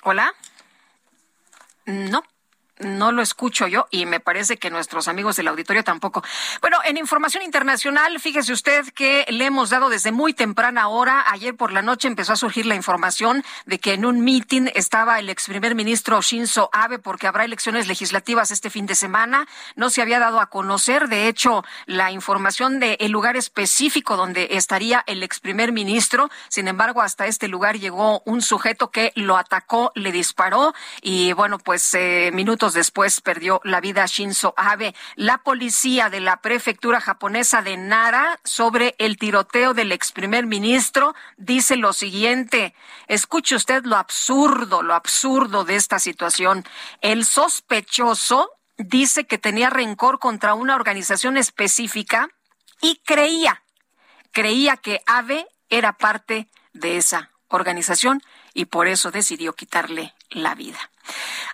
Hola. 0.04 0.32
No, 1.88 2.24
no 2.80 3.12
lo 3.12 3.22
escucho 3.22 3.68
yo 3.68 3.88
y 3.92 4.06
me 4.06 4.20
parece 4.20 4.58
que 4.58 4.70
nuestros 4.70 5.08
amigos 5.08 5.36
del 5.36 5.48
auditorio 5.48 5.84
tampoco. 5.84 6.24
Bueno, 6.62 6.78
en 6.84 6.98
información 6.98 7.44
internacional, 7.44 8.20
fíjese 8.20 8.54
usted 8.54 8.86
que 8.94 9.26
le 9.30 9.46
hemos 9.46 9.70
dado 9.70 9.90
desde 9.90 10.12
muy 10.12 10.34
temprana 10.34 10.88
hora. 10.88 11.24
Ayer 11.28 11.56
por 11.56 11.72
la 11.72 11.82
noche 11.82 12.08
empezó 12.08 12.34
a 12.34 12.36
surgir 12.36 12.66
la 12.66 12.76
información 12.76 13.44
de 13.66 13.80
que 13.80 13.94
en 13.94 14.06
un 14.06 14.24
mitin 14.24 14.72
estaba 14.76 15.20
el 15.20 15.30
ex 15.30 15.48
primer 15.48 15.76
ministro 15.76 16.22
Shinzo 16.22 16.70
Abe 16.74 17.00
porque 17.00 17.28
habrá 17.28 17.46
elecciones 17.46 17.88
legislativas 17.88 18.52
este 18.52 18.70
fin 18.70 18.86
de 18.86 18.96
semana. 18.96 19.48
No 19.76 19.90
se 19.90 20.02
había 20.02 20.20
dado 20.20 20.40
a 20.40 20.48
conocer, 20.48 21.08
de 21.08 21.28
hecho, 21.28 21.64
la 21.86 22.12
información 22.12 22.80
del 22.80 22.98
el 23.00 23.12
lugar 23.12 23.38
específico 23.38 24.18
donde 24.18 24.50
estaría 24.52 25.04
el 25.08 25.24
ex 25.24 25.40
primer 25.40 25.72
ministro. 25.72 26.30
Sin 26.50 26.68
embargo, 26.68 27.02
hasta 27.02 27.28
este 27.28 27.48
lugar 27.48 27.78
llegó 27.78 28.22
un 28.26 28.42
sujeto 28.42 28.92
que 28.92 29.12
lo 29.16 29.38
atacó, 29.38 29.92
le 29.96 30.12
disparó 30.12 30.74
y 31.02 31.34
bueno, 31.34 31.58
pues 31.60 31.94
eh, 31.94 32.32
minutos 32.34 32.65
después 32.74 33.22
perdió 33.22 33.62
la 33.64 33.82
vida 33.82 34.06
Shinzo 34.06 34.54
Abe. 34.58 34.96
La 35.16 35.40
policía 35.40 36.10
de 36.10 36.20
la 36.20 36.42
prefectura 36.42 37.00
japonesa 37.00 37.62
de 37.62 37.78
Nara 37.78 38.40
sobre 38.44 38.96
el 38.98 39.18
tiroteo 39.18 39.74
del 39.74 39.92
ex 39.92 40.12
primer 40.12 40.46
ministro 40.46 41.16
dice 41.38 41.76
lo 41.76 41.94
siguiente. 41.94 42.74
Escuche 43.08 43.56
usted 43.56 43.84
lo 43.86 43.98
absurdo, 43.98 44.82
lo 44.82 44.94
absurdo 44.94 45.66
de 45.66 45.76
esta 45.76 46.00
situación. 46.00 46.66
El 47.02 47.26
sospechoso 47.26 48.52
dice 48.78 49.26
que 49.26 49.38
tenía 49.38 49.70
rencor 49.70 50.20
contra 50.20 50.54
una 50.54 50.76
organización 50.76 51.38
específica 51.38 52.30
y 52.82 53.02
creía, 53.06 53.64
creía 54.32 54.78
que 54.78 55.02
Abe 55.06 55.48
era 55.70 55.94
parte 55.94 56.50
de 56.74 56.98
esa 56.98 57.32
organización 57.48 58.22
y 58.54 58.66
por 58.66 58.88
eso 58.88 59.12
decidió 59.12 59.54
quitarle 59.54 60.14
la 60.36 60.56
vida. 60.56 60.80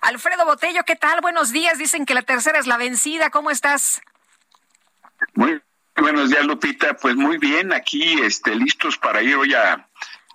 Alfredo 0.02 0.44
Botello, 0.44 0.82
¿qué 0.84 0.96
tal? 0.96 1.20
Buenos 1.20 1.52
días. 1.52 1.78
Dicen 1.78 2.06
que 2.06 2.14
la 2.14 2.22
tercera 2.22 2.58
es 2.58 2.66
la 2.66 2.76
vencida. 2.76 3.30
¿Cómo 3.30 3.50
estás? 3.50 4.02
Muy 5.34 5.62
buenos 5.96 6.30
días, 6.30 6.44
Lupita. 6.44 6.94
Pues 6.94 7.14
muy 7.16 7.38
bien, 7.38 7.72
aquí 7.72 8.20
este, 8.22 8.54
listos 8.54 8.98
para 8.98 9.22
ir 9.22 9.36
hoy 9.36 9.54
a, 9.54 9.88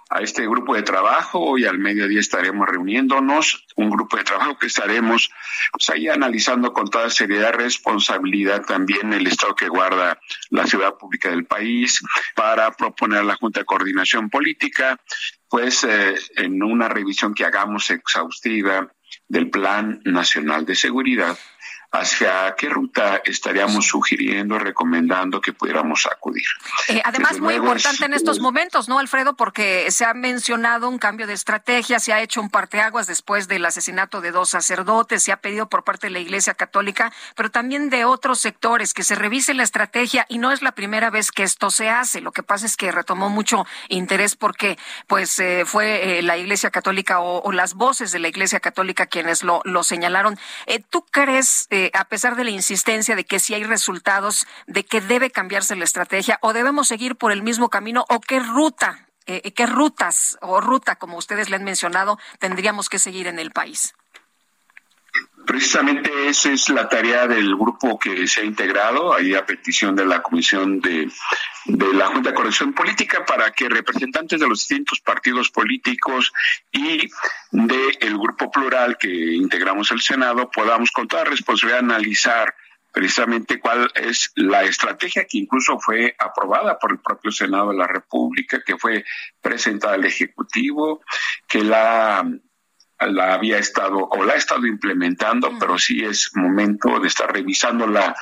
a 0.09 0.21
este 0.21 0.43
grupo 0.43 0.75
de 0.75 0.83
trabajo. 0.83 1.39
Hoy 1.39 1.65
al 1.65 1.79
mediodía 1.79 2.19
estaremos 2.19 2.67
reuniéndonos, 2.67 3.65
un 3.75 3.89
grupo 3.89 4.17
de 4.17 4.23
trabajo 4.23 4.57
que 4.57 4.67
estaremos 4.67 5.29
pues, 5.71 5.89
ahí 5.89 6.07
analizando 6.07 6.73
con 6.73 6.87
toda 6.89 7.09
seriedad, 7.09 7.53
responsabilidad 7.53 8.65
también 8.65 9.13
el 9.13 9.27
estado 9.27 9.55
que 9.55 9.67
guarda 9.67 10.19
la 10.49 10.65
ciudad 10.65 10.95
pública 10.97 11.29
del 11.29 11.45
país 11.45 11.99
para 12.35 12.71
proponer 12.71 13.19
a 13.19 13.23
la 13.23 13.35
Junta 13.35 13.61
de 13.61 13.65
Coordinación 13.65 14.29
Política, 14.29 14.99
pues 15.49 15.83
eh, 15.83 16.15
en 16.35 16.63
una 16.63 16.87
revisión 16.87 17.33
que 17.33 17.45
hagamos 17.45 17.89
exhaustiva 17.89 18.91
del 19.27 19.49
Plan 19.49 20.01
Nacional 20.05 20.65
de 20.65 20.75
Seguridad 20.75 21.37
hacia 21.91 22.53
qué 22.55 22.69
ruta 22.69 23.21
estaríamos 23.23 23.85
sugiriendo, 23.87 24.59
recomendando 24.59 25.39
que 25.39 25.53
pudiéramos 25.53 26.05
acudir. 26.05 26.45
Eh, 26.89 27.01
además, 27.03 27.39
muy 27.39 27.55
importante 27.55 28.05
en 28.05 28.13
estos 28.13 28.39
momentos, 28.39 28.89
¿no, 28.89 28.99
Alfredo? 28.99 29.35
Porque 29.35 29.89
se 29.91 30.05
ha 30.05 30.13
mencionado 30.13 30.89
un 30.89 30.99
cambio 30.99 31.27
de 31.27 31.33
estrategia, 31.33 31.99
se 31.99 32.13
ha 32.13 32.21
hecho 32.21 32.41
un 32.41 32.49
parteaguas 32.49 33.07
después 33.07 33.47
del 33.47 33.65
asesinato 33.65 34.21
de 34.21 34.31
dos 34.31 34.49
sacerdotes, 34.49 35.23
se 35.23 35.31
ha 35.31 35.37
pedido 35.37 35.69
por 35.69 35.83
parte 35.83 36.07
de 36.07 36.11
la 36.11 36.19
Iglesia 36.19 36.53
Católica, 36.53 37.13
pero 37.35 37.49
también 37.49 37.89
de 37.89 38.05
otros 38.05 38.39
sectores 38.39 38.93
que 38.93 39.03
se 39.03 39.15
revise 39.15 39.53
la 39.53 39.63
estrategia 39.63 40.25
y 40.29 40.39
no 40.39 40.51
es 40.51 40.61
la 40.61 40.73
primera 40.73 41.09
vez 41.09 41.31
que 41.31 41.43
esto 41.43 41.71
se 41.71 41.89
hace. 41.89 42.21
Lo 42.21 42.31
que 42.31 42.43
pasa 42.43 42.65
es 42.65 42.75
que 42.75 42.91
retomó 42.91 43.29
mucho 43.29 43.65
interés 43.87 44.35
porque, 44.35 44.77
pues, 45.07 45.39
eh, 45.39 45.63
fue 45.65 46.19
eh, 46.19 46.21
la 46.21 46.37
Iglesia 46.37 46.69
Católica 46.69 47.19
o, 47.21 47.51
las 47.51 47.75
voces 47.75 48.11
de 48.11 48.19
la 48.19 48.27
Iglesia 48.27 48.59
Católica 48.59 49.05
quienes 49.05 49.41
lo, 49.41 49.61
lo 49.63 49.83
señalaron. 49.83 50.37
¿Tú 50.89 51.03
crees? 51.09 51.67
A 51.93 52.05
pesar 52.05 52.35
de 52.35 52.43
la 52.43 52.51
insistencia 52.51 53.15
de 53.15 53.25
que 53.25 53.39
si 53.39 53.53
hay 53.53 53.63
resultados, 53.63 54.47
de 54.67 54.83
que 54.83 55.01
debe 55.01 55.31
cambiarse 55.31 55.75
la 55.75 55.83
estrategia 55.83 56.39
o 56.41 56.53
debemos 56.53 56.87
seguir 56.87 57.15
por 57.15 57.31
el 57.31 57.43
mismo 57.43 57.69
camino 57.69 58.05
o 58.09 58.19
qué 58.19 58.39
ruta 58.39 59.07
eh, 59.29 59.51
qué 59.51 59.65
rutas 59.65 60.37
o 60.41 60.61
ruta, 60.61 60.95
como 60.95 61.17
ustedes 61.17 61.49
le 61.49 61.57
han 61.57 61.65
mencionado, 61.65 62.17
tendríamos 62.39 62.87
que 62.87 62.97
seguir 62.97 63.27
en 63.27 63.39
el 63.39 63.51
país. 63.51 63.93
Precisamente 65.47 66.11
esa 66.27 66.51
es 66.51 66.67
la 66.67 66.89
tarea 66.89 67.25
del 67.25 67.55
grupo 67.55 67.97
que 67.97 68.27
se 68.27 68.41
ha 68.41 68.43
integrado, 68.43 69.15
ahí 69.15 69.33
a 69.33 69.45
petición 69.45 69.95
de 69.95 70.05
la 70.05 70.21
Comisión 70.21 70.81
de, 70.81 71.09
la 71.65 72.07
Junta 72.07 72.31
de 72.31 72.35
Corrección 72.35 72.73
Política, 72.73 73.25
para 73.25 73.51
que 73.51 73.69
representantes 73.69 74.41
de 74.41 74.47
los 74.47 74.59
distintos 74.59 74.99
partidos 74.99 75.49
políticos 75.49 76.33
y 76.69 77.07
del 77.49 78.17
grupo 78.17 78.51
plural 78.51 78.97
que 78.97 79.07
integramos 79.07 79.89
el 79.91 80.01
Senado 80.01 80.51
podamos 80.51 80.91
con 80.91 81.07
toda 81.07 81.23
responsabilidad 81.23 81.79
analizar 81.79 82.53
precisamente 82.91 83.57
cuál 83.57 83.89
es 83.95 84.33
la 84.35 84.63
estrategia 84.63 85.23
que 85.23 85.37
incluso 85.37 85.79
fue 85.79 86.13
aprobada 86.19 86.77
por 86.77 86.91
el 86.91 86.99
propio 86.99 87.31
Senado 87.31 87.69
de 87.69 87.77
la 87.77 87.87
República, 87.87 88.61
que 88.65 88.77
fue 88.77 89.05
presentada 89.39 89.93
al 89.93 90.03
Ejecutivo, 90.03 91.01
que 91.47 91.63
la 91.63 92.29
la 92.99 93.33
había 93.33 93.59
estado 93.59 93.97
o 93.97 94.23
la 94.23 94.33
ha 94.33 94.37
estado 94.37 94.65
implementando, 94.65 95.51
pero 95.59 95.77
sí 95.77 96.03
es 96.03 96.31
momento 96.35 96.99
de 96.99 97.07
estar 97.07 97.31
revisándola. 97.31 98.15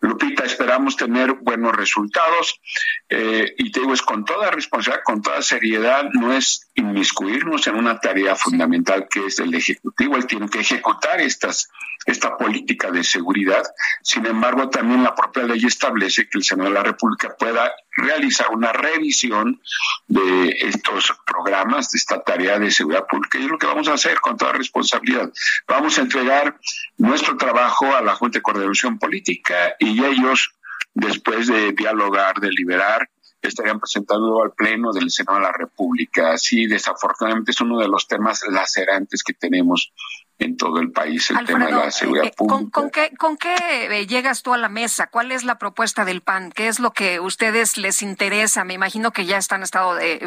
Lupita, 0.00 0.44
esperamos 0.44 0.96
tener 0.96 1.34
buenos 1.34 1.76
resultados 1.76 2.60
eh, 3.08 3.54
y 3.58 3.70
te 3.70 3.80
digo, 3.80 3.92
es 3.92 4.02
con 4.02 4.24
toda 4.24 4.50
responsabilidad, 4.50 5.04
con 5.04 5.20
toda 5.20 5.42
seriedad, 5.42 6.04
no 6.12 6.32
es 6.32 6.70
inmiscuirnos 6.74 7.66
en 7.66 7.74
una 7.74 8.00
tarea 8.00 8.34
fundamental 8.34 9.08
que 9.10 9.26
es 9.26 9.38
el 9.40 9.54
Ejecutivo, 9.54 10.16
él 10.16 10.26
tiene 10.26 10.48
que 10.48 10.60
ejecutar 10.60 11.20
estas, 11.20 11.70
esta 12.06 12.36
política 12.36 12.90
de 12.90 13.04
seguridad. 13.04 13.62
Sin 14.02 14.24
embargo, 14.26 14.70
también 14.70 15.02
la 15.02 15.14
propia 15.14 15.42
ley 15.42 15.64
establece 15.66 16.28
que 16.28 16.38
el 16.38 16.44
Senado 16.44 16.70
de 16.70 16.76
la 16.76 16.82
República 16.82 17.34
pueda 17.38 17.70
realizar 17.96 18.48
una 18.50 18.72
revisión 18.72 19.60
de 20.06 20.50
estos 20.60 21.12
programas, 21.26 21.90
de 21.90 21.98
esta 21.98 22.22
tarea 22.22 22.58
de 22.58 22.70
seguridad 22.70 23.06
pública. 23.06 23.38
Y 23.38 23.44
es 23.44 23.50
lo 23.50 23.58
que 23.58 23.66
vamos 23.66 23.88
a 23.88 23.94
hacer 23.94 24.20
con 24.20 24.36
toda 24.36 24.52
responsabilidad. 24.52 25.30
Vamos 25.66 25.98
a 25.98 26.02
entregar 26.02 26.58
nuestro 26.98 27.36
trabajo 27.36 27.94
a 27.94 28.02
la 28.02 28.14
Junta 28.14 28.38
de 28.38 28.42
Coordinación 28.42 28.98
Política 28.98 29.74
y 29.78 30.04
ellos, 30.04 30.52
después 30.94 31.46
de 31.46 31.72
dialogar, 31.72 32.40
deliberar, 32.40 33.08
estarían 33.42 33.80
presentando 33.80 34.42
al 34.42 34.52
Pleno 34.52 34.92
del 34.92 35.10
Senado 35.10 35.38
de 35.38 35.44
la 35.44 35.52
República. 35.52 36.32
Así, 36.32 36.66
desafortunadamente, 36.66 37.52
es 37.52 37.60
uno 37.60 37.78
de 37.78 37.88
los 37.88 38.06
temas 38.06 38.42
lacerantes 38.50 39.22
que 39.22 39.32
tenemos 39.32 39.92
en 40.40 40.56
todo 40.56 40.80
el 40.80 40.90
país, 40.90 41.30
el 41.30 41.44
tema 41.44 41.66
de 41.66 41.72
la 41.72 41.90
seguridad 41.90 42.26
eh, 42.26 42.32
pública. 42.34 42.70
¿con, 42.72 42.90
qué, 42.90 43.10
¿Con 43.16 43.36
qué 43.36 43.54
eh, 43.90 44.06
llegas 44.06 44.42
tú 44.42 44.54
a 44.54 44.58
la 44.58 44.70
mesa? 44.70 45.06
¿Cuál 45.08 45.32
es 45.32 45.44
la 45.44 45.58
propuesta 45.58 46.04
del 46.04 46.22
PAN? 46.22 46.50
¿Qué 46.50 46.68
es 46.68 46.80
lo 46.80 46.92
que 46.92 47.16
a 47.16 47.22
ustedes 47.22 47.76
les 47.76 48.00
interesa? 48.00 48.64
Me 48.64 48.74
imagino 48.74 49.12
que 49.12 49.26
ya 49.26 49.36
están 49.36 49.62
estado 49.62 49.94
de, 49.94 50.18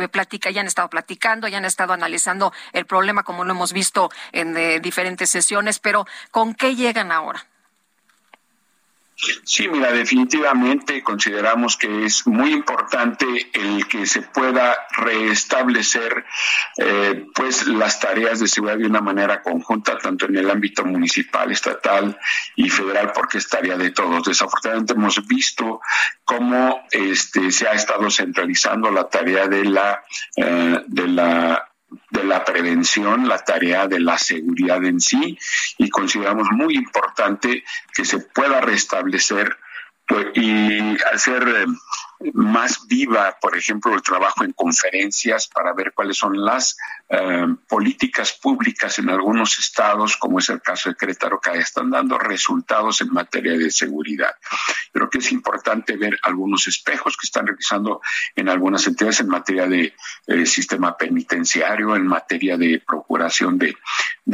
ya 0.53 0.61
han 0.61 0.68
estado 0.68 0.90
platicando, 0.90 1.48
ya 1.48 1.57
han 1.57 1.65
estado 1.65 1.94
analizando 1.94 2.53
el 2.73 2.85
problema 2.85 3.23
como 3.23 3.44
lo 3.44 3.52
hemos 3.52 3.73
visto 3.73 4.11
en 4.31 4.56
eh, 4.56 4.80
diferentes 4.80 5.31
sesiones, 5.31 5.80
pero 5.80 6.06
¿con 6.30 6.53
qué 6.53 6.76
llegan 6.76 7.11
ahora? 7.11 7.48
Sí, 9.43 9.67
mira, 9.67 9.91
definitivamente 9.91 11.03
consideramos 11.03 11.77
que 11.77 12.05
es 12.05 12.25
muy 12.27 12.51
importante 12.51 13.25
el 13.53 13.87
que 13.87 14.05
se 14.05 14.21
pueda 14.21 14.75
restablecer 14.91 16.25
eh, 16.77 17.25
pues 17.33 17.67
las 17.67 17.99
tareas 17.99 18.39
de 18.39 18.47
seguridad 18.47 18.77
de 18.77 18.87
una 18.87 19.01
manera 19.01 19.41
conjunta, 19.41 19.97
tanto 19.97 20.25
en 20.25 20.37
el 20.37 20.49
ámbito 20.49 20.83
municipal, 20.83 21.51
estatal 21.51 22.17
y 22.55 22.69
federal, 22.69 23.11
porque 23.13 23.37
es 23.37 23.47
tarea 23.47 23.77
de 23.77 23.91
todos. 23.91 24.23
Desafortunadamente 24.23 24.93
hemos 24.93 25.25
visto 25.27 25.81
cómo 26.25 26.83
este 26.91 27.51
se 27.51 27.67
ha 27.67 27.73
estado 27.73 28.09
centralizando 28.09 28.91
la 28.91 29.09
tarea 29.09 29.47
de 29.47 29.65
la 29.65 30.03
eh, 30.35 30.83
de 30.87 31.07
la 31.07 31.72
de 32.10 32.24
la 32.24 32.44
prevención, 32.44 33.28
la 33.28 33.40
tarea 33.40 33.88
de 33.88 33.99
la 33.99 34.18
seguridad 34.18 34.84
en 34.84 34.99
sí, 34.99 35.38
y 35.78 35.90
consideramos 35.90 36.48
muy 36.52 36.76
importante 36.76 37.64
que 37.94 38.06
se 38.06 38.20
pueda 38.20 38.61
restablecer 38.61 39.57
pues, 40.07 40.28
y 40.36 40.98
hacer 41.14 41.48
eh, 41.48 41.65
más 42.33 42.87
viva, 42.87 43.37
por 43.41 43.57
ejemplo, 43.57 43.93
el 43.93 44.01
trabajo 44.01 44.43
en 44.43 44.53
conferencias 44.53 45.47
para 45.47 45.73
ver 45.73 45.93
cuáles 45.93 46.17
son 46.17 46.43
las 46.43 46.77
eh, 47.09 47.47
políticas 47.67 48.33
públicas 48.33 48.97
en 48.99 49.09
algunos 49.09 49.59
estados, 49.59 50.17
como 50.17 50.39
es 50.39 50.49
el 50.49 50.61
caso 50.61 50.89
de 50.89 50.95
Querétaro, 50.95 51.39
que 51.39 51.57
están 51.57 51.89
dando 51.89 52.17
resultados 52.17 53.01
en 53.01 53.11
materia 53.11 53.57
de 53.57 53.69
seguridad. 53.71 54.33
Creo 54.91 55.09
que 55.09 55.19
es 55.19 55.31
importante 55.31 55.97
ver 55.97 56.17
algunos 56.23 56.67
espejos 56.67 57.17
que 57.17 57.25
están 57.25 57.47
realizando 57.47 58.01
en 58.35 58.49
algunas 58.49 58.87
entidades 58.87 59.19
en 59.19 59.27
materia 59.27 59.67
de 59.67 59.93
eh, 60.27 60.45
sistema 60.45 60.97
penitenciario, 60.97 61.95
en 61.95 62.07
materia 62.07 62.57
de 62.57 62.81
procuración 62.85 63.57
de, 63.57 63.75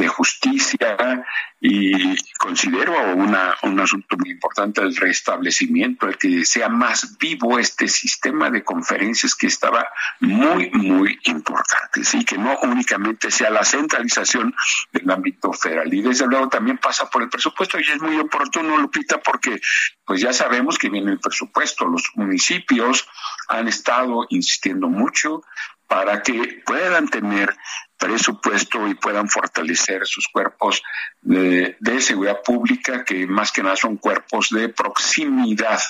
justicia, 0.08 1.24
y 1.60 2.16
considero 2.38 2.94
un 3.14 3.80
asunto 3.80 4.16
muy 4.16 4.30
importante 4.30 4.80
el 4.80 4.96
restablecimiento, 4.96 6.06
el 6.06 6.16
que 6.16 6.44
sea 6.44 6.68
más 6.68 7.18
vivo 7.18 7.58
este 7.58 7.79
sistema 7.88 8.50
de 8.50 8.64
conferencias 8.64 9.34
que 9.34 9.46
estaba 9.46 9.88
muy, 10.20 10.70
muy 10.70 11.18
importante, 11.24 12.02
y 12.12 12.24
que 12.24 12.38
no 12.38 12.58
únicamente 12.62 13.30
sea 13.30 13.50
la 13.50 13.64
centralización 13.64 14.54
del 14.92 15.10
ámbito 15.10 15.52
federal. 15.52 15.92
Y 15.92 16.02
desde 16.02 16.26
luego 16.26 16.48
también 16.48 16.78
pasa 16.78 17.08
por 17.08 17.22
el 17.22 17.28
presupuesto 17.28 17.78
y 17.78 17.82
es 17.82 18.00
muy 18.00 18.18
oportuno, 18.18 18.76
Lupita, 18.76 19.18
porque 19.18 19.60
pues 20.04 20.20
ya 20.20 20.32
sabemos 20.32 20.78
que 20.78 20.88
viene 20.88 21.12
el 21.12 21.20
presupuesto. 21.20 21.86
Los 21.86 22.10
municipios 22.14 23.08
han 23.48 23.68
estado 23.68 24.26
insistiendo 24.28 24.88
mucho 24.88 25.42
para 25.86 26.22
que 26.22 26.62
puedan 26.64 27.08
tener 27.08 27.56
presupuesto 27.98 28.86
y 28.86 28.94
puedan 28.94 29.28
fortalecer 29.28 30.06
sus 30.06 30.28
cuerpos 30.28 30.82
de, 31.20 31.76
seguridad 32.00 32.42
pública, 32.42 33.04
que 33.04 33.26
más 33.26 33.52
que 33.52 33.62
nada 33.62 33.76
son 33.76 33.98
cuerpos 33.98 34.50
de 34.50 34.68
proximidad, 34.70 35.80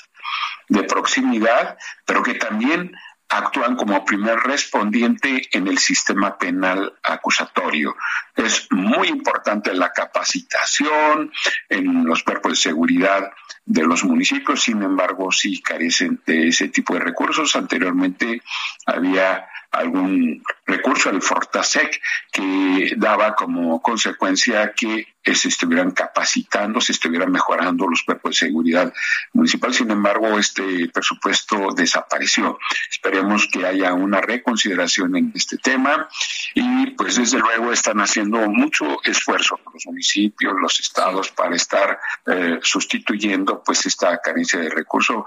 de 0.69 0.85
proximidad, 0.85 1.78
pero 2.07 2.23
que 2.23 2.35
también 2.35 2.93
actúan 3.31 3.77
como 3.77 4.05
primer 4.05 4.40
respondiente 4.40 5.48
en 5.52 5.69
el 5.69 5.78
sistema 5.78 6.36
penal 6.36 6.93
acusatorio. 7.02 7.97
Es 8.35 8.66
muy 8.73 9.07
importante 9.09 9.73
la 9.73 9.93
capacitación 9.93 11.32
en 11.69 12.05
los 12.05 12.24
cuerpos 12.24 12.52
de 12.52 12.70
seguridad 12.70 13.31
de 13.65 13.85
los 13.85 14.02
municipios, 14.02 14.62
sin 14.62 14.82
embargo, 14.82 15.31
sí 15.31 15.62
carecen 15.62 16.20
de 16.27 16.48
ese 16.48 16.69
tipo 16.69 16.94
de 16.94 17.01
recursos. 17.01 17.55
Anteriormente 17.55 18.43
había 18.85 19.47
algún 19.71 20.43
recurso 20.67 21.11
al 21.11 21.23
Fortasec 21.23 22.01
que 22.33 22.95
daba 22.97 23.35
como 23.35 23.81
consecuencia 23.81 24.73
que 24.73 25.07
se 25.35 25.49
estuvieran 25.49 25.93
capacitando, 25.93 26.81
se 26.81 26.93
estuvieran 26.93 27.31
mejorando 27.31 27.87
los 27.87 28.03
cuerpos 28.03 28.31
de 28.33 28.47
seguridad 28.47 28.93
municipal. 29.33 29.73
Sin 29.73 29.91
embargo, 29.91 30.39
este 30.39 30.89
presupuesto 30.89 31.69
desapareció. 31.75 32.59
Esperemos 32.91 33.47
que 33.53 33.67
haya 33.67 33.93
una 33.95 34.21
reconsideración 34.21 35.17
en 35.17 35.33
este 35.35 35.59
tema 35.59 36.09
y 36.55 36.91
pues 36.93 37.17
desde 37.17 37.39
luego 37.39 37.73
están 37.73 38.01
haciendo 38.01 38.39
mucho 38.49 38.99
esfuerzo 39.05 39.61
los 39.73 39.87
municipios, 39.87 40.55
los 40.61 40.81
estados 40.81 41.31
para 41.31 41.55
estar 41.55 41.99
eh, 42.27 42.59
sustituyendo 42.63 43.63
pues 43.63 43.87
esta 43.87 44.19
carencia 44.19 44.59
de 44.59 44.71
recursos. 44.71 45.25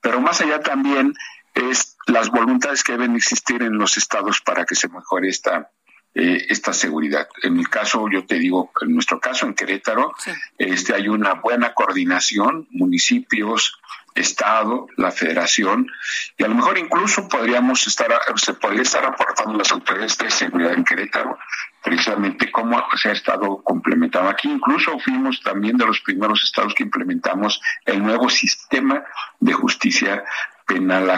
Pero 0.00 0.20
más 0.20 0.40
allá 0.40 0.60
también 0.60 1.14
es 1.54 1.96
las 2.06 2.30
voluntades 2.30 2.82
que 2.82 2.92
deben 2.92 3.16
existir 3.16 3.62
en 3.62 3.78
los 3.78 3.96
estados 3.96 4.40
para 4.40 4.64
que 4.64 4.74
se 4.74 4.88
mejore 4.88 5.28
esta 5.28 5.70
eh, 6.14 6.44
esta 6.50 6.74
seguridad. 6.74 7.26
En 7.42 7.54
mi 7.54 7.64
caso, 7.64 8.06
yo 8.12 8.26
te 8.26 8.34
digo, 8.34 8.70
en 8.82 8.92
nuestro 8.92 9.18
caso 9.18 9.46
en 9.46 9.54
Querétaro, 9.54 10.14
este 10.58 10.94
hay 10.94 11.08
una 11.08 11.34
buena 11.34 11.72
coordinación, 11.72 12.68
municipios, 12.70 13.80
Estado, 14.14 14.88
la 14.98 15.10
Federación, 15.10 15.90
y 16.36 16.44
a 16.44 16.48
lo 16.48 16.54
mejor 16.54 16.76
incluso 16.76 17.26
podríamos 17.28 17.86
estar, 17.86 18.12
se 18.36 18.52
podría 18.52 18.82
estar 18.82 19.06
aportando 19.06 19.56
las 19.56 19.72
autoridades 19.72 20.18
de 20.18 20.30
seguridad 20.30 20.74
en 20.74 20.84
Querétaro, 20.84 21.38
precisamente 21.82 22.52
cómo 22.52 22.84
se 22.94 23.08
ha 23.08 23.12
estado 23.12 23.62
complementando. 23.62 24.28
Aquí 24.28 24.50
incluso 24.50 24.98
fuimos 24.98 25.40
también 25.40 25.78
de 25.78 25.86
los 25.86 26.00
primeros 26.00 26.42
estados 26.44 26.74
que 26.74 26.82
implementamos 26.82 27.58
el 27.86 28.02
nuevo 28.02 28.28
sistema 28.28 29.02
de 29.40 29.54
justicia 29.54 30.22
penal 30.66 31.10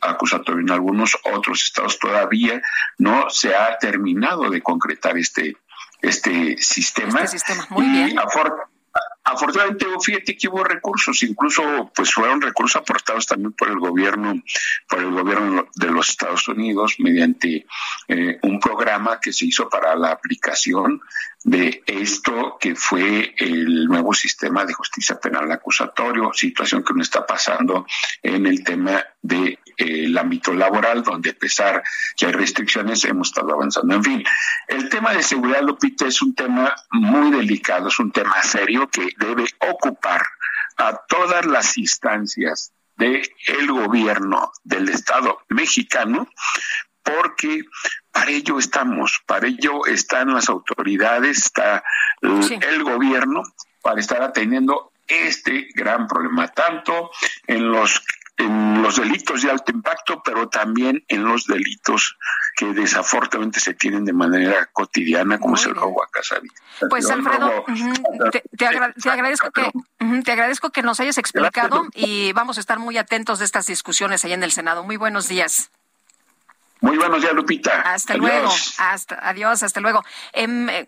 acusatorio. 0.00 0.60
En 0.60 0.70
algunos 0.70 1.16
otros 1.24 1.62
estados 1.62 1.98
todavía 1.98 2.62
no 2.98 3.28
se 3.30 3.54
ha 3.54 3.78
terminado 3.78 4.50
de 4.50 4.62
concretar 4.62 5.16
este, 5.18 5.56
este 6.02 6.56
sistema. 6.58 7.20
Este 7.22 7.38
sistema. 7.38 7.66
Muy 7.70 7.88
bien. 7.88 8.18
Afortunadamente, 9.26 9.86
fíjate 10.02 10.36
que 10.36 10.48
hubo 10.48 10.62
recursos, 10.62 11.22
incluso 11.22 11.90
pues 11.94 12.12
fueron 12.12 12.42
recursos 12.42 12.80
aportados 12.80 13.26
también 13.26 13.52
por 13.52 13.68
el 13.68 13.78
gobierno, 13.78 14.34
por 14.86 15.00
el 15.00 15.10
gobierno 15.10 15.66
de 15.74 15.90
los 15.90 16.10
Estados 16.10 16.46
Unidos 16.48 16.96
mediante 16.98 17.66
eh, 18.08 18.38
un 18.42 18.60
programa 18.60 19.18
que 19.20 19.32
se 19.32 19.46
hizo 19.46 19.66
para 19.68 19.96
la 19.96 20.10
aplicación 20.10 21.00
de 21.42 21.82
esto 21.86 22.56
que 22.60 22.74
fue 22.74 23.34
el 23.38 23.86
nuevo 23.86 24.12
sistema 24.12 24.64
de 24.64 24.74
justicia 24.74 25.18
penal 25.18 25.50
acusatorio, 25.52 26.32
situación 26.34 26.84
que 26.84 26.94
no 26.94 27.02
está 27.02 27.26
pasando 27.26 27.86
en 28.22 28.46
el 28.46 28.62
tema 28.62 29.04
de 29.22 29.58
el 29.76 30.16
ámbito 30.16 30.52
laboral, 30.52 31.02
donde 31.02 31.30
a 31.30 31.34
pesar 31.34 31.82
que 32.16 32.26
hay 32.26 32.32
restricciones 32.32 33.04
hemos 33.04 33.28
estado 33.28 33.52
avanzando. 33.52 33.94
En 33.94 34.04
fin, 34.04 34.24
el 34.68 34.88
tema 34.88 35.12
de 35.12 35.22
seguridad, 35.22 35.62
Lupita, 35.62 36.06
es 36.06 36.22
un 36.22 36.34
tema 36.34 36.74
muy 36.90 37.30
delicado, 37.30 37.88
es 37.88 37.98
un 37.98 38.12
tema 38.12 38.42
serio 38.42 38.88
que 38.88 39.08
debe 39.16 39.44
ocupar 39.70 40.22
a 40.76 40.96
todas 41.08 41.46
las 41.46 41.76
instancias 41.78 42.72
del 42.96 43.28
el 43.46 43.72
gobierno 43.72 44.52
del 44.62 44.88
Estado 44.88 45.38
mexicano, 45.48 46.28
porque 47.02 47.64
para 48.10 48.30
ello 48.30 48.58
estamos, 48.58 49.20
para 49.26 49.48
ello 49.48 49.86
están 49.86 50.32
las 50.32 50.48
autoridades, 50.48 51.38
está 51.38 51.82
el 52.22 52.82
gobierno, 52.82 53.42
para 53.82 54.00
estar 54.00 54.22
atendiendo 54.22 54.92
este 55.06 55.68
gran 55.74 56.06
problema, 56.06 56.48
tanto 56.48 57.10
en 57.46 57.70
los 57.70 58.02
en 58.36 58.82
los 58.82 58.96
delitos 58.96 59.42
de 59.42 59.50
alto 59.50 59.72
impacto, 59.72 60.22
pero 60.24 60.48
también 60.48 61.04
en 61.08 61.24
los 61.24 61.46
delitos 61.46 62.16
que 62.56 62.66
desafortunadamente 62.66 63.60
se 63.60 63.74
tienen 63.74 64.04
de 64.04 64.12
manera 64.12 64.68
cotidiana, 64.72 65.38
como 65.38 65.54
es 65.54 65.66
el 65.66 65.74
robo 65.74 66.02
a 66.02 66.08
casa. 66.10 66.36
Pues 66.90 67.08
Alfredo, 67.10 67.64
te, 68.58 68.66
agradezco 69.08 69.50
que 69.50 69.70
te 70.24 70.32
agradezco 70.32 70.70
que 70.70 70.82
nos 70.82 71.00
hayas 71.00 71.18
explicado 71.18 71.86
y 71.94 72.32
vamos 72.32 72.56
a 72.58 72.60
estar 72.60 72.78
muy 72.78 72.98
atentos 72.98 73.38
de 73.38 73.44
estas 73.44 73.66
discusiones 73.66 74.24
ahí 74.24 74.32
en 74.32 74.42
el 74.42 74.52
Senado. 74.52 74.82
Muy 74.82 74.96
buenos 74.96 75.28
días. 75.28 75.70
Muy 76.80 76.98
buenos 76.98 77.22
días, 77.22 77.32
Lupita. 77.32 77.80
Hasta 77.80 78.16
luego. 78.16 78.50
Hasta, 78.76 79.14
adiós, 79.26 79.62
hasta 79.62 79.80
luego. 79.80 80.04
Em, 80.34 80.68
eh, 80.68 80.86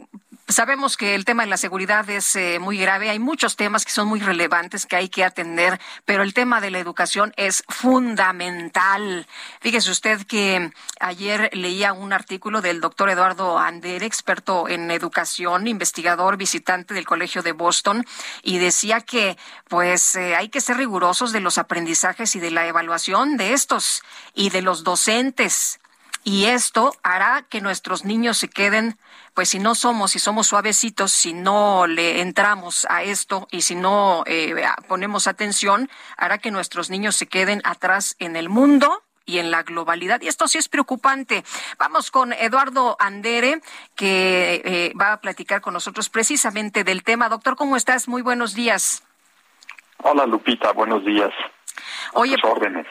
sabemos 0.49 0.97
que 0.97 1.15
el 1.15 1.25
tema 1.25 1.43
de 1.43 1.51
la 1.51 1.57
seguridad 1.57 2.09
es 2.09 2.37
eh, 2.37 2.59
muy 2.61 2.79
grave. 2.79 3.11
Hay 3.11 3.19
muchos 3.19 3.57
temas 3.57 3.85
que 3.85 3.91
son 3.91 4.09
muy 4.09 4.21
relevantes 4.21 4.87
que 4.87 4.97
hay 4.97 5.09
que 5.09 5.25
atender, 5.25 5.81
pero 6.05 6.23
el 6.23 6.35
tema 6.35 6.61
de 6.61 6.71
la 6.71 6.79
educación 6.79 7.33
es 7.37 7.65
fundamental. 7.69 9.27
Fíjese 9.61 9.91
usted 9.91 10.27
que 10.27 10.71
ayer 11.01 11.51
leía 11.53 11.93
un 11.93 12.13
artículo 12.13 12.61
del 12.61 12.81
doctor 12.81 13.11
Eduardo 13.11 13.59
Ander, 13.59 14.03
experto 14.03 14.69
en 14.69 14.91
educación, 14.91 15.67
investigador, 15.67 16.37
visitante 16.37 16.95
del 16.95 17.07
Colegio 17.07 17.43
de 17.43 17.53
Boston, 17.53 18.07
y 18.43 18.59
decía 18.59 19.01
que 19.01 19.37
pues 19.69 20.15
eh, 20.17 20.37
hay 20.37 20.49
que 20.49 20.61
ser 20.61 20.77
rigurosos 20.77 21.33
de 21.33 21.41
los 21.41 21.59
aprendizajes 21.59 22.37
y 22.37 22.41
de 22.41 22.51
la 22.51 22.67
evaluación 22.67 23.37
de 23.37 23.53
estos 23.53 24.03
y 24.35 24.51
de 24.51 24.63
los 24.63 24.85
docentes 24.85 25.81
y 26.27 26.47
esto 26.47 26.93
hará 27.05 27.47
que 27.49 27.61
nuestros 27.61 28.05
niños 28.05 28.37
se 28.39 28.49
queden, 28.49 28.99
pues 29.37 29.51
si 29.51 29.59
no 29.59 29.75
somos, 29.75 30.13
si 30.13 30.19
somos 30.19 30.47
suavecitos, 30.47 31.13
si 31.13 31.35
no 31.35 31.87
le 31.87 32.23
entramos 32.23 32.87
a 32.89 33.03
esto 33.03 33.49
y 33.51 33.61
si 33.61 33.75
no 33.75 34.25
eh, 34.25 34.55
ponemos 34.89 35.27
atención, 35.27 35.91
hará 36.17 36.39
que 36.39 36.51
nuestros 36.51 36.89
niños 36.89 37.17
se 37.17 37.27
queden 37.27 37.61
atrás 37.65 38.17
en 38.19 38.35
el 38.35 38.49
mundo 38.49 39.03
y 39.27 39.37
en 39.37 39.51
la 39.51 39.63
globalidad. 39.63 40.23
Y 40.23 40.29
esto 40.29 40.49
sí 40.49 40.57
es 40.57 40.71
preocupante. 40.71 41.45
Vamos 41.79 42.11
con 42.11 42.33
Eduardo 42.33 42.97
Andere, 42.99 43.61
que 43.95 44.63
eh, 44.65 44.93
va 44.99 45.13
a 45.13 45.21
platicar 45.21 45.61
con 45.61 45.75
nosotros 45.75 46.09
precisamente 46.09 46.83
del 46.83 47.03
tema. 47.03 47.29
Doctor, 47.29 47.57
¿cómo 47.57 47.77
estás? 47.77 48.09
Muy 48.09 48.23
buenos 48.23 48.55
días. 48.55 49.03
Hola, 49.99 50.25
Lupita. 50.25 50.73
Buenos 50.73 51.05
días. 51.05 51.35
Oye, 52.13 52.37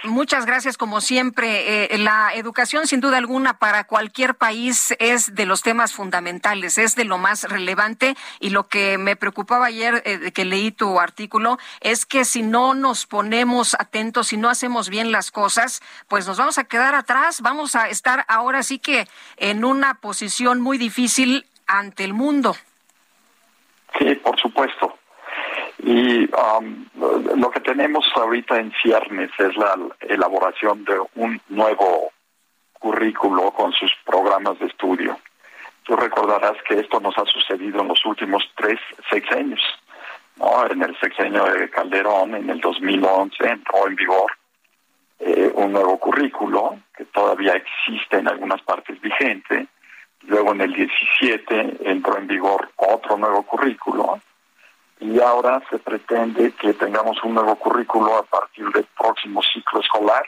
muchas 0.03 0.45
gracias 0.45 0.77
como 0.77 1.01
siempre. 1.01 1.93
Eh, 1.93 1.97
la 1.97 2.33
educación, 2.33 2.87
sin 2.87 3.01
duda 3.01 3.17
alguna, 3.17 3.57
para 3.57 3.85
cualquier 3.85 4.35
país 4.35 4.95
es 4.99 5.35
de 5.35 5.45
los 5.45 5.63
temas 5.63 5.93
fundamentales, 5.93 6.77
es 6.77 6.95
de 6.95 7.05
lo 7.05 7.17
más 7.17 7.43
relevante. 7.43 8.15
Y 8.39 8.49
lo 8.49 8.67
que 8.67 8.97
me 8.97 9.15
preocupaba 9.15 9.67
ayer 9.67 10.01
eh, 10.05 10.31
que 10.31 10.45
leí 10.45 10.71
tu 10.71 10.99
artículo 10.99 11.57
es 11.81 12.05
que 12.05 12.25
si 12.25 12.43
no 12.43 12.73
nos 12.73 13.05
ponemos 13.05 13.75
atentos, 13.75 14.27
si 14.27 14.37
no 14.37 14.49
hacemos 14.49 14.89
bien 14.89 15.11
las 15.11 15.31
cosas, 15.31 15.81
pues 16.07 16.27
nos 16.27 16.37
vamos 16.37 16.57
a 16.57 16.65
quedar 16.65 16.95
atrás, 16.95 17.41
vamos 17.41 17.75
a 17.75 17.89
estar 17.89 18.25
ahora 18.27 18.63
sí 18.63 18.79
que 18.79 19.07
en 19.37 19.65
una 19.65 19.95
posición 19.95 20.61
muy 20.61 20.77
difícil 20.77 21.45
ante 21.67 22.03
el 22.03 22.13
mundo. 22.13 22.55
Sí, 23.97 24.15
por 24.15 24.39
supuesto. 24.39 24.94
Y 25.85 26.27
um, 26.33 26.87
lo 27.35 27.51
que 27.51 27.59
tenemos 27.59 28.11
ahorita 28.15 28.59
en 28.59 28.73
ciernes 28.81 29.29
es 29.37 29.55
la 29.55 29.77
elaboración 29.99 30.83
de 30.83 30.99
un 31.13 31.39
nuevo 31.49 32.11
currículo 32.79 33.51
con 33.51 33.71
sus 33.71 33.91
programas 34.03 34.57
de 34.57 34.65
estudio. 34.65 35.15
Tú 35.83 35.95
recordarás 35.95 36.57
que 36.67 36.79
esto 36.79 36.99
nos 36.99 37.15
ha 37.19 37.25
sucedido 37.25 37.81
en 37.81 37.89
los 37.89 38.03
últimos 38.03 38.43
tres 38.55 38.79
sexenios. 39.11 39.61
¿no? 40.37 40.65
En 40.65 40.81
el 40.81 40.99
sexenio 40.99 41.45
de 41.45 41.69
Calderón, 41.69 42.33
en 42.33 42.49
el 42.49 42.59
2011, 42.61 43.35
entró 43.47 43.87
en 43.87 43.95
vigor 43.95 44.31
eh, 45.19 45.51
un 45.53 45.71
nuevo 45.71 45.99
currículo 45.99 46.79
que 46.97 47.05
todavía 47.05 47.53
existe 47.53 48.17
en 48.17 48.27
algunas 48.27 48.63
partes 48.63 48.99
vigente. 48.99 49.67
Luego 50.21 50.51
en 50.51 50.61
el 50.61 50.73
17 50.73 51.77
entró 51.91 52.17
en 52.17 52.25
vigor 52.25 52.71
otro 52.75 53.19
nuevo 53.19 53.43
currículo 53.43 54.19
y 54.99 55.19
ahora 55.19 55.61
se 55.69 55.77
pretende 55.79 56.53
que 56.53 56.73
tengamos 56.73 57.21
un 57.23 57.33
nuevo 57.33 57.55
currículo 57.55 58.17
a 58.17 58.23
partir 58.23 58.65
del 58.69 58.85
próximo 58.97 59.41
ciclo 59.41 59.81
escolar. 59.81 60.25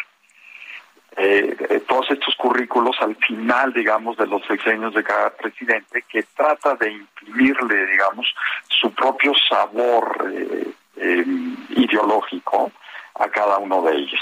Eh, 1.15 1.55
eh, 1.69 1.79
todos 1.87 2.11
estos 2.11 2.35
currículos 2.35 2.95
al 2.99 3.15
final, 3.15 3.73
digamos, 3.73 4.17
de 4.17 4.27
los 4.27 4.45
sexenios 4.45 4.93
de 4.93 5.03
cada 5.03 5.31
presidente, 5.31 6.03
que 6.07 6.21
trata 6.35 6.75
de 6.75 6.91
imprimirle, 6.91 7.87
digamos, 7.87 8.31
su 8.67 8.91
propio 8.93 9.33
sabor 9.49 10.31
eh, 10.31 10.71
em, 10.97 11.57
ideológico 11.69 12.71
a 13.15 13.29
cada 13.29 13.57
uno 13.57 13.81
de 13.81 13.95
ellos. 13.95 14.21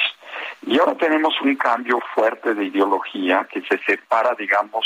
Y 0.65 0.79
ahora 0.79 0.95
tenemos 0.95 1.33
un 1.41 1.55
cambio 1.57 1.99
fuerte 2.13 2.53
de 2.53 2.63
ideología 2.63 3.45
que 3.51 3.61
se 3.63 3.77
separa, 3.79 4.33
digamos, 4.35 4.85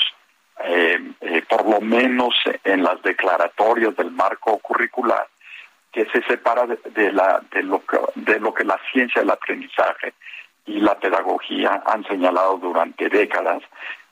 por 1.47 1.65
lo 1.67 1.79
menos 1.79 2.35
en 2.65 2.83
las 2.83 3.01
declaratorias 3.01 3.95
del 3.95 4.11
marco 4.11 4.57
curricular, 4.59 5.25
que 5.91 6.05
se 6.05 6.21
separa 6.23 6.65
de, 6.67 7.11
la, 7.11 7.41
de, 7.51 7.63
lo 7.63 7.83
que, 7.85 7.97
de 8.15 8.39
lo 8.39 8.53
que 8.53 8.63
la 8.63 8.79
ciencia 8.91 9.21
del 9.21 9.31
aprendizaje 9.31 10.13
y 10.65 10.79
la 10.79 10.99
pedagogía 10.99 11.81
han 11.85 12.03
señalado 12.05 12.57
durante 12.57 13.09
décadas 13.09 13.63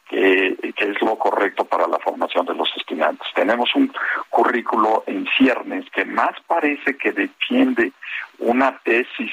que, 0.10 0.58
es 0.78 1.02
lo 1.02 1.18
correcto 1.18 1.66
para 1.66 1.88
la 1.88 2.00
formación 2.00 2.46
de 2.46 2.56
los 2.56 2.70
estudiantes. 2.78 3.28
Tenemos 3.36 3.76
un 3.76 3.94
currículo 4.30 5.04
en 5.06 5.28
ciernes 5.38 5.90
que 5.92 6.06
más 6.06 6.32
parece 6.48 6.98
que 6.98 7.12
defiende 7.12 7.92
una 8.40 8.78
tesis 8.80 9.32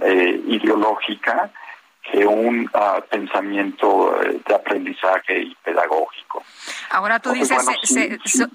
eh, 0.00 0.40
ideológica 0.46 1.50
que 2.10 2.26
un 2.26 2.70
ah, 2.74 3.02
pensamiento 3.10 4.22
eh, 4.22 4.40
de 4.46 4.54
aprendizaje 4.54 5.40
y 5.40 5.54
pedagógico. 5.64 6.44
Ahora 6.90 7.18
tú 7.20 7.32
dices, 7.32 7.64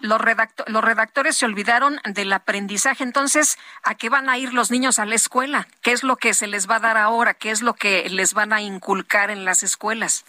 los, 0.02 0.22
los 0.68 0.84
redactores 0.84 1.36
se 1.36 1.46
olvidaron 1.46 2.00
del 2.06 2.32
aprendizaje, 2.32 3.04
entonces, 3.04 3.58
¿a 3.84 3.96
qué 3.96 4.10
van 4.10 4.30
a 4.30 4.38
ir 4.38 4.54
los 4.54 4.72
niños 4.72 5.00
a 5.00 5.06
la 5.06 5.16
escuela? 5.16 5.68
¿Qué 5.82 5.92
es 5.92 6.04
lo 6.04 6.16
que 6.16 6.34
se 6.34 6.48
les 6.48 6.70
va 6.70 6.76
a 6.76 6.80
dar 6.80 6.98
ahora? 6.98 7.34
¿Qué 7.34 7.52
es 7.52 7.62
lo 7.62 7.74
que 7.74 8.08
les 8.10 8.34
van 8.34 8.54
a 8.54 8.62
inculcar 8.62 9.32
en 9.32 9.46
las 9.46 9.64
escuelas? 9.64 10.26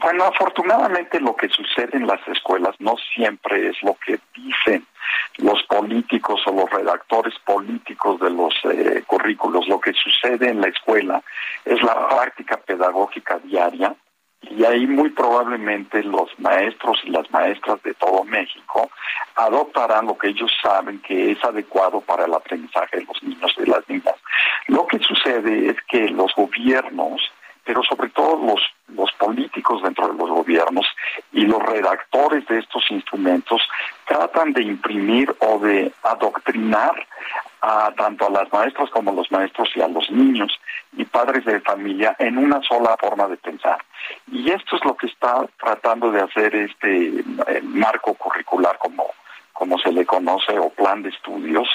Bueno, 0.00 0.24
afortunadamente 0.24 1.20
lo 1.20 1.34
que 1.34 1.48
sucede 1.48 1.96
en 1.96 2.06
las 2.06 2.26
escuelas 2.28 2.74
no 2.78 2.96
siempre 3.14 3.68
es 3.68 3.82
lo 3.82 3.96
que 4.04 4.18
dicen 4.34 4.86
los 5.38 5.62
políticos 5.64 6.40
o 6.46 6.52
los 6.52 6.70
redactores 6.70 7.34
políticos 7.40 8.20
de 8.20 8.30
los 8.30 8.54
eh, 8.64 9.02
currículos. 9.06 9.66
Lo 9.66 9.80
que 9.80 9.92
sucede 9.92 10.50
en 10.50 10.60
la 10.60 10.68
escuela 10.68 11.22
es 11.64 11.82
la 11.82 12.08
práctica 12.08 12.58
pedagógica 12.58 13.38
diaria 13.40 13.94
y 14.42 14.64
ahí 14.64 14.86
muy 14.86 15.10
probablemente 15.10 16.02
los 16.04 16.30
maestros 16.38 17.00
y 17.04 17.10
las 17.10 17.28
maestras 17.32 17.82
de 17.82 17.92
todo 17.94 18.22
México 18.22 18.88
adoptarán 19.34 20.06
lo 20.06 20.16
que 20.16 20.28
ellos 20.28 20.50
saben 20.62 21.00
que 21.00 21.32
es 21.32 21.44
adecuado 21.44 22.00
para 22.00 22.24
el 22.24 22.34
aprendizaje 22.34 22.98
de 22.98 23.04
los 23.04 23.22
niños 23.22 23.52
y 23.58 23.68
las 23.68 23.88
niñas. 23.88 24.14
Lo 24.68 24.86
que 24.86 25.00
sucede 25.00 25.70
es 25.70 25.76
que 25.88 26.08
los 26.08 26.32
gobiernos 26.36 27.20
pero 27.68 27.82
sobre 27.82 28.08
todo 28.08 28.38
los, 28.46 28.62
los 28.96 29.12
políticos 29.12 29.82
dentro 29.82 30.08
de 30.08 30.14
los 30.14 30.30
gobiernos 30.30 30.86
y 31.32 31.42
los 31.42 31.62
redactores 31.62 32.46
de 32.46 32.60
estos 32.60 32.82
instrumentos 32.90 33.60
tratan 34.06 34.54
de 34.54 34.62
imprimir 34.62 35.36
o 35.40 35.58
de 35.58 35.92
adoctrinar 36.02 37.06
a 37.60 37.92
tanto 37.94 38.26
a 38.26 38.30
las 38.30 38.50
maestras 38.54 38.88
como 38.88 39.10
a 39.10 39.14
los 39.14 39.30
maestros 39.30 39.68
y 39.74 39.82
a 39.82 39.88
los 39.88 40.10
niños 40.10 40.50
y 40.96 41.04
padres 41.04 41.44
de 41.44 41.60
familia 41.60 42.16
en 42.18 42.38
una 42.38 42.62
sola 42.62 42.96
forma 42.98 43.28
de 43.28 43.36
pensar. 43.36 43.84
Y 44.32 44.50
esto 44.50 44.76
es 44.76 44.84
lo 44.86 44.96
que 44.96 45.08
está 45.08 45.46
tratando 45.60 46.10
de 46.10 46.22
hacer 46.22 46.54
este 46.54 47.22
eh, 47.48 47.60
marco 47.64 48.14
curricular 48.14 48.78
como, 48.78 49.10
como 49.52 49.76
se 49.78 49.92
le 49.92 50.06
conoce 50.06 50.58
o 50.58 50.70
plan 50.70 51.02
de 51.02 51.10
estudios 51.10 51.68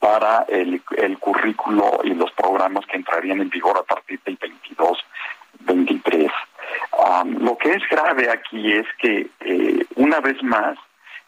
para 0.00 0.46
el, 0.48 0.82
el 0.96 1.18
currículo 1.18 2.00
y 2.02 2.14
los 2.14 2.32
programas 2.32 2.84
que 2.86 2.96
entrarían 2.96 3.40
en 3.40 3.50
vigor 3.50 3.78
a 3.78 3.82
partir 3.82 4.18
del 4.24 4.36
22 4.36 4.98
23. 5.60 6.30
lo 7.38 7.58
que 7.58 7.72
es 7.72 7.82
grave 7.90 8.30
aquí 8.30 8.72
es 8.72 8.86
que 8.98 9.28
eh, 9.40 9.84
una 9.96 10.20
vez 10.20 10.42
más 10.42 10.78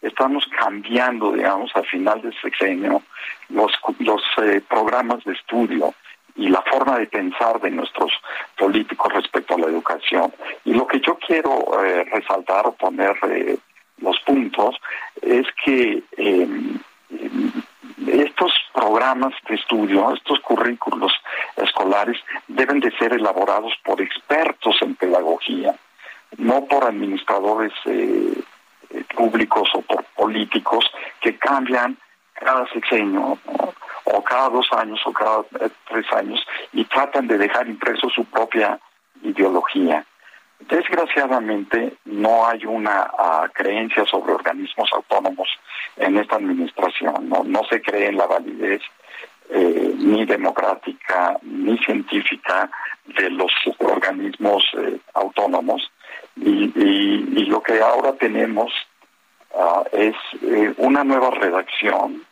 estamos 0.01 0.45
cambiando, 0.59 1.31
digamos, 1.31 1.71
al 1.75 1.85
final 1.85 2.21
del 2.21 2.33
sexenio 2.41 3.01
los, 3.49 3.71
los 3.99 4.21
eh, 4.41 4.61
programas 4.67 5.23
de 5.23 5.33
estudio 5.33 5.93
y 6.35 6.49
la 6.49 6.61
forma 6.63 6.97
de 6.97 7.05
pensar 7.05 7.59
de 7.61 7.69
nuestros 7.69 8.11
políticos 8.57 9.13
respecto 9.13 9.55
a 9.55 9.59
la 9.59 9.67
educación. 9.67 10.33
Y 10.65 10.73
lo 10.73 10.87
que 10.87 10.99
yo 10.99 11.17
quiero 11.17 11.83
eh, 11.83 12.03
resaltar 12.05 12.65
o 12.65 12.73
poner 12.73 13.15
eh, 13.29 13.57
los 13.99 14.19
puntos 14.21 14.75
es 15.21 15.45
que 15.63 16.03
em, 16.17 16.79
estos 18.07 18.51
programas 18.73 19.33
de 19.47 19.55
estudio, 19.55 20.13
estos 20.13 20.39
currículos 20.39 21.13
escolares 21.57 22.17
deben 22.47 22.79
de 22.79 22.91
ser 22.97 23.13
elaborados 23.13 23.73
por 23.83 24.01
expertos 24.01 24.77
en 24.81 24.95
pedagogía, 24.95 25.75
no 26.37 26.65
por 26.65 26.83
administradores 26.85 27.73
eh, 27.85 28.43
públicos 29.15 29.69
o 29.73 29.81
por 29.81 30.03
políticos 30.15 30.85
que 31.21 31.37
cambian 31.37 31.97
cada 32.33 32.67
sexenio 32.67 33.37
o 34.05 34.23
cada 34.23 34.49
dos 34.49 34.67
años 34.73 34.99
o 35.05 35.13
cada 35.13 35.41
eh, 35.59 35.69
tres 35.89 36.05
años 36.13 36.45
y 36.73 36.83
tratan 36.85 37.27
de 37.27 37.37
dejar 37.37 37.67
impreso 37.67 38.09
su 38.09 38.25
propia 38.25 38.79
ideología. 39.23 40.05
Desgraciadamente 40.69 41.93
no 42.05 42.47
hay 42.47 42.65
una 42.65 43.09
ah, 43.17 43.49
creencia 43.53 44.05
sobre 44.05 44.33
organismos 44.33 44.89
autónomos 44.93 45.49
en 45.97 46.17
esta 46.17 46.35
administración, 46.37 47.29
no, 47.29 47.63
se 47.69 47.81
cree 47.81 48.07
en 48.07 48.17
la 48.17 48.27
validez 48.27 48.81
eh, 49.49 49.93
ni 49.97 50.25
democrática 50.25 51.37
ni 51.41 51.77
científica 51.79 52.69
de 53.05 53.29
los 53.29 53.51
organismos 53.79 54.65
eh, 54.77 54.99
autónomos. 55.13 55.91
Y, 56.35 56.71
y, 56.75 57.45
lo 57.45 57.61
que 57.61 57.79
ahora 57.79 58.13
tenemos 58.13 58.71
ah, 59.55 59.83
es 59.91 60.15
una 60.77 61.03
nueva 61.03 61.29
redacción 61.31 62.23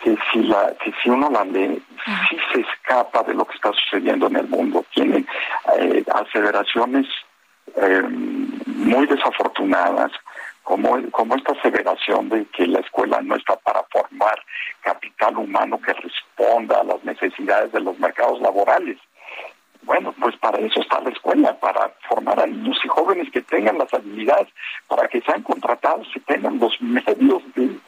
que 0.00 0.16
si 0.32 0.42
la 0.42 0.74
que 0.82 0.92
si 1.02 1.10
uno 1.10 1.30
la 1.30 1.44
lee 1.44 1.82
sí 2.28 2.36
se 2.52 2.60
escapa 2.60 3.22
de 3.22 3.34
lo 3.34 3.44
que 3.44 3.54
está 3.54 3.72
sucediendo 3.72 4.26
en 4.28 4.36
el 4.36 4.48
mundo. 4.48 4.84
Tiene 4.94 5.24
eh, 5.78 6.04
aseveraciones 6.12 7.06
eh, 7.76 8.02
muy 8.66 9.06
desafortunadas 9.06 10.12
como 10.62 10.98
como 11.10 11.36
esta 11.36 11.52
aseveración 11.52 12.28
de 12.28 12.44
que 12.46 12.66
la 12.66 12.80
escuela 12.80 13.20
no 13.22 13.36
está 13.36 13.56
para 13.56 13.82
formar 13.84 14.38
capital 14.80 15.36
humano 15.38 15.80
que 15.80 15.92
responda 15.92 16.80
a 16.80 16.84
las 16.84 17.02
necesidades 17.04 17.72
de 17.72 17.80
los 17.80 17.98
mercados 17.98 18.40
laborales 18.40 18.98
bueno, 19.86 20.12
pues 20.20 20.36
para 20.36 20.58
eso 20.58 20.80
está 20.80 21.00
la 21.00 21.10
escuela, 21.10 21.58
para 21.60 21.92
formar 22.08 22.40
a 22.40 22.46
niños 22.46 22.76
y 22.84 22.88
jóvenes 22.88 23.30
que 23.30 23.40
tengan 23.42 23.78
las 23.78 23.94
habilidades, 23.94 24.48
para 24.88 25.06
que 25.06 25.20
sean 25.20 25.42
contratados 25.42 26.08
y 26.14 26.20
tengan 26.20 26.58
los 26.58 26.78
medios 26.82 27.42
de, 27.54 27.78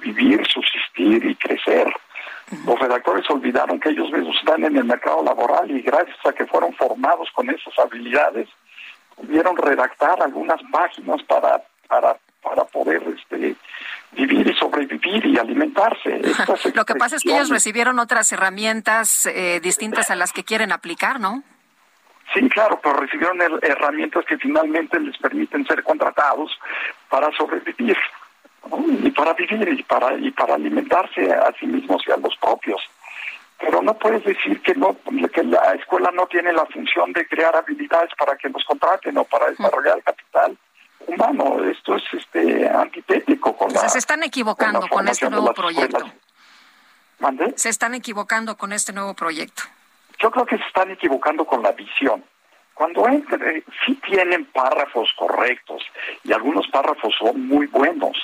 vivir, 0.00 0.46
subsistir 0.46 1.24
y 1.24 1.34
crecer. 1.36 1.92
Los 2.64 2.78
redactores 2.78 3.28
olvidaron 3.28 3.78
que 3.78 3.90
ellos 3.90 4.10
mismos 4.10 4.36
están 4.38 4.64
en 4.64 4.76
el 4.76 4.84
mercado 4.84 5.22
laboral 5.22 5.70
y 5.70 5.82
gracias 5.82 6.16
a 6.24 6.32
que 6.32 6.46
fueron 6.46 6.72
formados 6.74 7.28
con 7.32 7.50
esas 7.50 7.78
habilidades, 7.78 8.48
pudieron 9.16 9.56
redactar 9.56 10.22
algunas 10.22 10.60
páginas 10.72 11.22
para, 11.24 11.62
para, 11.88 12.16
para 12.42 12.64
poder 12.64 13.02
este, 13.18 13.54
vivir 14.16 14.48
y 14.48 14.54
sobrevivir 14.54 15.26
y 15.26 15.38
alimentarse. 15.38 16.20
Lo 16.74 16.84
que 16.84 16.94
pasa 16.94 17.16
es 17.16 17.22
que 17.22 17.32
ellos 17.32 17.50
recibieron 17.50 17.98
otras 17.98 18.32
herramientas 18.32 19.26
eh, 19.26 19.60
distintas 19.62 20.10
a 20.10 20.16
las 20.16 20.32
que 20.32 20.42
quieren 20.42 20.72
aplicar, 20.72 21.20
¿no? 21.20 21.42
Sí, 22.34 22.48
claro, 22.48 22.80
pero 22.82 22.96
recibieron 22.96 23.38
herramientas 23.62 24.24
que 24.26 24.36
finalmente 24.38 24.98
les 24.98 25.16
permiten 25.18 25.64
ser 25.64 25.82
contratados 25.84 26.50
para 27.08 27.30
sobrevivir 27.36 27.96
y 29.02 29.10
para 29.12 29.32
vivir 29.34 29.68
y 29.68 29.82
para 29.84 30.14
y 30.18 30.30
para 30.32 30.54
alimentarse 30.54 31.32
a 31.32 31.52
sí 31.60 31.66
mismos 31.66 32.02
y 32.06 32.10
a 32.10 32.16
los 32.16 32.36
propios. 32.38 32.82
Pero 33.58 33.80
no 33.80 33.94
puedes 33.94 34.24
decir 34.24 34.60
que 34.60 34.74
no 34.74 34.96
que 35.32 35.44
la 35.44 35.72
escuela 35.74 36.10
no 36.12 36.26
tiene 36.26 36.52
la 36.52 36.66
función 36.66 37.12
de 37.12 37.26
crear 37.28 37.54
habilidades 37.54 38.10
para 38.18 38.36
que 38.36 38.48
los 38.48 38.64
contraten 38.64 39.16
o 39.18 39.24
para 39.24 39.50
desarrollar 39.50 39.98
el 39.98 40.02
capital 40.02 40.58
humano. 41.06 41.64
Esto 41.64 41.96
es 41.96 42.02
este 42.12 42.68
antitético 42.68 43.56
con 43.56 43.70
Se 43.70 43.98
están 43.98 44.22
equivocando 44.22 44.86
con, 44.88 45.08
este 45.08 45.30
nuevo 45.30 45.52
proyecto. 45.52 46.10
Se 47.56 47.68
están 47.68 47.94
equivocando 47.94 48.56
con 48.56 48.72
este 48.72 48.92
nuevo 48.92 49.14
proyecto. 49.14 49.62
Yo 50.18 50.30
creo 50.30 50.46
que 50.46 50.58
se 50.58 50.64
están 50.64 50.90
equivocando 50.90 51.44
con 51.44 51.62
la 51.62 51.72
visión. 51.72 52.24
Cuando 52.74 53.08
entre, 53.08 53.64
sí 53.84 53.94
tienen 54.06 54.44
párrafos 54.46 55.10
correctos 55.16 55.82
y 56.24 56.32
algunos 56.32 56.68
párrafos 56.68 57.14
son 57.18 57.46
muy 57.46 57.66
buenos, 57.66 58.16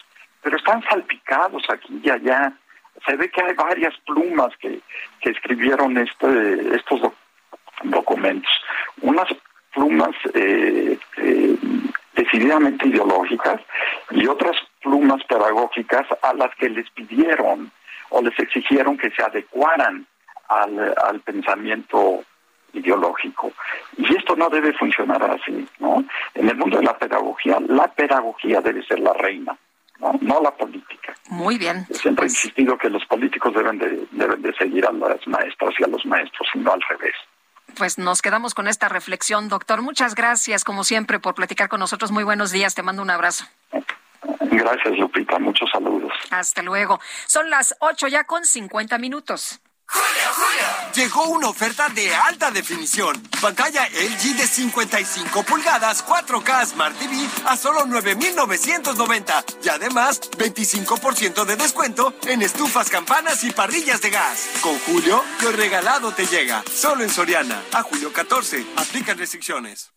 pero 0.42 0.56
están 0.56 0.82
salpicados 0.82 1.62
aquí 1.70 2.00
y 2.04 2.10
allá. 2.10 2.52
Se 3.06 3.16
ve 3.16 3.30
que 3.30 3.42
hay 3.42 3.54
varias 3.54 3.94
plumas 4.04 4.54
que, 4.58 4.80
que 5.20 5.30
escribieron 5.30 5.96
este, 5.96 6.76
estos 6.76 7.00
documentos. 7.82 8.50
Unas 9.00 9.28
plumas 9.72 10.14
eh, 10.34 10.98
eh, 11.16 11.56
decididamente 12.14 12.88
ideológicas 12.88 13.60
y 14.10 14.26
otras 14.26 14.56
plumas 14.82 15.22
pedagógicas 15.24 16.06
a 16.22 16.34
las 16.34 16.54
que 16.56 16.68
les 16.68 16.88
pidieron 16.90 17.70
o 18.10 18.22
les 18.22 18.38
exigieron 18.38 18.98
que 18.98 19.10
se 19.10 19.22
adecuaran 19.22 20.06
al, 20.48 20.94
al 21.02 21.20
pensamiento 21.20 22.24
ideológico. 22.74 23.52
Y 23.96 24.16
esto 24.16 24.36
no 24.36 24.48
debe 24.48 24.72
funcionar 24.74 25.22
así, 25.22 25.66
¿no? 25.78 26.04
En 26.34 26.48
el 26.48 26.56
mundo 26.56 26.78
de 26.78 26.84
la 26.84 26.96
pedagogía, 26.96 27.58
la 27.68 27.88
pedagogía 27.88 28.60
debe 28.60 28.84
ser 28.84 29.00
la 29.00 29.12
reina, 29.12 29.56
¿no? 30.00 30.12
No 30.20 30.40
la 30.40 30.50
política. 30.50 31.14
Muy 31.30 31.58
bien. 31.58 31.86
siempre 31.90 32.24
he 32.24 32.28
pues 32.28 32.32
insistido 32.32 32.76
que 32.76 32.90
los 32.90 33.04
políticos 33.06 33.54
deben 33.54 33.78
de, 33.78 34.06
deben 34.10 34.42
de 34.42 34.52
seguir 34.54 34.86
a 34.86 34.92
las 34.92 35.26
maestras 35.26 35.74
y 35.78 35.84
a 35.84 35.88
los 35.88 36.04
maestros, 36.04 36.48
y 36.54 36.58
no 36.58 36.72
al 36.72 36.82
revés 36.88 37.14
pues 37.76 37.98
nos 37.98 38.22
quedamos 38.22 38.54
con 38.54 38.68
esta 38.68 38.88
reflexión, 38.88 39.48
doctor. 39.48 39.82
Muchas 39.82 40.14
gracias, 40.14 40.64
como 40.64 40.84
siempre, 40.84 41.18
por 41.18 41.34
platicar 41.34 41.68
con 41.68 41.80
nosotros. 41.80 42.10
Muy 42.10 42.24
buenos 42.24 42.50
días. 42.52 42.74
Te 42.74 42.82
mando 42.82 43.02
un 43.02 43.10
abrazo. 43.10 43.44
Gracias, 44.40 44.98
Lupita. 44.98 45.38
Muchos 45.38 45.70
saludos. 45.70 46.12
Hasta 46.30 46.62
luego. 46.62 47.00
Son 47.26 47.50
las 47.50 47.74
ocho 47.80 48.08
ya 48.08 48.24
con 48.24 48.44
cincuenta 48.44 48.98
minutos. 48.98 49.60
Llegó 50.94 51.24
una 51.24 51.48
oferta 51.48 51.88
de 51.88 52.14
alta 52.14 52.50
definición. 52.50 53.20
Pantalla 53.40 53.88
LG 53.88 54.36
de 54.36 54.46
55 54.46 55.42
pulgadas 55.42 56.04
4K 56.06 56.66
Smart 56.66 56.96
TV 56.98 57.28
a 57.46 57.56
solo 57.56 57.86
9,990. 57.86 59.44
Y 59.64 59.68
además, 59.70 60.20
25% 60.32 61.44
de 61.44 61.56
descuento 61.56 62.14
en 62.26 62.42
estufas, 62.42 62.90
campanas 62.90 63.42
y 63.42 63.50
parrillas 63.50 64.02
de 64.02 64.10
gas. 64.10 64.48
Con 64.60 64.78
Julio, 64.80 65.24
lo 65.40 65.52
regalado 65.52 66.12
te 66.12 66.26
llega. 66.26 66.62
Solo 66.72 67.04
en 67.04 67.10
Soriana. 67.10 67.62
A 67.72 67.82
julio 67.82 68.12
14. 68.12 68.66
Aplican 68.76 69.16
restricciones. 69.16 69.92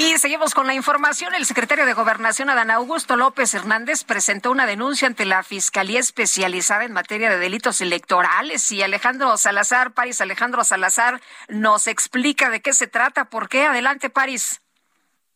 Y 0.00 0.16
seguimos 0.18 0.54
con 0.54 0.68
la 0.68 0.74
información. 0.74 1.34
El 1.34 1.44
secretario 1.44 1.84
de 1.84 1.92
Gobernación, 1.92 2.48
Adán 2.48 2.70
Augusto 2.70 3.16
López 3.16 3.52
Hernández, 3.52 4.04
presentó 4.04 4.52
una 4.52 4.64
denuncia 4.64 5.08
ante 5.08 5.24
la 5.24 5.42
Fiscalía 5.42 5.98
Especializada 5.98 6.84
en 6.84 6.92
materia 6.92 7.28
de 7.30 7.38
delitos 7.38 7.80
electorales. 7.80 8.70
Y 8.70 8.80
Alejandro 8.80 9.36
Salazar, 9.36 9.94
París 9.94 10.20
Alejandro 10.20 10.62
Salazar, 10.62 11.20
nos 11.48 11.88
explica 11.88 12.48
de 12.48 12.62
qué 12.62 12.74
se 12.74 12.86
trata. 12.86 13.24
¿Por 13.24 13.48
qué? 13.48 13.66
Adelante, 13.66 14.08
París. 14.08 14.60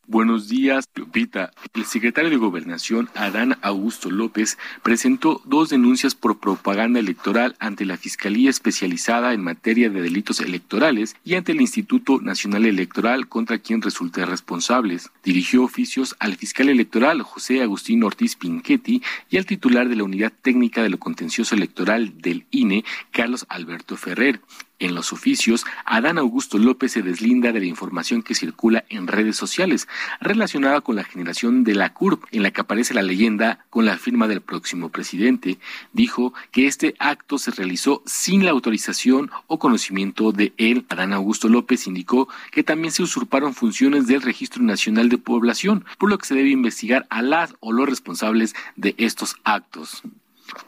Buenos 0.08 0.48
días, 0.48 0.88
Lupita. 0.96 1.52
El 1.74 1.84
secretario 1.84 2.28
de 2.28 2.36
Gobernación, 2.36 3.08
Adán 3.14 3.56
Augusto 3.62 4.10
López, 4.10 4.58
presentó 4.82 5.40
dos 5.44 5.68
denuncias 5.68 6.16
por 6.16 6.40
propaganda 6.40 6.98
electoral 6.98 7.54
ante 7.60 7.84
la 7.84 7.96
Fiscalía 7.96 8.50
Especializada 8.50 9.32
en 9.32 9.44
materia 9.44 9.90
de 9.90 10.02
delitos 10.02 10.40
electorales 10.40 11.14
y 11.24 11.36
ante 11.36 11.52
el 11.52 11.60
Instituto 11.60 12.20
Nacional 12.20 12.66
Electoral 12.66 13.28
contra 13.28 13.60
quien 13.60 13.80
resulte 13.80 14.26
responsables. 14.26 15.08
Dirigió 15.22 15.62
oficios 15.62 16.16
al 16.18 16.34
fiscal 16.34 16.68
electoral 16.68 17.22
José 17.22 17.62
Agustín 17.62 18.02
Ortiz 18.02 18.34
Pinchetti 18.34 19.02
y 19.30 19.36
al 19.36 19.46
titular 19.46 19.88
de 19.88 19.94
la 19.94 20.04
Unidad 20.04 20.32
Técnica 20.42 20.82
de 20.82 20.90
lo 20.90 20.98
Contencioso 20.98 21.54
Electoral 21.54 22.20
del 22.20 22.44
INE, 22.50 22.84
Carlos 23.12 23.46
Alberto 23.48 23.96
Ferrer. 23.96 24.40
En 24.78 24.96
los 24.96 25.12
oficios, 25.12 25.64
Adán 25.84 26.18
Augusto 26.18 26.58
López 26.58 26.90
se 26.92 27.02
deslinda 27.02 27.52
de 27.52 27.60
la 27.60 27.66
información 27.66 28.22
que 28.22 28.34
circula 28.34 28.84
en 28.88 29.06
redes 29.06 29.36
sociales 29.36 29.86
relacionada 30.20 30.80
con 30.80 30.96
la 30.96 31.04
generación 31.04 31.62
de 31.62 31.76
la 31.76 31.92
CURP, 31.94 32.24
en 32.32 32.42
la 32.42 32.50
que 32.50 32.62
aparece 32.62 32.92
la 32.92 33.02
leyenda 33.02 33.64
con 33.70 33.84
la 33.84 33.96
firma 33.96 34.26
del 34.26 34.40
próximo 34.40 34.88
presidente. 34.88 35.58
Dijo 35.92 36.34
que 36.50 36.66
este 36.66 36.96
acto 36.98 37.38
se 37.38 37.52
realizó 37.52 38.02
sin 38.06 38.44
la 38.44 38.50
autorización 38.50 39.30
o 39.46 39.60
conocimiento 39.60 40.32
de 40.32 40.52
él. 40.56 40.84
Adán 40.88 41.12
Augusto 41.12 41.48
López 41.48 41.86
indicó 41.86 42.28
que 42.50 42.64
también 42.64 42.92
se 42.92 43.04
usurparon 43.04 43.54
funciones 43.54 44.08
del 44.08 44.22
Registro 44.22 44.62
Nacional 44.62 45.08
de 45.08 45.18
Población, 45.18 45.84
por 45.98 46.10
lo 46.10 46.18
que 46.18 46.26
se 46.26 46.34
debe 46.34 46.50
investigar 46.50 47.06
a 47.08 47.22
las 47.22 47.54
o 47.60 47.72
los 47.72 47.88
responsables 47.88 48.54
de 48.74 48.94
estos 48.98 49.36
actos. 49.44 50.02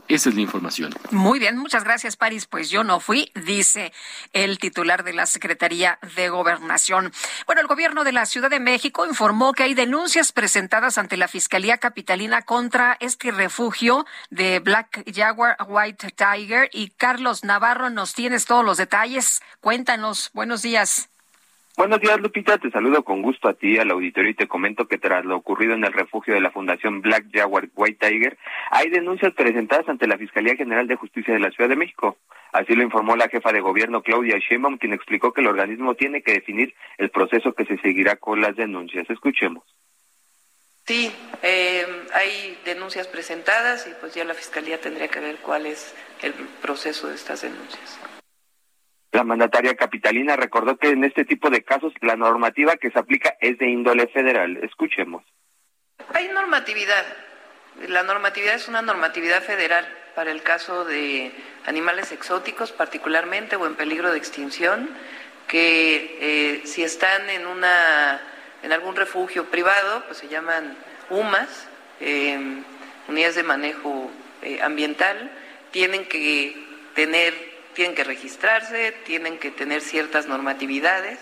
Esa 0.08 0.28
es 0.28 0.34
la 0.34 0.42
información. 0.42 0.94
Muy 1.10 1.38
bien, 1.38 1.56
muchas 1.56 1.84
gracias, 1.84 2.16
París. 2.16 2.46
Pues 2.46 2.70
yo 2.70 2.84
no 2.84 3.00
fui, 3.00 3.32
dice 3.34 3.92
el 4.32 4.58
titular 4.58 5.02
de 5.02 5.14
la 5.14 5.26
Secretaría 5.26 5.98
de 6.16 6.28
Gobernación. 6.28 7.12
Bueno, 7.46 7.62
el 7.62 7.66
gobierno 7.66 8.04
de 8.04 8.12
la 8.12 8.26
Ciudad 8.26 8.50
de 8.50 8.60
México 8.60 9.06
informó 9.06 9.52
que 9.52 9.62
hay 9.62 9.74
denuncias 9.74 10.32
presentadas 10.32 10.98
ante 10.98 11.16
la 11.16 11.28
Fiscalía 11.28 11.78
Capitalina 11.78 12.42
contra 12.42 12.96
este 13.00 13.30
refugio 13.30 14.04
de 14.30 14.60
Black 14.60 15.04
Jaguar 15.14 15.56
White 15.66 16.10
Tiger. 16.10 16.68
Y 16.72 16.90
Carlos 16.90 17.44
Navarro, 17.44 17.90
nos 17.90 18.14
tienes 18.14 18.44
todos 18.44 18.64
los 18.64 18.76
detalles. 18.76 19.40
Cuéntanos. 19.60 20.30
Buenos 20.34 20.62
días. 20.62 21.08
Buenos 21.76 22.00
días, 22.00 22.20
Lupita. 22.20 22.56
Te 22.56 22.70
saludo 22.70 23.02
con 23.02 23.20
gusto 23.20 23.48
a 23.48 23.54
ti, 23.54 23.78
al 23.78 23.90
auditorio, 23.90 24.30
y 24.30 24.34
te 24.34 24.46
comento 24.46 24.86
que 24.86 24.96
tras 24.96 25.24
lo 25.24 25.36
ocurrido 25.36 25.74
en 25.74 25.84
el 25.84 25.92
refugio 25.92 26.32
de 26.32 26.40
la 26.40 26.52
Fundación 26.52 27.00
Black 27.02 27.26
Jaguar 27.32 27.68
White 27.74 28.08
Tiger, 28.08 28.38
hay 28.70 28.90
denuncias 28.90 29.34
presentadas 29.34 29.88
ante 29.88 30.06
la 30.06 30.16
Fiscalía 30.16 30.54
General 30.54 30.86
de 30.86 30.94
Justicia 30.94 31.34
de 31.34 31.40
la 31.40 31.50
Ciudad 31.50 31.68
de 31.68 31.74
México. 31.74 32.16
Así 32.52 32.76
lo 32.76 32.84
informó 32.84 33.16
la 33.16 33.28
jefa 33.28 33.52
de 33.52 33.60
gobierno, 33.60 34.02
Claudia 34.02 34.38
Sheinbaum, 34.38 34.78
quien 34.78 34.92
explicó 34.92 35.32
que 35.32 35.40
el 35.40 35.48
organismo 35.48 35.96
tiene 35.96 36.22
que 36.22 36.34
definir 36.34 36.72
el 36.96 37.10
proceso 37.10 37.54
que 37.54 37.64
se 37.64 37.76
seguirá 37.78 38.14
con 38.16 38.40
las 38.40 38.54
denuncias. 38.54 39.10
Escuchemos. 39.10 39.64
Sí, 40.86 41.10
eh, 41.42 41.86
hay 42.12 42.56
denuncias 42.64 43.08
presentadas 43.08 43.88
y 43.88 43.94
pues 44.00 44.14
ya 44.14 44.24
la 44.24 44.34
Fiscalía 44.34 44.80
tendría 44.80 45.08
que 45.08 45.18
ver 45.18 45.38
cuál 45.38 45.66
es 45.66 45.92
el 46.22 46.34
proceso 46.62 47.08
de 47.08 47.16
estas 47.16 47.42
denuncias. 47.42 47.98
La 49.14 49.22
mandataria 49.22 49.76
capitalina 49.76 50.34
recordó 50.34 50.76
que 50.76 50.88
en 50.88 51.04
este 51.04 51.24
tipo 51.24 51.48
de 51.48 51.62
casos 51.62 51.92
la 52.00 52.16
normativa 52.16 52.76
que 52.76 52.90
se 52.90 52.98
aplica 52.98 53.36
es 53.40 53.56
de 53.58 53.68
índole 53.68 54.08
federal. 54.08 54.56
Escuchemos. 54.64 55.24
Hay 56.12 56.26
normatividad. 56.30 57.04
La 57.86 58.02
normatividad 58.02 58.56
es 58.56 58.66
una 58.66 58.82
normatividad 58.82 59.40
federal 59.44 59.86
para 60.16 60.32
el 60.32 60.42
caso 60.42 60.84
de 60.84 61.30
animales 61.64 62.10
exóticos 62.10 62.72
particularmente 62.72 63.54
o 63.54 63.66
en 63.66 63.76
peligro 63.76 64.10
de 64.10 64.18
extinción 64.18 64.90
que 65.46 66.18
eh, 66.20 66.62
si 66.64 66.82
están 66.82 67.30
en 67.30 67.46
una 67.46 68.20
en 68.64 68.72
algún 68.72 68.96
refugio 68.96 69.44
privado 69.44 70.02
pues 70.06 70.18
se 70.18 70.28
llaman 70.28 70.76
UMAS 71.10 71.68
eh, 72.00 72.36
unidades 73.06 73.36
de 73.36 73.42
manejo 73.44 74.10
eh, 74.42 74.60
ambiental 74.60 75.30
tienen 75.70 76.04
que 76.06 76.56
tener 76.94 77.53
tienen 77.74 77.94
que 77.94 78.04
registrarse, 78.04 78.92
tienen 79.04 79.38
que 79.38 79.50
tener 79.50 79.82
ciertas 79.82 80.26
normatividades. 80.26 81.18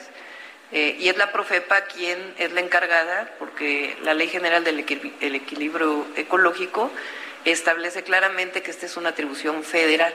Eh, 0.71 0.97
y 1.01 1.09
es 1.09 1.19
la 1.19 1.33
Profepa 1.33 1.83
quien 1.83 2.35
es 2.39 2.53
la 2.53 2.61
encargada, 2.61 3.31
porque 3.39 3.97
la 4.03 4.15
Ley 4.15 4.29
General 4.29 4.65
del 4.65 4.79
Equilibrio 4.79 6.07
Ecológico 6.17 6.91
establece 7.45 8.03
claramente 8.03 8.63
que 8.63 8.71
esta 8.71 8.87
es 8.87 8.97
una 8.97 9.11
atribución 9.11 9.65
federal. 9.65 10.15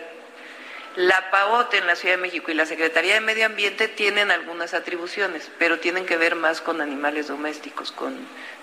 La 0.96 1.30
PAOT 1.30 1.76
en 1.76 1.86
la 1.86 1.96
Ciudad 1.96 2.16
de 2.16 2.22
México 2.22 2.50
y 2.50 2.56
la 2.56 2.66
Secretaría 2.66 3.14
de 3.14 3.22
Medio 3.22 3.46
Ambiente 3.46 3.88
tienen 3.88 4.32
algunas 4.32 4.74
atribuciones, 4.74 5.48
pero 5.60 5.78
tienen 5.78 6.08
que 6.08 6.18
ver 6.18 6.36
más 6.36 6.60
con 6.60 6.82
animales 6.82 7.28
domésticos, 7.28 7.92
con 7.92 8.18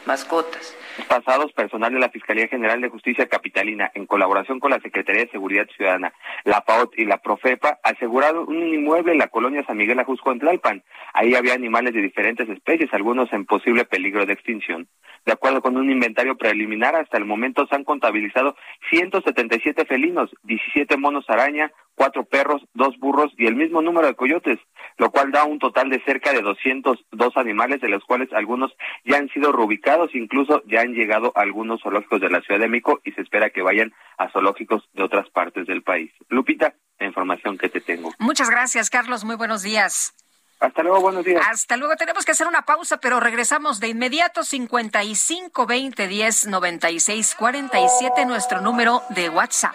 mascotas. 0.06 0.76
Pasados, 1.08 1.52
personal 1.52 1.92
de 1.92 1.98
la 1.98 2.10
Fiscalía 2.10 2.48
General 2.48 2.80
de 2.80 2.88
Justicia 2.88 3.26
Capitalina, 3.26 3.90
en 3.94 4.06
colaboración 4.06 4.60
con 4.60 4.70
la 4.70 4.80
Secretaría 4.80 5.24
de 5.24 5.30
Seguridad 5.30 5.66
Ciudadana, 5.76 6.12
la 6.44 6.60
PAOT 6.60 6.98
y 6.98 7.04
la 7.04 7.18
Profepa, 7.18 7.78
aseguraron 7.82 8.48
un 8.48 8.74
inmueble 8.74 9.12
en 9.12 9.18
la 9.18 9.28
colonia 9.28 9.64
San 9.66 9.76
Miguel 9.76 9.98
Ajusco 9.98 10.30
en 10.30 10.38
Tlalpan. 10.38 10.84
Ahí 11.12 11.34
había 11.34 11.54
animales 11.54 11.94
de 11.94 12.02
diferentes 12.02 12.48
especies, 12.48 12.92
algunos 12.92 13.32
en 13.32 13.44
posible 13.44 13.84
peligro 13.84 14.24
de 14.24 14.34
extinción. 14.34 14.88
De 15.24 15.32
acuerdo 15.32 15.62
con 15.62 15.76
un 15.76 15.90
inventario 15.90 16.36
preliminar, 16.36 16.94
hasta 16.94 17.16
el 17.16 17.24
momento 17.24 17.66
se 17.66 17.74
han 17.74 17.84
contabilizado 17.84 18.56
177 18.90 19.86
felinos, 19.86 20.30
17 20.42 20.96
monos 20.98 21.24
araña, 21.28 21.72
cuatro 21.94 22.24
perros, 22.24 22.62
dos 22.74 22.98
burros 22.98 23.32
y 23.38 23.46
el 23.46 23.56
mismo 23.56 23.80
número 23.80 24.06
de 24.06 24.14
coyotes, 24.14 24.58
lo 24.98 25.10
cual 25.10 25.32
da 25.32 25.44
un 25.44 25.58
total 25.58 25.88
de 25.88 26.02
cerca 26.04 26.32
de 26.32 26.42
202 26.42 27.36
animales, 27.36 27.80
de 27.80 27.88
los 27.88 28.04
cuales 28.04 28.32
algunos 28.32 28.72
ya 29.04 29.16
han 29.16 29.28
sido 29.30 29.52
reubicados, 29.52 29.93
incluso 30.14 30.62
ya 30.66 30.80
han 30.80 30.94
llegado 30.94 31.32
a 31.34 31.42
algunos 31.42 31.80
zoológicos 31.82 32.20
de 32.20 32.30
la 32.30 32.40
Ciudad 32.40 32.60
de 32.60 32.68
México 32.68 33.00
y 33.04 33.12
se 33.12 33.22
espera 33.22 33.50
que 33.50 33.62
vayan 33.62 33.92
a 34.18 34.30
zoológicos 34.30 34.88
de 34.92 35.02
otras 35.02 35.28
partes 35.30 35.66
del 35.66 35.82
país. 35.82 36.12
Lupita, 36.28 36.74
la 36.98 37.06
información 37.06 37.58
que 37.58 37.68
te 37.68 37.80
tengo. 37.80 38.12
Muchas 38.18 38.50
gracias, 38.50 38.90
Carlos. 38.90 39.24
Muy 39.24 39.36
buenos 39.36 39.62
días. 39.62 40.14
Hasta 40.60 40.82
luego, 40.82 41.00
buenos 41.00 41.24
días. 41.24 41.42
Hasta 41.50 41.76
luego. 41.76 41.96
Tenemos 41.96 42.24
que 42.24 42.32
hacer 42.32 42.46
una 42.46 42.62
pausa, 42.62 42.98
pero 42.98 43.20
regresamos 43.20 43.80
de 43.80 43.88
inmediato 43.88 44.44
55 44.44 45.66
20 45.66 46.08
10 46.08 46.46
96 46.46 47.34
47, 47.38 48.26
nuestro 48.26 48.60
número 48.60 49.02
de 49.10 49.28
WhatsApp. 49.28 49.74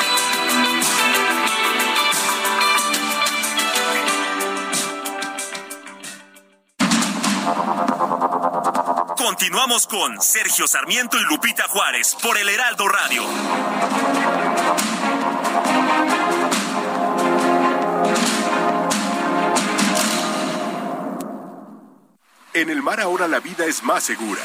Continuamos 9.23 9.85
con 9.85 10.19
Sergio 10.19 10.65
Sarmiento 10.65 11.15
y 11.19 11.23
Lupita 11.25 11.67
Juárez 11.67 12.17
por 12.23 12.39
el 12.39 12.49
Heraldo 12.49 12.87
Radio. 12.87 13.23
En 22.55 22.71
el 22.71 22.81
mar 22.81 22.99
ahora 22.99 23.27
la 23.27 23.39
vida 23.39 23.65
es 23.65 23.83
más 23.83 24.03
segura. 24.03 24.41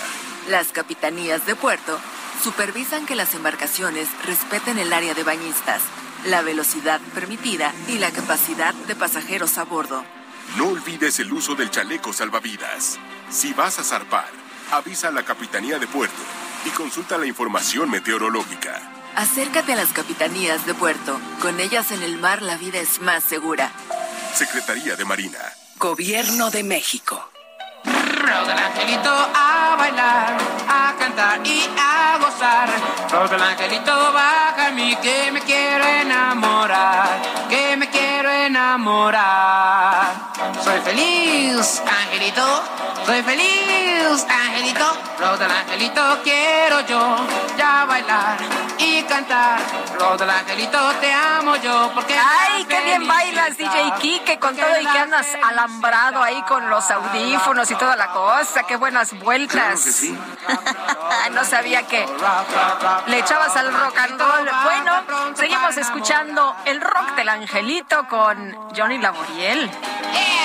Las 0.50 0.72
capitanías 0.72 1.46
de 1.46 1.56
puerto 1.56 1.98
supervisan 2.44 3.06
que 3.06 3.14
las 3.14 3.34
embarcaciones 3.34 4.08
respeten 4.26 4.78
el 4.78 4.92
área 4.92 5.14
de 5.14 5.24
bañistas, 5.24 5.80
la 6.26 6.42
velocidad 6.42 7.00
permitida 7.14 7.72
y 7.88 7.98
la 7.98 8.10
capacidad 8.10 8.74
de 8.74 8.94
pasajeros 8.94 9.56
a 9.56 9.64
bordo. 9.64 10.04
No 10.58 10.68
olvides 10.68 11.18
el 11.18 11.32
uso 11.32 11.54
del 11.54 11.70
chaleco 11.70 12.12
salvavidas. 12.12 12.98
Si 13.30 13.54
vas 13.54 13.78
a 13.78 13.84
zarpar, 13.84 14.45
avisa 14.72 15.08
a 15.08 15.12
la 15.12 15.22
Capitanía 15.22 15.78
de 15.78 15.86
Puerto 15.86 16.22
y 16.64 16.70
consulta 16.70 17.18
la 17.18 17.26
información 17.26 17.90
meteorológica. 17.90 18.80
Acércate 19.14 19.72
a 19.72 19.76
las 19.76 19.92
capitanías 19.94 20.66
de 20.66 20.74
puerto. 20.74 21.18
Con 21.40 21.58
ellas 21.58 21.90
en 21.90 22.02
el 22.02 22.18
mar 22.18 22.42
la 22.42 22.56
vida 22.56 22.78
es 22.80 23.00
más 23.00 23.24
segura. 23.24 23.70
Secretaría 24.34 24.94
de 24.94 25.06
Marina. 25.06 25.38
Gobierno 25.78 26.50
de 26.50 26.62
México. 26.62 27.30
Rosa 27.84 28.52
el 28.52 28.58
angelito 28.58 29.10
a 29.10 29.76
bailar, 29.78 30.36
a 30.68 30.94
cantar 30.98 31.40
y 31.46 31.62
a 31.78 32.18
gozar. 32.20 32.68
Rosa 33.10 33.36
el 33.36 33.42
angelito 33.42 34.12
baja 34.12 34.66
a 34.66 34.70
mí 34.72 34.94
que 34.96 35.30
me 35.32 35.40
quiero 35.40 35.84
enamorar, 35.86 37.08
que 37.48 37.76
me 37.78 37.88
quiero 37.88 38.30
enamorar. 38.30 40.12
Soy 40.62 40.80
feliz, 40.80 41.82
Angelito. 41.86 42.62
Soy 43.04 43.22
feliz, 43.22 44.26
Angelito. 44.28 44.84
Lo 45.20 45.36
del 45.36 45.50
Angelito 45.50 46.18
quiero 46.22 46.80
yo. 46.80 47.16
Ya 47.56 47.84
bailar 47.84 48.38
y 48.78 49.02
cantar. 49.02 49.60
Lo 49.98 50.16
del 50.16 50.30
Angelito 50.30 50.78
te 51.00 51.12
amo 51.12 51.56
yo. 51.56 51.90
Porque 51.94 52.16
Ay, 52.18 52.64
qué 52.64 52.82
bien 52.82 53.06
bailas, 53.06 53.56
DJ 53.56 53.92
Kike, 54.00 54.38
con 54.38 54.56
todo 54.56 54.80
y 54.80 54.86
que 54.86 54.98
andas 54.98 55.26
alambrado 55.42 56.22
ahí 56.22 56.42
con 56.42 56.68
los 56.68 56.90
audífonos 56.90 57.70
y 57.70 57.74
toda 57.76 57.96
la 57.96 58.08
cosa. 58.08 58.64
Qué 58.64 58.76
buenas 58.76 59.18
vueltas. 59.20 60.02
no 61.32 61.44
sabía 61.44 61.82
que 61.86 62.06
le 63.06 63.18
echabas 63.18 63.56
al 63.56 63.72
rock 63.72 63.98
and 63.98 64.20
roll. 64.20 64.50
Bueno, 64.64 65.34
seguimos 65.34 65.76
escuchando 65.76 66.54
el 66.64 66.80
rock 66.80 67.14
del 67.16 67.28
angelito 67.28 68.06
con 68.08 68.54
Johnny 68.76 68.98
Laboriel. 68.98 69.70
Los 69.70 70.35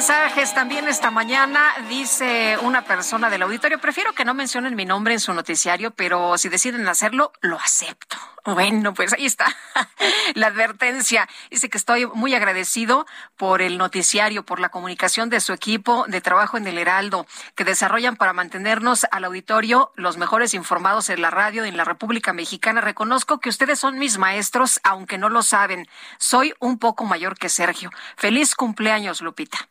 mensajes 0.00 0.54
también 0.54 0.88
esta 0.88 1.10
mañana. 1.10 1.74
Dice 1.88 2.56
una 2.62 2.84
persona 2.84 3.28
del 3.28 3.42
auditorio, 3.42 3.78
prefiero 3.78 4.14
que 4.14 4.24
no 4.24 4.32
mencionen 4.32 4.74
mi 4.74 4.86
nombre 4.86 5.12
en 5.12 5.20
su 5.20 5.34
noticiario, 5.34 5.90
pero 5.90 6.38
si 6.38 6.48
deciden 6.48 6.88
hacerlo, 6.88 7.32
lo 7.42 7.56
acepto. 7.56 8.16
Bueno, 8.44 8.94
pues 8.94 9.12
ahí 9.12 9.26
está 9.26 9.54
la 10.34 10.46
advertencia. 10.46 11.28
Dice 11.50 11.68
que 11.68 11.76
estoy 11.76 12.06
muy 12.06 12.34
agradecido 12.34 13.06
por 13.36 13.60
el 13.60 13.76
noticiario, 13.76 14.44
por 14.44 14.60
la 14.60 14.70
comunicación 14.70 15.28
de 15.28 15.40
su 15.40 15.52
equipo 15.52 16.06
de 16.08 16.20
trabajo 16.20 16.56
en 16.56 16.66
el 16.66 16.78
Heraldo, 16.78 17.26
que 17.54 17.64
desarrollan 17.64 18.16
para 18.16 18.32
mantenernos 18.32 19.06
al 19.10 19.24
auditorio 19.24 19.92
los 19.94 20.16
mejores 20.16 20.54
informados 20.54 21.10
en 21.10 21.20
la 21.20 21.30
radio 21.30 21.64
en 21.64 21.76
la 21.76 21.84
República 21.84 22.32
Mexicana. 22.32 22.80
Reconozco 22.80 23.40
que 23.40 23.50
ustedes 23.50 23.78
son 23.78 23.98
mis 23.98 24.16
maestros, 24.16 24.80
aunque 24.84 25.18
no 25.18 25.28
lo 25.28 25.42
saben. 25.42 25.86
Soy 26.18 26.54
un 26.60 26.78
poco 26.78 27.04
mayor 27.04 27.36
que 27.36 27.48
Sergio. 27.48 27.90
Feliz 28.16 28.54
cumpleaños, 28.54 29.20
Lupita. 29.20 29.68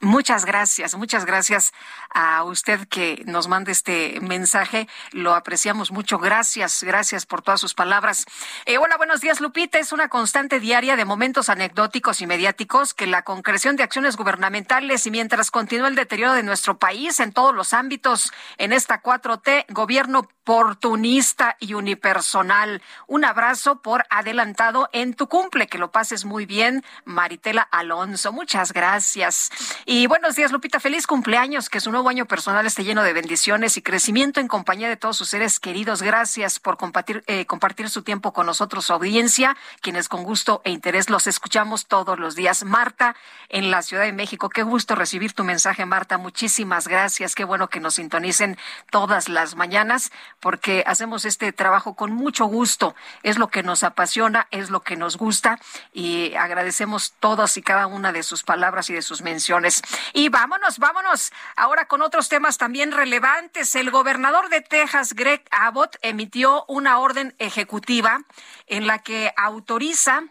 Muchas 0.00 0.44
gracias, 0.44 0.94
muchas 0.96 1.24
gracias 1.24 1.72
a 2.14 2.44
usted 2.44 2.88
que 2.88 3.22
nos 3.26 3.48
mande 3.48 3.72
este 3.72 4.18
mensaje. 4.20 4.88
Lo 5.12 5.34
apreciamos 5.34 5.92
mucho. 5.92 6.18
Gracias, 6.18 6.82
gracias 6.82 7.26
por 7.26 7.42
todas 7.42 7.60
sus 7.60 7.74
palabras. 7.74 8.24
Eh, 8.64 8.78
hola, 8.78 8.96
buenos 8.96 9.20
días, 9.20 9.40
Lupita. 9.40 9.78
Es 9.78 9.92
una 9.92 10.08
constante 10.08 10.60
diaria 10.60 10.96
de 10.96 11.04
momentos 11.04 11.48
anecdóticos 11.48 12.20
y 12.20 12.26
mediáticos 12.26 12.94
que 12.94 13.06
la 13.06 13.22
concreción 13.22 13.76
de 13.76 13.82
acciones 13.82 14.16
gubernamentales 14.16 15.06
y 15.06 15.10
mientras 15.10 15.50
continúa 15.50 15.88
el 15.88 15.94
deterioro 15.94 16.32
de 16.34 16.42
nuestro 16.42 16.78
país 16.78 17.20
en 17.20 17.32
todos 17.32 17.54
los 17.54 17.72
ámbitos 17.72 18.32
en 18.56 18.72
esta 18.72 19.02
4T, 19.02 19.66
gobierno 19.68 20.28
oportunista 20.44 21.56
y 21.58 21.72
unipersonal. 21.72 22.82
Un 23.06 23.24
abrazo 23.24 23.80
por 23.80 24.04
adelantado 24.10 24.90
en 24.92 25.14
tu 25.14 25.26
cumple. 25.26 25.66
Que 25.66 25.78
lo 25.78 25.90
pases 25.90 26.26
muy 26.26 26.44
bien, 26.44 26.84
Maritela 27.06 27.62
Alonso. 27.62 28.30
Muchas 28.30 28.72
gracias. 28.72 29.50
Y 29.86 30.06
buenos 30.06 30.36
días, 30.36 30.52
Lupita. 30.52 30.80
Feliz 30.80 31.06
cumpleaños. 31.06 31.70
Que 31.70 31.80
su 31.80 31.90
nuevo 31.90 32.03
año 32.08 32.26
personal 32.26 32.66
esté 32.66 32.84
lleno 32.84 33.02
de 33.02 33.12
bendiciones 33.12 33.76
y 33.76 33.82
crecimiento 33.82 34.40
en 34.40 34.48
compañía 34.48 34.88
de 34.88 34.96
todos 34.96 35.16
sus 35.16 35.28
seres 35.28 35.60
queridos. 35.60 36.02
Gracias 36.02 36.58
por 36.58 36.76
compartir, 36.76 37.24
eh, 37.26 37.46
compartir 37.46 37.88
su 37.88 38.02
tiempo 38.02 38.32
con 38.32 38.46
nosotros, 38.46 38.86
su 38.86 38.92
audiencia, 38.92 39.56
quienes 39.80 40.08
con 40.08 40.24
gusto 40.24 40.62
e 40.64 40.70
interés 40.70 41.10
los 41.10 41.26
escuchamos 41.26 41.86
todos 41.86 42.18
los 42.18 42.34
días. 42.34 42.64
Marta, 42.64 43.16
en 43.48 43.70
la 43.70 43.82
Ciudad 43.82 44.04
de 44.04 44.12
México. 44.12 44.48
Qué 44.48 44.62
gusto 44.62 44.94
recibir 44.94 45.32
tu 45.32 45.44
mensaje, 45.44 45.86
Marta. 45.86 46.18
Muchísimas 46.18 46.88
gracias. 46.88 47.34
Qué 47.34 47.44
bueno 47.44 47.68
que 47.68 47.80
nos 47.80 47.94
sintonicen 47.94 48.58
todas 48.90 49.28
las 49.28 49.54
mañanas 49.54 50.10
porque 50.40 50.84
hacemos 50.86 51.24
este 51.24 51.52
trabajo 51.52 51.94
con 51.94 52.12
mucho 52.12 52.46
gusto. 52.46 52.94
Es 53.22 53.38
lo 53.38 53.48
que 53.48 53.62
nos 53.62 53.82
apasiona, 53.82 54.48
es 54.50 54.70
lo 54.70 54.80
que 54.80 54.96
nos 54.96 55.16
gusta 55.16 55.58
y 55.92 56.34
agradecemos 56.34 57.14
todas 57.20 57.56
y 57.56 57.62
cada 57.62 57.86
una 57.86 58.12
de 58.12 58.22
sus 58.22 58.42
palabras 58.42 58.90
y 58.90 58.94
de 58.94 59.02
sus 59.02 59.22
menciones. 59.22 59.82
Y 60.12 60.28
vámonos, 60.28 60.78
vámonos 60.78 61.32
ahora 61.56 61.86
con 61.86 61.93
otros 62.02 62.28
temas 62.28 62.58
también 62.58 62.92
relevantes. 62.92 63.74
El 63.74 63.90
gobernador 63.90 64.48
de 64.48 64.60
Texas, 64.60 65.14
Greg 65.14 65.44
Abbott, 65.50 65.96
emitió 66.02 66.64
una 66.68 66.98
orden 66.98 67.34
ejecutiva 67.38 68.24
en 68.66 68.86
la 68.86 69.00
que 69.00 69.32
autoriza 69.36 70.24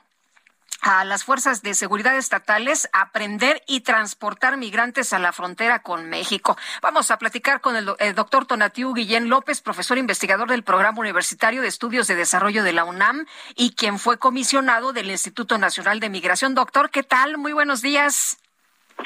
a 0.84 1.06
las 1.06 1.24
fuerzas 1.24 1.62
de 1.62 1.74
seguridad 1.74 2.18
estatales 2.18 2.90
aprender 2.92 3.64
y 3.68 3.82
transportar 3.82 4.58
migrantes 4.58 5.14
a 5.14 5.20
la 5.20 5.32
frontera 5.32 5.82
con 5.82 6.10
México. 6.10 6.58
Vamos 6.82 7.10
a 7.10 7.18
platicar 7.18 7.62
con 7.62 7.76
el, 7.78 7.96
el 8.00 8.16
doctor 8.16 8.46
Tonatiu 8.46 8.94
Guillén 8.94 9.30
López, 9.30 9.62
profesor 9.62 9.98
investigador 9.98 10.50
del 10.50 10.64
Programa 10.64 11.00
Universitario 11.00 11.62
de 11.62 11.70
Estudios 11.70 12.08
de 12.08 12.16
Desarrollo 12.16 12.64
de 12.64 12.74
la 12.74 12.84
UNAM 12.84 13.26
y 13.56 13.76
quien 13.76 13.98
fue 13.98 14.18
comisionado 14.18 14.92
del 14.92 15.10
Instituto 15.10 15.58
Nacional 15.58 16.02
de 16.02 16.10
Migración. 16.10 16.54
Doctor, 16.54 16.90
¿qué 16.90 17.04
tal? 17.04 17.38
Muy 17.38 17.54
buenos 17.54 17.82
días. 17.82 18.43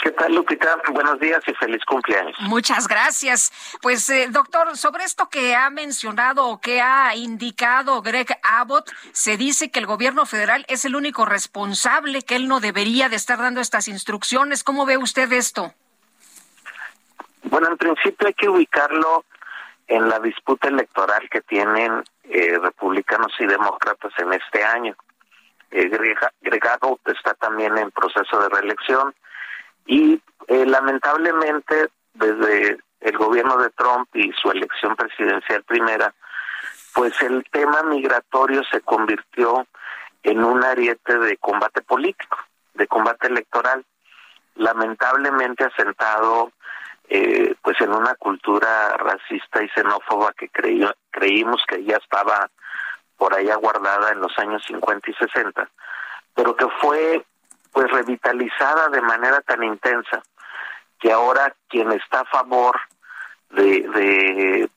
¿Qué 0.03 0.11
tal, 0.11 0.35
Lupita? 0.35 0.77
Buenos 0.91 1.19
días 1.19 1.41
y 1.47 1.53
feliz 1.53 1.83
cumpleaños. 1.85 2.35
Muchas 2.41 2.87
gracias. 2.87 3.51
Pues, 3.81 4.09
eh, 4.09 4.27
doctor, 4.29 4.75
sobre 4.77 5.03
esto 5.03 5.29
que 5.29 5.55
ha 5.55 5.69
mencionado 5.69 6.45
o 6.47 6.59
que 6.59 6.81
ha 6.81 7.15
indicado 7.15 8.01
Greg 8.01 8.27
Abbott, 8.43 8.91
se 9.11 9.37
dice 9.37 9.71
que 9.71 9.79
el 9.79 9.85
gobierno 9.85 10.25
federal 10.25 10.65
es 10.67 10.85
el 10.85 10.95
único 10.95 11.25
responsable, 11.25 12.21
que 12.21 12.35
él 12.35 12.47
no 12.47 12.59
debería 12.59 13.09
de 13.09 13.15
estar 13.15 13.39
dando 13.39 13.61
estas 13.61 13.87
instrucciones. 13.87 14.63
¿Cómo 14.63 14.85
ve 14.85 14.97
usted 14.97 15.31
esto? 15.31 15.73
Bueno, 17.43 17.69
en 17.69 17.77
principio 17.77 18.27
hay 18.27 18.33
que 18.33 18.49
ubicarlo 18.49 19.23
en 19.87 20.09
la 20.09 20.19
disputa 20.19 20.67
electoral 20.67 21.29
que 21.29 21.41
tienen 21.41 22.03
eh, 22.25 22.59
republicanos 22.61 23.31
y 23.39 23.45
demócratas 23.45 24.11
en 24.17 24.33
este 24.33 24.63
año. 24.63 24.95
Eh, 25.71 25.87
Greg, 25.87 26.17
Greg 26.41 26.67
Abbott 26.67 27.07
está 27.07 27.33
también 27.35 27.77
en 27.77 27.89
proceso 27.91 28.39
de 28.41 28.49
reelección 28.49 29.13
y 29.87 30.21
eh, 30.47 30.65
lamentablemente, 30.65 31.89
desde 32.13 32.77
el 32.99 33.17
gobierno 33.17 33.57
de 33.57 33.69
Trump 33.71 34.07
y 34.13 34.31
su 34.33 34.51
elección 34.51 34.95
presidencial 34.95 35.63
primera, 35.63 36.13
pues 36.93 37.19
el 37.21 37.43
tema 37.51 37.83
migratorio 37.83 38.63
se 38.71 38.81
convirtió 38.81 39.65
en 40.23 40.43
un 40.43 40.63
ariete 40.63 41.17
de 41.17 41.37
combate 41.37 41.81
político, 41.81 42.37
de 42.73 42.87
combate 42.87 43.27
electoral, 43.27 43.85
lamentablemente 44.55 45.63
asentado 45.63 46.51
eh, 47.09 47.55
pues 47.61 47.79
en 47.79 47.93
una 47.93 48.15
cultura 48.15 48.97
racista 48.97 49.63
y 49.63 49.69
xenófoba 49.69 50.33
que 50.33 50.49
creímos 50.49 51.63
que 51.67 51.83
ya 51.85 51.95
estaba 51.97 52.49
por 53.15 53.33
allá 53.33 53.55
guardada 53.55 54.11
en 54.11 54.19
los 54.19 54.37
años 54.39 54.63
50 54.67 55.09
y 55.09 55.13
60, 55.13 55.69
pero 56.35 56.55
que 56.55 56.67
fue 56.81 57.23
pues 57.77 57.91
revitalizada 57.91 58.89
de 58.89 59.01
manera 59.01 59.39
tan 59.41 59.63
intensa 59.63 60.23
que 60.99 61.11
ahora 61.11 61.53
quien 61.69 61.91
está 61.91 62.21
a 62.21 62.25
favor 62.25 62.75
de 63.51 64.67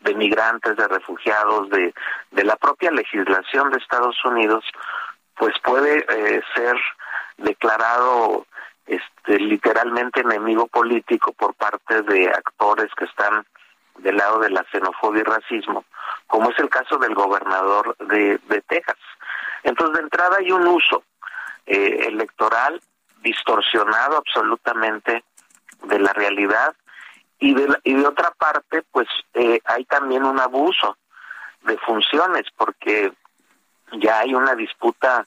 de, 0.00 0.14
migrantes, 0.14 0.76
de 0.76 0.86
refugiados, 0.86 1.68
de, 1.70 1.92
de 2.30 2.44
la 2.44 2.54
propia 2.54 2.92
legislación 2.92 3.72
de 3.72 3.78
Estados 3.78 4.24
Unidos, 4.24 4.64
pues 5.34 5.52
puede 5.64 6.06
eh, 6.08 6.42
ser 6.54 6.76
declarado 7.38 8.46
este, 8.86 9.40
literalmente 9.40 10.20
enemigo 10.20 10.68
político 10.68 11.32
por 11.32 11.54
parte 11.54 12.02
de 12.02 12.28
actores 12.28 12.88
que 12.96 13.06
están 13.06 13.44
del 13.98 14.16
lado 14.16 14.38
de 14.38 14.50
la 14.50 14.64
xenofobia 14.70 15.22
y 15.22 15.24
racismo, 15.24 15.84
como 16.28 16.50
es 16.50 16.58
el 16.60 16.68
caso 16.68 16.98
del 16.98 17.16
gobernador 17.16 17.96
de, 17.98 18.38
de 18.46 18.62
Texas. 18.62 18.96
Entonces, 19.64 19.96
de 19.96 20.02
entrada 20.04 20.36
hay 20.38 20.52
un 20.52 20.68
uso 20.68 21.02
eh, 21.66 22.06
electoral 22.08 22.80
distorsionado 23.22 24.18
absolutamente 24.18 25.24
de 25.82 25.98
la 25.98 26.12
realidad. 26.12 26.74
Y 27.38 27.54
de, 27.54 27.68
y 27.84 27.94
de 27.94 28.06
otra 28.06 28.30
parte 28.30 28.82
pues 28.92 29.08
eh, 29.34 29.60
hay 29.66 29.84
también 29.84 30.24
un 30.24 30.40
abuso 30.40 30.96
de 31.64 31.76
funciones 31.78 32.46
porque 32.56 33.12
ya 33.98 34.20
hay 34.20 34.34
una 34.34 34.54
disputa 34.54 35.26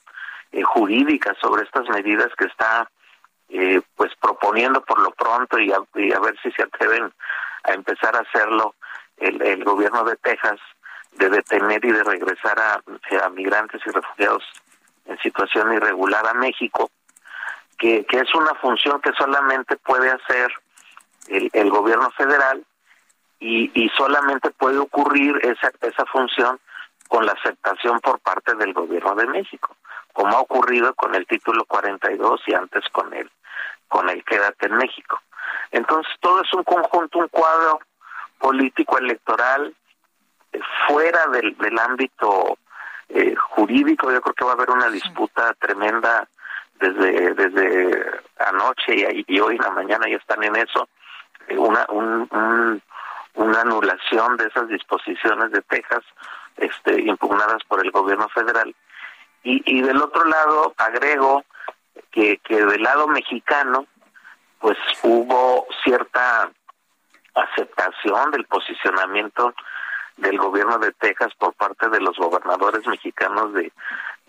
eh, 0.50 0.62
jurídica 0.62 1.36
sobre 1.40 1.62
estas 1.62 1.88
medidas 1.88 2.30
que 2.36 2.46
está 2.46 2.90
eh, 3.50 3.80
pues 3.94 4.12
proponiendo 4.20 4.82
por 4.82 5.00
lo 5.00 5.12
pronto 5.12 5.58
y 5.58 5.70
a, 5.72 5.78
y 5.94 6.12
a, 6.12 6.18
ver 6.18 6.36
si 6.42 6.50
se 6.52 6.62
atreven 6.62 7.12
a 7.64 7.72
empezar 7.72 8.16
a 8.16 8.20
hacerlo 8.20 8.74
el, 9.18 9.40
el 9.42 9.62
gobierno 9.62 10.02
de 10.02 10.16
Texas 10.16 10.58
de 11.12 11.28
detener 11.28 11.84
y 11.84 11.92
de 11.92 12.02
regresar 12.02 12.58
a 12.58 13.28
migrantes 13.30 13.80
y 13.86 13.90
refugiados 13.90 14.42
en 15.10 15.18
situación 15.18 15.72
irregular 15.72 16.26
a 16.26 16.34
México, 16.34 16.90
que, 17.78 18.04
que 18.06 18.18
es 18.18 18.34
una 18.34 18.54
función 18.54 19.00
que 19.00 19.12
solamente 19.12 19.76
puede 19.76 20.10
hacer 20.10 20.52
el, 21.28 21.50
el 21.52 21.70
gobierno 21.70 22.10
federal 22.12 22.64
y, 23.40 23.70
y 23.74 23.88
solamente 23.90 24.50
puede 24.50 24.78
ocurrir 24.78 25.36
esa, 25.42 25.72
esa 25.80 26.06
función 26.06 26.60
con 27.08 27.26
la 27.26 27.32
aceptación 27.32 27.98
por 28.00 28.20
parte 28.20 28.54
del 28.54 28.72
gobierno 28.72 29.14
de 29.16 29.26
México, 29.26 29.74
como 30.12 30.36
ha 30.36 30.40
ocurrido 30.40 30.94
con 30.94 31.14
el 31.14 31.26
título 31.26 31.64
42 31.64 32.42
y 32.46 32.54
antes 32.54 32.84
con 32.92 33.12
el 33.12 33.30
con 33.88 34.08
el 34.08 34.22
Quédate 34.24 34.66
en 34.66 34.76
México. 34.76 35.20
Entonces 35.72 36.12
todo 36.20 36.42
es 36.42 36.54
un 36.54 36.62
conjunto, 36.62 37.18
un 37.18 37.26
cuadro 37.26 37.80
político 38.38 38.98
electoral 38.98 39.74
fuera 40.86 41.26
del, 41.32 41.56
del 41.56 41.76
ámbito 41.76 42.56
eh, 43.10 43.34
jurídico. 43.36 44.10
Yo 44.10 44.20
creo 44.20 44.34
que 44.34 44.44
va 44.44 44.52
a 44.52 44.54
haber 44.54 44.70
una 44.70 44.88
disputa 44.90 45.54
tremenda 45.54 46.28
desde 46.78 47.34
desde 47.34 48.20
anoche 48.38 48.94
y, 48.94 49.24
y, 49.26 49.40
hoy 49.40 49.56
en 49.56 49.62
la 49.62 49.70
mañana 49.70 50.08
ya 50.08 50.16
están 50.16 50.42
en 50.42 50.56
eso. 50.56 50.88
Eh, 51.48 51.58
una 51.58 51.86
un, 51.88 52.82
una 53.34 53.60
anulación 53.60 54.36
de 54.36 54.46
esas 54.46 54.68
disposiciones 54.68 55.50
de 55.52 55.62
Texas 55.62 56.02
este, 56.56 57.00
impugnadas 57.02 57.62
por 57.64 57.84
el 57.84 57.90
gobierno 57.90 58.28
federal. 58.28 58.74
Y, 59.42 59.62
y 59.64 59.82
del 59.82 60.02
otro 60.02 60.24
lado, 60.24 60.74
agrego 60.76 61.44
que, 62.10 62.38
que 62.38 62.64
del 62.64 62.82
lado 62.82 63.08
mexicano, 63.08 63.86
pues 64.58 64.76
hubo 65.02 65.66
cierta 65.82 66.50
aceptación 67.34 68.30
del 68.32 68.44
posicionamiento 68.44 69.54
del 70.20 70.38
gobierno 70.38 70.78
de 70.78 70.92
Texas 70.92 71.32
por 71.38 71.54
parte 71.54 71.88
de 71.88 72.00
los 72.00 72.16
gobernadores 72.16 72.86
mexicanos 72.86 73.52
de, 73.54 73.72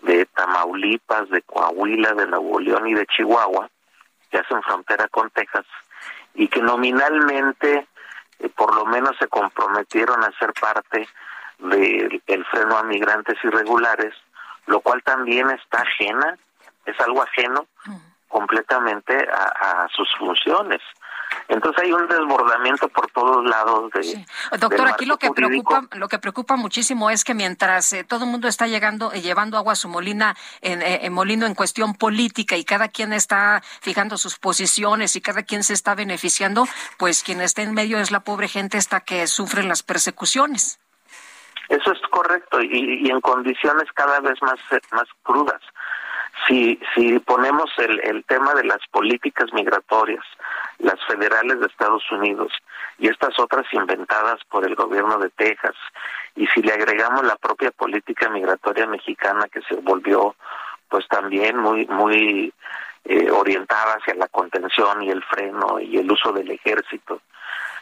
de 0.02 0.26
Tamaulipas, 0.26 1.28
de 1.30 1.42
Coahuila, 1.42 2.14
de 2.14 2.26
Nuevo 2.26 2.58
León 2.60 2.88
y 2.88 2.94
de 2.94 3.06
Chihuahua, 3.06 3.70
que 4.30 4.38
hacen 4.38 4.62
frontera 4.62 5.08
con 5.08 5.30
Texas, 5.30 5.66
y 6.34 6.48
que 6.48 6.62
nominalmente 6.62 7.86
eh, 8.38 8.48
por 8.48 8.74
lo 8.74 8.86
menos 8.86 9.16
se 9.18 9.28
comprometieron 9.28 10.24
a 10.24 10.32
ser 10.38 10.52
parte 10.54 11.08
del 11.58 12.44
freno 12.50 12.76
a 12.76 12.82
migrantes 12.82 13.36
irregulares, 13.44 14.14
lo 14.66 14.80
cual 14.80 15.02
también 15.02 15.48
está 15.50 15.82
ajena, 15.82 16.36
es 16.86 16.98
algo 17.00 17.22
ajeno 17.22 17.66
completamente 18.32 19.28
a, 19.30 19.86
sus 19.94 20.08
funciones. 20.18 20.80
Entonces 21.48 21.84
hay 21.84 21.92
un 21.92 22.06
desbordamiento 22.08 22.88
por 22.88 23.10
todos 23.10 23.44
lados 23.44 23.90
de 23.92 24.24
Doctor, 24.58 24.88
aquí 24.88 25.06
lo 25.06 25.16
que 25.18 25.30
preocupa 25.30 25.82
lo 25.92 26.08
que 26.08 26.18
preocupa 26.18 26.56
muchísimo 26.56 27.08
es 27.10 27.24
que 27.24 27.34
mientras 27.34 27.92
eh, 27.94 28.04
todo 28.04 28.24
el 28.24 28.30
mundo 28.30 28.48
está 28.48 28.66
llegando 28.66 29.12
eh, 29.12 29.22
llevando 29.22 29.56
agua 29.56 29.72
a 29.72 29.76
su 29.76 29.88
molina 29.88 30.36
en, 30.60 30.82
eh, 30.82 31.06
en, 31.06 31.12
molino 31.12 31.46
en 31.46 31.54
cuestión 31.54 31.94
política 31.94 32.56
y 32.56 32.64
cada 32.64 32.88
quien 32.88 33.14
está 33.14 33.62
fijando 33.80 34.18
sus 34.18 34.38
posiciones 34.38 35.16
y 35.16 35.22
cada 35.22 35.42
quien 35.42 35.62
se 35.62 35.72
está 35.72 35.94
beneficiando, 35.94 36.66
pues 36.98 37.22
quien 37.22 37.40
está 37.40 37.62
en 37.62 37.72
medio 37.72 37.98
es 37.98 38.10
la 38.10 38.20
pobre 38.20 38.48
gente 38.48 38.76
esta 38.76 39.00
que 39.00 39.26
sufre 39.26 39.62
las 39.62 39.82
persecuciones. 39.82 40.78
Eso 41.68 41.92
es 41.92 42.00
correcto 42.10 42.60
y, 42.60 43.06
y 43.06 43.10
en 43.10 43.20
condiciones 43.22 43.90
cada 43.94 44.20
vez 44.20 44.40
más 44.42 44.60
más 44.92 45.08
crudas 45.22 45.62
si, 46.46 46.80
si 46.94 47.18
ponemos 47.20 47.70
el, 47.78 48.00
el 48.00 48.24
tema 48.24 48.54
de 48.54 48.64
las 48.64 48.80
políticas 48.90 49.52
migratorias, 49.52 50.24
las 50.78 50.98
federales 51.06 51.60
de 51.60 51.66
Estados 51.66 52.02
Unidos 52.10 52.52
y 52.98 53.08
estas 53.08 53.38
otras 53.38 53.66
inventadas 53.72 54.40
por 54.50 54.66
el 54.66 54.74
gobierno 54.74 55.18
de 55.18 55.30
Texas, 55.30 55.74
y 56.34 56.46
si 56.48 56.62
le 56.62 56.72
agregamos 56.72 57.24
la 57.24 57.36
propia 57.36 57.70
política 57.70 58.28
migratoria 58.30 58.86
mexicana 58.86 59.48
que 59.48 59.60
se 59.62 59.76
volvió 59.76 60.34
pues 60.88 61.06
también 61.08 61.58
muy 61.58 61.86
muy 61.86 62.52
eh, 63.04 63.30
orientada 63.30 63.94
hacia 63.94 64.14
la 64.14 64.28
contención 64.28 65.02
y 65.02 65.10
el 65.10 65.22
freno 65.24 65.80
y 65.80 65.98
el 65.98 66.10
uso 66.10 66.32
del 66.32 66.50
ejército 66.50 67.20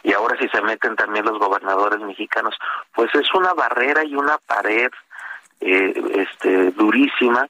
y 0.03 0.13
ahora 0.13 0.39
si 0.39 0.49
se 0.49 0.63
meten 0.63 0.97
también 0.97 1.25
los 1.25 1.39
gobernadores 1.39 2.01
mexicanos 2.01 2.57
pues 2.95 3.15
es 3.15 3.33
una 3.35 3.53
barrera 3.53 4.05
y 4.05 4.15
una 4.15 4.39
pared 4.39 4.91
eh, 5.61 5.93
este 6.15 6.71
durísima 6.73 7.49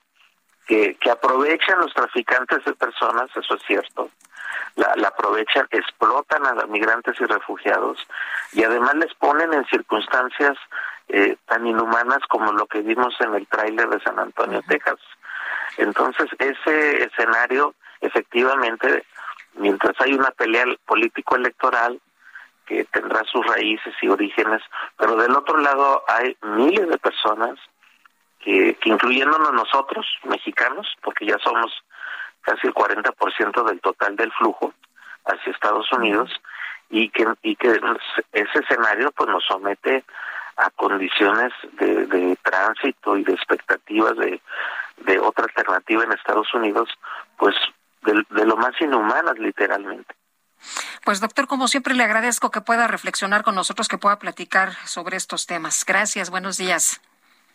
que, 0.70 0.94
que 1.01 1.10
aprovechan 1.10 1.80
los 1.80 1.92
traficantes 1.92 2.64
de 2.64 2.72
personas, 2.74 3.28
eso 3.34 3.56
es 3.56 3.62
cierto, 3.66 4.09
la, 4.76 4.92
la, 4.94 5.09
aprovechan, 5.09 5.66
explotan 5.72 6.47
a 6.47 6.64
migrantes 6.66 7.20
y 7.20 7.24
refugiados 7.24 7.98
y 8.52 8.62
además 8.62 8.94
les 8.94 9.12
ponen 9.14 9.52
en 9.52 9.66
circunstancias 9.66 10.56
eh, 11.09 11.36
tan 11.47 11.66
inhumanas 11.66 12.20
como 12.28 12.52
lo 12.52 12.66
que 12.66 12.82
vimos 12.82 13.16
en 13.18 13.34
el 13.34 13.48
tráiler 13.48 13.88
de 13.88 14.01
San 14.01 14.16
Antonio, 14.20 14.62
Texas. 14.68 15.01
Entonces, 15.76 16.28
ese 16.38 17.02
escenario, 17.02 17.74
efectivamente, 18.01 19.05
mientras 19.55 20.01
hay 20.01 20.14
una 20.14 20.30
pelea 20.30 20.66
político-electoral 20.86 22.01
que 22.66 22.84
tendrá 22.84 23.24
sus 23.24 23.44
raíces 23.44 23.92
y 24.02 24.06
orígenes, 24.06 24.62
pero 24.97 25.16
del 25.16 25.34
otro 25.34 25.59
lado 25.59 26.05
hay 26.06 26.36
miles 26.42 26.88
de 26.88 26.98
personas 26.98 27.59
que, 28.40 28.78
incluyéndonos 28.84 29.52
nosotros, 29.52 30.06
mexicanos, 30.24 30.86
porque 31.02 31.26
ya 31.26 31.38
somos 31.38 31.70
casi 32.42 32.66
el 32.66 32.74
40% 32.74 33.64
del 33.64 33.80
total 33.80 34.16
del 34.16 34.32
flujo 34.32 34.72
hacia 35.26 35.52
Estados 35.52 35.90
Unidos, 35.92 36.30
y 36.88 37.08
que, 37.10 37.24
y 37.42 37.54
que 37.54 37.80
ese 38.32 38.58
escenario 38.58 39.12
pues 39.12 39.30
nos 39.30 39.44
somete 39.44 40.04
a 40.56 40.70
condiciones 40.70 41.52
de, 41.74 42.06
de 42.06 42.36
tránsito 42.42 43.16
y 43.16 43.24
de 43.24 43.32
expectativas 43.32 44.16
de, 44.16 44.40
de 44.98 45.18
otra 45.20 45.44
alternativa 45.44 46.02
en 46.02 46.12
Estados 46.12 46.52
Unidos, 46.52 46.88
pues 47.38 47.54
de, 48.02 48.24
de 48.30 48.44
lo 48.44 48.56
más 48.56 48.72
inhumanas 48.80 49.38
literalmente. 49.38 50.14
Pues 51.04 51.20
doctor, 51.20 51.46
como 51.46 51.68
siempre 51.68 51.94
le 51.94 52.04
agradezco 52.04 52.50
que 52.50 52.60
pueda 52.60 52.86
reflexionar 52.86 53.42
con 53.42 53.54
nosotros, 53.54 53.88
que 53.88 53.98
pueda 53.98 54.18
platicar 54.18 54.72
sobre 54.84 55.16
estos 55.16 55.46
temas. 55.46 55.84
Gracias, 55.86 56.28
buenos 56.28 56.58
días. 56.58 57.00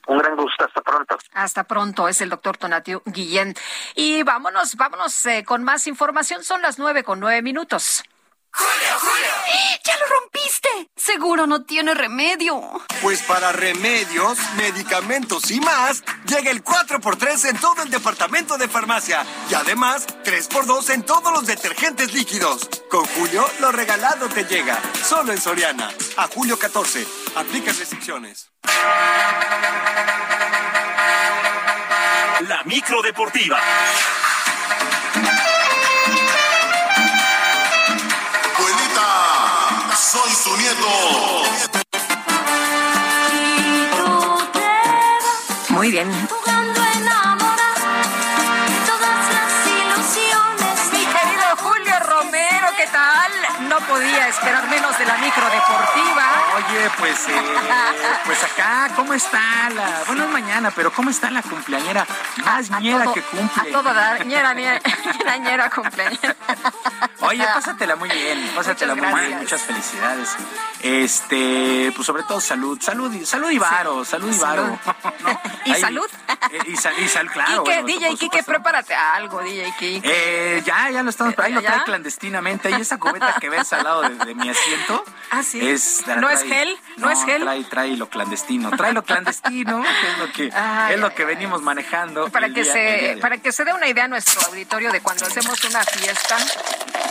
Un 0.07 0.17
gran 0.17 0.35
gusto, 0.35 0.65
hasta 0.65 0.81
pronto. 0.81 1.17
Hasta 1.33 1.63
pronto, 1.63 2.07
es 2.07 2.21
el 2.21 2.29
doctor 2.29 2.57
Tonatio 2.57 3.01
Guillén. 3.05 3.55
Y 3.95 4.23
vámonos, 4.23 4.75
vámonos 4.75 5.25
eh, 5.25 5.43
con 5.43 5.63
más 5.63 5.87
información. 5.87 6.43
Son 6.43 6.61
las 6.61 6.77
nueve 6.79 7.03
con 7.03 7.19
nueve 7.19 7.41
minutos. 7.41 8.03
¡Julio, 8.51 8.99
Julio! 8.99 9.79
¡Ya 9.83 9.97
lo 9.97 10.05
rompiste! 10.05 10.89
Seguro 10.95 11.45
no 11.45 11.63
tiene 11.63 11.93
remedio. 11.93 12.61
Pues 13.01 13.21
para 13.23 13.51
remedios, 13.51 14.37
medicamentos 14.55 15.51
y 15.51 15.59
más, 15.59 16.03
llega 16.25 16.51
el 16.51 16.63
4x3 16.63 17.49
en 17.49 17.57
todo 17.57 17.83
el 17.83 17.89
departamento 17.89 18.57
de 18.57 18.69
farmacia. 18.69 19.25
Y 19.49 19.55
además, 19.55 20.07
3x2 20.23 20.89
en 20.91 21.03
todos 21.03 21.33
los 21.33 21.45
detergentes 21.45 22.13
líquidos. 22.13 22.69
Con 22.89 23.05
Julio, 23.05 23.45
lo 23.59 23.73
regalado 23.73 24.29
te 24.29 24.45
llega. 24.45 24.79
Solo 25.03 25.33
en 25.33 25.41
Soriana. 25.41 25.89
A 26.15 26.27
julio 26.27 26.57
14. 26.57 27.24
Aplica 27.35 27.73
restricciones. 27.73 28.49
La 32.47 32.63
micro 32.63 33.01
deportiva. 33.01 33.59
Abuelita, 38.55 39.95
soy 39.97 40.31
su 40.31 40.57
nieto. 40.57 40.87
Muy 45.69 45.91
bien. 45.91 46.09
No 53.69 53.79
podía 53.87 54.27
esperar 54.27 54.67
menos 54.69 54.97
de 54.97 55.05
la 55.05 55.17
micro 55.17 55.43
deportiva. 55.45 56.25
Oye, 56.55 56.89
pues, 56.97 57.27
eh, 57.29 57.41
pues 58.25 58.43
acá, 58.43 58.89
¿cómo 58.95 59.13
está 59.13 59.69
la? 59.69 60.03
Bueno, 60.07 60.25
es 60.25 60.29
mañana, 60.29 60.71
pero 60.75 60.91
¿cómo 60.91 61.09
está 61.09 61.29
la 61.31 61.41
cumpleañera? 61.41 62.05
Más 62.43 62.69
ñera 62.81 63.11
que 63.13 63.21
cumple. 63.21 63.69
A 63.69 63.71
todo 63.71 63.93
dar, 63.93 64.25
ñera, 64.25 64.53
ñera, 64.53 64.81
ñera, 65.39 65.69
cumpleañera. 65.69 66.35
Oye, 67.21 67.43
pásatela 67.43 67.95
muy 67.95 68.09
bien, 68.09 68.51
pásatela 68.55 68.95
muy 68.95 69.07
bien, 69.07 69.39
muchas 69.39 69.61
felicidades. 69.61 70.35
Este, 70.81 71.91
pues 71.95 72.05
sobre 72.05 72.23
todo 72.23 72.39
salud, 72.39 72.79
salud, 72.81 73.13
y, 73.13 73.25
salud 73.25 73.49
y 73.49 73.57
varo, 73.57 74.05
salud 74.05 74.33
y 74.33 74.37
varo. 74.37 74.79
¿Y 75.65 75.73
salud? 75.75 76.07
Eh, 76.51 76.59
y, 76.67 77.07
salud, 77.07 77.31
claro. 77.31 77.63
Quique, 77.63 77.83
DJ 77.83 78.15
Kike, 78.15 78.43
prepárate 78.43 78.93
algo, 78.93 79.41
DJ 79.41 79.73
Kike. 79.79 80.01
Eh, 80.03 80.63
ya, 80.65 80.91
ya 80.91 81.01
lo 81.01 81.09
estamos, 81.09 81.33
ahí 81.39 81.53
lo 81.53 81.61
trae 81.61 81.83
clandestinamente. 81.83 82.74
Ahí 82.75 82.81
esa 82.81 82.97
cubeta 82.97 83.35
que 83.39 83.49
ves 83.49 83.71
al 83.73 83.83
lado 83.83 84.01
de, 84.01 84.35
mi 84.35 84.49
asiento. 84.49 85.03
Ah, 85.31 85.43
sí. 85.43 85.67
Es, 85.67 86.03
¿No 86.07 86.29
es 86.29 86.43
gel? 86.43 86.77
¿No, 86.97 87.09
es 87.09 87.23
gel? 87.25 87.41
Trae, 87.41 87.63
trae 87.65 87.97
lo 87.97 88.09
clandestino. 88.09 88.71
Trae 88.71 88.93
lo 88.93 89.03
clandestino, 89.03 89.81
que 89.81 90.11
es 90.11 90.17
lo 90.17 90.31
que, 90.31 90.93
es 90.93 90.99
lo 90.99 91.13
que 91.13 91.25
venimos 91.25 91.61
manejando. 91.61 92.29
Para 92.29 92.49
que, 92.49 92.65
se, 92.65 93.17
para 93.21 93.37
que 93.37 93.51
se 93.51 93.65
dé 93.65 93.73
una 93.73 93.87
idea 93.87 94.05
a 94.05 94.07
nuestro 94.07 94.41
auditorio 94.47 94.91
de 94.91 95.01
cuando 95.01 95.25
hacemos 95.25 95.63
una 95.65 95.83
fiesta, 95.83 96.37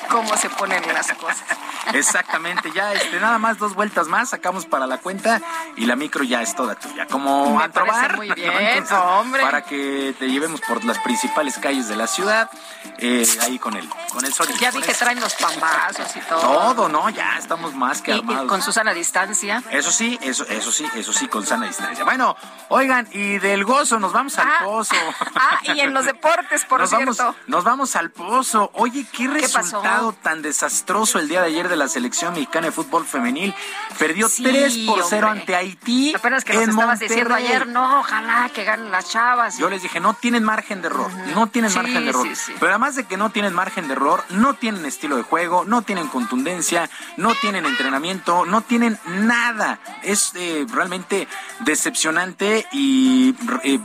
cómo 0.09 0.36
se 0.36 0.51
ponen 0.51 0.82
las 0.93 1.12
cosas. 1.15 1.45
Exactamente, 1.93 2.70
ya 2.73 2.93
este, 2.93 3.20
nada 3.20 3.39
más 3.39 3.59
dos 3.59 3.74
vueltas 3.74 4.09
más, 4.09 4.31
sacamos 4.31 4.65
para 4.66 4.86
la 4.86 4.99
cuenta 4.99 5.41
y 5.77 5.86
la 5.86 5.97
micro 5.97 6.24
ya 6.24 6.41
es 6.41 6.55
toda 6.55 6.74
tuya. 6.74 7.07
Como 7.07 7.61
a 7.61 7.69
probar, 7.69 8.16
muy 8.16 8.31
bien, 8.35 8.85
hombre. 8.93 9.43
Para 9.43 9.65
que 9.65 10.15
te 10.19 10.28
llevemos 10.28 10.61
por 10.62 10.85
las 10.85 10.99
principales 11.01 11.59
calles 11.59 11.89
de 11.89 11.97
la 11.97 12.07
ciudad, 12.07 12.51
eh, 12.99 13.27
ahí 13.43 13.59
con 13.59 13.77
el, 13.77 13.89
con 14.12 14.24
el 14.24 14.32
sol. 14.32 14.49
Ya 14.61 14.70
vi 14.70 14.81
que 14.82 14.95
traen 14.95 15.20
los 15.20 15.35
pambazos 15.60 16.16
y 16.16 16.20
todo. 16.20 16.40
Todo, 16.40 16.89
no, 16.89 17.09
ya 17.10 17.39
estamos 17.39 17.74
más 17.74 18.02
que 18.02 18.12
armados. 18.12 18.44
Y 18.44 18.48
con 18.48 18.62
su 18.62 18.72
sana 18.72 18.93
distancia. 18.93 19.62
Eso 19.70 19.90
sí, 19.90 20.18
eso, 20.22 20.44
eso 20.48 20.72
sí, 20.72 20.86
eso 20.94 21.12
sí, 21.12 21.28
con 21.28 21.47
sana 21.47 21.66
distancia. 21.66 22.05
Bueno, 22.05 22.36
oigan, 22.68 23.09
y 23.12 23.39
del 23.39 23.64
gozo 23.64 23.98
nos 23.98 24.12
vamos 24.12 24.39
al 24.39 24.48
ah, 24.48 24.64
pozo. 24.64 24.94
Ah, 25.36 25.59
y 25.74 25.81
en 25.81 25.93
los 25.93 26.05
deportes, 26.05 26.64
por 26.64 26.81
nos 26.81 26.90
cierto. 26.90 27.14
Vamos, 27.16 27.36
nos 27.48 27.64
vamos 27.64 27.97
al 27.97 28.10
pozo. 28.10 28.70
Oye, 28.74 29.05
qué 29.12 29.26
resultado 29.26 30.12
tan 30.12 30.43
desastroso 30.43 31.18
el 31.18 31.28
día 31.28 31.40
de 31.40 31.48
ayer 31.48 31.68
de 31.68 31.76
la 31.76 31.89
selección 31.89 32.35
mexicana 32.35 32.66
de 32.66 32.72
fútbol 32.72 33.05
femenil. 33.05 33.55
Perdió 33.98 34.28
3 34.28 34.78
por 34.86 35.02
0 35.02 35.28
ante 35.28 35.56
Haití. 35.56 36.14
Apenas 36.14 36.44
que 36.44 36.55
nos 36.55 36.68
estabas 36.68 37.01
diciendo 37.01 37.35
ayer, 37.35 37.66
no, 37.66 38.01
ojalá 38.01 38.48
que 38.55 38.64
ganen 38.64 38.90
las 38.90 39.10
chavas. 39.10 39.59
Yo 39.59 39.68
les 39.68 39.82
dije, 39.82 40.01
no 40.01 40.14
tienen 40.14 40.44
margen 40.44 40.82
de 40.82 40.89
error, 40.89 41.12
no 41.35 41.48
tienen 41.48 41.72
margen 41.74 42.05
de 42.05 42.10
error. 42.10 42.28
Pero 42.59 42.70
además 42.70 42.97
de 42.97 43.05
que 43.05 43.16
no 43.16 43.31
tienen 43.31 43.55
margen 43.55 43.89
de 43.89 43.94
error, 43.94 44.24
no 44.31 44.55
tienen 44.55 44.85
estilo 44.86 45.16
de 45.16 45.22
juego, 45.22 45.43
no 45.66 45.82
tienen 45.82 46.08
contundencia, 46.08 46.88
no 47.16 47.34
tienen 47.34 47.66
entrenamiento, 47.66 48.44
no 48.44 48.62
tienen 48.62 48.98
nada. 49.06 49.80
Es 50.02 50.32
eh, 50.34 50.66
realmente 50.72 51.28
decepcionante 51.60 52.66
y 52.72 53.34
eh, 53.62 53.80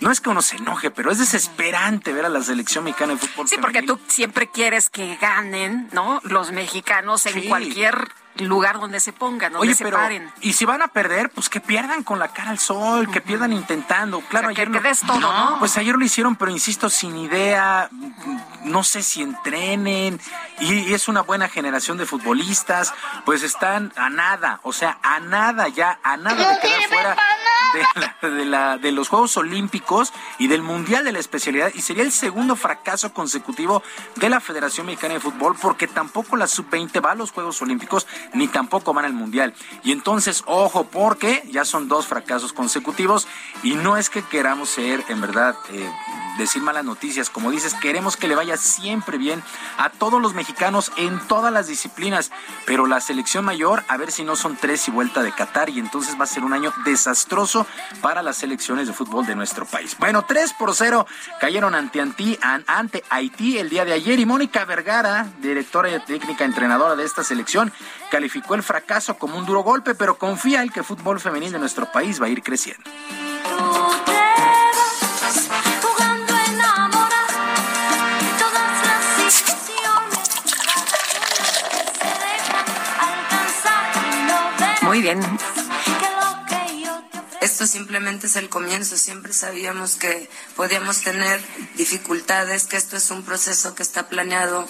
no 0.00 0.10
es 0.10 0.20
que 0.20 0.30
uno 0.30 0.42
se 0.42 0.56
enoje, 0.56 0.90
pero 0.90 1.10
es 1.10 1.18
desesperante 1.18 2.12
ver 2.12 2.24
a 2.24 2.28
la 2.28 2.42
selección 2.42 2.84
mexicana 2.84 3.14
de 3.14 3.18
fútbol. 3.18 3.48
Sí, 3.48 3.56
porque 3.60 3.82
tú 3.82 3.98
siempre 4.08 4.48
quieres 4.48 4.90
que 4.90 5.16
ganen, 5.16 5.88
¿no? 5.92 6.20
Los 6.24 6.52
mexicanos 6.52 7.26
en 7.26 7.48
cualquier 7.48 8.08
lugar 8.36 8.80
donde 8.80 9.00
se 9.00 9.12
pongan, 9.12 9.52
donde 9.52 9.74
se 9.74 9.90
paren. 9.90 10.30
Y 10.40 10.54
si 10.54 10.64
van 10.64 10.82
a 10.82 10.88
perder, 10.88 11.30
pues 11.30 11.48
que 11.48 11.60
pierdan 11.60 12.02
con 12.02 12.18
la 12.18 12.28
cara 12.28 12.50
al 12.50 12.58
sol, 12.58 13.10
que 13.10 13.20
pierdan 13.20 13.52
intentando. 13.52 14.20
Claro, 14.22 14.48
ayer 14.48 14.70
que 14.70 14.80
des 14.80 15.00
todo, 15.00 15.20
¿no? 15.20 15.58
Pues 15.58 15.76
ayer 15.76 15.94
lo 15.94 16.04
hicieron, 16.04 16.36
pero 16.36 16.50
insisto, 16.50 16.88
sin 16.88 17.16
idea, 17.16 17.88
no 18.64 18.84
sé 18.84 19.02
si 19.02 19.22
entrenen, 19.22 20.20
y, 20.60 20.92
es 20.94 21.08
una 21.08 21.22
buena 21.22 21.48
generación 21.48 21.98
de 21.98 22.06
futbolistas, 22.06 22.94
pues 23.24 23.42
están 23.42 23.92
a 23.96 24.10
nada, 24.10 24.60
o 24.62 24.72
sea, 24.72 24.98
a 25.02 25.20
nada 25.20 25.68
ya, 25.68 25.98
a 26.02 26.16
nada 26.16 26.54
de 26.54 26.60
quedar 26.60 26.82
fuera 26.88 27.16
de, 28.22 28.44
la, 28.44 28.78
de, 28.78 28.92
los 28.92 29.08
Juegos 29.08 29.36
Olímpicos 29.36 30.12
y 30.38 30.48
del 30.48 30.62
Mundial 30.62 31.04
de 31.04 31.12
la 31.12 31.18
especialidad, 31.18 31.70
y 31.74 31.82
sería 31.82 32.02
el 32.02 32.12
segundo 32.12 32.56
fracaso 32.56 33.12
consecutivo 33.12 33.82
de 34.16 34.28
la 34.28 34.40
Federación 34.40 34.86
Mexicana 34.86 35.14
de 35.14 35.20
Fútbol, 35.20 35.56
porque 35.60 35.86
tampoco 35.86 36.36
la 36.36 36.46
Sub-20 36.46 37.04
va 37.04 37.12
a 37.12 37.14
los 37.14 37.32
Juegos 37.32 37.60
Olímpicos 37.62 38.06
ni 38.34 38.48
tampoco 38.48 38.92
van 38.92 39.04
al 39.04 39.12
Mundial. 39.12 39.54
Y 39.84 39.92
entonces, 39.92 40.42
ojo, 40.46 40.84
porque 40.84 41.42
ya 41.50 41.64
son 41.64 41.88
dos 41.88 42.06
fracasos 42.06 42.52
consecutivos 42.52 43.26
y 43.62 43.74
no 43.74 43.96
es 43.96 44.10
que 44.10 44.22
queramos 44.22 44.70
ser, 44.70 45.04
en 45.08 45.20
verdad, 45.20 45.54
eh, 45.70 45.90
decir 46.38 46.62
malas 46.62 46.84
noticias. 46.84 47.30
Como 47.30 47.50
dices, 47.50 47.74
queremos 47.74 48.16
que 48.16 48.28
le 48.28 48.34
vaya 48.34 48.56
siempre 48.56 49.18
bien 49.18 49.42
a 49.78 49.90
todos 49.90 50.20
los 50.20 50.34
mexicanos 50.34 50.92
en 50.96 51.18
todas 51.28 51.52
las 51.52 51.66
disciplinas, 51.66 52.30
pero 52.66 52.86
la 52.86 53.00
selección 53.00 53.44
mayor, 53.44 53.84
a 53.88 53.96
ver 53.96 54.12
si 54.12 54.24
no 54.24 54.36
son 54.36 54.56
tres 54.56 54.88
y 54.88 54.90
vuelta 54.90 55.22
de 55.22 55.32
Qatar 55.32 55.68
y 55.68 55.78
entonces 55.78 56.18
va 56.18 56.24
a 56.24 56.26
ser 56.26 56.44
un 56.44 56.52
año 56.52 56.72
desastroso 56.84 57.66
para 58.00 58.22
las 58.22 58.36
selecciones 58.36 58.86
de 58.86 58.92
fútbol 58.92 59.26
de 59.26 59.34
nuestro 59.34 59.66
país. 59.66 59.96
Bueno, 59.98 60.24
3 60.26 60.54
por 60.54 60.74
0 60.74 61.06
cayeron 61.40 61.74
ante, 61.74 62.00
ante 62.00 63.04
Haití 63.10 63.58
el 63.58 63.68
día 63.68 63.84
de 63.84 63.92
ayer 63.92 64.18
y 64.18 64.26
Mónica 64.26 64.64
Vergara, 64.64 65.26
directora 65.40 66.04
técnica 66.04 66.44
entrenadora 66.44 66.96
de 66.96 67.04
esta 67.04 67.24
selección, 67.24 67.72
calificó 68.12 68.54
el 68.54 68.62
fracaso 68.62 69.16
como 69.16 69.38
un 69.38 69.46
duro 69.46 69.62
golpe, 69.62 69.94
pero 69.94 70.18
confía 70.18 70.62
en 70.62 70.68
que 70.68 70.80
el 70.80 70.84
fútbol 70.84 71.18
femenil 71.18 71.50
de 71.50 71.58
nuestro 71.58 71.90
país 71.90 72.20
va 72.20 72.26
a 72.26 72.28
ir 72.28 72.42
creciendo. 72.42 72.82
Muy 84.82 85.00
bien. 85.00 85.20
Esto 87.40 87.66
simplemente 87.66 88.26
es 88.26 88.36
el 88.36 88.50
comienzo. 88.50 88.98
Siempre 88.98 89.32
sabíamos 89.32 89.94
que 89.94 90.28
podíamos 90.54 91.00
tener 91.00 91.40
dificultades, 91.76 92.66
que 92.66 92.76
esto 92.76 92.98
es 92.98 93.10
un 93.10 93.22
proceso 93.22 93.74
que 93.74 93.82
está 93.82 94.10
planeado 94.10 94.68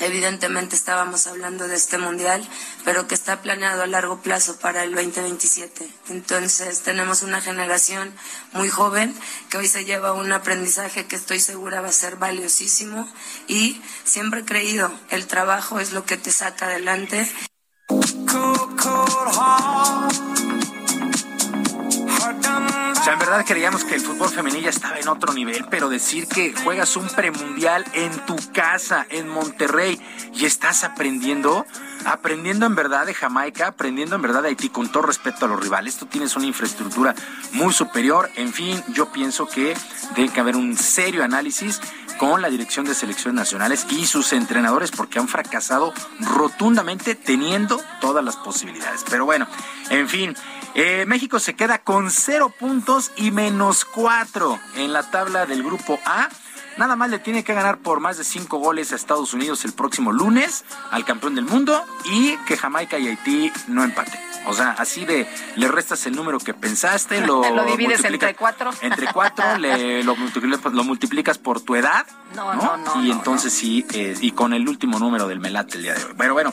Evidentemente 0.00 0.76
estábamos 0.76 1.26
hablando 1.26 1.66
de 1.66 1.74
este 1.76 1.98
mundial, 1.98 2.46
pero 2.84 3.08
que 3.08 3.14
está 3.14 3.42
planeado 3.42 3.82
a 3.82 3.86
largo 3.86 4.20
plazo 4.20 4.58
para 4.58 4.84
el 4.84 4.94
2027. 4.94 5.88
Entonces 6.10 6.82
tenemos 6.82 7.22
una 7.22 7.40
generación 7.40 8.14
muy 8.52 8.68
joven 8.68 9.14
que 9.50 9.58
hoy 9.58 9.68
se 9.68 9.84
lleva 9.84 10.12
un 10.12 10.32
aprendizaje 10.32 11.06
que 11.06 11.16
estoy 11.16 11.40
segura 11.40 11.80
va 11.80 11.88
a 11.88 11.92
ser 11.92 12.16
valiosísimo 12.16 13.08
y 13.48 13.82
siempre 14.04 14.40
he 14.40 14.44
creído, 14.44 14.90
el 15.10 15.26
trabajo 15.26 15.80
es 15.80 15.92
lo 15.92 16.04
que 16.04 16.16
te 16.16 16.30
saca 16.30 16.66
adelante. 16.66 17.28
O 22.98 23.02
sea, 23.04 23.12
en 23.12 23.20
verdad 23.20 23.44
creíamos 23.46 23.84
que 23.84 23.94
el 23.94 24.00
fútbol 24.00 24.28
femenil 24.28 24.64
ya 24.64 24.70
estaba 24.70 24.98
en 24.98 25.06
otro 25.06 25.32
nivel, 25.32 25.64
pero 25.70 25.88
decir 25.88 26.26
que 26.26 26.52
juegas 26.52 26.96
un 26.96 27.06
premundial 27.06 27.84
en 27.92 28.10
tu 28.26 28.36
casa, 28.52 29.06
en 29.10 29.28
Monterrey, 29.28 30.00
y 30.34 30.46
estás 30.46 30.82
aprendiendo, 30.82 31.64
aprendiendo 32.04 32.66
en 32.66 32.74
verdad 32.74 33.06
de 33.06 33.14
Jamaica, 33.14 33.68
aprendiendo 33.68 34.16
en 34.16 34.22
verdad 34.22 34.42
de 34.42 34.48
Haití, 34.48 34.68
con 34.68 34.90
todo 34.90 35.04
respeto 35.04 35.44
a 35.44 35.48
los 35.48 35.60
rivales. 35.60 35.96
Tú 35.96 36.06
tienes 36.06 36.34
una 36.34 36.46
infraestructura 36.46 37.14
muy 37.52 37.72
superior. 37.72 38.30
En 38.34 38.52
fin, 38.52 38.82
yo 38.88 39.12
pienso 39.12 39.46
que 39.46 39.76
debe 40.16 40.30
que 40.30 40.40
haber 40.40 40.56
un 40.56 40.76
serio 40.76 41.22
análisis 41.22 41.80
con 42.18 42.42
la 42.42 42.50
dirección 42.50 42.84
de 42.84 42.96
selecciones 42.96 43.36
nacionales 43.36 43.86
y 43.90 44.06
sus 44.06 44.32
entrenadores 44.32 44.90
porque 44.90 45.20
han 45.20 45.28
fracasado 45.28 45.94
rotundamente 46.18 47.14
teniendo 47.14 47.80
todas 48.00 48.24
las 48.24 48.36
posibilidades. 48.36 49.04
Pero 49.08 49.24
bueno, 49.24 49.46
en 49.88 50.08
fin, 50.08 50.36
eh, 50.80 51.06
México 51.06 51.40
se 51.40 51.56
queda 51.56 51.78
con 51.78 52.08
cero 52.08 52.54
puntos 52.56 53.10
y 53.16 53.32
menos 53.32 53.84
cuatro 53.84 54.60
en 54.76 54.92
la 54.92 55.10
tabla 55.10 55.44
del 55.44 55.64
grupo 55.64 55.98
A. 56.04 56.28
Nada 56.78 56.94
más 56.94 57.10
le 57.10 57.18
tiene 57.18 57.42
que 57.42 57.54
ganar 57.54 57.78
por 57.78 58.00
más 58.00 58.18
de 58.18 58.24
cinco 58.24 58.58
goles 58.58 58.92
a 58.92 58.96
Estados 58.96 59.34
Unidos 59.34 59.64
el 59.64 59.72
próximo 59.72 60.12
lunes 60.12 60.64
al 60.90 61.04
campeón 61.04 61.34
del 61.34 61.44
mundo 61.44 61.84
y 62.04 62.36
que 62.46 62.56
Jamaica 62.56 62.98
y 62.98 63.08
Haití 63.08 63.52
no 63.66 63.82
empaten. 63.82 64.28
O 64.46 64.54
sea, 64.54 64.70
así 64.78 65.04
de 65.04 65.28
le 65.56 65.68
restas 65.68 66.06
el 66.06 66.14
número 66.14 66.38
que 66.38 66.54
pensaste, 66.54 67.20
lo, 67.26 67.48
lo 67.50 67.64
divides 67.64 68.04
entre 68.04 68.34
cuatro. 68.34 68.70
Entre 68.80 69.06
cuatro, 69.12 69.58
le, 69.58 70.02
lo, 70.02 70.14
multiplicas, 70.84 71.38
por 71.38 71.60
tu 71.60 71.74
edad. 71.74 72.06
No, 72.34 72.54
no, 72.54 72.76
no. 72.76 73.02
y 73.02 73.10
entonces 73.10 73.52
sí, 73.52 73.86
eh, 73.92 74.14
y 74.20 74.32
con 74.32 74.52
el 74.52 74.68
último 74.68 74.98
número 74.98 75.26
del 75.26 75.40
Melate 75.40 75.76
el 75.76 75.82
día 75.82 75.94
de 75.94 76.04
hoy. 76.04 76.12
Pero 76.16 76.34
bueno, 76.34 76.52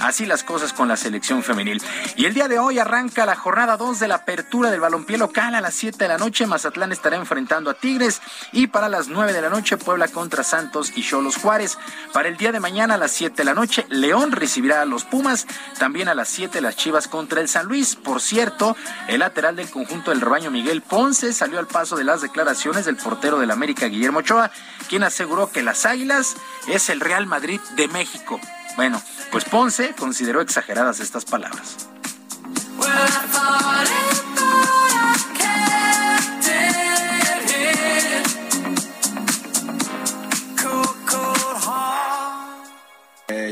así 0.00 0.24
las 0.24 0.42
cosas 0.44 0.72
con 0.72 0.88
la 0.88 0.96
selección 0.96 1.42
femenil. 1.42 1.82
Y 2.16 2.24
el 2.24 2.34
día 2.34 2.48
de 2.48 2.58
hoy 2.58 2.78
arranca 2.78 3.26
la 3.26 3.36
jornada 3.36 3.76
2 3.76 3.98
de 3.98 4.08
la 4.08 4.16
apertura 4.16 4.70
del 4.70 4.80
balompié 4.80 5.18
local 5.18 5.54
a 5.54 5.60
las 5.60 5.74
7 5.74 5.98
de 5.98 6.08
la 6.08 6.18
noche. 6.18 6.46
Mazatlán 6.46 6.92
estará 6.92 7.16
enfrentando 7.16 7.70
a 7.70 7.74
Tigres. 7.74 8.22
Y 8.52 8.68
para 8.68 8.88
las 8.88 9.08
9 9.08 9.32
de 9.32 9.42
la 9.42 9.50
noche, 9.50 9.65
Puebla 9.74 10.06
contra 10.06 10.44
Santos 10.44 10.92
y 10.94 11.02
Cholos 11.02 11.36
Juárez. 11.36 11.76
Para 12.12 12.28
el 12.28 12.36
día 12.36 12.52
de 12.52 12.60
mañana 12.60 12.94
a 12.94 12.98
las 12.98 13.10
7 13.10 13.34
de 13.34 13.44
la 13.44 13.54
noche, 13.54 13.84
León 13.88 14.30
recibirá 14.30 14.82
a 14.82 14.84
los 14.84 15.02
Pumas. 15.02 15.48
También 15.80 16.06
a 16.06 16.14
las 16.14 16.28
7 16.28 16.60
las 16.60 16.76
Chivas 16.76 17.08
contra 17.08 17.40
el 17.40 17.48
San 17.48 17.66
Luis. 17.66 17.96
Por 17.96 18.20
cierto, 18.20 18.76
el 19.08 19.18
lateral 19.18 19.56
del 19.56 19.68
conjunto 19.68 20.12
del 20.12 20.20
rebaño 20.20 20.52
Miguel 20.52 20.82
Ponce 20.82 21.32
salió 21.32 21.58
al 21.58 21.66
paso 21.66 21.96
de 21.96 22.04
las 22.04 22.20
declaraciones 22.20 22.84
del 22.84 22.96
portero 22.96 23.40
del 23.40 23.50
América 23.50 23.86
Guillermo 23.86 24.20
Ochoa, 24.20 24.52
quien 24.88 25.02
aseguró 25.02 25.50
que 25.50 25.62
las 25.62 25.86
Águilas 25.86 26.36
es 26.68 26.88
el 26.88 27.00
Real 27.00 27.26
Madrid 27.26 27.60
de 27.74 27.88
México. 27.88 28.40
Bueno, 28.76 29.02
pues 29.32 29.44
Ponce 29.44 29.94
consideró 29.98 30.40
exageradas 30.40 31.00
estas 31.00 31.24
palabras. 31.24 31.88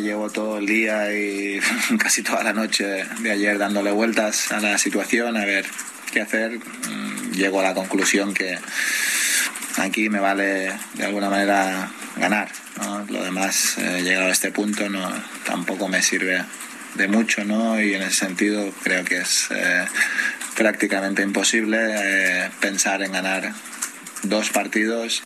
Llevo 0.04 0.30
todo 0.30 0.58
el 0.58 0.66
día 0.66 1.12
y 1.12 1.58
casi 1.98 2.22
toda 2.22 2.44
la 2.44 2.52
noche 2.52 3.04
de 3.20 3.30
ayer 3.30 3.58
dándole 3.58 3.90
vueltas 3.90 4.52
a 4.52 4.60
la 4.60 4.78
situación, 4.78 5.36
a 5.36 5.44
ver 5.44 5.66
qué 6.12 6.20
hacer. 6.20 6.58
Mm, 6.58 7.32
llego 7.32 7.60
a 7.60 7.64
la 7.64 7.74
conclusión 7.74 8.34
que 8.34 8.58
aquí 9.78 10.08
me 10.08 10.20
vale 10.20 10.72
de 10.94 11.04
alguna 11.04 11.30
manera 11.30 11.90
ganar. 12.16 12.52
Lo 13.08 13.24
demás, 13.24 13.76
eh, 13.78 14.02
llegado 14.02 14.26
a 14.26 14.32
este 14.32 14.50
punto, 14.50 14.88
no, 14.88 15.10
tampoco 15.44 15.88
me 15.88 16.02
sirve 16.02 16.44
de 16.94 17.08
mucho, 17.08 17.44
¿no? 17.44 17.80
Y 17.80 17.94
en 17.94 18.02
ese 18.02 18.26
sentido 18.26 18.72
creo 18.82 19.04
que 19.04 19.18
es 19.18 19.48
eh, 19.50 19.84
prácticamente 20.56 21.22
imposible 21.22 21.78
eh, 21.80 22.50
pensar 22.60 23.02
en 23.02 23.12
ganar 23.12 23.52
dos 24.22 24.50
partidos. 24.50 25.22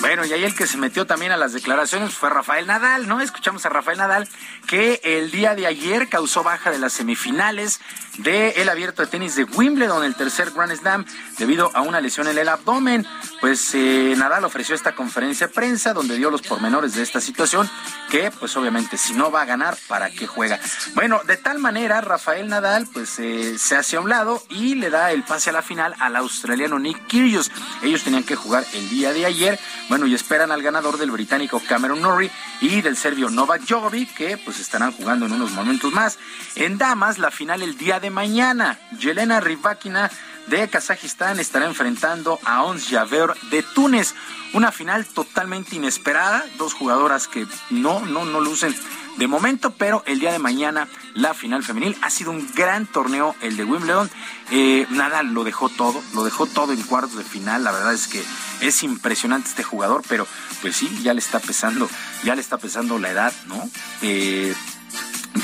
Bueno, 0.00 0.24
y 0.24 0.32
ahí 0.32 0.44
el 0.44 0.54
que 0.54 0.66
se 0.66 0.78
metió 0.78 1.06
también 1.06 1.30
a 1.30 1.36
las 1.36 1.52
declaraciones 1.52 2.14
fue 2.14 2.30
Rafael 2.30 2.66
Nadal, 2.66 3.06
¿no? 3.06 3.20
Escuchamos 3.20 3.66
a 3.66 3.68
Rafael 3.68 3.98
Nadal 3.98 4.28
que 4.66 4.98
el 5.04 5.30
día 5.30 5.54
de 5.54 5.66
ayer 5.66 6.08
causó 6.08 6.42
baja 6.42 6.70
de 6.70 6.78
las 6.78 6.94
semifinales 6.94 7.80
del 8.18 8.68
abierto 8.68 9.02
de 9.02 9.08
tenis 9.08 9.34
de 9.34 9.44
Wimbledon, 9.44 10.04
el 10.04 10.14
tercer 10.14 10.50
Grand 10.50 10.74
Slam, 10.74 11.04
debido 11.38 11.70
a 11.74 11.82
una 11.82 12.00
lesión 12.00 12.28
en 12.28 12.38
el 12.38 12.48
abdomen. 12.48 13.06
Pues 13.40 13.74
eh, 13.74 14.14
Nadal 14.16 14.44
ofreció 14.44 14.74
esta 14.74 14.94
conferencia 14.94 15.46
de 15.46 15.52
prensa 15.52 15.92
donde 15.92 16.16
dio 16.16 16.30
los 16.30 16.42
pormenores 16.42 16.94
de 16.94 17.02
esta 17.02 17.20
situación, 17.20 17.68
que 18.10 18.30
pues 18.30 18.56
obviamente 18.56 18.96
si 18.96 19.14
no 19.14 19.30
va 19.30 19.42
a 19.42 19.46
ganar, 19.46 19.76
¿para 19.86 20.10
qué 20.10 20.26
juega? 20.26 20.58
Bueno, 20.94 21.20
de 21.26 21.36
tal 21.36 21.58
manera, 21.58 22.00
Rafael 22.00 22.48
Nadal 22.48 22.86
pues 22.92 23.18
eh, 23.18 23.58
se 23.58 23.76
hace 23.76 23.96
a 23.96 24.00
un 24.00 24.08
lado 24.08 24.42
y 24.48 24.74
le 24.74 24.90
da 24.90 25.12
el 25.12 25.22
pase 25.24 25.50
a 25.50 25.52
la 25.52 25.62
final 25.62 25.94
al 25.98 26.16
australiano 26.16 26.78
Nick 26.78 27.06
Kyrgios. 27.06 27.50
Ellos 27.82 28.02
tenían 28.02 28.24
que 28.24 28.36
jugar 28.36 28.64
el 28.74 28.88
día 28.88 29.12
de 29.12 29.26
ayer, 29.26 29.58
bueno, 29.90 30.06
y 30.06 30.14
esperan 30.14 30.52
al 30.52 30.62
ganador 30.62 30.98
del 30.98 31.10
británico 31.10 31.60
Cameron 31.68 32.00
Norrie 32.00 32.30
y 32.60 32.80
del 32.80 32.96
serbio 32.96 33.28
Novak 33.28 33.62
Djokovic, 33.62 34.14
que 34.14 34.38
pues 34.38 34.60
estarán 34.60 34.92
jugando 34.92 35.26
en 35.26 35.32
unos 35.32 35.50
momentos 35.50 35.92
más. 35.92 36.16
En 36.54 36.78
damas, 36.78 37.18
la 37.18 37.32
final 37.32 37.60
el 37.60 37.76
día 37.76 37.98
de 37.98 38.08
mañana. 38.08 38.78
Yelena 38.96 39.40
Rybakina 39.40 40.08
de 40.46 40.68
Kazajistán 40.68 41.40
estará 41.40 41.66
enfrentando 41.66 42.38
a 42.44 42.62
Ons 42.62 42.86
Javer 42.88 43.34
de 43.50 43.64
Túnez. 43.64 44.14
Una 44.54 44.70
final 44.70 45.06
totalmente 45.06 45.74
inesperada, 45.74 46.44
dos 46.56 46.72
jugadoras 46.72 47.26
que 47.26 47.48
no, 47.70 47.98
no, 48.06 48.24
no 48.24 48.40
lucen 48.40 48.76
de 49.18 49.26
momento, 49.26 49.72
pero 49.72 50.02
el 50.06 50.20
día 50.20 50.32
de 50.32 50.38
mañana 50.38 50.88
la 51.14 51.34
final 51.34 51.62
femenil 51.62 51.96
ha 52.02 52.10
sido 52.10 52.30
un 52.30 52.48
gran 52.54 52.86
torneo 52.86 53.34
el 53.40 53.56
de 53.56 53.64
Wimbledon. 53.64 54.10
Eh, 54.50 54.86
nada, 54.90 55.22
lo 55.22 55.44
dejó 55.44 55.68
todo, 55.68 56.02
lo 56.14 56.24
dejó 56.24 56.46
todo 56.46 56.72
en 56.72 56.82
cuartos 56.82 57.16
de 57.16 57.24
final. 57.24 57.64
La 57.64 57.72
verdad 57.72 57.92
es 57.92 58.08
que 58.08 58.22
es 58.60 58.82
impresionante 58.82 59.48
este 59.48 59.62
jugador, 59.62 60.02
pero 60.08 60.26
pues 60.62 60.76
sí, 60.76 60.88
ya 61.02 61.14
le 61.14 61.20
está 61.20 61.40
pesando, 61.40 61.88
ya 62.24 62.34
le 62.34 62.40
está 62.40 62.58
pesando 62.58 62.98
la 62.98 63.10
edad, 63.10 63.32
¿no? 63.46 63.68
Eh, 64.02 64.54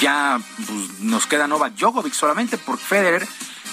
ya 0.01 0.40
pues, 0.56 1.01
nos 1.01 1.26
queda 1.26 1.47
Novak 1.47 1.74
Djokovic 1.74 2.12
solamente 2.12 2.59
por 2.59 2.78
Federer 2.78 3.26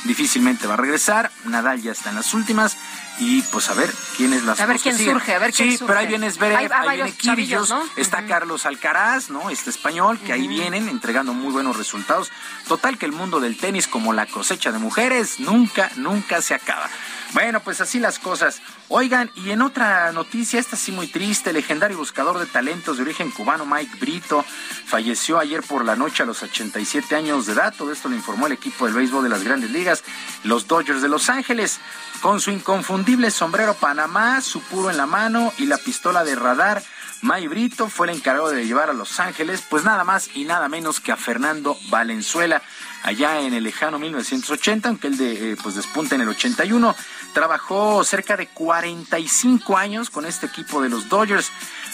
difícilmente 0.05 0.67
va 0.67 0.73
a 0.75 0.77
regresar. 0.77 1.31
Nadal 1.45 1.81
ya 1.81 1.91
está 1.91 2.09
en 2.09 2.15
las 2.15 2.33
últimas. 2.33 2.77
Y 3.19 3.43
pues 3.43 3.69
a 3.69 3.75
ver 3.75 3.93
quién 4.17 4.33
es 4.33 4.43
la 4.43 4.53
A 4.53 4.65
ver 4.65 4.79
quién 4.79 4.97
surge, 4.97 5.35
a 5.35 5.39
ver 5.39 5.53
quién 5.53 5.69
Sí, 5.71 5.77
surge. 5.77 5.87
pero 5.87 5.99
ahí 5.99 6.07
viene 6.07 6.31
Zverev, 6.31 6.57
hay 6.57 7.01
ahí 7.01 7.13
viene 7.35 7.55
¿no? 7.69 7.83
está. 7.95 8.25
Carlos 8.25 8.65
Alcaraz, 8.65 9.29
¿no? 9.29 9.51
Este 9.51 9.69
español, 9.69 10.19
que 10.19 10.33
ahí 10.33 10.47
vienen 10.47 10.89
entregando 10.89 11.33
muy 11.33 11.51
buenos 11.51 11.77
resultados. 11.77 12.31
Total 12.67 12.97
que 12.97 13.05
el 13.05 13.11
mundo 13.11 13.39
del 13.39 13.57
tenis, 13.57 13.87
como 13.87 14.13
la 14.13 14.25
cosecha 14.25 14.71
de 14.71 14.79
mujeres, 14.79 15.39
nunca, 15.39 15.91
nunca 15.95 16.41
se 16.41 16.55
acaba. 16.55 16.89
Bueno, 17.33 17.61
pues 17.61 17.81
así 17.81 17.99
las 17.99 18.19
cosas. 18.19 18.61
Oigan, 18.89 19.31
y 19.35 19.49
en 19.49 19.63
otra 19.63 20.11
noticia, 20.11 20.59
esta 20.59 20.75
sí 20.75 20.91
muy 20.91 21.07
triste, 21.07 21.49
el 21.49 21.55
legendario 21.55 21.97
buscador 21.97 22.37
de 22.37 22.45
talentos 22.45 22.97
de 22.97 23.03
origen 23.03 23.31
cubano 23.31 23.65
Mike 23.65 23.97
Brito 23.99 24.45
falleció 24.85 25.39
ayer 25.39 25.63
por 25.63 25.83
la 25.83 25.95
noche 25.95 26.21
a 26.21 26.27
los 26.27 26.43
87 26.43 27.15
años 27.15 27.47
de 27.47 27.53
edad. 27.53 27.73
Todo 27.75 27.91
esto 27.91 28.07
lo 28.07 28.15
informó 28.15 28.45
el 28.45 28.53
equipo 28.53 28.85
del 28.85 28.93
béisbol 28.93 29.23
de 29.23 29.29
las 29.29 29.43
grandes 29.43 29.71
ligas, 29.71 30.03
los 30.43 30.67
Dodgers 30.67 31.01
de 31.01 31.09
Los 31.09 31.27
Ángeles. 31.29 31.79
Con 32.21 32.39
su 32.39 32.51
inconfundible 32.51 33.31
sombrero 33.31 33.73
Panamá, 33.73 34.39
su 34.41 34.61
puro 34.61 34.91
en 34.91 34.97
la 34.97 35.07
mano 35.07 35.51
y 35.57 35.65
la 35.65 35.79
pistola 35.79 36.23
de 36.23 36.35
radar, 36.35 36.83
Mike 37.23 37.47
Brito 37.47 37.89
fue 37.89 38.07
el 38.07 38.17
encargado 38.17 38.49
de 38.49 38.67
llevar 38.67 38.91
a 38.91 38.93
Los 38.93 39.19
Ángeles, 39.19 39.63
pues 39.69 39.83
nada 39.83 40.03
más 40.03 40.29
y 40.35 40.45
nada 40.45 40.69
menos 40.69 40.99
que 40.99 41.11
a 41.11 41.17
Fernando 41.17 41.77
Valenzuela 41.89 42.61
allá 43.03 43.41
en 43.41 43.53
el 43.53 43.63
lejano 43.63 43.99
1980, 43.99 44.89
aunque 44.89 45.07
él 45.07 45.17
de, 45.17 45.51
eh, 45.51 45.57
pues 45.61 45.75
despunta 45.75 46.15
en 46.15 46.21
el 46.21 46.29
81. 46.29 46.95
Trabajó 47.33 48.03
cerca 48.03 48.35
de 48.37 48.47
45 48.47 49.77
años 49.77 50.09
con 50.09 50.25
este 50.25 50.47
equipo 50.47 50.81
de 50.81 50.89
los 50.89 51.09
Dodgers. 51.09 51.51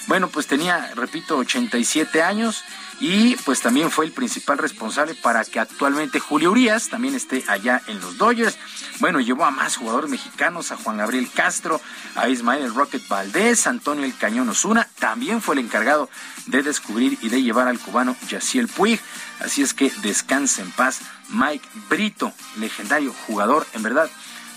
Bueno, 0.07 0.29
pues 0.29 0.47
tenía, 0.47 0.91
repito, 0.95 1.37
87 1.37 2.21
años 2.21 2.63
y 2.99 3.35
pues 3.37 3.61
también 3.61 3.91
fue 3.91 4.05
el 4.05 4.11
principal 4.11 4.57
responsable 4.57 5.15
para 5.15 5.45
que 5.45 5.59
actualmente 5.59 6.19
Julio 6.19 6.51
Urias 6.51 6.89
también 6.89 7.15
esté 7.15 7.43
allá 7.47 7.81
en 7.87 7.99
los 8.01 8.17
Dodgers. 8.17 8.57
Bueno, 8.99 9.21
llevó 9.21 9.45
a 9.45 9.51
más 9.51 9.77
jugadores 9.77 10.09
mexicanos, 10.09 10.71
a 10.71 10.77
Juan 10.77 10.97
Gabriel 10.97 11.29
Castro, 11.33 11.79
a 12.15 12.27
Ismael 12.27 12.63
el 12.63 12.75
Rocket 12.75 13.07
Valdés, 13.07 13.67
Antonio 13.67 14.03
el 14.03 14.17
Cañón 14.17 14.49
Osuna, 14.49 14.87
también 14.99 15.41
fue 15.41 15.55
el 15.55 15.59
encargado 15.59 16.09
de 16.47 16.61
descubrir 16.61 17.17
y 17.21 17.29
de 17.29 17.41
llevar 17.41 17.67
al 17.69 17.79
cubano 17.79 18.17
Yaciel 18.27 18.67
Puig. 18.67 18.99
Así 19.39 19.61
es 19.61 19.73
que 19.73 19.91
descanse 20.01 20.61
en 20.61 20.71
paz 20.71 20.99
Mike 21.29 21.67
Brito, 21.89 22.33
legendario 22.57 23.13
jugador, 23.27 23.65
en 23.73 23.83
verdad. 23.83 24.09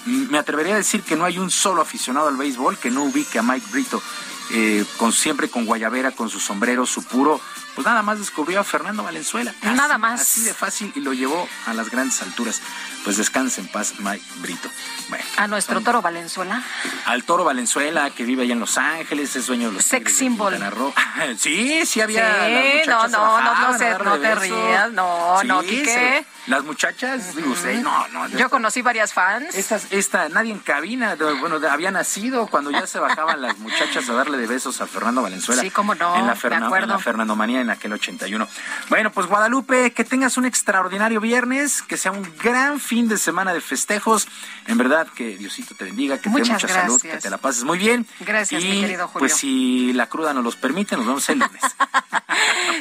mm, 0.06 0.30
Me 0.30 0.38
atrevería 0.38 0.74
a 0.74 0.78
decir 0.78 1.02
que 1.02 1.14
no 1.14 1.24
hay 1.24 1.38
un 1.38 1.50
solo 1.50 1.80
aficionado 1.80 2.26
al 2.26 2.36
béisbol 2.36 2.76
que 2.78 2.90
no 2.90 3.04
ubique 3.04 3.38
a 3.38 3.42
Mike 3.42 3.66
Brito, 3.70 4.02
eh, 4.50 4.84
con, 4.98 5.12
siempre 5.12 5.48
con 5.48 5.64
guayabera, 5.64 6.10
con 6.10 6.28
su 6.28 6.40
sombrero, 6.40 6.84
su 6.86 7.04
puro. 7.04 7.40
Pues 7.74 7.86
nada 7.86 8.02
más 8.02 8.18
descubrió 8.18 8.60
a 8.60 8.64
Fernando 8.64 9.02
Valenzuela. 9.02 9.54
Así- 9.62 9.74
Nada 9.74 9.96
más. 9.98 10.20
Así 10.20 10.42
de 10.42 10.52
fácil 10.54 10.92
y 10.94 11.00
lo 11.00 11.12
llevó 11.14 11.48
a 11.66 11.72
las 11.72 11.90
grandes 11.90 12.20
alturas. 12.22 12.60
Pues 13.04 13.16
descanse 13.16 13.60
en 13.62 13.68
paz 13.68 13.94
Mike 13.98 14.24
Brito. 14.36 14.68
Bueno, 15.08 15.24
A 15.36 15.46
nuestro 15.48 15.80
toro 15.80 16.00
Valenzuela. 16.02 16.62
al 17.06 17.24
Toro 17.24 17.44
Valenzuela, 17.44 18.10
que 18.10 18.24
vive 18.24 18.42
allá 18.44 18.52
en 18.52 18.60
Los 18.60 18.78
Ángeles, 18.78 19.34
es 19.36 19.46
dueño 19.46 19.68
de 19.68 19.74
los 19.76 19.84
Sex 19.84 20.12
symbol. 20.16 20.54
Sí, 21.38 21.84
sí 21.86 22.00
había. 22.00 22.46
Sí, 22.46 22.88
no, 22.88 23.08
no, 23.08 23.20
bajaban 23.20 23.44
no, 23.44 23.72
no 23.72 23.78
sé, 23.78 24.04
no 24.04 24.18
te 24.18 24.34
rías, 24.34 24.92
no, 24.92 25.42
no, 25.44 25.62
Sí, 25.62 25.68
Quique. 25.68 25.84
se- 25.92 26.26
Las 26.46 26.64
muchachas, 26.64 27.34
digo 27.36 27.52
usted, 27.52 27.80
no, 27.82 28.08
no. 28.08 28.28
Yo 28.28 28.48
conocí 28.50 28.82
varias 28.82 29.12
fans. 29.12 29.54
Estas, 29.54 29.86
esta, 29.90 30.28
nadie 30.28 30.52
en 30.52 30.58
cabina, 30.58 31.16
bueno, 31.40 31.58
había 31.68 31.90
nacido 31.90 32.46
cuando 32.48 32.70
ya 32.70 32.86
se 32.86 32.98
bajaban 32.98 33.40
las 33.42 33.58
muchachas 33.58 34.08
a 34.08 34.12
darle 34.12 34.38
de 34.38 34.46
besos 34.46 34.80
a 34.80 34.86
Fernando 34.86 35.22
Valenzuela. 35.22 35.62
Sí, 35.62 35.70
cómo 35.70 35.94
no, 35.94 36.14
En 36.16 36.26
la, 36.26 36.34
me 36.34 36.40
Ferna- 36.40 36.66
acuerdo. 36.66 36.84
en 36.86 36.90
la 36.90 36.98
Fernandomanía 36.98 37.60
en 37.62 37.70
aquel 37.70 37.92
81. 37.92 38.46
Bueno, 38.88 39.10
pues 39.10 39.26
Guadalupe, 39.26 39.92
que 39.92 40.04
tengas 40.04 40.36
un 40.36 40.44
extraordinario 40.44 41.20
viernes, 41.20 41.82
que 41.82 41.96
sea 41.96 42.12
un 42.12 42.30
gran 42.42 42.80
fin 42.80 43.08
de 43.08 43.18
semana 43.18 43.54
de 43.54 43.60
festejos. 43.60 44.28
En 44.66 44.78
verdad, 44.78 45.06
que 45.14 45.36
Diosito 45.36 45.74
te 45.74 45.84
bendiga, 45.84 46.16
que 46.16 46.24
te 46.24 46.28
dé 46.28 46.38
Muchas 46.38 46.62
mucha 46.62 46.68
salud, 46.68 47.00
gracias. 47.00 47.14
que 47.14 47.20
te 47.20 47.30
la 47.30 47.38
pases 47.38 47.64
muy 47.64 47.78
bien. 47.78 48.06
Gracias, 48.20 48.62
y, 48.62 48.68
mi 48.68 48.80
querido 48.82 49.08
Julio. 49.08 49.20
Pues 49.20 49.34
si 49.36 49.92
la 49.92 50.08
cruda 50.08 50.34
nos 50.34 50.44
los 50.44 50.56
permite, 50.56 50.96
nos 50.96 51.06
vemos 51.06 51.28
el 51.28 51.38
lunes. 51.38 51.62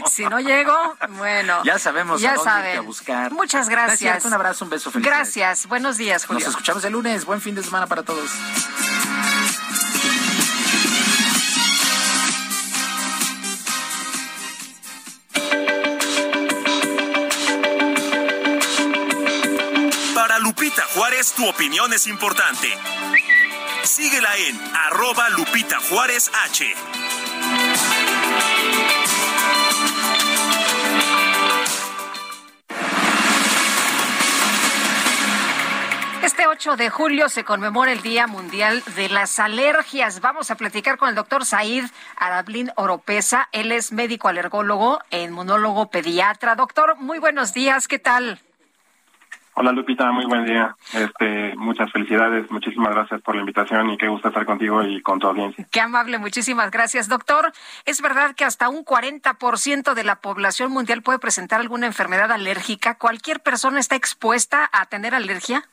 Si 0.10 0.24
no 0.26 0.40
llego, 0.40 0.74
bueno. 1.18 1.64
ya 1.64 1.78
sabemos 1.80 2.22
ya 2.22 2.32
a 2.32 2.36
dónde 2.36 2.49
saben. 2.49 2.66
irte 2.68 2.78
a 2.78 2.82
buscar. 2.82 3.32
Muchas 3.32 3.70
gracias. 3.70 3.99
cierto, 3.99 4.28
un 4.28 4.34
abrazo, 4.34 4.66
un 4.66 4.72
beso, 4.72 4.91
felicidades. 4.91 5.36
Gracias. 5.36 5.68
Buenos 5.68 5.98
días, 5.98 6.26
Julio. 6.26 6.45
Nos 6.45 6.49
escuchamos 6.49 6.84
el 6.86 6.94
lunes. 6.94 7.26
Buen 7.26 7.41
fin 7.41 7.56
de 7.56 7.64
semana 7.64 7.88
para 7.88 8.03
todos. 8.03 8.30
Lupita 20.52 20.84
Juárez, 20.94 21.32
tu 21.32 21.48
opinión 21.48 21.94
es 21.94 22.07
importante. 22.07 22.68
Síguela 23.84 24.36
en 24.36 24.60
arroba 24.76 25.30
Lupita 25.30 25.80
Juárez 25.80 26.30
H. 26.44 26.65
Este 36.22 36.48
8 36.48 36.76
de 36.76 36.90
julio 36.90 37.30
se 37.30 37.45
conmemora 37.45 37.94
el 37.94 38.02
Día 38.02 38.28
Mundial 38.28 38.84
de 38.98 39.07
las 39.07 39.40
Alergias. 39.40 40.19
Vamos 40.19 40.52
a 40.52 40.56
platicar 40.56 40.98
con 40.98 41.07
el 41.07 41.15
doctor 41.15 41.45
Said 41.45 41.86
Arablín 42.18 42.73
Oropesa. 42.76 43.48
Él 43.53 43.72
es 43.72 43.94
médico 43.94 44.28
alergólogo 44.28 44.99
e 45.11 45.23
inmunólogo 45.23 45.90
pediatra. 45.90 46.57
Doctor, 46.57 46.98
muy 46.98 47.19
buenos 47.19 47.53
días. 47.53 47.88
¿Qué 47.88 47.99
tal? 47.99 48.41
Hola 49.61 49.73
Lupita, 49.73 50.11
muy 50.11 50.25
buen 50.25 50.43
día. 50.43 50.75
Este, 50.91 51.55
muchas 51.55 51.91
felicidades, 51.91 52.49
muchísimas 52.49 52.95
gracias 52.95 53.21
por 53.21 53.35
la 53.35 53.41
invitación 53.41 53.91
y 53.91 53.97
qué 53.97 54.07
gusto 54.07 54.29
estar 54.29 54.43
contigo 54.43 54.81
y 54.81 55.03
con 55.03 55.19
tu 55.19 55.27
audiencia. 55.27 55.67
Qué 55.69 55.79
amable, 55.79 56.17
muchísimas 56.17 56.71
gracias. 56.71 57.07
Doctor, 57.07 57.51
¿es 57.85 58.01
verdad 58.01 58.33
que 58.35 58.43
hasta 58.43 58.69
un 58.69 58.83
40% 58.83 59.93
de 59.93 60.03
la 60.03 60.15
población 60.15 60.71
mundial 60.71 61.03
puede 61.03 61.19
presentar 61.19 61.61
alguna 61.61 61.85
enfermedad 61.85 62.31
alérgica? 62.31 62.95
¿Cualquier 62.97 63.41
persona 63.41 63.79
está 63.79 63.95
expuesta 63.95 64.67
a 64.73 64.88
tener 64.88 65.13
alergia? 65.13 65.63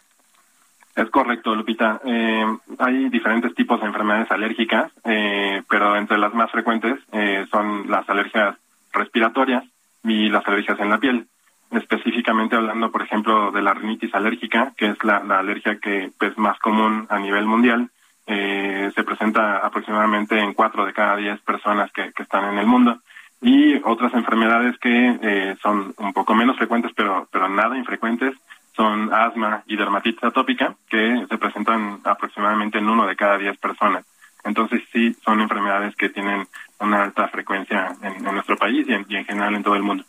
Es 0.94 1.08
correcto, 1.08 1.54
Lupita. 1.54 1.98
Eh, 2.04 2.44
hay 2.80 3.08
diferentes 3.08 3.54
tipos 3.54 3.80
de 3.80 3.86
enfermedades 3.86 4.30
alérgicas, 4.30 4.92
eh, 5.04 5.62
pero 5.66 5.96
entre 5.96 6.18
las 6.18 6.34
más 6.34 6.50
frecuentes 6.50 6.98
eh, 7.12 7.46
son 7.50 7.90
las 7.90 8.06
alergias 8.10 8.54
respiratorias 8.92 9.64
y 10.04 10.28
las 10.28 10.46
alergias 10.46 10.78
en 10.78 10.90
la 10.90 10.98
piel. 10.98 11.26
Específicamente 11.70 12.56
hablando, 12.56 12.90
por 12.90 13.02
ejemplo, 13.02 13.50
de 13.52 13.62
la 13.62 13.74
rinitis 13.74 14.14
alérgica, 14.14 14.72
que 14.76 14.86
es 14.86 15.04
la, 15.04 15.16
alergia 15.16 15.78
que 15.78 16.10
es 16.20 16.38
más 16.38 16.58
común 16.58 17.06
a 17.10 17.18
nivel 17.18 17.46
mundial, 17.46 17.90
eh, 18.30 18.92
se 18.94 19.04
presenta 19.04 19.56
aproximadamente 19.58 20.38
en 20.38 20.52
cuatro 20.52 20.84
de 20.84 20.92
cada 20.92 21.16
diez 21.16 21.40
personas 21.40 21.90
que, 21.92 22.12
que 22.12 22.22
están 22.22 22.52
en 22.52 22.58
el 22.58 22.66
mundo. 22.66 23.00
Y 23.40 23.76
otras 23.84 24.12
enfermedades 24.12 24.76
que 24.78 25.18
eh, 25.22 25.56
son 25.62 25.94
un 25.96 26.12
poco 26.12 26.34
menos 26.34 26.58
frecuentes, 26.58 26.92
pero, 26.94 27.26
pero 27.32 27.48
nada 27.48 27.78
infrecuentes, 27.78 28.34
son 28.76 29.12
asma 29.14 29.62
y 29.66 29.76
dermatitis 29.76 30.22
atópica, 30.22 30.74
que 30.90 31.26
se 31.26 31.38
presentan 31.38 32.00
aproximadamente 32.04 32.78
en 32.78 32.90
uno 32.90 33.06
de 33.06 33.16
cada 33.16 33.38
diez 33.38 33.56
personas. 33.58 34.04
Entonces 34.44 34.82
sí, 34.92 35.14
son 35.24 35.40
enfermedades 35.40 35.96
que 35.96 36.10
tienen 36.10 36.46
una 36.80 37.04
alta 37.04 37.28
frecuencia 37.28 37.96
en, 38.02 38.22
nuestro 38.22 38.56
país 38.56 38.86
y 38.88 38.92
en 38.92 39.24
general 39.24 39.54
en 39.54 39.62
todo 39.62 39.74
el 39.74 39.82
mundo. 39.82 40.04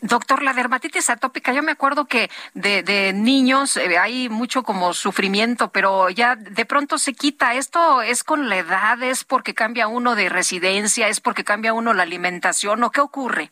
Doctor, 0.00 0.42
la 0.42 0.52
dermatitis 0.52 1.10
atópica, 1.10 1.52
yo 1.52 1.62
me 1.62 1.72
acuerdo 1.72 2.06
que 2.06 2.30
de, 2.54 2.82
de 2.82 3.12
niños 3.12 3.76
eh, 3.76 3.98
hay 3.98 4.28
mucho 4.28 4.62
como 4.62 4.92
sufrimiento, 4.94 5.68
pero 5.70 6.10
ya 6.10 6.36
de 6.36 6.64
pronto 6.64 6.98
se 6.98 7.14
quita. 7.14 7.54
¿Esto 7.54 8.02
es 8.02 8.24
con 8.24 8.48
la 8.48 8.58
edad? 8.58 9.02
¿Es 9.02 9.24
porque 9.24 9.54
cambia 9.54 9.88
uno 9.88 10.14
de 10.14 10.28
residencia? 10.28 11.08
¿Es 11.08 11.20
porque 11.20 11.44
cambia 11.44 11.72
uno 11.72 11.92
la 11.92 12.02
alimentación? 12.02 12.82
¿O 12.82 12.90
qué 12.90 13.00
ocurre? 13.00 13.50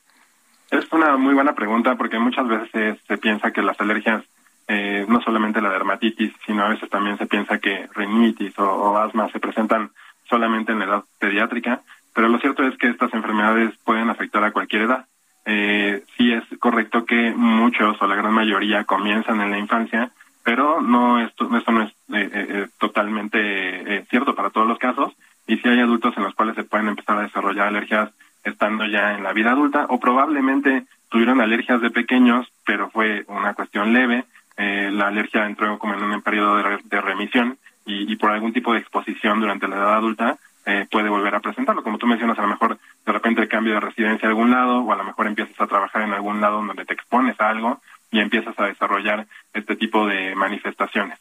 Es 0.70 0.90
una 0.90 1.16
muy 1.16 1.35
buena 1.35 1.55
pregunta 1.55 1.97
porque 1.97 2.19
muchas 2.19 2.48
veces 2.48 2.98
se 3.06 3.19
piensa 3.19 3.51
que 3.51 3.62
las 3.62 3.78
alergias, 3.81 4.24
eh, 4.69 5.05
no 5.06 5.20
solamente 5.20 5.60
la 5.60 5.70
dermatitis, 5.70 6.32
sino 6.47 6.64
a 6.64 6.69
veces 6.69 6.89
también 6.89 7.19
se 7.19 7.27
piensa 7.27 7.59
que 7.59 7.89
rinitis 7.94 8.59
o, 8.59 8.64
o 8.64 8.97
asma 8.97 9.31
se 9.31 9.40
presentan 9.40 9.90
solamente 10.28 10.73
en 10.73 10.78
la 10.78 10.85
edad 10.86 11.05
pediátrica, 11.19 11.82
pero 12.14 12.28
lo 12.28 12.39
cierto 12.39 12.62
es 12.62 12.77
que 12.78 12.89
estas 12.89 13.12
enfermedades 13.12 13.77
pueden 13.85 14.09
afectar 14.09 14.43
a 14.44 14.52
cualquier 14.52 14.82
edad. 14.82 15.06
Eh, 15.44 16.05
sí 16.16 16.32
es 16.32 16.44
correcto 16.60 17.05
que 17.05 17.32
muchos 17.35 18.01
o 18.01 18.06
la 18.06 18.14
gran 18.14 18.32
mayoría 18.32 18.85
comienzan 18.85 19.40
en 19.40 19.51
la 19.51 19.59
infancia, 19.59 20.10
pero 20.44 20.81
no 20.81 21.20
esto, 21.20 21.48
esto 21.56 21.73
no 21.73 21.82
es 21.82 21.90
eh, 22.12 22.31
eh, 22.32 22.69
totalmente 22.78 23.39
eh, 23.40 24.05
cierto 24.09 24.35
para 24.35 24.51
todos 24.51 24.69
los 24.69 24.78
casos 24.78 25.12
y 25.47 25.56
sí 25.56 25.69
hay 25.69 25.81
adultos 25.81 26.14
en 26.16 26.23
los 26.24 26.35
cuales 26.35 26.55
se 26.55 26.64
pueden 26.64 26.89
empezar 26.89 27.19
a 27.19 27.23
desarrollar 27.23 27.69
alergias 27.69 28.10
estando 28.44 28.85
ya 28.86 29.14
en 29.16 29.23
la 29.24 29.32
vida 29.32 29.52
adulta 29.52 29.86
o 29.89 29.98
probablemente 29.98 30.85
tuvieron 31.09 31.40
alergias 31.40 31.81
de 31.81 31.90
pequeños, 31.90 32.47
pero 32.64 32.90
fue 32.90 33.24
una 33.28 33.55
cuestión 33.55 33.93
leve. 33.93 34.24
Eh, 34.56 34.90
la 34.93 35.09
alergia 35.09 35.47
entró 35.47 35.78
como 35.78 35.94
en 35.94 36.02
un 36.02 36.23
periodo 36.23 36.56
de, 36.56 36.62
re- 36.62 36.81
de 36.85 37.01
remisión 37.01 37.59
y, 37.86 38.12
y 38.12 38.16
por 38.16 38.31
algún 38.31 38.52
tipo 38.52 38.73
de 38.73 38.78
exposición 38.81 39.40
durante 39.40 39.66
la 39.66 39.77
edad 39.77 39.94
adulta 39.94 40.39
eh, 40.66 40.86
puede 40.90 41.09
volver 41.09 41.34
a 41.34 41.40
presentarlo. 41.40 41.82
Como 41.82 41.98
tú 41.98 42.06
mencionas, 42.06 42.39
a 42.39 42.43
lo 42.43 42.48
mejor 42.48 42.78
de 43.05 43.12
repente 43.12 43.43
el 43.43 43.48
cambio 43.48 43.74
de 43.74 43.80
residencia 43.80 44.28
a 44.28 44.30
algún 44.30 44.51
lado 44.51 44.80
o 44.80 44.93
a 44.93 44.97
lo 44.97 45.05
mejor 45.05 45.26
empiezas 45.26 45.60
a 45.60 45.66
trabajar 45.66 46.02
en 46.02 46.12
algún 46.12 46.40
lado 46.40 46.62
donde 46.62 46.84
te 46.84 46.94
expones 46.94 47.40
a 47.40 47.48
algo 47.48 47.80
y 48.10 48.20
empiezas 48.20 48.59
a 48.59 48.66
desarrollar 48.66 49.26
este 49.55 49.76
tipo 49.76 50.06
de 50.06 50.34
manifestaciones. 50.34 51.18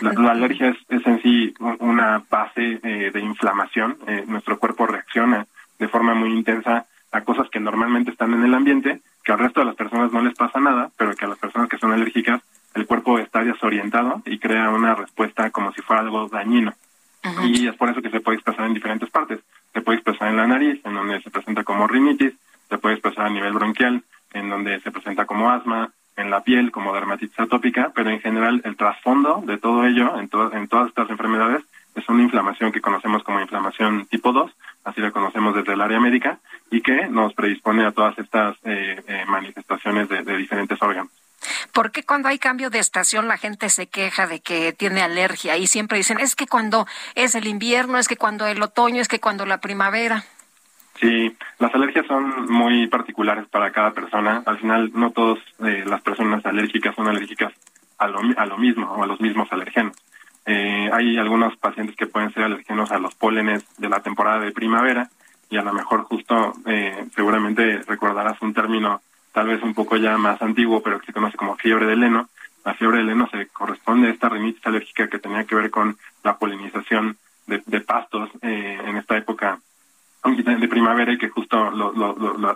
La, 0.00 0.12
la 0.14 0.30
alergia 0.30 0.68
es, 0.70 0.78
es 0.88 1.06
en 1.06 1.20
sí 1.22 1.54
un- 1.58 1.76
una 1.80 2.22
base 2.30 2.80
eh, 2.82 3.10
de 3.12 3.20
inflamación. 3.20 3.98
Eh, 4.06 4.24
nuestro 4.26 4.58
cuerpo 4.58 4.86
reacciona 4.86 5.46
de 5.78 5.88
forma 5.88 6.14
muy 6.14 6.30
intensa 6.32 6.86
a 7.12 7.20
cosas 7.22 7.48
que 7.50 7.60
normalmente 7.60 8.10
están 8.12 8.32
en 8.32 8.44
el 8.44 8.54
ambiente, 8.54 9.00
que 9.24 9.32
al 9.32 9.38
resto 9.40 9.60
de 9.60 9.66
las 9.66 9.74
personas 9.74 10.12
no 10.12 10.22
les 10.22 10.34
pasa 10.34 10.60
nada, 10.60 10.90
pero 10.96 11.14
que 11.14 11.24
a 11.24 11.28
las 11.28 11.38
personas 11.38 11.68
que 11.68 11.76
son 11.78 11.92
alérgicas 11.92 12.40
el 12.74 12.86
cuerpo 12.86 13.18
está 13.18 13.42
desorientado 13.42 14.22
y 14.26 14.38
crea 14.38 14.70
una 14.70 14.94
respuesta 14.94 15.50
como 15.50 15.72
si 15.72 15.82
fuera 15.82 16.02
algo 16.02 16.28
dañino. 16.28 16.72
Y 17.44 17.66
es 17.66 17.74
por 17.76 17.90
eso 17.90 18.00
que 18.02 18.10
se 18.10 18.20
puede 18.20 18.36
expresar 18.36 18.66
en 18.66 18.74
diferentes 18.74 19.10
partes. 19.10 19.40
Se 19.72 19.80
puede 19.82 19.98
expresar 19.98 20.28
en 20.28 20.36
la 20.36 20.46
nariz, 20.46 20.80
en 20.84 20.94
donde 20.94 21.20
se 21.20 21.30
presenta 21.30 21.64
como 21.64 21.86
rinitis, 21.86 22.32
se 22.68 22.78
puede 22.78 22.94
expresar 22.94 23.26
a 23.26 23.30
nivel 23.30 23.52
bronquial, 23.52 24.02
en 24.32 24.48
donde 24.48 24.80
se 24.80 24.90
presenta 24.90 25.26
como 25.26 25.50
asma, 25.50 25.90
en 26.16 26.30
la 26.30 26.42
piel 26.42 26.70
como 26.70 26.92
dermatitis 26.94 27.38
atópica, 27.38 27.92
pero 27.94 28.10
en 28.10 28.20
general 28.20 28.60
el 28.64 28.76
trasfondo 28.76 29.42
de 29.46 29.58
todo 29.58 29.84
ello, 29.86 30.18
en, 30.18 30.28
to- 30.28 30.52
en 30.52 30.68
todas 30.68 30.88
estas 30.88 31.08
enfermedades, 31.10 31.62
es 31.94 32.08
una 32.08 32.22
inflamación 32.22 32.70
que 32.72 32.80
conocemos 32.80 33.22
como 33.22 33.40
inflamación 33.40 34.06
tipo 34.06 34.32
2, 34.32 34.50
así 34.84 35.00
la 35.00 35.10
conocemos 35.10 35.54
desde 35.54 35.72
el 35.72 35.80
área 35.80 35.98
médica, 35.98 36.38
y 36.70 36.80
que 36.82 37.08
nos 37.08 37.34
predispone 37.34 37.84
a 37.84 37.92
todas 37.92 38.18
estas 38.18 38.56
eh, 38.64 39.00
eh, 39.06 39.24
manifestaciones 39.26 40.08
de, 40.08 40.22
de 40.22 40.36
diferentes 40.36 40.80
órganos. 40.80 41.10
¿Por 41.72 41.92
qué 41.92 42.02
cuando 42.02 42.28
hay 42.28 42.38
cambio 42.38 42.70
de 42.70 42.78
estación 42.78 43.28
la 43.28 43.38
gente 43.38 43.68
se 43.68 43.86
queja 43.86 44.26
de 44.26 44.40
que 44.40 44.72
tiene 44.72 45.02
alergia? 45.02 45.56
Y 45.56 45.66
siempre 45.66 45.98
dicen, 45.98 46.18
es 46.18 46.34
que 46.36 46.46
cuando 46.46 46.86
es 47.14 47.34
el 47.34 47.46
invierno, 47.46 47.98
es 47.98 48.08
que 48.08 48.16
cuando 48.16 48.46
el 48.46 48.62
otoño, 48.62 49.00
es 49.00 49.08
que 49.08 49.20
cuando 49.20 49.46
la 49.46 49.60
primavera. 49.60 50.24
Sí, 51.00 51.34
las 51.58 51.74
alergias 51.74 52.06
son 52.06 52.50
muy 52.50 52.86
particulares 52.88 53.46
para 53.48 53.72
cada 53.72 53.92
persona. 53.92 54.42
Al 54.44 54.58
final, 54.58 54.90
no 54.92 55.10
todas 55.12 55.38
eh, 55.60 55.84
las 55.86 56.02
personas 56.02 56.44
alérgicas 56.44 56.94
son 56.94 57.08
alérgicas 57.08 57.52
a 57.98 58.06
lo, 58.08 58.20
a 58.36 58.46
lo 58.46 58.58
mismo 58.58 58.90
o 58.92 59.02
a 59.02 59.06
los 59.06 59.20
mismos 59.20 59.50
alergenos. 59.50 59.96
Eh, 60.46 60.90
hay 60.92 61.16
algunos 61.16 61.56
pacientes 61.56 61.96
que 61.96 62.06
pueden 62.06 62.32
ser 62.32 62.44
alergenos 62.44 62.90
a 62.90 62.98
los 62.98 63.14
pólenes 63.14 63.64
de 63.78 63.88
la 63.88 64.00
temporada 64.00 64.40
de 64.40 64.52
primavera 64.52 65.08
y 65.50 65.56
a 65.56 65.62
lo 65.62 65.72
mejor 65.72 66.04
justo, 66.04 66.54
eh, 66.66 67.06
seguramente 67.14 67.82
recordarás 67.86 68.40
un 68.40 68.54
término 68.54 69.02
tal 69.32 69.46
vez 69.48 69.62
un 69.62 69.74
poco 69.74 69.96
ya 69.96 70.16
más 70.18 70.40
antiguo, 70.42 70.82
pero 70.82 70.98
que 71.00 71.06
se 71.06 71.12
conoce 71.12 71.36
como 71.36 71.56
fiebre 71.56 71.86
del 71.86 72.02
heno. 72.02 72.28
La 72.64 72.74
fiebre 72.74 72.98
del 72.98 73.10
heno 73.10 73.28
se 73.30 73.46
corresponde 73.48 74.08
a 74.08 74.10
esta 74.10 74.28
rinitis 74.28 74.66
alérgica 74.66 75.08
que 75.08 75.18
tenía 75.18 75.44
que 75.44 75.54
ver 75.54 75.70
con 75.70 75.96
la 76.22 76.36
polinización 76.36 77.16
de, 77.46 77.62
de 77.66 77.80
pastos 77.80 78.30
eh, 78.42 78.78
en 78.84 78.96
esta 78.96 79.16
época 79.16 79.58
de 80.22 80.68
primavera 80.68 81.12
y 81.12 81.18
que 81.18 81.30
justo 81.30 81.70
lo- 81.70 81.92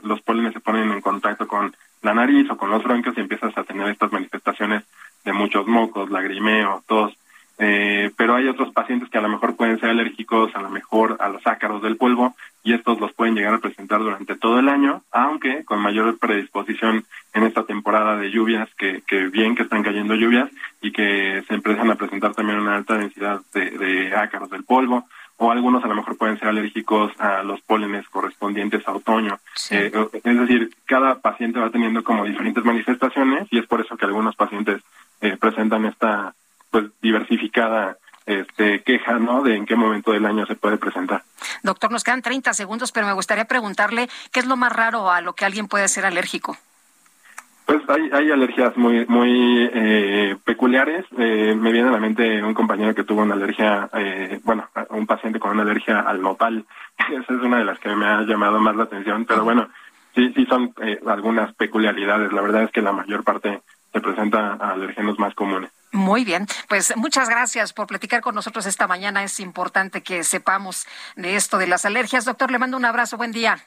los 0.02 0.20
pólenes 0.20 0.52
se 0.52 0.60
ponen 0.60 0.90
en 0.92 1.00
contacto 1.00 1.48
con 1.48 1.74
la 2.02 2.12
nariz 2.12 2.50
o 2.50 2.56
con 2.58 2.70
los 2.70 2.82
bronquios 2.82 3.16
y 3.16 3.20
empiezas 3.20 3.56
a 3.56 3.64
tener 3.64 3.88
estas 3.88 4.12
manifestaciones 4.12 4.84
de 5.24 5.32
muchos 5.32 5.66
mocos, 5.66 6.10
lagrimeo, 6.10 6.82
tos. 6.86 7.14
Eh, 7.58 8.10
pero 8.16 8.34
hay 8.34 8.48
otros 8.48 8.72
pacientes 8.72 9.08
que 9.08 9.18
a 9.18 9.20
lo 9.20 9.28
mejor 9.28 9.54
pueden 9.54 9.78
ser 9.78 9.90
alérgicos 9.90 10.54
a 10.56 10.60
lo 10.60 10.70
mejor 10.70 11.16
a 11.20 11.28
los 11.28 11.46
ácaros 11.46 11.82
del 11.82 11.96
polvo 11.96 12.34
y 12.64 12.72
estos 12.72 12.98
los 12.98 13.12
pueden 13.12 13.36
llegar 13.36 13.54
a 13.54 13.60
presentar 13.60 14.00
durante 14.00 14.34
todo 14.34 14.58
el 14.58 14.68
año, 14.68 15.02
aunque 15.12 15.64
con 15.64 15.78
mayor 15.80 16.18
predisposición 16.18 17.04
en 17.32 17.42
esta 17.44 17.64
temporada 17.64 18.16
de 18.16 18.30
lluvias, 18.30 18.68
que, 18.76 19.02
que 19.06 19.28
bien 19.28 19.54
que 19.54 19.62
están 19.62 19.84
cayendo 19.84 20.14
lluvias 20.14 20.50
y 20.80 20.90
que 20.90 21.44
se 21.46 21.54
empiezan 21.54 21.90
a 21.90 21.94
presentar 21.94 22.34
también 22.34 22.58
una 22.58 22.74
alta 22.74 22.98
densidad 22.98 23.40
de, 23.52 23.70
de 23.70 24.16
ácaros 24.16 24.50
del 24.50 24.64
polvo 24.64 25.06
o 25.36 25.50
algunos 25.50 25.84
a 25.84 25.88
lo 25.88 25.94
mejor 25.94 26.16
pueden 26.16 26.38
ser 26.38 26.48
alérgicos 26.48 27.12
a 27.18 27.42
los 27.42 27.60
pólenes 27.62 28.08
correspondientes 28.08 28.86
a 28.86 28.92
otoño. 28.92 29.38
Eh, 29.70 29.92
es 30.12 30.38
decir, 30.38 30.70
cada 30.86 31.16
paciente 31.20 31.58
va 31.58 31.70
teniendo 31.70 32.04
como 32.04 32.24
diferentes 32.24 32.64
manifestaciones 32.64 33.48
y 33.50 33.58
es 33.58 33.66
por 33.66 33.80
eso 33.80 33.96
que 33.96 34.06
algunos 34.06 34.36
pacientes 34.36 34.80
eh, 35.20 35.36
presentan 35.38 35.86
esta 35.86 36.34
pues 36.74 36.86
diversificada 37.00 37.98
este, 38.26 38.82
queja, 38.82 39.20
¿no? 39.20 39.44
De 39.44 39.54
en 39.54 39.64
qué 39.64 39.76
momento 39.76 40.10
del 40.10 40.26
año 40.26 40.44
se 40.44 40.56
puede 40.56 40.76
presentar. 40.76 41.22
Doctor, 41.62 41.92
nos 41.92 42.02
quedan 42.02 42.20
30 42.20 42.52
segundos, 42.52 42.90
pero 42.90 43.06
me 43.06 43.12
gustaría 43.12 43.44
preguntarle 43.44 44.08
qué 44.32 44.40
es 44.40 44.46
lo 44.46 44.56
más 44.56 44.72
raro 44.72 45.08
a 45.08 45.20
lo 45.20 45.34
que 45.34 45.44
alguien 45.44 45.68
puede 45.68 45.86
ser 45.86 46.04
alérgico. 46.04 46.56
Pues 47.64 47.80
hay, 47.88 48.10
hay 48.12 48.32
alergias 48.32 48.76
muy 48.76 49.06
muy 49.06 49.70
eh, 49.72 50.36
peculiares. 50.44 51.06
Eh, 51.16 51.54
me 51.56 51.70
viene 51.70 51.90
a 51.90 51.92
la 51.92 52.00
mente 52.00 52.42
un 52.42 52.54
compañero 52.54 52.92
que 52.92 53.04
tuvo 53.04 53.22
una 53.22 53.34
alergia, 53.34 53.88
eh, 53.92 54.40
bueno, 54.42 54.68
un 54.90 55.06
paciente 55.06 55.38
con 55.38 55.52
una 55.52 55.62
alergia 55.62 56.00
al 56.00 56.20
nopal. 56.22 56.66
Esa 56.98 57.34
es 57.34 57.40
una 57.40 57.58
de 57.58 57.66
las 57.66 57.78
que 57.78 57.94
me 57.94 58.06
ha 58.06 58.22
llamado 58.22 58.58
más 58.58 58.74
la 58.74 58.82
atención. 58.82 59.26
Pero 59.26 59.44
bueno, 59.44 59.68
sí 60.16 60.32
sí 60.34 60.44
son 60.46 60.74
eh, 60.82 60.98
algunas 61.06 61.54
peculiaridades. 61.54 62.32
La 62.32 62.42
verdad 62.42 62.64
es 62.64 62.72
que 62.72 62.82
la 62.82 62.90
mayor 62.90 63.22
parte 63.22 63.62
se 63.94 64.00
presenta 64.00 64.58
a 64.60 64.72
alergenos 64.72 65.18
más 65.18 65.34
comunes. 65.34 65.70
Muy 65.92 66.24
bien, 66.24 66.46
pues 66.68 66.92
muchas 66.96 67.28
gracias 67.28 67.72
por 67.72 67.86
platicar 67.86 68.20
con 68.20 68.34
nosotros 68.34 68.66
esta 68.66 68.88
mañana. 68.88 69.22
Es 69.22 69.38
importante 69.38 70.02
que 70.02 70.24
sepamos 70.24 70.86
de 71.14 71.36
esto 71.36 71.56
de 71.56 71.68
las 71.68 71.84
alergias. 71.84 72.24
Doctor, 72.24 72.50
le 72.50 72.58
mando 72.58 72.76
un 72.76 72.84
abrazo. 72.84 73.16
Buen 73.16 73.30
día. 73.30 73.58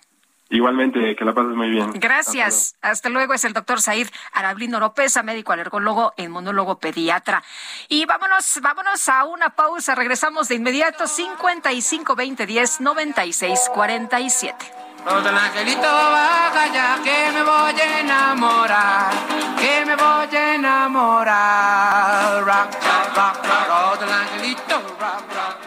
Igualmente, 0.49 1.15
que 1.15 1.25
la 1.25 1.33
pases 1.33 1.55
muy 1.55 1.69
bien. 1.69 1.93
Gracias. 1.93 2.75
Hasta 2.81 3.07
luego. 3.09 3.33
Es 3.33 3.45
el 3.45 3.53
doctor 3.53 3.79
Said 3.79 4.07
Arablino 4.33 4.77
Oropesa, 4.77 5.23
médico 5.23 5.53
alergólogo 5.53 6.13
e 6.17 6.23
inmunólogo 6.23 6.79
pediatra. 6.79 7.43
Y 7.87 8.05
vámonos, 8.05 8.59
vámonos 8.61 9.07
a 9.07 9.23
una 9.23 9.51
pausa. 9.51 9.95
Regresamos 9.95 10.49
de 10.49 10.55
inmediato. 10.55 11.07
55 11.07 12.15
20 12.15 12.45
10 12.45 12.81
96 12.81 13.71
47. 13.73 14.86
Lo 15.07 15.21
del 15.21 15.37
angelito 15.37 15.87
baja 15.87 16.67
ya 16.67 16.99
que 17.01 17.31
me 17.31 17.41
voy 17.41 17.79
a 17.79 17.99
enamorar, 18.01 19.09
que 19.57 19.85
me 19.85 19.95
voy 19.95 20.35
a 20.35 20.55
enamorar. 20.55 22.43
Rock, 22.43 22.73
rock, 22.73 23.15
rock, 23.15 23.37
rock. 23.47 23.67
Lo 23.69 23.95
del 24.01 24.13
angelito 24.13 24.75
rock, 24.99 25.23
rock, 25.33 25.66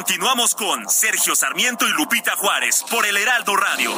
Continuamos 0.00 0.54
con 0.54 0.88
Sergio 0.88 1.36
Sarmiento 1.36 1.86
y 1.86 1.90
Lupita 1.90 2.34
Juárez 2.34 2.82
por 2.90 3.04
el 3.04 3.18
Heraldo 3.18 3.54
Radio. 3.54 3.92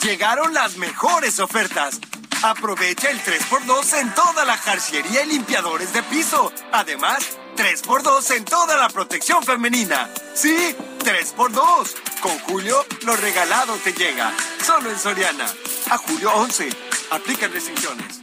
Llegaron 0.00 0.54
las 0.54 0.78
mejores 0.78 1.40
ofertas. 1.40 2.00
Aprovecha 2.42 3.10
el 3.10 3.20
3x2 3.20 4.00
en 4.00 4.14
toda 4.14 4.44
la 4.44 4.56
jarciería 4.56 5.24
y 5.24 5.26
limpiadores 5.26 5.92
de 5.92 6.04
piso. 6.04 6.52
Además, 6.70 7.36
3x2 7.56 8.36
en 8.36 8.44
toda 8.44 8.76
la 8.76 8.88
protección 8.88 9.42
femenina. 9.42 10.08
Sí, 10.34 10.56
3x2. 11.00 11.94
Con 12.20 12.38
Julio, 12.40 12.86
lo 13.04 13.16
regalado 13.16 13.74
te 13.82 13.92
llega. 13.92 14.32
Solo 14.64 14.88
en 14.90 14.98
Soriana. 14.98 15.46
A 15.90 15.98
julio 15.98 16.32
11. 16.32 16.68
Aplican 17.10 17.52
restricciones. 17.52 18.20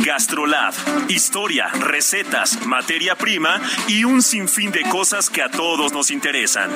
Gastrolab. 0.00 0.74
Historia, 1.08 1.68
recetas, 1.68 2.66
materia 2.66 3.16
prima 3.16 3.58
y 3.88 4.04
un 4.04 4.22
sinfín 4.22 4.70
de 4.70 4.82
cosas 4.82 5.30
que 5.30 5.42
a 5.42 5.50
todos 5.50 5.92
nos 5.92 6.10
interesan. 6.10 6.70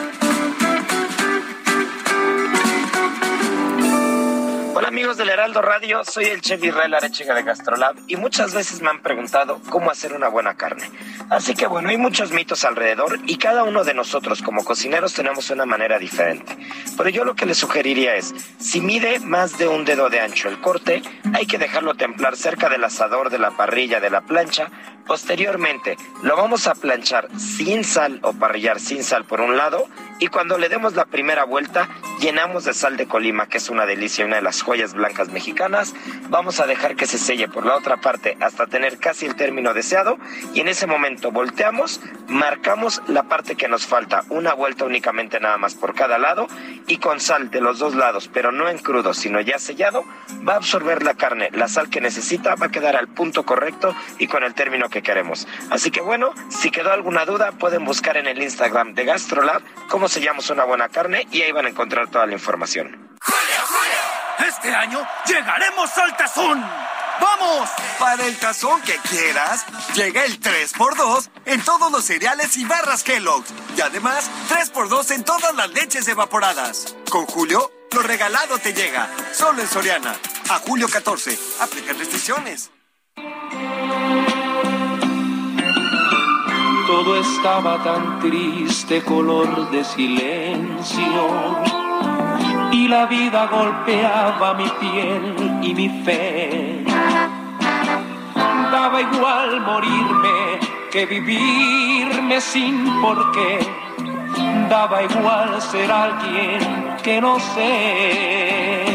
Hola 4.79 4.91
amigos 4.91 5.17
del 5.17 5.29
Heraldo 5.29 5.61
Radio, 5.61 6.05
soy 6.05 6.27
el 6.27 6.41
chef 6.41 6.63
Israel 6.63 6.95
Arechiga 6.95 7.35
de 7.35 7.43
Gastrolab 7.43 7.97
y 8.07 8.15
muchas 8.15 8.55
veces 8.55 8.81
me 8.81 8.91
han 8.91 9.03
preguntado 9.03 9.61
cómo 9.71 9.91
hacer 9.91 10.13
una 10.13 10.29
buena 10.29 10.55
carne. 10.55 10.89
Así 11.31 11.57
que 11.57 11.67
bueno, 11.67 11.89
hay 11.89 11.97
muchos 11.97 12.31
mitos 12.31 12.65
alrededor 12.65 13.19
y 13.27 13.39
cada 13.39 13.65
uno 13.65 13.83
de 13.83 13.93
nosotros 13.93 14.41
como 14.41 14.63
cocineros 14.63 15.15
tenemos 15.15 15.51
una 15.51 15.67
manera 15.67 15.99
diferente. 15.99 16.57
Pero 16.97 17.09
yo 17.09 17.25
lo 17.25 17.35
que 17.35 17.45
les 17.45 17.59
sugeriría 17.59 18.15
es, 18.15 18.33
si 18.61 18.81
mide 18.81 19.19
más 19.19 19.59
de 19.59 19.67
un 19.67 19.85
dedo 19.85 20.11
de 20.11 20.21
ancho 20.21 20.49
el 20.49 20.61
corte, 20.61 21.03
hay 21.35 21.47
que 21.47 21.59
dejarlo 21.59 21.97
templar 21.97 22.37
cerca 22.37 22.69
del 22.69 22.85
asador, 22.85 23.31
de 23.31 23.41
la 23.41 23.51
parrilla, 23.51 23.99
de 23.99 24.11
la 24.11 24.21
plancha. 24.21 24.71
Posteriormente, 25.09 25.97
lo 26.23 26.37
vamos 26.37 26.67
a 26.67 26.75
planchar 26.75 27.29
sin 27.39 27.83
sal 27.83 28.21
o 28.23 28.35
parrillar 28.35 28.79
sin 28.79 29.03
sal 29.03 29.25
por 29.25 29.41
un 29.41 29.57
lado 29.57 29.89
y 30.21 30.27
cuando 30.27 30.59
le 30.59 30.69
demos 30.69 30.95
la 30.95 31.07
primera 31.07 31.45
vuelta, 31.45 31.89
llenamos 32.21 32.65
de 32.65 32.75
sal 32.75 32.97
de 32.99 33.07
Colima, 33.07 33.47
que 33.47 33.57
es 33.57 33.71
una 33.71 33.87
delicia, 33.87 34.27
una 34.27 34.37
de 34.37 34.43
las 34.43 34.61
joyas 34.61 34.93
blancas 34.93 35.31
mexicanas. 35.31 35.95
Vamos 36.29 36.61
a 36.61 36.67
dejar 36.67 36.95
que 36.95 37.07
se 37.07 37.17
selle 37.17 37.49
por 37.49 37.65
la 37.65 37.77
otra 37.77 37.97
parte 37.99 38.37
hasta 38.41 38.67
tener 38.67 38.99
casi 38.99 39.25
el 39.25 39.35
término 39.35 39.73
deseado 39.73 40.19
y 40.53 40.61
en 40.61 40.69
ese 40.69 40.87
momento 40.87 41.31
volteamos, 41.31 42.01
marcamos 42.27 43.01
la 43.07 43.23
parte 43.23 43.57
que 43.57 43.69
nos 43.69 43.87
falta, 43.87 44.25
una 44.29 44.53
vuelta 44.53 44.85
únicamente 44.85 45.41
nada 45.41 45.57
más 45.57 45.75
por 45.75 45.95
cada 45.95 46.19
lado 46.19 46.49
y 46.87 46.99
con 46.99 47.21
sal 47.21 47.51
de 47.51 47.63
los 47.63 47.79
dos 47.79 47.95
lados, 47.95 48.29
pero 48.31 48.53
no 48.53 48.69
en 48.69 48.79
crudo, 48.79 49.15
sino 49.15 49.41
ya 49.41 49.59
sellado, 49.59 50.05
va 50.47 50.55
a 50.55 50.57
absorber 50.57 51.03
la 51.03 51.15
carne, 51.15 51.49
la 51.53 51.69
sal 51.69 51.89
que 51.89 52.01
necesita 52.01 52.57
va 52.57 52.67
a 52.67 52.71
quedar 52.71 52.97
al 52.97 53.09
punto 53.09 53.45
correcto 53.45 53.95
y 54.19 54.27
con 54.27 54.43
el 54.43 54.55
término 54.55 54.91
que 54.91 54.98
queremos. 55.03 55.47
Así 55.71 55.91
que 55.91 56.01
bueno, 56.01 56.33
si 56.51 56.71
quedó 56.71 56.93
alguna 56.93 57.25
duda, 57.25 57.53
pueden 57.53 57.85
buscar 57.85 58.17
en 58.17 58.27
el 58.27 58.43
Instagram 58.43 58.95
de 58.95 59.05
GastroLab 59.05 59.63
cómo 59.89 60.09
sellamos 60.09 60.51
una 60.51 60.65
buena 60.65 60.89
carne 60.89 61.27
y 61.31 61.43
ahí 61.43 61.53
van 61.53 61.67
a 61.67 61.69
encontrar 61.69 62.09
toda 62.09 62.27
la 62.27 62.33
información. 62.33 63.17
Este 64.39 64.75
año 64.75 65.07
llegaremos 65.27 65.97
al 65.99 66.17
tazón. 66.17 66.65
¡Vamos! 67.21 67.69
Para 67.99 68.27
el 68.27 68.37
tazón 68.37 68.81
que 68.83 68.97
quieras, 69.09 69.67
llega 69.95 70.25
el 70.25 70.41
3x2 70.41 71.31
en 71.47 71.63
todos 71.63 71.91
los 71.91 72.05
cereales 72.05 72.57
y 72.57 72.65
barras 72.65 73.03
Kellogg's. 73.03 73.53
Y 73.77 73.81
además, 73.81 74.31
3x2 74.49 75.15
en 75.17 75.25
todas 75.25 75.55
las 75.55 75.71
leches 75.71 76.07
evaporadas. 76.09 76.97
Con 77.11 77.27
Julio, 77.27 77.71
lo 77.93 78.03
regalado 78.03 78.59
te 78.59 78.73
llega. 78.73 79.09
Solo 79.33 79.63
en 79.63 79.69
Soriana. 79.69 80.15
A 80.51 80.59
julio 80.61 80.89
14. 80.89 81.39
Aplican 81.61 81.99
restricciones. 81.99 82.71
Todo 86.89 87.17
estaba 87.17 87.77
tan 87.85 88.19
triste, 88.19 89.05
color 89.05 89.71
de 89.71 89.85
silencio. 89.85 91.05
Y 92.73 92.89
la 92.89 93.05
vida 93.05 93.47
golpeaba 93.47 94.55
mi 94.55 94.67
piel 94.81 95.61
y 95.61 95.75
mi 95.75 95.91
fe. 96.03 96.83
Daba 98.73 99.03
igual 99.03 99.61
morirme 99.61 100.61
que 100.91 101.05
vivirme 101.05 102.41
sin 102.41 103.03
por 103.03 103.33
qué. 103.33 103.59
Daba 104.71 105.03
igual 105.03 105.61
ser 105.61 105.93
alguien 105.93 106.97
que 107.03 107.21
no 107.21 107.39
sé. 107.39 108.87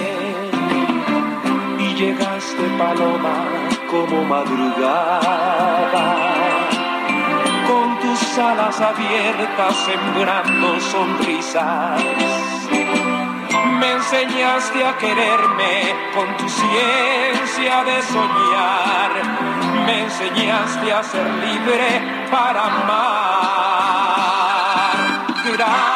Y 1.77 1.93
llegaste 1.93 2.63
paloma 2.79 3.35
como 3.91 4.23
madrugada 4.23 6.32
tus 8.33 8.43
alas 8.43 8.81
abiertas 8.81 9.75
sembrando 9.85 10.79
sonrisas. 10.79 12.01
Me 13.79 13.91
enseñaste 13.91 14.85
a 14.85 14.97
quererme 14.97 15.95
con 16.15 16.35
tu 16.37 16.49
ciencia 16.49 17.83
de 17.83 18.01
soñar. 18.01 19.11
Me 19.85 20.03
enseñaste 20.03 20.93
a 20.93 21.03
ser 21.03 21.29
libre 21.29 22.27
para 22.31 22.65
amar. 22.65 23.33
Gracias. 25.45 25.93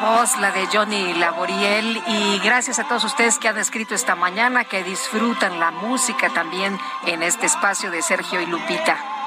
Voz 0.00 0.36
la 0.38 0.52
de 0.52 0.68
Johnny 0.72 1.14
Laboriel 1.14 2.00
y 2.06 2.38
gracias 2.38 2.78
a 2.78 2.84
todos 2.84 3.02
ustedes 3.02 3.38
que 3.38 3.48
han 3.48 3.58
escrito 3.58 3.96
esta 3.96 4.14
mañana, 4.14 4.62
que 4.64 4.84
disfrutan 4.84 5.58
la 5.58 5.72
música 5.72 6.28
también 6.28 6.78
en 7.06 7.24
este 7.24 7.46
espacio 7.46 7.90
de 7.90 8.00
Sergio 8.00 8.40
y 8.40 8.46
Lupita. 8.46 9.17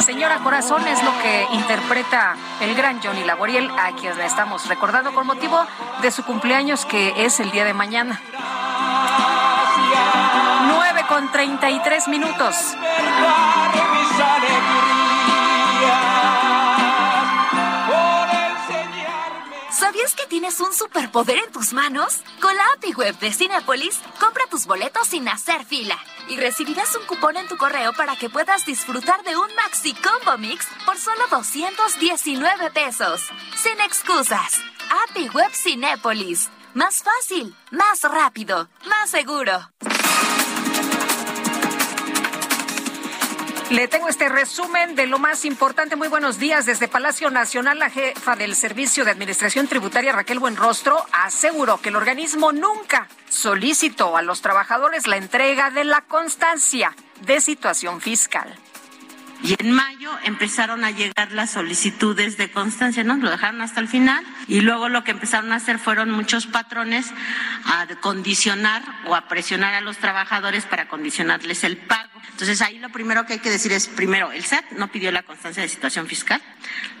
Señora 0.00 0.38
Corazón 0.38 0.86
es 0.86 1.02
lo 1.02 1.10
que 1.22 1.46
interpreta 1.52 2.36
el 2.60 2.74
gran 2.74 3.00
Johnny 3.02 3.24
Laboriel, 3.24 3.70
a 3.78 3.92
quien 3.92 4.16
le 4.16 4.26
estamos 4.26 4.66
recordando 4.68 5.12
con 5.12 5.26
motivo 5.26 5.64
de 6.02 6.10
su 6.10 6.24
cumpleaños 6.24 6.84
que 6.84 7.24
es 7.24 7.40
el 7.40 7.50
día 7.50 7.64
de 7.64 7.74
mañana. 7.74 8.20
9 10.66 11.04
con 11.08 11.30
33 11.30 12.08
minutos. 12.08 12.76
¿Sabías 19.84 20.14
que 20.14 20.24
tienes 20.26 20.60
un 20.60 20.72
superpoder 20.72 21.36
en 21.36 21.52
tus 21.52 21.74
manos? 21.74 22.22
Con 22.40 22.56
la 22.56 22.62
API 22.74 22.94
Web 22.94 23.18
de 23.18 23.30
Cinepolis, 23.30 24.00
compra 24.18 24.44
tus 24.50 24.64
boletos 24.64 25.08
sin 25.08 25.28
hacer 25.28 25.62
fila 25.66 25.98
y 26.26 26.38
recibirás 26.38 26.96
un 26.96 27.04
cupón 27.04 27.36
en 27.36 27.46
tu 27.48 27.58
correo 27.58 27.92
para 27.92 28.16
que 28.16 28.30
puedas 28.30 28.64
disfrutar 28.64 29.22
de 29.24 29.36
un 29.36 29.54
Maxi 29.56 29.92
Combo 29.92 30.38
Mix 30.38 30.66
por 30.86 30.96
solo 30.96 31.20
219 31.30 32.70
pesos. 32.70 33.20
Sin 33.62 33.78
excusas. 33.82 34.58
API 35.10 35.28
Web 35.28 35.52
Cinepolis. 35.52 36.48
Más 36.72 37.02
fácil, 37.02 37.54
más 37.70 38.00
rápido, 38.04 38.70
más 38.86 39.10
seguro. 39.10 39.70
Le 43.74 43.88
tengo 43.88 44.08
este 44.08 44.28
resumen 44.28 44.94
de 44.94 45.08
lo 45.08 45.18
más 45.18 45.44
importante. 45.44 45.96
Muy 45.96 46.06
buenos 46.06 46.38
días. 46.38 46.64
Desde 46.64 46.86
Palacio 46.86 47.28
Nacional, 47.32 47.80
la 47.80 47.90
jefa 47.90 48.36
del 48.36 48.54
Servicio 48.54 49.04
de 49.04 49.10
Administración 49.10 49.66
Tributaria, 49.66 50.12
Raquel 50.12 50.38
Buenrostro, 50.38 51.04
aseguró 51.10 51.78
que 51.78 51.88
el 51.88 51.96
organismo 51.96 52.52
nunca 52.52 53.08
solicitó 53.28 54.16
a 54.16 54.22
los 54.22 54.42
trabajadores 54.42 55.08
la 55.08 55.16
entrega 55.16 55.70
de 55.70 55.82
la 55.82 56.02
constancia 56.02 56.94
de 57.26 57.40
situación 57.40 58.00
fiscal. 58.00 58.54
Y 59.44 59.56
en 59.58 59.72
mayo 59.72 60.10
empezaron 60.24 60.84
a 60.84 60.90
llegar 60.90 61.32
las 61.32 61.50
solicitudes 61.50 62.38
de 62.38 62.50
constancia, 62.50 63.04
¿no? 63.04 63.16
Lo 63.16 63.30
dejaron 63.30 63.60
hasta 63.60 63.78
el 63.78 63.88
final 63.88 64.24
y 64.48 64.62
luego 64.62 64.88
lo 64.88 65.04
que 65.04 65.10
empezaron 65.10 65.52
a 65.52 65.56
hacer 65.56 65.78
fueron 65.78 66.10
muchos 66.10 66.46
patrones 66.46 67.12
a 67.66 67.86
condicionar 68.00 68.82
o 69.04 69.14
a 69.14 69.28
presionar 69.28 69.74
a 69.74 69.82
los 69.82 69.98
trabajadores 69.98 70.64
para 70.64 70.88
condicionarles 70.88 71.62
el 71.62 71.76
pago. 71.76 72.08
Entonces 72.30 72.62
ahí 72.62 72.78
lo 72.78 72.88
primero 72.88 73.26
que 73.26 73.34
hay 73.34 73.38
que 73.40 73.50
decir 73.50 73.72
es, 73.72 73.86
primero, 73.86 74.32
el 74.32 74.46
SAT 74.46 74.72
no 74.78 74.88
pidió 74.88 75.12
la 75.12 75.22
constancia 75.24 75.62
de 75.62 75.68
situación 75.68 76.06
fiscal. 76.06 76.40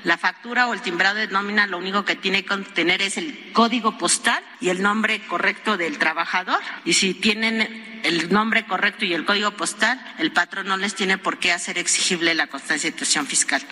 La 0.04 0.18
factura 0.18 0.68
o 0.68 0.74
el 0.74 0.82
timbrado 0.82 1.16
de 1.16 1.28
nómina 1.28 1.66
lo 1.66 1.78
único 1.78 2.04
que 2.04 2.14
tiene 2.14 2.42
que 2.42 2.48
contener 2.48 3.00
es 3.00 3.16
el 3.16 3.52
código 3.54 3.96
postal 3.96 4.44
y 4.60 4.68
el 4.68 4.82
nombre 4.82 5.18
correcto 5.28 5.78
del 5.78 5.96
trabajador. 5.96 6.60
Y 6.84 6.92
si 6.92 7.14
tienen 7.14 7.93
el 8.04 8.32
nombre 8.32 8.66
correcto 8.66 9.04
y 9.04 9.14
el 9.14 9.24
código 9.24 9.50
postal, 9.52 10.00
el 10.18 10.32
patrón 10.32 10.68
no 10.68 10.76
les 10.76 10.94
tiene 10.94 11.18
por 11.18 11.38
qué 11.38 11.52
hacer 11.52 11.78
exigible 11.78 12.34
la 12.34 12.46
constancia 12.46 12.90
de 12.90 13.04
fiscal. 13.26 13.62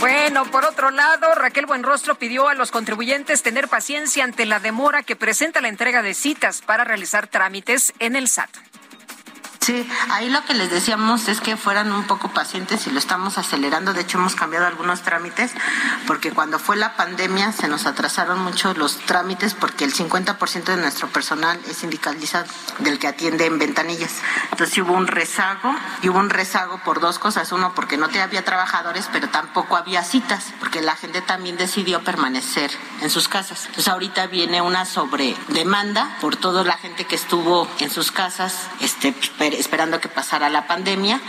Bueno, 0.00 0.44
por 0.50 0.64
otro 0.64 0.90
lado, 0.90 1.34
Raquel 1.34 1.66
Buenrostro 1.66 2.16
pidió 2.16 2.48
a 2.48 2.54
los 2.54 2.70
contribuyentes 2.70 3.42
tener 3.42 3.68
paciencia 3.68 4.24
ante 4.24 4.44
la 4.44 4.60
demora 4.60 5.02
que 5.02 5.16
presenta 5.16 5.60
la 5.60 5.68
entrega 5.68 6.02
de 6.02 6.14
citas 6.14 6.62
para 6.62 6.84
realizar 6.84 7.28
trámites 7.28 7.92
en 8.00 8.16
el 8.16 8.28
SAT. 8.28 8.50
Sí, 9.64 9.88
ahí 10.10 10.28
lo 10.28 10.44
que 10.44 10.52
les 10.52 10.70
decíamos 10.70 11.26
es 11.26 11.40
que 11.40 11.56
fueran 11.56 11.90
un 11.90 12.06
poco 12.06 12.28
pacientes 12.28 12.86
y 12.86 12.90
lo 12.90 12.98
estamos 12.98 13.38
acelerando. 13.38 13.94
De 13.94 14.02
hecho, 14.02 14.18
hemos 14.18 14.34
cambiado 14.34 14.66
algunos 14.66 15.00
trámites 15.00 15.52
porque 16.06 16.32
cuando 16.32 16.58
fue 16.58 16.76
la 16.76 16.96
pandemia 16.96 17.50
se 17.50 17.66
nos 17.66 17.86
atrasaron 17.86 18.40
mucho 18.40 18.74
los 18.74 18.98
trámites 18.98 19.54
porque 19.54 19.84
el 19.84 19.94
50% 19.94 20.64
de 20.64 20.76
nuestro 20.76 21.08
personal 21.08 21.58
es 21.66 21.78
sindicalizado, 21.78 22.44
del 22.80 22.98
que 22.98 23.06
atiende 23.06 23.46
en 23.46 23.58
ventanillas. 23.58 24.16
Entonces 24.50 24.76
hubo 24.76 24.92
un 24.92 25.06
rezago 25.06 25.74
y 26.02 26.10
hubo 26.10 26.18
un 26.18 26.28
rezago 26.28 26.82
por 26.84 27.00
dos 27.00 27.18
cosas. 27.18 27.50
Uno, 27.50 27.74
porque 27.74 27.96
no 27.96 28.10
te 28.10 28.20
había 28.20 28.44
trabajadores, 28.44 29.08
pero 29.14 29.30
tampoco 29.30 29.78
había 29.78 30.04
citas, 30.04 30.52
porque 30.60 30.82
la 30.82 30.94
gente 30.94 31.22
también 31.22 31.56
decidió 31.56 32.04
permanecer 32.04 32.70
en 33.00 33.08
sus 33.08 33.28
casas. 33.28 33.60
Entonces 33.64 33.88
ahorita 33.88 34.26
viene 34.26 34.60
una 34.60 34.84
sobredemanda 34.84 36.18
por 36.20 36.36
toda 36.36 36.64
la 36.64 36.76
gente 36.76 37.06
que 37.06 37.14
estuvo 37.14 37.66
en 37.78 37.88
sus 37.88 38.12
casas, 38.12 38.68
este, 38.80 39.14
esperando 39.54 40.00
que 40.00 40.08
pasara 40.08 40.48
la 40.48 40.66
pandemia. 40.66 41.20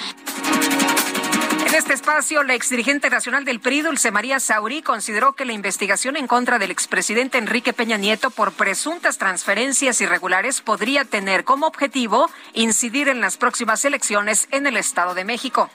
En 1.68 1.74
este 1.74 1.94
espacio, 1.94 2.44
la 2.44 2.54
exdirigente 2.54 3.10
nacional 3.10 3.44
del 3.44 3.60
PRI, 3.60 3.82
Dulce 3.82 4.12
María 4.12 4.40
Saurí, 4.40 4.82
consideró 4.82 5.34
que 5.34 5.46
la 5.46 5.52
investigación 5.52 6.16
en 6.16 6.28
contra 6.28 6.58
del 6.58 6.72
expresidente 6.72 7.38
Enrique 7.38 7.74
Peña 7.74 7.98
Nieto 7.98 8.30
por 8.30 8.54
presuntas 8.54 9.18
transferencias 9.18 10.00
irregulares 10.00 10.62
podría 10.62 11.04
tener 11.04 11.44
como 11.44 11.68
objetivo 11.68 12.30
incidir 12.54 13.10
en 13.10 13.20
las 13.20 13.36
próximas 13.36 13.84
elecciones 13.84 14.48
en 14.52 14.68
el 14.68 14.78
Estado 14.78 15.16
de 15.16 15.26
México 15.26 15.70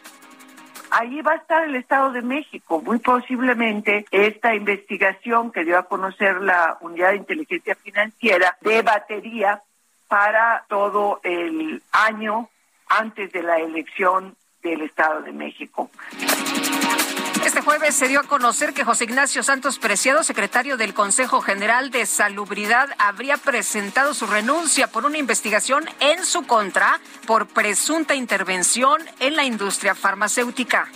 ahí 0.90 1.22
va 1.22 1.32
a 1.32 1.36
estar 1.36 1.64
el 1.64 1.76
Estado 1.76 2.12
de 2.12 2.22
México. 2.22 2.82
Muy 2.82 2.98
posiblemente 2.98 4.04
esta 4.10 4.54
investigación 4.54 5.52
que 5.52 5.64
dio 5.64 5.78
a 5.78 5.84
conocer 5.84 6.40
la 6.40 6.78
Unidad 6.80 7.10
de 7.10 7.16
Inteligencia 7.16 7.74
Financiera 7.76 8.56
de 8.60 8.82
batería 8.82 9.62
para 10.10 10.64
todo 10.68 11.20
el 11.22 11.84
año 11.92 12.50
antes 12.88 13.30
de 13.30 13.44
la 13.44 13.60
elección 13.60 14.34
del 14.60 14.82
Estado 14.82 15.22
de 15.22 15.30
México. 15.30 15.88
Este 17.44 17.60
jueves 17.60 17.94
se 17.94 18.08
dio 18.08 18.18
a 18.18 18.24
conocer 18.24 18.74
que 18.74 18.84
José 18.84 19.04
Ignacio 19.04 19.44
Santos 19.44 19.78
Preciado, 19.78 20.24
secretario 20.24 20.76
del 20.76 20.94
Consejo 20.94 21.40
General 21.40 21.92
de 21.92 22.06
Salubridad, 22.06 22.88
habría 22.98 23.36
presentado 23.36 24.12
su 24.12 24.26
renuncia 24.26 24.88
por 24.88 25.06
una 25.06 25.16
investigación 25.16 25.84
en 26.00 26.24
su 26.24 26.44
contra 26.44 27.00
por 27.26 27.46
presunta 27.46 28.16
intervención 28.16 29.00
en 29.20 29.36
la 29.36 29.44
industria 29.44 29.94
farmacéutica. 29.94 30.88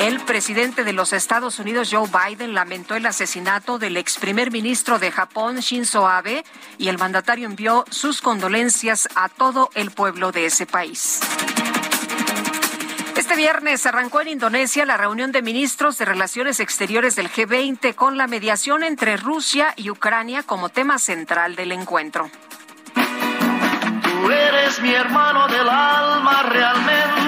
El 0.00 0.18
presidente 0.20 0.82
de 0.82 0.94
los 0.94 1.12
Estados 1.12 1.58
Unidos, 1.58 1.90
Joe 1.92 2.08
Biden, 2.08 2.54
lamentó 2.54 2.94
el 2.94 3.04
asesinato 3.04 3.78
del 3.78 3.98
ex 3.98 4.16
primer 4.16 4.50
ministro 4.50 4.98
de 4.98 5.12
Japón, 5.12 5.58
Shinzo 5.58 6.08
Abe, 6.08 6.42
y 6.78 6.88
el 6.88 6.96
mandatario 6.96 7.46
envió 7.46 7.84
sus 7.90 8.22
condolencias 8.22 9.10
a 9.14 9.28
todo 9.28 9.68
el 9.74 9.90
pueblo 9.90 10.32
de 10.32 10.46
ese 10.46 10.64
país. 10.64 11.20
Este 13.14 13.36
viernes 13.36 13.84
arrancó 13.84 14.22
en 14.22 14.28
Indonesia 14.28 14.86
la 14.86 14.96
reunión 14.96 15.32
de 15.32 15.42
ministros 15.42 15.98
de 15.98 16.06
Relaciones 16.06 16.60
Exteriores 16.60 17.14
del 17.14 17.30
G20 17.30 17.94
con 17.94 18.16
la 18.16 18.26
mediación 18.26 18.82
entre 18.82 19.18
Rusia 19.18 19.74
y 19.76 19.90
Ucrania 19.90 20.42
como 20.44 20.70
tema 20.70 20.98
central 20.98 21.56
del 21.56 21.72
encuentro. 21.72 22.30
Tú 22.94 24.30
eres 24.30 24.80
mi 24.80 24.94
hermano 24.94 25.46
del 25.48 25.68
alma, 25.68 26.42
realmente 26.44 27.19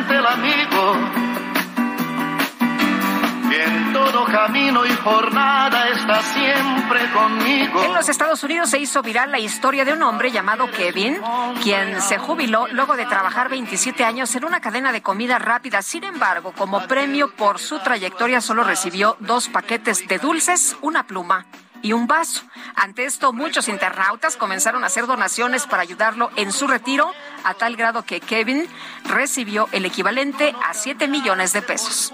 en 3.54 3.92
todo 3.92 4.24
camino 4.24 4.84
y 4.86 4.90
jornada 4.96 5.88
está 5.88 6.22
siempre 6.22 7.10
conmigo. 7.12 7.82
En 7.84 7.94
los 7.94 8.08
Estados 8.08 8.42
Unidos 8.44 8.70
se 8.70 8.78
hizo 8.78 9.02
viral 9.02 9.30
la 9.30 9.38
historia 9.38 9.84
de 9.84 9.92
un 9.92 10.02
hombre 10.02 10.30
llamado 10.30 10.70
Kevin, 10.70 11.20
quien 11.62 12.00
se 12.00 12.18
jubiló 12.18 12.66
luego 12.68 12.96
de 12.96 13.06
trabajar 13.06 13.48
27 13.48 14.04
años 14.04 14.34
en 14.34 14.44
una 14.44 14.60
cadena 14.60 14.92
de 14.92 15.02
comida 15.02 15.38
rápida. 15.38 15.82
Sin 15.82 16.04
embargo, 16.04 16.52
como 16.56 16.86
premio 16.86 17.30
por 17.34 17.58
su 17.58 17.78
trayectoria 17.80 18.40
solo 18.40 18.64
recibió 18.64 19.16
dos 19.20 19.48
paquetes 19.48 20.06
de 20.08 20.18
dulces, 20.18 20.76
una 20.80 21.06
pluma 21.06 21.46
y 21.82 21.92
un 21.92 22.06
vaso. 22.06 22.42
Ante 22.74 23.04
esto, 23.04 23.32
muchos 23.32 23.68
internautas 23.68 24.36
comenzaron 24.36 24.84
a 24.84 24.86
hacer 24.86 25.06
donaciones 25.06 25.66
para 25.66 25.82
ayudarlo 25.82 26.30
en 26.36 26.52
su 26.52 26.66
retiro, 26.66 27.12
a 27.44 27.54
tal 27.54 27.76
grado 27.76 28.04
que 28.04 28.20
Kevin 28.20 28.68
recibió 29.04 29.68
el 29.72 29.84
equivalente 29.84 30.54
a 30.64 30.72
7 30.74 31.08
millones 31.08 31.52
de 31.52 31.62
pesos. 31.62 32.12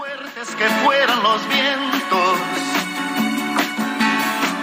Que 0.57 0.67
fueran 0.85 1.23
los 1.23 1.49
vientos. 1.49 2.39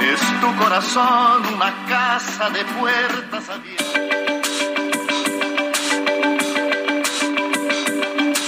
Es 0.01 0.41
tu 0.41 0.55
corazón 0.57 1.45
una 1.53 1.85
casa 1.87 2.49
de 2.49 2.65
puertas 2.65 3.49
abiertas. 3.49 3.95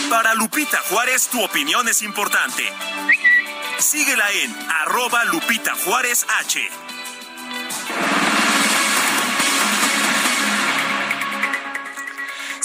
Para 0.09 0.33
Lupita 0.35 0.79
Juárez, 0.89 1.27
tu 1.27 1.43
opinión 1.43 1.87
es 1.87 2.01
importante. 2.01 2.63
Síguela 3.79 4.31
en 4.31 4.55
arroba 4.81 5.23
Lupita 5.25 5.75
Juárez 5.75 6.25
H. 6.39 6.59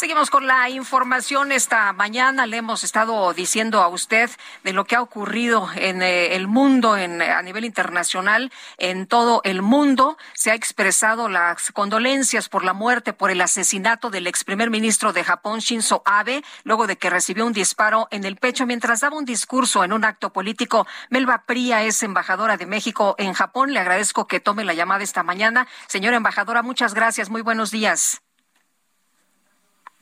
Seguimos 0.02 0.30
con 0.30 0.48
la 0.48 0.68
información. 0.68 1.52
Esta 1.52 1.92
mañana 1.92 2.44
le 2.46 2.56
hemos 2.56 2.82
estado 2.82 3.32
diciendo 3.34 3.80
a 3.82 3.86
usted 3.86 4.28
de 4.64 4.72
lo 4.72 4.84
que 4.84 4.96
ha 4.96 5.00
ocurrido 5.00 5.68
en 5.76 6.02
eh, 6.02 6.34
el 6.34 6.48
mundo, 6.48 6.96
en, 6.96 7.22
a 7.22 7.40
nivel 7.40 7.64
internacional, 7.64 8.50
en 8.78 9.06
todo 9.06 9.42
el 9.44 9.62
mundo. 9.62 10.18
Se 10.34 10.50
ha 10.50 10.56
expresado 10.56 11.28
las 11.28 11.70
condolencias 11.70 12.48
por 12.48 12.64
la 12.64 12.72
muerte, 12.72 13.12
por 13.12 13.30
el 13.30 13.40
asesinato 13.40 14.10
del 14.10 14.26
ex 14.26 14.42
primer 14.42 14.70
ministro 14.70 15.12
de 15.12 15.22
Japón, 15.22 15.60
Shinzo 15.60 16.02
Abe, 16.04 16.42
luego 16.64 16.88
de 16.88 16.98
que 16.98 17.08
recibió 17.08 17.46
un 17.46 17.52
disparo 17.52 18.08
en 18.10 18.24
el 18.24 18.34
pecho 18.34 18.66
mientras 18.66 19.02
daba 19.02 19.16
un 19.16 19.24
discurso 19.24 19.84
en 19.84 19.92
un 19.92 20.04
acto 20.04 20.32
político. 20.32 20.84
Melba 21.10 21.44
Pría 21.46 21.84
es 21.84 22.02
embajadora 22.02 22.56
de 22.56 22.66
México 22.66 23.14
en 23.18 23.34
Japón. 23.34 23.72
Le 23.72 23.78
agradezco 23.78 24.26
que 24.26 24.40
tome 24.40 24.64
la 24.64 24.74
llamada 24.74 25.04
esta 25.04 25.22
mañana. 25.22 25.68
Señora 25.86 26.16
embajadora, 26.16 26.62
muchas 26.62 26.92
gracias. 26.92 27.30
Muy 27.30 27.42
buenos 27.42 27.70
días. 27.70 28.20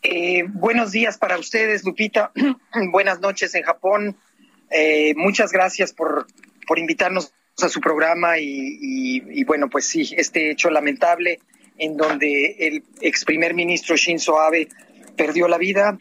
Eh, 0.03 0.45
buenos 0.49 0.93
días 0.93 1.19
para 1.19 1.39
ustedes, 1.39 1.85
Lupita. 1.85 2.33
Buenas 2.91 3.21
noches 3.21 3.55
en 3.55 3.63
Japón. 3.63 4.17
Eh, 4.71 5.13
muchas 5.15 5.53
gracias 5.53 5.93
por, 5.93 6.27
por 6.67 6.79
invitarnos 6.79 7.35
a 7.61 7.69
su 7.69 7.81
programa 7.81 8.39
y, 8.39 9.45
bueno, 9.45 9.69
pues 9.69 9.87
sí, 9.87 10.15
este 10.17 10.51
hecho 10.51 10.71
lamentable 10.71 11.41
en 11.77 11.97
donde 11.99 12.57
el 12.59 12.83
ex 13.03 13.25
primer 13.27 13.53
ministro 13.53 13.97
Shinzo 13.97 14.41
Abe 14.41 14.69
perdió 15.17 15.49
la 15.49 15.59
vida 15.59 15.99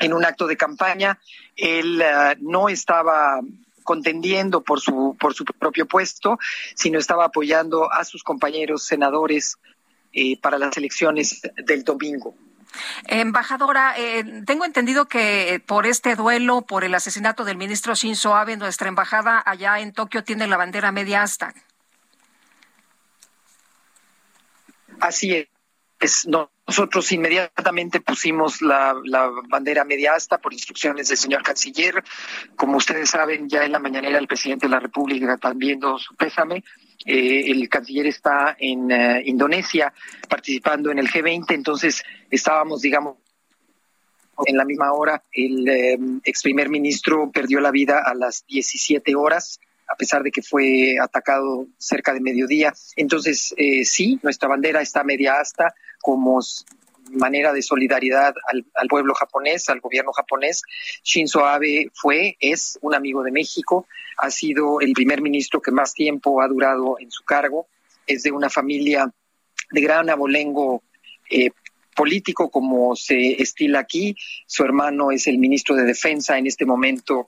en 0.00 0.14
un 0.14 0.24
acto 0.24 0.46
de 0.46 0.56
campaña. 0.56 1.18
Él 1.54 2.00
eh, 2.00 2.36
no 2.40 2.70
estaba 2.70 3.38
contendiendo 3.82 4.62
por 4.62 4.80
su, 4.80 5.14
por 5.20 5.34
su 5.34 5.44
propio 5.44 5.86
puesto, 5.86 6.38
sino 6.74 6.98
estaba 6.98 7.26
apoyando 7.26 7.92
a 7.92 8.04
sus 8.04 8.22
compañeros 8.22 8.84
senadores 8.84 9.58
para 10.40 10.58
las 10.58 10.76
elecciones 10.76 11.40
del 11.66 11.84
domingo. 11.84 12.34
Embajadora, 13.06 13.94
eh, 13.96 14.42
tengo 14.46 14.64
entendido 14.64 15.06
que 15.06 15.62
por 15.66 15.86
este 15.86 16.16
duelo, 16.16 16.62
por 16.62 16.84
el 16.84 16.94
asesinato 16.94 17.44
del 17.44 17.56
ministro 17.56 17.94
Shinzo 17.94 18.34
Abe, 18.34 18.56
nuestra 18.56 18.88
embajada 18.88 19.42
allá 19.44 19.80
en 19.80 19.92
Tokio 19.92 20.24
tiene 20.24 20.46
la 20.46 20.56
bandera 20.56 20.92
media 20.92 21.22
asta. 21.22 21.54
Así 25.00 25.48
es. 25.98 26.26
Nosotros 26.66 27.10
inmediatamente 27.12 28.00
pusimos 28.00 28.62
la, 28.62 28.94
bandera 29.48 29.84
media 29.84 30.14
asta 30.14 30.38
por 30.38 30.52
instrucciones 30.52 31.08
del 31.08 31.18
señor 31.18 31.42
canciller. 31.42 32.02
Como 32.56 32.76
ustedes 32.76 33.10
saben, 33.10 33.48
ya 33.48 33.64
en 33.64 33.72
la 33.72 33.78
mañanera 33.78 34.18
el 34.18 34.26
presidente 34.26 34.66
de 34.66 34.70
la 34.70 34.80
República 34.80 35.36
también 35.36 35.80
dio 35.80 35.98
su 35.98 36.14
pésame. 36.14 36.64
Eh, 37.04 37.50
el 37.50 37.68
canciller 37.68 38.06
está 38.06 38.56
en 38.58 38.90
eh, 38.90 39.22
Indonesia 39.26 39.92
participando 40.28 40.90
en 40.90 40.98
el 40.98 41.08
G20, 41.08 41.52
entonces 41.54 42.02
estábamos, 42.30 42.82
digamos, 42.82 43.16
en 44.46 44.56
la 44.56 44.64
misma 44.64 44.92
hora. 44.92 45.22
El 45.32 45.68
eh, 45.68 45.98
ex 46.24 46.42
primer 46.42 46.68
ministro 46.68 47.30
perdió 47.30 47.60
la 47.60 47.70
vida 47.70 48.02
a 48.04 48.14
las 48.14 48.44
17 48.46 49.14
horas 49.14 49.60
a 49.88 49.96
pesar 49.96 50.22
de 50.22 50.30
que 50.30 50.40
fue 50.40 50.96
atacado 50.98 51.66
cerca 51.76 52.14
de 52.14 52.20
mediodía. 52.20 52.72
Entonces, 52.96 53.54
sí, 53.84 54.18
nuestra 54.22 54.48
bandera 54.48 54.80
está 54.80 55.04
media 55.04 55.34
asta 55.38 55.74
como 56.00 56.40
manera 57.12 57.52
de 57.52 57.62
solidaridad 57.62 58.34
al, 58.50 58.64
al, 58.74 58.88
pueblo 58.88 59.14
japonés, 59.14 59.68
al 59.68 59.80
gobierno 59.80 60.12
japonés. 60.12 60.62
Shinzo 61.02 61.44
Abe 61.44 61.90
fue, 61.94 62.36
es 62.40 62.78
un 62.82 62.94
amigo 62.94 63.22
de 63.22 63.30
México, 63.30 63.86
ha 64.18 64.30
sido 64.30 64.80
el 64.80 64.92
primer 64.92 65.20
ministro 65.20 65.60
que 65.60 65.70
más 65.70 65.94
tiempo 65.94 66.42
ha 66.42 66.48
durado 66.48 66.96
en 66.98 67.10
su 67.10 67.24
cargo, 67.24 67.66
es 68.06 68.22
de 68.22 68.32
una 68.32 68.50
familia 68.50 69.12
de 69.70 69.80
gran 69.80 70.10
abolengo 70.10 70.82
eh, 71.30 71.50
político 71.94 72.50
como 72.50 72.96
se 72.96 73.42
estila 73.42 73.80
aquí. 73.80 74.16
Su 74.46 74.64
hermano 74.64 75.10
es 75.10 75.26
el 75.26 75.38
ministro 75.38 75.76
de 75.76 75.84
Defensa 75.84 76.38
en 76.38 76.46
este 76.46 76.64
momento 76.64 77.26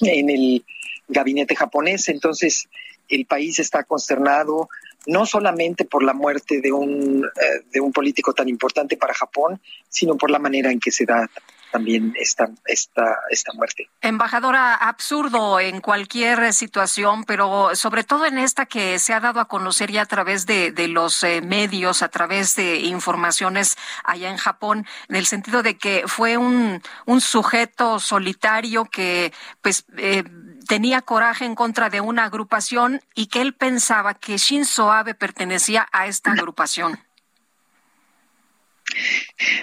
en 0.00 0.30
el 0.30 0.64
gabinete 1.08 1.54
japonés. 1.54 2.08
Entonces, 2.08 2.68
el 3.08 3.26
país 3.26 3.58
está 3.58 3.84
consternado 3.84 4.68
no 5.06 5.26
solamente 5.26 5.84
por 5.84 6.02
la 6.02 6.12
muerte 6.12 6.60
de 6.60 6.72
un, 6.72 7.24
eh, 7.24 7.64
de 7.70 7.80
un 7.80 7.92
político 7.92 8.32
tan 8.32 8.48
importante 8.48 8.96
para 8.96 9.14
Japón, 9.14 9.60
sino 9.88 10.16
por 10.16 10.30
la 10.30 10.38
manera 10.38 10.70
en 10.70 10.80
que 10.80 10.90
se 10.90 11.04
da 11.04 11.28
también 11.70 12.12
esta, 12.16 12.50
esta, 12.66 13.20
esta 13.30 13.52
muerte. 13.52 13.88
Embajadora, 14.00 14.74
absurdo 14.74 15.60
en 15.60 15.80
cualquier 15.80 16.52
situación, 16.52 17.24
pero 17.24 17.74
sobre 17.74 18.04
todo 18.04 18.26
en 18.26 18.38
esta 18.38 18.66
que 18.66 18.98
se 18.98 19.14
ha 19.14 19.20
dado 19.20 19.40
a 19.40 19.46
conocer 19.46 19.90
ya 19.90 20.02
a 20.02 20.06
través 20.06 20.46
de, 20.46 20.72
de 20.72 20.88
los 20.88 21.22
eh, 21.22 21.40
medios, 21.40 22.02
a 22.02 22.08
través 22.08 22.56
de 22.56 22.80
informaciones 22.80 23.76
allá 24.04 24.30
en 24.30 24.36
Japón, 24.36 24.86
en 25.08 25.16
el 25.16 25.26
sentido 25.26 25.62
de 25.62 25.76
que 25.76 26.04
fue 26.06 26.36
un, 26.36 26.82
un 27.06 27.20
sujeto 27.20 28.00
solitario 28.00 28.84
que 28.84 29.32
pues 29.62 29.84
eh, 29.96 30.24
tenía 30.70 31.02
coraje 31.02 31.44
en 31.44 31.56
contra 31.56 31.90
de 31.90 32.00
una 32.00 32.26
agrupación 32.26 33.00
y 33.16 33.26
que 33.26 33.40
él 33.40 33.54
pensaba 33.54 34.14
que 34.14 34.36
Shinzo 34.36 34.92
Abe 34.92 35.16
pertenecía 35.16 35.88
a 35.90 36.06
esta 36.06 36.30
agrupación. 36.30 36.96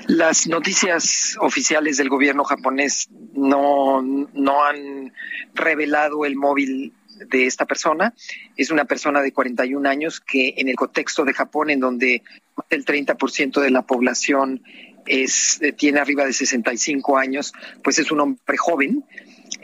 Las 0.08 0.48
noticias 0.48 1.38
oficiales 1.40 1.96
del 1.96 2.10
gobierno 2.10 2.44
japonés 2.44 3.08
no, 3.34 4.02
no 4.02 4.66
han 4.66 5.14
revelado 5.54 6.26
el 6.26 6.36
móvil 6.36 6.92
de 7.30 7.46
esta 7.46 7.66
persona. 7.66 8.14
Es 8.58 8.70
una 8.70 8.84
persona 8.84 9.22
de 9.22 9.32
41 9.32 9.88
años 9.88 10.20
que 10.20 10.56
en 10.58 10.68
el 10.68 10.76
contexto 10.76 11.24
de 11.24 11.34
Japón, 11.34 11.70
en 11.70 11.80
donde 11.80 12.22
el 12.70 12.84
30% 12.84 13.62
de 13.62 13.72
la 13.72 13.84
población 13.84 14.62
es, 15.06 15.62
eh, 15.62 15.72
tiene 15.72 16.02
arriba 16.02 16.26
de 16.26 16.34
65 16.34 17.18
años, 17.18 17.54
pues 17.82 17.98
es 17.98 18.12
un 18.12 18.20
hombre 18.20 18.58
joven. 18.58 19.06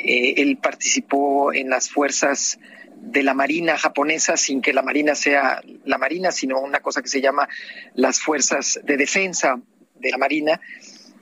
Eh, 0.03 0.41
él 0.41 0.57
participó 0.57 1.53
en 1.53 1.69
las 1.69 1.89
fuerzas 1.89 2.59
de 2.95 3.23
la 3.23 3.33
Marina 3.33 3.77
japonesa 3.77 4.37
sin 4.37 4.61
que 4.61 4.73
la 4.73 4.81
Marina 4.81 5.15
sea 5.15 5.61
la 5.85 5.97
Marina, 5.97 6.31
sino 6.31 6.59
una 6.59 6.79
cosa 6.79 7.01
que 7.01 7.09
se 7.09 7.21
llama 7.21 7.47
las 7.95 8.19
fuerzas 8.19 8.79
de 8.83 8.97
defensa 8.97 9.59
de 9.99 10.11
la 10.11 10.17
Marina. 10.17 10.59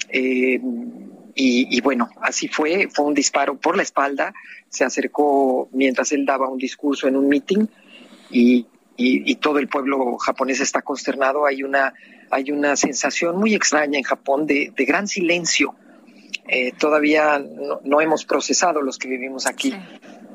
Eh, 0.09 0.59
y, 1.33 1.81
bueno, 1.81 2.09
así 2.21 2.47
fue, 2.47 2.89
fue 2.91 3.05
un 3.05 3.13
disparo 3.13 3.57
por 3.57 3.77
la 3.77 3.83
espalda, 3.83 4.33
se 4.69 4.83
acercó 4.83 5.69
mientras 5.71 6.11
él 6.11 6.25
daba 6.25 6.49
un 6.49 6.57
discurso 6.57 7.07
en 7.07 7.15
un 7.15 7.27
meeting 7.27 7.67
y, 8.29 8.67
todo 9.41 9.57
el 9.57 9.67
pueblo 9.67 10.17
japonés 10.17 10.59
está 10.59 10.83
consternado. 10.83 11.47
Hay 11.47 11.63
una, 11.63 11.93
hay 12.29 12.51
una 12.51 12.75
sensación 12.75 13.37
muy 13.37 13.55
extraña 13.55 13.97
en 13.97 14.03
Japón 14.03 14.45
de, 14.45 14.71
gran 14.77 15.07
silencio. 15.07 15.73
Eh, 16.47 16.73
todavía 16.77 17.43
no, 17.83 18.01
hemos 18.01 18.25
procesado 18.25 18.81
los 18.81 18.97
que 18.97 19.07
vivimos 19.07 19.45
aquí 19.45 19.73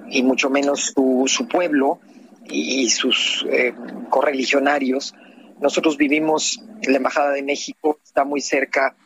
y 0.09 0.23
mucho 0.23 0.51
menos 0.51 0.95
su, 0.95 1.49
pueblo 1.49 2.01
y, 2.49 2.89
sus 2.91 3.45
eh, 3.51 3.75
correligionarios. 4.09 5.15
Nosotros 5.61 5.97
vivimos, 5.97 6.63
en 6.83 6.93
la 6.93 6.99
Embajada 6.99 7.33
de 7.33 7.43
México 7.43 7.99
está 8.05 8.25
muy 8.25 8.41
cerca 8.41 8.97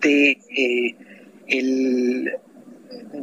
de 0.00 0.30
eh, 0.30 0.96
el, 1.46 2.32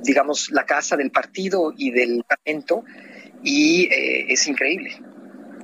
digamos, 0.02 0.50
la 0.52 0.66
casa 0.66 0.98
del 0.98 1.12
partido 1.12 1.74
y 1.76 1.92
del 1.92 2.24
parlamento 2.24 2.84
y 3.44 3.90
es 3.92 4.48
increíble. 4.48 4.98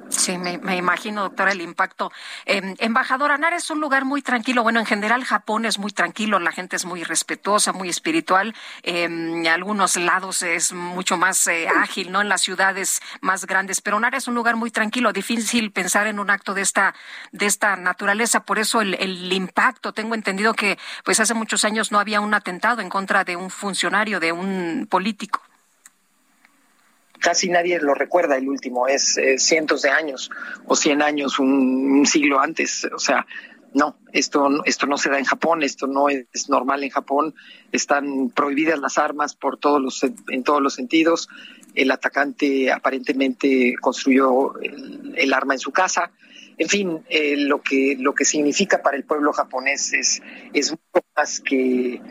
Sí, 0.09 0.39
me, 0.39 0.75
imagino, 0.75 1.21
doctora, 1.21 1.51
el 1.51 1.61
impacto. 1.61 2.11
Eh, 2.45 2.75
embajadora, 2.79 3.37
Nara 3.37 3.57
es 3.57 3.69
un 3.69 3.79
lugar 3.79 4.05
muy 4.05 4.23
tranquilo. 4.23 4.63
Bueno, 4.63 4.79
en 4.79 4.87
general 4.87 5.23
Japón 5.23 5.65
es 5.65 5.77
muy 5.77 5.91
tranquilo, 5.91 6.39
la 6.39 6.51
gente 6.51 6.75
es 6.75 6.85
muy 6.85 7.03
respetuosa, 7.03 7.73
muy 7.73 7.89
espiritual. 7.89 8.55
en 8.83 9.45
algunos 9.47 9.95
lados 9.97 10.41
es 10.41 10.73
mucho 10.73 11.15
más 11.17 11.45
eh, 11.47 11.67
ágil, 11.67 12.11
¿no? 12.11 12.21
En 12.21 12.29
las 12.29 12.41
ciudades 12.41 13.01
más 13.21 13.45
grandes. 13.45 13.81
Pero 13.81 13.99
Nara 13.99 14.17
es 14.17 14.27
un 14.27 14.33
lugar 14.33 14.55
muy 14.55 14.71
tranquilo, 14.71 15.13
difícil 15.13 15.71
pensar 15.71 16.07
en 16.07 16.19
un 16.19 16.31
acto 16.31 16.55
de 16.55 16.61
esta, 16.61 16.95
de 17.31 17.45
esta 17.45 17.75
naturaleza. 17.75 18.43
Por 18.45 18.57
eso 18.57 18.81
el, 18.81 18.95
el 18.95 19.31
impacto, 19.31 19.93
tengo 19.93 20.15
entendido 20.15 20.53
que 20.55 20.79
pues 21.03 21.19
hace 21.19 21.35
muchos 21.35 21.63
años 21.65 21.91
no 21.91 21.99
había 21.99 22.19
un 22.19 22.33
atentado 22.33 22.81
en 22.81 22.89
contra 22.89 23.23
de 23.23 23.35
un 23.35 23.51
funcionario, 23.51 24.19
de 24.19 24.31
un 24.31 24.87
político 24.89 25.48
casi 27.19 27.49
nadie 27.49 27.79
lo 27.79 27.93
recuerda 27.93 28.37
el 28.37 28.47
último, 28.47 28.87
es 28.87 29.19
cientos 29.37 29.81
de 29.81 29.89
años 29.89 30.29
o 30.65 30.75
cien 30.75 31.01
años, 31.01 31.39
un, 31.39 32.05
siglo 32.05 32.39
antes, 32.39 32.87
o 32.93 32.99
sea, 32.99 33.25
no, 33.73 33.97
esto, 34.13 34.49
esto 34.65 34.87
no 34.87 34.97
se 34.97 35.09
da 35.09 35.19
en 35.19 35.25
Japón, 35.25 35.61
esto 35.61 35.85
no 35.85 36.09
es, 36.09 36.49
normal 36.49 36.83
en 36.83 36.89
Japón, 36.89 37.35
están 37.71 38.29
prohibidas 38.29 38.79
las 38.79 38.97
armas 38.97 39.35
por 39.35 39.57
todos 39.57 39.81
los, 39.81 40.03
en 40.03 40.43
todos 40.43 40.61
los 40.61 40.73
sentidos, 40.73 41.29
el 41.75 41.91
atacante 41.91 42.71
aparentemente 42.71 43.75
construyó 43.79 44.57
el, 44.59 45.33
arma 45.33 45.53
en 45.53 45.59
su 45.59 45.71
casa, 45.71 46.11
en 46.57 46.67
fin, 46.67 47.05
eh, 47.09 47.37
lo 47.37 47.61
que 47.61 47.95
lo 47.97 48.13
que 48.13 48.25
significa 48.25 48.81
para 48.81 48.97
el 48.97 49.05
pueblo 49.05 49.31
japonés 49.31 49.93
es, 49.93 50.21
es 50.51 50.71
mucho 50.71 51.05
más 51.15 51.39
que 51.39 52.01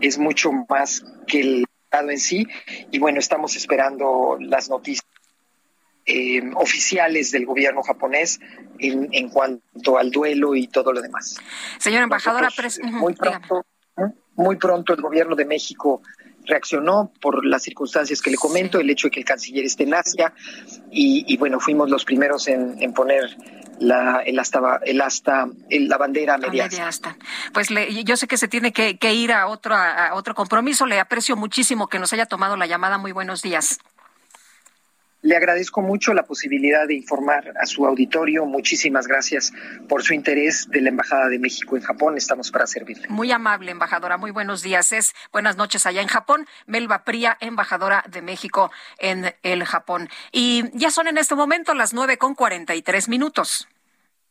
es 0.00 0.18
mucho 0.18 0.50
más 0.68 1.04
que 1.26 1.40
el 1.40 1.66
en 1.92 2.18
sí. 2.18 2.46
Y 2.90 2.98
bueno, 2.98 3.18
estamos 3.18 3.56
esperando 3.56 4.36
las 4.40 4.68
noticias 4.68 5.06
eh, 6.06 6.42
oficiales 6.54 7.30
del 7.32 7.44
gobierno 7.44 7.82
japonés 7.82 8.40
en, 8.78 9.08
en, 9.12 9.28
cuanto 9.28 9.98
al 9.98 10.10
duelo 10.10 10.54
y 10.54 10.66
todo 10.66 10.92
lo 10.92 11.02
demás. 11.02 11.36
Señora 11.78 12.04
embajadora, 12.04 12.48
muy 12.92 13.14
pronto, 13.14 13.66
muy 14.34 14.56
pronto 14.56 14.94
el 14.94 15.02
gobierno 15.02 15.36
de 15.36 15.44
México 15.44 16.02
reaccionó 16.48 17.12
por 17.20 17.44
las 17.46 17.62
circunstancias 17.62 18.20
que 18.20 18.30
le 18.30 18.36
comento, 18.36 18.80
el 18.80 18.90
hecho 18.90 19.06
de 19.06 19.12
que 19.12 19.20
el 19.20 19.26
canciller 19.26 19.64
esté 19.64 19.84
en 19.84 19.94
Asia 19.94 20.32
y, 20.90 21.36
bueno, 21.36 21.60
fuimos 21.60 21.90
los 21.90 22.04
primeros 22.04 22.48
en, 22.48 22.82
en 22.82 22.92
poner 22.92 23.36
la, 23.78 24.22
el 24.24 24.38
hasta, 24.38 24.80
el 24.84 25.00
hasta, 25.00 25.46
la 25.70 25.96
bandera 25.98 26.38
media. 26.38 26.68
Pues 27.52 27.70
le, 27.70 28.02
yo 28.04 28.16
sé 28.16 28.26
que 28.26 28.36
se 28.36 28.48
tiene 28.48 28.72
que, 28.72 28.98
que 28.98 29.14
ir 29.14 29.32
a 29.32 29.46
otro, 29.46 29.74
a 29.74 30.14
otro 30.14 30.34
compromiso. 30.34 30.86
Le 30.86 30.98
aprecio 30.98 31.36
muchísimo 31.36 31.86
que 31.86 31.98
nos 31.98 32.12
haya 32.12 32.26
tomado 32.26 32.56
la 32.56 32.66
llamada. 32.66 32.98
Muy 32.98 33.12
buenos 33.12 33.42
días. 33.42 33.78
Le 35.28 35.36
agradezco 35.36 35.82
mucho 35.82 36.14
la 36.14 36.22
posibilidad 36.22 36.88
de 36.88 36.94
informar 36.94 37.52
a 37.60 37.66
su 37.66 37.84
auditorio. 37.84 38.46
Muchísimas 38.46 39.06
gracias 39.06 39.52
por 39.86 40.02
su 40.02 40.14
interés 40.14 40.66
de 40.70 40.80
la 40.80 40.88
Embajada 40.88 41.28
de 41.28 41.38
México 41.38 41.76
en 41.76 41.82
Japón. 41.82 42.16
Estamos 42.16 42.50
para 42.50 42.66
servirle. 42.66 43.08
Muy 43.08 43.30
amable, 43.30 43.70
embajadora. 43.70 44.16
Muy 44.16 44.30
buenos 44.30 44.62
días. 44.62 44.90
Es 44.90 45.14
buenas 45.30 45.58
noches 45.58 45.84
allá 45.84 46.00
en 46.00 46.08
Japón. 46.08 46.46
Melba 46.64 47.04
Pría, 47.04 47.36
embajadora 47.40 48.02
de 48.08 48.22
México 48.22 48.72
en 48.96 49.34
el 49.42 49.64
Japón. 49.66 50.08
Y 50.32 50.64
ya 50.72 50.90
son 50.90 51.08
en 51.08 51.18
este 51.18 51.34
momento 51.34 51.74
las 51.74 51.92
nueve 51.92 52.16
con 52.16 52.34
cuarenta 52.34 52.74
y 52.74 52.80
tres 52.80 53.10
minutos. 53.10 53.68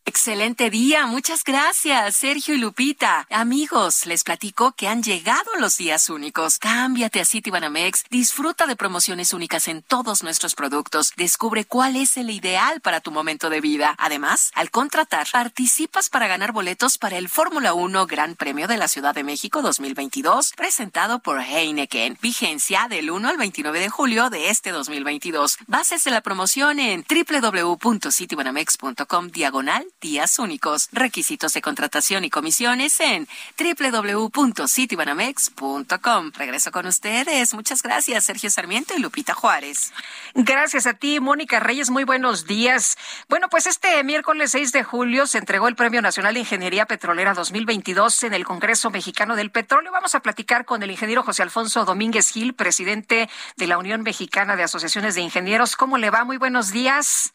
Excelente 0.10 0.70
día, 0.70 1.06
muchas 1.06 1.44
gracias, 1.44 2.16
Sergio 2.16 2.56
y 2.56 2.60
Lupita. 2.60 3.28
Amigos, 3.30 4.06
les 4.06 4.24
platico 4.24 4.72
que 4.72 4.88
han 4.88 5.04
llegado 5.04 5.52
los 5.60 5.76
días 5.76 6.10
únicos. 6.10 6.60
Cámbiate 6.60 7.20
a 7.20 7.26
Citibanamex, 7.26 8.06
disfruta 8.10 8.68
de 8.68 8.78
promociones 8.78 9.34
únicas 9.34 9.68
en 9.68 9.82
todos 9.82 10.24
nuestros 10.24 10.56
productos, 10.56 11.12
descubre 11.18 11.66
cuál 11.66 11.98
es 11.98 12.16
el 12.16 12.30
ideal 12.30 12.80
para 12.80 13.02
tu 13.02 13.12
momento 13.12 13.50
de 13.50 13.60
vida. 13.60 13.96
Además, 14.00 14.52
al 14.56 14.72
contratar, 14.72 15.28
participas 15.30 16.10
para 16.10 16.28
ganar 16.28 16.54
boletos 16.54 16.98
para 16.98 17.18
el 17.18 17.28
Fórmula 17.28 17.74
1 17.74 18.08
Gran 18.08 18.36
Premio 18.36 18.70
de 18.70 18.78
la 18.78 18.88
Ciudad 18.88 19.14
de 19.14 19.26
México 19.26 19.62
2022, 19.62 20.54
presentado 20.56 21.20
por 21.20 21.42
Heineken. 21.42 22.18
Vigencia 22.22 22.88
del 22.90 23.12
1 23.12 23.28
al 23.28 23.36
29 23.36 23.82
de 23.82 23.90
julio 23.90 24.30
de 24.30 24.52
este 24.52 24.72
2022. 24.72 25.58
Bases 25.68 26.06
de 26.06 26.12
la 26.12 26.22
promoción 26.22 26.80
en 26.80 27.04
www.citibanamex.com 27.04 29.32
diagonal 29.32 29.86
días 30.02 30.40
únicos. 30.40 30.90
Requisitos 30.92 31.54
de 31.54 31.62
contratación 31.62 32.24
y 32.24 32.30
comisiones 32.30 33.00
en 33.00 33.28
www.citibanamex.com. 33.58 36.32
Regreso 36.36 36.72
con 36.72 36.86
ustedes. 36.86 37.54
Muchas 37.54 37.82
gracias, 37.82 38.26
Sergio 38.26 38.50
Sarmiento 38.50 38.94
y 38.96 39.00
Lupita 39.00 39.34
Juárez. 39.34 39.94
Gracias 40.36 40.86
a 40.86 40.94
ti, 40.94 41.20
Mónica 41.20 41.60
Reyes. 41.60 41.90
Muy 41.90 42.04
buenos 42.04 42.46
días. 42.46 42.98
Bueno, 43.28 43.48
pues 43.50 43.66
este 43.66 44.04
miércoles 44.04 44.52
6 44.52 44.72
de 44.72 44.84
julio 44.84 45.26
se 45.26 45.40
entregó 45.40 45.68
el 45.68 45.76
Premio 45.76 46.02
Nacional 46.02 46.36
de 46.36 46.42
Ingeniería 46.42 46.86
Petrolera 46.86 47.34
2022 47.34 48.24
en 48.24 48.34
el 48.34 48.46
Congreso 48.46 48.92
Mexicano 48.92 49.36
del 49.36 49.52
Petróleo. 49.52 49.92
Vamos 49.92 50.14
a 50.14 50.20
platicar 50.20 50.66
con 50.66 50.84
el 50.84 50.92
ingeniero 50.92 51.24
José 51.24 51.42
Alfonso 51.42 51.86
Domínguez 51.86 52.30
Gil, 52.30 52.54
presidente 52.54 53.30
de 53.56 53.68
la 53.68 53.80
Unión 53.80 54.04
Mexicana 54.04 54.56
de 54.56 54.64
Asociaciones 54.64 55.16
de 55.16 55.22
Ingenieros. 55.22 55.76
¿Cómo 55.76 55.98
le 55.98 56.12
va? 56.12 56.24
Muy 56.24 56.38
buenos 56.38 56.72
días. 56.72 57.34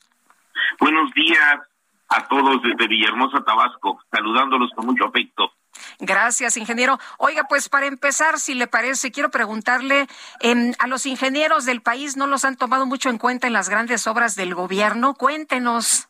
Buenos 0.78 1.12
días 1.14 1.71
a 2.14 2.28
todos 2.28 2.62
desde 2.62 2.86
Villahermosa, 2.86 3.42
Tabasco, 3.44 4.00
saludándolos 4.10 4.70
con 4.74 4.86
mucho 4.86 5.06
afecto. 5.06 5.52
Gracias, 5.98 6.56
ingeniero. 6.56 6.98
Oiga, 7.18 7.44
pues 7.48 7.68
para 7.68 7.86
empezar, 7.86 8.38
si 8.38 8.54
le 8.54 8.66
parece, 8.66 9.10
quiero 9.10 9.30
preguntarle, 9.30 10.06
em, 10.40 10.72
a 10.78 10.86
los 10.86 11.06
ingenieros 11.06 11.64
del 11.64 11.80
país 11.80 12.16
no 12.16 12.26
los 12.26 12.44
han 12.44 12.56
tomado 12.56 12.86
mucho 12.86 13.08
en 13.08 13.18
cuenta 13.18 13.46
en 13.46 13.52
las 13.52 13.68
grandes 13.68 14.06
obras 14.06 14.36
del 14.36 14.54
gobierno. 14.54 15.14
Cuéntenos. 15.14 16.08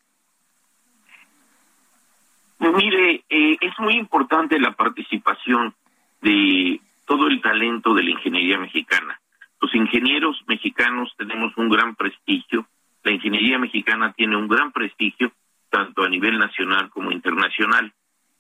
Mire, 2.59 3.25
eh, 3.29 3.57
es 3.61 3.79
muy 3.79 3.95
importante 3.95 4.59
la 4.59 4.73
participación 4.73 5.75
de 6.21 6.81
todo 7.07 7.27
el 7.27 7.41
talento 7.41 7.93
de 7.95 8.05
la 8.05 8.11
ingeniería 8.11 8.59
mexicana. 8.59 9.21
Los 9.61 9.75
ingenieros 9.75 10.43
mexicanos 10.47 11.13
tenemos 11.17 11.57
un 11.57 11.69
gran 11.69 11.95
prestigio. 11.95 12.67
La 13.03 13.13
ingeniería 13.13 13.59
mexicana 13.59 14.13
tiene 14.13 14.37
un 14.37 14.49
gran 14.49 14.71
prestigio, 14.71 15.33
tanto 15.73 16.05
a 16.05 16.09
nivel 16.09 16.39
nacional 16.39 16.91
como 16.91 17.11
internacional, 17.11 17.95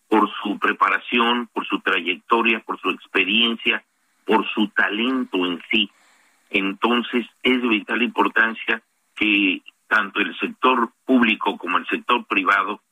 por 0.07 0.31
su 0.43 0.59
preparación, 0.59 1.49
por 1.55 1.67
su 1.67 1.81
trayectoria, 1.81 2.61
por 2.61 2.79
su 2.79 2.91
experiencia, 2.91 3.83
por 4.27 4.47
su 4.51 4.69
talento 4.69 5.39
en 5.47 5.59
sí. 5.71 5.91
Entonces 6.51 7.27
es 7.43 7.63
de 7.63 7.69
vital 7.69 8.03
importancia 8.03 8.83
que 9.17 9.63
tanto 9.89 10.21
el 10.21 10.39
sector 10.39 10.93
público 11.07 11.57
como 11.57 11.79
el 11.79 11.87
sector 11.87 12.27
privado 12.27 12.83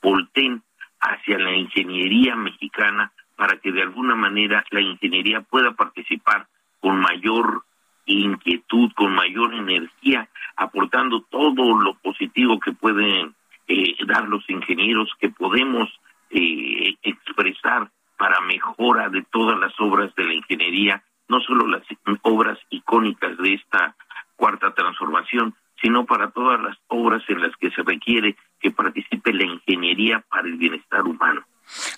volteen 0.00 0.62
hacia 1.00 1.38
la 1.38 1.54
ingeniería 1.54 2.34
mexicana 2.36 3.12
para 3.36 3.58
que 3.58 3.70
de 3.70 3.82
alguna 3.82 4.14
manera 4.14 4.64
la 4.70 4.80
ingeniería 4.80 5.42
pueda 5.42 5.72
participar 5.72 6.46
con 6.80 6.98
mayor 6.98 7.64
inquietud, 8.06 8.90
con 8.94 9.14
mayor 9.14 9.52
energía, 9.52 10.28
aportando 10.56 11.20
todo 11.28 11.78
lo 11.78 11.94
positivo 11.96 12.58
que 12.58 12.72
pueden 12.72 13.34
eh, 13.68 13.94
dar 14.06 14.28
los 14.28 14.48
ingenieros, 14.48 15.10
que 15.18 15.30
podemos 15.30 15.88
eh, 16.30 16.96
expresar 17.02 17.90
para 18.16 18.40
mejora 18.40 19.08
de 19.08 19.22
todas 19.30 19.58
las 19.58 19.72
obras 19.80 20.14
de 20.14 20.24
la 20.24 20.34
ingeniería, 20.34 21.02
no 21.28 21.40
solo 21.40 21.66
las 21.66 21.82
obras 22.22 22.58
icónicas 22.70 23.36
de 23.38 23.54
esta 23.54 23.96
cuarta 24.36 24.74
transformación, 24.74 25.54
sino 25.80 26.06
para 26.06 26.30
todas 26.30 26.60
las 26.60 26.76
obras 26.88 27.22
en 27.28 27.42
las 27.42 27.56
que 27.56 27.70
se 27.70 27.82
requiere 27.82 28.36
que 28.60 28.70
participe 28.70 29.32
la 29.32 29.44
ingeniería 29.44 30.24
para 30.28 30.46
el 30.46 30.56
bienestar 30.56 31.02
humano. 31.02 31.44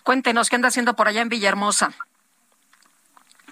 Cuéntenos, 0.03 0.49
¿qué 0.49 0.57
anda 0.57 0.69
haciendo 0.69 0.95
por 0.95 1.09
allá 1.09 1.23
en 1.23 1.29
Villahermosa? 1.29 1.93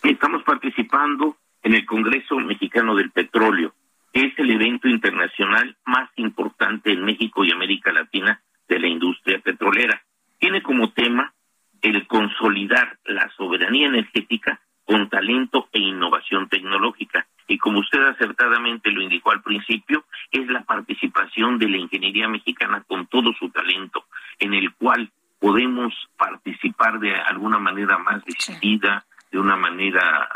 Estamos 0.03 0.43
participando 0.43 1.37
en 1.63 1.75
el 1.75 1.87
Congreso 1.87 2.37
Mexicano 2.37 2.95
del 2.95 3.11
Petróleo, 3.11 3.75
es 4.15 4.33
el 4.39 4.51
evento 4.53 4.89
internacional 4.89 5.77
más 5.85 6.09
importante 6.17 6.93
en 6.93 7.05
México 7.05 7.45
y 7.45 7.51
América 7.51 7.93
Latina 7.93 8.41
de 8.69 8.79
la 8.79 8.87
industria 8.87 9.41
petrolera. 9.41 10.01
Tiene 10.39 10.63
como 10.63 10.93
tema 10.93 11.35
el 11.83 12.07
consolidar 12.07 12.97
la 13.05 13.29
soberanía 13.37 13.89
energética 13.89 14.61
con 14.85 15.09
talento 15.09 15.69
e 15.73 15.81
innovación 15.81 16.49
tecnológica. 16.49 17.27
Y 17.49 17.59
como 17.59 17.81
usted 17.81 18.01
acertadamente 18.07 18.91
lo 18.93 19.03
indicó 19.03 19.33
al 19.33 19.43
principio, 19.43 20.05
es 20.31 20.47
la 20.47 20.63
participación 20.63 21.59
de 21.59 21.69
la 21.69 21.79
ingeniería 21.79 22.29
mexicana 22.29 22.85
con 22.87 23.07
todo 23.09 23.33
su 23.39 23.51
talento, 23.51 24.05
en 24.39 24.55
el 24.55 24.73
cual 24.75 25.11
podemos 25.41 25.93
participar 26.17 27.01
de 27.01 27.15
alguna 27.17 27.59
manera 27.59 27.99
más 27.99 28.25
decidida, 28.25 29.05
de 29.33 29.41
una 29.41 29.57
manera 29.57 30.29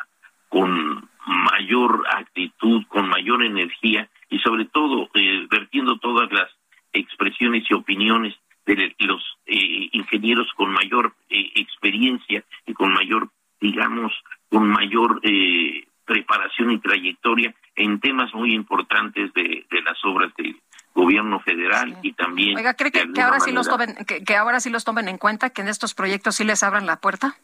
con 0.48 1.07
mayor 1.28 2.04
actitud, 2.10 2.84
con 2.88 3.08
mayor 3.08 3.42
energía 3.42 4.08
y 4.28 4.38
sobre 4.38 4.64
todo 4.66 5.08
eh, 5.14 5.46
vertiendo 5.50 5.98
todas 5.98 6.30
las 6.32 6.48
expresiones 6.92 7.64
y 7.68 7.74
opiniones 7.74 8.34
de 8.66 8.94
los 8.98 9.22
eh, 9.46 9.88
ingenieros 9.92 10.46
con 10.54 10.70
mayor 10.70 11.14
eh, 11.30 11.52
experiencia 11.54 12.44
y 12.66 12.74
con 12.74 12.92
mayor, 12.92 13.30
digamos, 13.60 14.12
con 14.50 14.68
mayor 14.68 15.20
preparación 16.04 16.72
y 16.72 16.78
trayectoria 16.78 17.54
en 17.76 18.00
temas 18.00 18.32
muy 18.34 18.54
importantes 18.54 19.32
de, 19.34 19.66
las 19.84 20.04
obras 20.04 20.32
del 20.36 20.60
gobierno 20.94 21.40
federal 21.40 21.98
y 22.02 22.12
también 22.12 22.56
Oiga, 22.56 22.74
¿cree 22.74 22.90
que, 22.90 23.22
ahora 23.22 23.40
sí 23.40 23.52
los 23.52 23.68
tomen, 23.68 23.94
que 24.04 24.36
ahora 24.36 24.60
sí 24.60 24.68
los 24.70 24.84
tomen 24.84 25.08
en 25.08 25.18
cuenta, 25.18 25.50
que 25.50 25.62
en 25.62 25.68
estos 25.68 25.94
proyectos 25.94 26.36
sí 26.36 26.44
les 26.44 26.62
abran 26.62 26.86
la 26.86 27.00
puerta? 27.00 27.36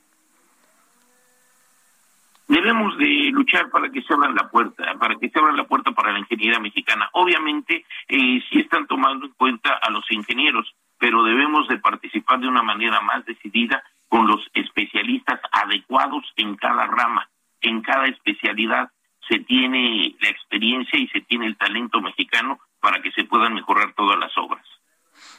Debemos 2.49 2.97
de 2.99 3.31
luchar 3.33 3.71
para 3.71 3.91
que 3.91 4.03
se 4.03 4.13
abran 4.13 4.35
la 4.35 4.49
puerta, 4.49 4.95
para 4.99 5.17
que 5.17 5.29
se 5.29 5.39
abra 5.39 5.53
la 5.53 5.67
puerta 5.67 5.93
para 5.93 6.13
la 6.13 6.19
ingeniería 6.19 6.61
mexicana. 6.61 7.09
Obviamente, 7.13 7.85
eh, 8.09 8.43
sí 8.51 8.61
están 8.61 8.87
tomando 8.87 9.27
en 9.27 9.33
cuenta 9.33 9.75
a 9.75 9.91
los 9.91 10.05
ingenieros, 10.11 10.75
pero 10.99 11.23
debemos 11.25 11.69
de 11.69 11.79
participar 11.79 12.41
de 12.41 12.49
una 12.49 12.63
manera 12.63 13.01
más 13.01 13.25
decidida 13.25 13.83
con 14.09 14.27
los 14.27 14.49
especialistas 14.55 15.41
adecuados 15.51 16.25
en 16.37 16.57
cada 16.57 16.87
rama, 16.87 17.29
en 17.61 17.81
cada 17.83 18.07
especialidad 18.07 18.91
se 19.29 19.39
tiene 19.41 20.15
la 20.21 20.29
experiencia 20.29 20.99
y 20.99 21.09
se 21.09 21.21
tiene 21.23 21.47
el 21.47 21.57
talento 21.57 22.01
mexicano 22.01 22.59
para 22.81 23.01
que 23.01 23.11
se 23.13 23.25
puedan 23.25 23.55
mejorar 23.55 23.95
todas 23.95 24.19
las 24.19 24.37
obras. 24.37 24.65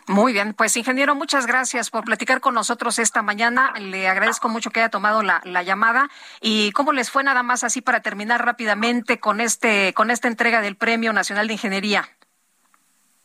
Muy 0.07 0.33
bien, 0.33 0.53
pues 0.53 0.77
ingeniero, 0.77 1.15
muchas 1.15 1.47
gracias 1.47 1.89
por 1.89 2.05
platicar 2.05 2.39
con 2.39 2.53
nosotros 2.53 2.99
esta 2.99 3.23
mañana. 3.23 3.73
Le 3.79 4.07
agradezco 4.07 4.49
mucho 4.49 4.69
que 4.69 4.79
haya 4.79 4.89
tomado 4.89 5.23
la, 5.23 5.41
llamada. 5.63 6.09
¿Y 6.41 6.71
cómo 6.73 6.93
les 6.93 7.09
fue 7.09 7.23
nada 7.23 7.41
más 7.41 7.63
así 7.63 7.81
para 7.81 8.01
terminar 8.01 8.45
rápidamente 8.45 9.19
con 9.19 9.41
este 9.41 9.93
con 9.93 10.11
esta 10.11 10.27
entrega 10.27 10.61
del 10.61 10.75
Premio 10.75 11.11
Nacional 11.11 11.47
de 11.47 11.53
Ingeniería? 11.53 12.03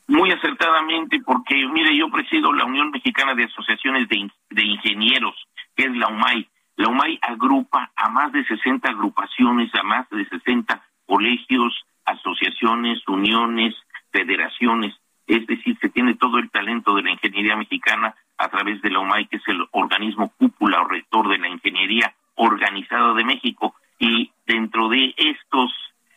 Muy 0.08 0.32
acertadamente, 0.32 1.20
porque 1.20 1.54
mire, 1.70 1.94
yo 1.98 2.10
presido 2.10 2.50
la 2.54 2.64
Unión 2.64 2.90
Mexicana 2.90 3.34
de 3.34 3.44
Asociaciones 3.44 4.08
de, 4.08 4.30
de 4.48 4.64
Ingenieros, 4.64 5.36
que 5.76 5.84
es 5.84 5.94
la 5.94 6.08
UMAI. 6.08 6.48
La 6.76 6.88
UMAI 6.88 7.18
agrupa 7.20 7.92
a 7.94 8.08
más 8.08 8.32
de 8.32 8.42
60 8.46 8.88
agrupaciones, 8.88 9.70
a 9.74 9.82
más 9.82 10.08
de 10.08 10.26
60 10.26 10.82
colegios, 11.04 11.74
asociaciones, 12.06 13.06
uniones, 13.06 13.74
federaciones 14.10 14.94
es 15.30 15.46
decir, 15.46 15.78
se 15.80 15.88
tiene 15.90 16.14
todo 16.14 16.38
el 16.38 16.50
talento 16.50 16.94
de 16.94 17.02
la 17.02 17.12
ingeniería 17.12 17.56
mexicana 17.56 18.14
a 18.36 18.48
través 18.48 18.82
de 18.82 18.90
la 18.90 18.98
UMAI, 18.98 19.26
que 19.26 19.36
es 19.36 19.46
el 19.46 19.64
organismo 19.70 20.32
cúpula 20.36 20.82
o 20.82 20.88
rector 20.88 21.28
de 21.28 21.38
la 21.38 21.48
ingeniería 21.48 22.14
organizada 22.34 23.14
de 23.14 23.24
México, 23.24 23.74
y 23.98 24.32
dentro 24.46 24.88
de 24.88 25.14
estos 25.16 25.72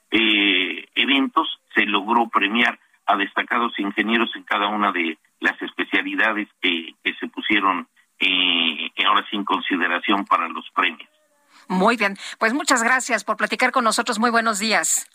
eh, 0.10 0.88
eventos 0.96 1.48
se 1.76 1.86
logró 1.86 2.28
premiar 2.28 2.80
a 3.06 3.16
destacados 3.18 3.78
ingenieros 3.78 4.36
en 4.36 4.44
cada 4.44 4.68
una 4.68 4.92
de 4.92 5.18
las 5.40 5.62
especialidades 5.62 6.48
que, 6.62 6.96
se 7.20 7.28
pusieron 7.28 7.88
eh, 8.20 8.90
ahora 9.06 9.26
sin 9.30 9.44
consideración 9.44 10.26
para 10.26 10.48
los 10.48 10.68
premios. 10.72 11.10
Muy 11.68 11.98
bien, 11.98 12.18
pues 12.40 12.54
muchas 12.54 12.82
gracias 12.82 13.24
por 13.24 13.38
platicar 13.38 13.72
con 13.72 13.84
nosotros. 13.84 14.18
Muy 14.18 14.32
buenos 14.32 14.60
días. 14.60 15.08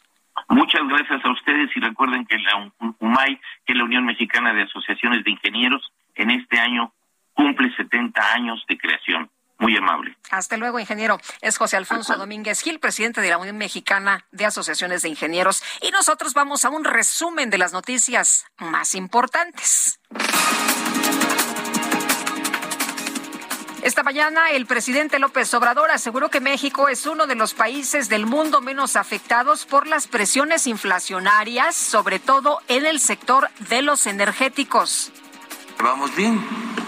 Muchas 0.49 0.83
gracias 0.89 1.25
a 1.25 1.31
ustedes 1.31 1.70
y 1.76 1.81
recuerden 1.81 2.26
que 2.26 2.39
la 2.39 2.73
UMAI, 3.00 3.41
que 3.67 3.73
es 3.73 3.76
la 3.76 3.84
Unión 3.84 4.05
Mexicana 4.05 4.52
de 4.52 4.62
Asociaciones 4.62 5.25
de 5.25 5.31
Ingenieros, 5.31 5.92
en 6.15 6.31
este 6.31 6.58
año 6.58 6.92
cumple 7.34 7.75
70 7.76 8.33
años 8.34 8.65
de 8.68 8.78
creación. 8.78 9.31
Muy 9.60 9.76
amable. 9.76 10.17
Hasta 10.31 10.57
luego, 10.57 10.78
ingeniero. 10.78 11.18
Es 11.41 11.58
José 11.58 11.76
Alfonso 11.76 12.17
Domínguez 12.17 12.60
Gil, 12.62 12.78
presidente 12.78 13.20
de 13.20 13.31
la 13.31 13.39
Unión 13.39 13.58
Mexicana 13.58 14.25
de 14.31 14.47
Asociaciones 14.47 15.02
de 15.02 15.08
Ingenieros. 15.08 15.65
Y 15.83 15.91
nosotros 15.91 16.33
vamos 16.33 16.65
a 16.65 16.70
un 16.70 16.84
resumen 16.84 17.50
de 17.50 17.58
las 17.58 17.73
noticias 17.73 18.47
más 18.58 18.94
importantes. 18.94 19.99
Esta 23.89 24.02
mañana 24.02 24.50
el 24.50 24.67
presidente 24.67 25.18
López 25.18 25.55
Obrador 25.55 25.91
aseguró 25.91 26.28
que 26.28 26.42
México 26.42 26.91
es 26.91 27.07
uno 27.07 27.26
de 27.26 27.34
los 27.34 27.55
países 27.55 28.10
del 28.10 28.26
mundo 28.26 28.60
menos 28.60 28.97
afectados 28.97 29.65
por 29.65 29.86
las 29.86 30.07
presiones 30.07 30.67
inflacionarias, 30.67 31.75
sobre 31.75 32.18
todo 32.18 32.60
en 32.68 32.84
el 32.84 33.00
sector 33.00 33.49
de 33.70 33.81
los 33.81 34.07
energéticos. 34.07 35.10
Vamos 35.83 36.15
bien 36.15 36.39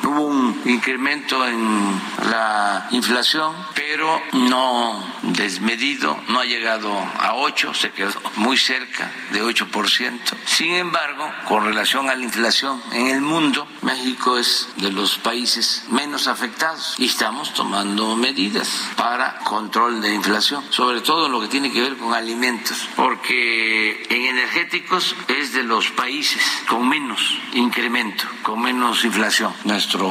Hubo 0.02 0.26
un 0.26 0.62
incremento 0.64 1.46
en 1.46 2.00
la 2.30 2.88
inflación, 2.90 3.54
pero 3.74 4.20
no 4.32 5.02
desmedido, 5.22 6.18
no 6.28 6.40
ha 6.40 6.44
llegado 6.44 6.90
a 7.18 7.34
8, 7.34 7.74
se 7.74 7.92
quedó 7.92 8.12
muy 8.36 8.56
cerca 8.56 9.10
de 9.32 9.42
8%. 9.42 10.18
Sin 10.46 10.72
embargo, 10.74 11.30
con 11.48 11.64
relación 11.64 12.08
a 12.08 12.14
la 12.14 12.24
inflación 12.24 12.82
en 12.92 13.08
el 13.08 13.20
mundo, 13.20 13.68
México 13.82 14.38
es 14.38 14.68
de 14.76 14.90
los 14.90 15.18
países 15.18 15.84
menos 15.90 16.26
afectados 16.28 16.94
y 16.98 17.06
estamos 17.06 17.52
tomando 17.52 18.16
medidas 18.16 18.88
para 18.96 19.38
control 19.40 20.00
de 20.00 20.14
inflación, 20.14 20.64
sobre 20.70 21.00
todo 21.00 21.26
en 21.26 21.32
lo 21.32 21.40
que 21.40 21.48
tiene 21.48 21.70
que 21.72 21.82
ver 21.82 21.96
con 21.96 22.14
alimentos, 22.14 22.88
porque 22.96 24.06
en 24.08 24.26
energéticos 24.26 25.14
es 25.28 25.52
de 25.52 25.62
los 25.62 25.90
países 25.90 26.42
con 26.68 26.88
menos 26.88 27.38
incremento, 27.52 28.24
con 28.42 28.60
menos 28.60 29.04
inflación 29.04 29.52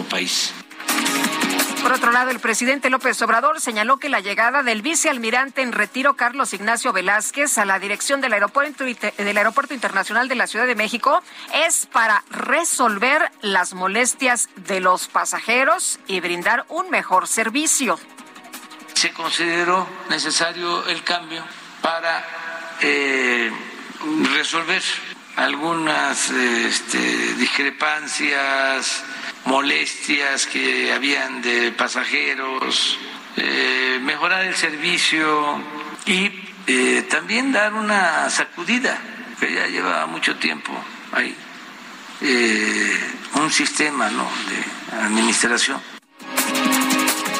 país. 0.10 0.54
Por 1.82 1.94
otro 1.94 2.12
lado, 2.12 2.30
el 2.30 2.40
presidente 2.40 2.90
López 2.90 3.22
Obrador 3.22 3.62
señaló 3.62 3.98
que 3.98 4.10
la 4.10 4.20
llegada 4.20 4.64
del 4.64 4.82
vicealmirante 4.82 5.62
en 5.62 5.72
retiro 5.72 6.16
Carlos 6.16 6.54
Ignacio 6.54 6.92
Velázquez 6.92 7.58
a 7.58 7.66
la 7.66 7.80
dirección 7.80 8.20
del 8.20 8.34
aeropuerto, 8.34 8.84
del 8.84 9.38
aeropuerto 9.38 9.74
Internacional 9.74 10.28
de 10.28 10.36
la 10.36 10.48
Ciudad 10.48 10.68
de 10.68 10.76
México 10.76 11.24
es 11.54 11.86
para 11.86 12.24
resolver 12.30 13.32
las 13.42 13.74
molestias 13.74 14.50
de 14.58 14.82
los 14.82 15.08
pasajeros 15.08 16.00
y 16.06 16.20
brindar 16.20 16.66
un 16.68 16.90
mejor 16.90 17.28
servicio. 17.28 17.98
Se 18.94 19.14
consideró 19.14 19.88
necesario 20.10 20.86
el 20.88 21.02
cambio 21.04 21.44
para 21.82 22.26
eh, 22.82 23.50
resolver 24.34 24.84
algunas 25.38 26.30
este, 26.30 27.00
discrepancias 27.36 29.04
molestias 29.46 30.46
que 30.46 30.94
habían 30.94 31.42
de 31.42 31.72
pasajeros, 31.72 32.98
eh, 33.38 34.00
mejorar 34.02 34.46
el 34.46 34.56
servicio 34.56 35.62
y 36.06 36.32
eh, 36.68 37.08
también 37.10 37.52
dar 37.52 37.74
una 37.74 38.30
sacudida, 38.30 38.98
que 39.40 39.54
ya 39.54 39.68
lleva 39.68 40.06
mucho 40.06 40.36
tiempo 40.38 40.74
hay 41.12 41.36
eh, 42.22 43.00
un 43.36 43.52
sistema 43.52 44.10
¿no? 44.10 44.24
de 44.24 44.98
administración. 45.06 45.82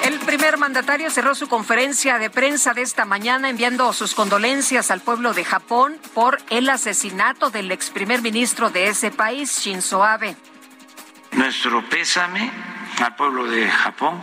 El 0.04 0.20
primer 0.20 0.58
mandatario 0.58 1.10
cerró 1.10 1.36
su 1.36 1.48
conferencia 1.48 2.18
de 2.18 2.30
prensa 2.30 2.74
de 2.74 2.82
esta 2.82 3.06
mañana 3.06 3.50
enviando 3.50 3.92
sus 3.94 4.14
condolencias 4.14 4.92
al 4.92 5.02
pueblo 5.02 5.34
de 5.34 5.44
Japón 5.44 5.98
por 6.14 6.40
el 6.50 6.70
asesinato 6.70 7.50
del 7.50 7.72
ex 7.72 7.90
primer 7.90 8.22
ministro 8.22 8.70
de 8.70 8.88
ese 8.88 9.12
país, 9.12 9.60
Shinzo 9.60 10.04
Abe. 10.04 10.36
Nuestro 11.32 11.88
pésame 11.90 12.52
al 13.04 13.16
pueblo 13.16 13.46
de 13.46 13.70
Japón, 13.70 14.22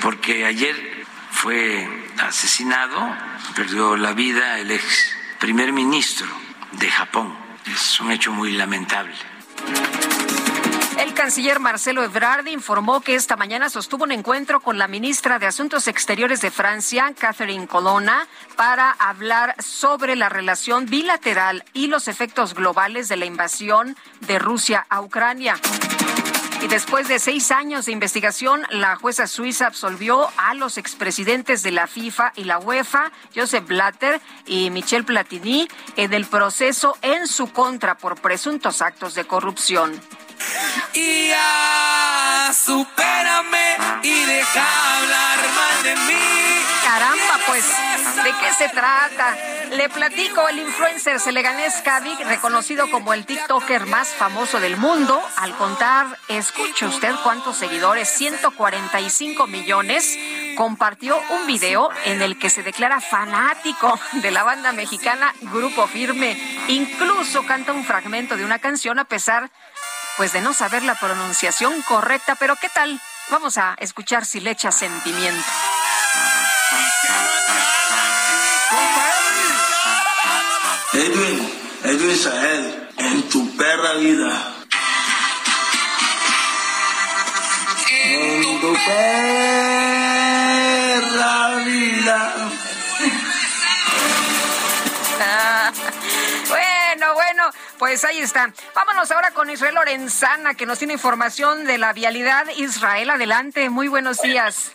porque 0.00 0.44
ayer 0.44 1.04
fue 1.30 1.88
asesinado, 2.18 3.14
perdió 3.54 3.96
la 3.96 4.12
vida 4.12 4.58
el 4.58 4.70
ex 4.70 5.14
primer 5.38 5.72
ministro 5.72 6.26
de 6.72 6.90
Japón. 6.90 7.36
Es 7.66 8.00
un 8.00 8.12
hecho 8.12 8.32
muy 8.32 8.52
lamentable. 8.52 9.14
El 10.98 11.12
canciller 11.12 11.58
Marcelo 11.58 12.04
Ebrard 12.04 12.46
informó 12.46 13.00
que 13.00 13.14
esta 13.14 13.36
mañana 13.36 13.68
sostuvo 13.68 14.04
un 14.04 14.12
encuentro 14.12 14.60
con 14.60 14.78
la 14.78 14.86
ministra 14.86 15.38
de 15.38 15.46
Asuntos 15.46 15.88
Exteriores 15.88 16.40
de 16.40 16.50
Francia, 16.50 17.12
Catherine 17.18 17.66
Colonna, 17.66 18.26
para 18.56 18.90
hablar 18.92 19.56
sobre 19.60 20.14
la 20.14 20.28
relación 20.28 20.86
bilateral 20.86 21.64
y 21.72 21.88
los 21.88 22.06
efectos 22.06 22.54
globales 22.54 23.08
de 23.08 23.16
la 23.16 23.26
invasión 23.26 23.96
de 24.20 24.38
Rusia 24.38 24.86
a 24.88 25.00
Ucrania. 25.00 25.56
Y 26.64 26.66
después 26.66 27.08
de 27.08 27.18
seis 27.18 27.50
años 27.50 27.84
de 27.84 27.92
investigación, 27.92 28.62
la 28.70 28.96
jueza 28.96 29.26
suiza 29.26 29.66
absolvió 29.66 30.30
a 30.38 30.54
los 30.54 30.78
expresidentes 30.78 31.62
de 31.62 31.70
la 31.70 31.86
FIFA 31.86 32.32
y 32.36 32.44
la 32.44 32.58
UEFA, 32.58 33.12
Joseph 33.36 33.66
Blatter 33.66 34.18
y 34.46 34.70
Michel 34.70 35.04
Platini, 35.04 35.68
en 35.96 36.14
el 36.14 36.24
proceso 36.24 36.96
en 37.02 37.26
su 37.28 37.52
contra 37.52 37.98
por 37.98 38.18
presuntos 38.18 38.80
actos 38.80 39.14
de 39.14 39.26
corrupción. 39.26 40.00
Y 40.94 41.28
ya, 41.28 42.50
supérame 42.54 43.76
y 44.02 44.24
deja 44.24 44.96
hablar 44.96 45.38
mal 45.54 45.82
de 45.82 45.96
mí. 45.96 46.23
¿De 48.24 48.32
qué 48.32 48.54
se 48.54 48.68
trata? 48.70 49.36
Le 49.70 49.88
platico, 49.90 50.48
el 50.48 50.58
influencer 50.58 51.20
Seleganés 51.20 51.74
Kavik, 51.82 52.18
reconocido 52.20 52.90
como 52.90 53.12
el 53.12 53.26
TikToker 53.26 53.84
más 53.86 54.08
famoso 54.08 54.60
del 54.60 54.78
mundo, 54.78 55.22
al 55.36 55.54
contar, 55.56 56.06
escuche 56.28 56.86
usted 56.86 57.14
cuántos 57.22 57.58
seguidores, 57.58 58.08
145 58.08 59.46
millones, 59.46 60.18
compartió 60.56 61.20
un 61.30 61.46
video 61.46 61.90
en 62.06 62.22
el 62.22 62.38
que 62.38 62.48
se 62.48 62.62
declara 62.62 63.00
fanático 63.00 63.98
de 64.12 64.30
la 64.30 64.42
banda 64.42 64.72
mexicana 64.72 65.34
Grupo 65.42 65.86
Firme. 65.86 66.38
Incluso 66.68 67.44
canta 67.44 67.72
un 67.72 67.84
fragmento 67.84 68.36
de 68.36 68.44
una 68.44 68.58
canción 68.58 68.98
a 68.98 69.04
pesar 69.04 69.50
pues 70.16 70.32
de 70.32 70.40
no 70.40 70.54
saber 70.54 70.82
la 70.82 70.94
pronunciación 70.94 71.82
correcta, 71.82 72.36
pero 72.36 72.56
¿qué 72.56 72.68
tal? 72.70 73.00
Vamos 73.30 73.58
a 73.58 73.74
escuchar 73.78 74.24
si 74.24 74.40
le 74.40 74.52
echa 74.52 74.70
sentimiento. 74.72 75.44
Edwin, 81.84 82.16
Sahel, 82.16 82.88
en 82.96 83.28
tu 83.28 83.54
perra 83.58 83.92
vida. 83.96 84.54
En 88.04 88.60
tu 88.62 88.72
perra 88.72 88.86
vida. 91.66 92.34
bueno, 96.48 97.12
bueno, 97.12 97.50
pues 97.78 98.02
ahí 98.06 98.20
está. 98.20 98.50
Vámonos 98.74 99.10
ahora 99.10 99.32
con 99.32 99.50
Israel 99.50 99.74
Lorenzana, 99.74 100.54
que 100.54 100.64
nos 100.64 100.78
tiene 100.78 100.94
información 100.94 101.66
de 101.66 101.76
la 101.76 101.92
vialidad. 101.92 102.46
Israel, 102.56 103.10
adelante, 103.10 103.68
muy 103.68 103.88
buenos 103.88 104.22
días. 104.22 104.72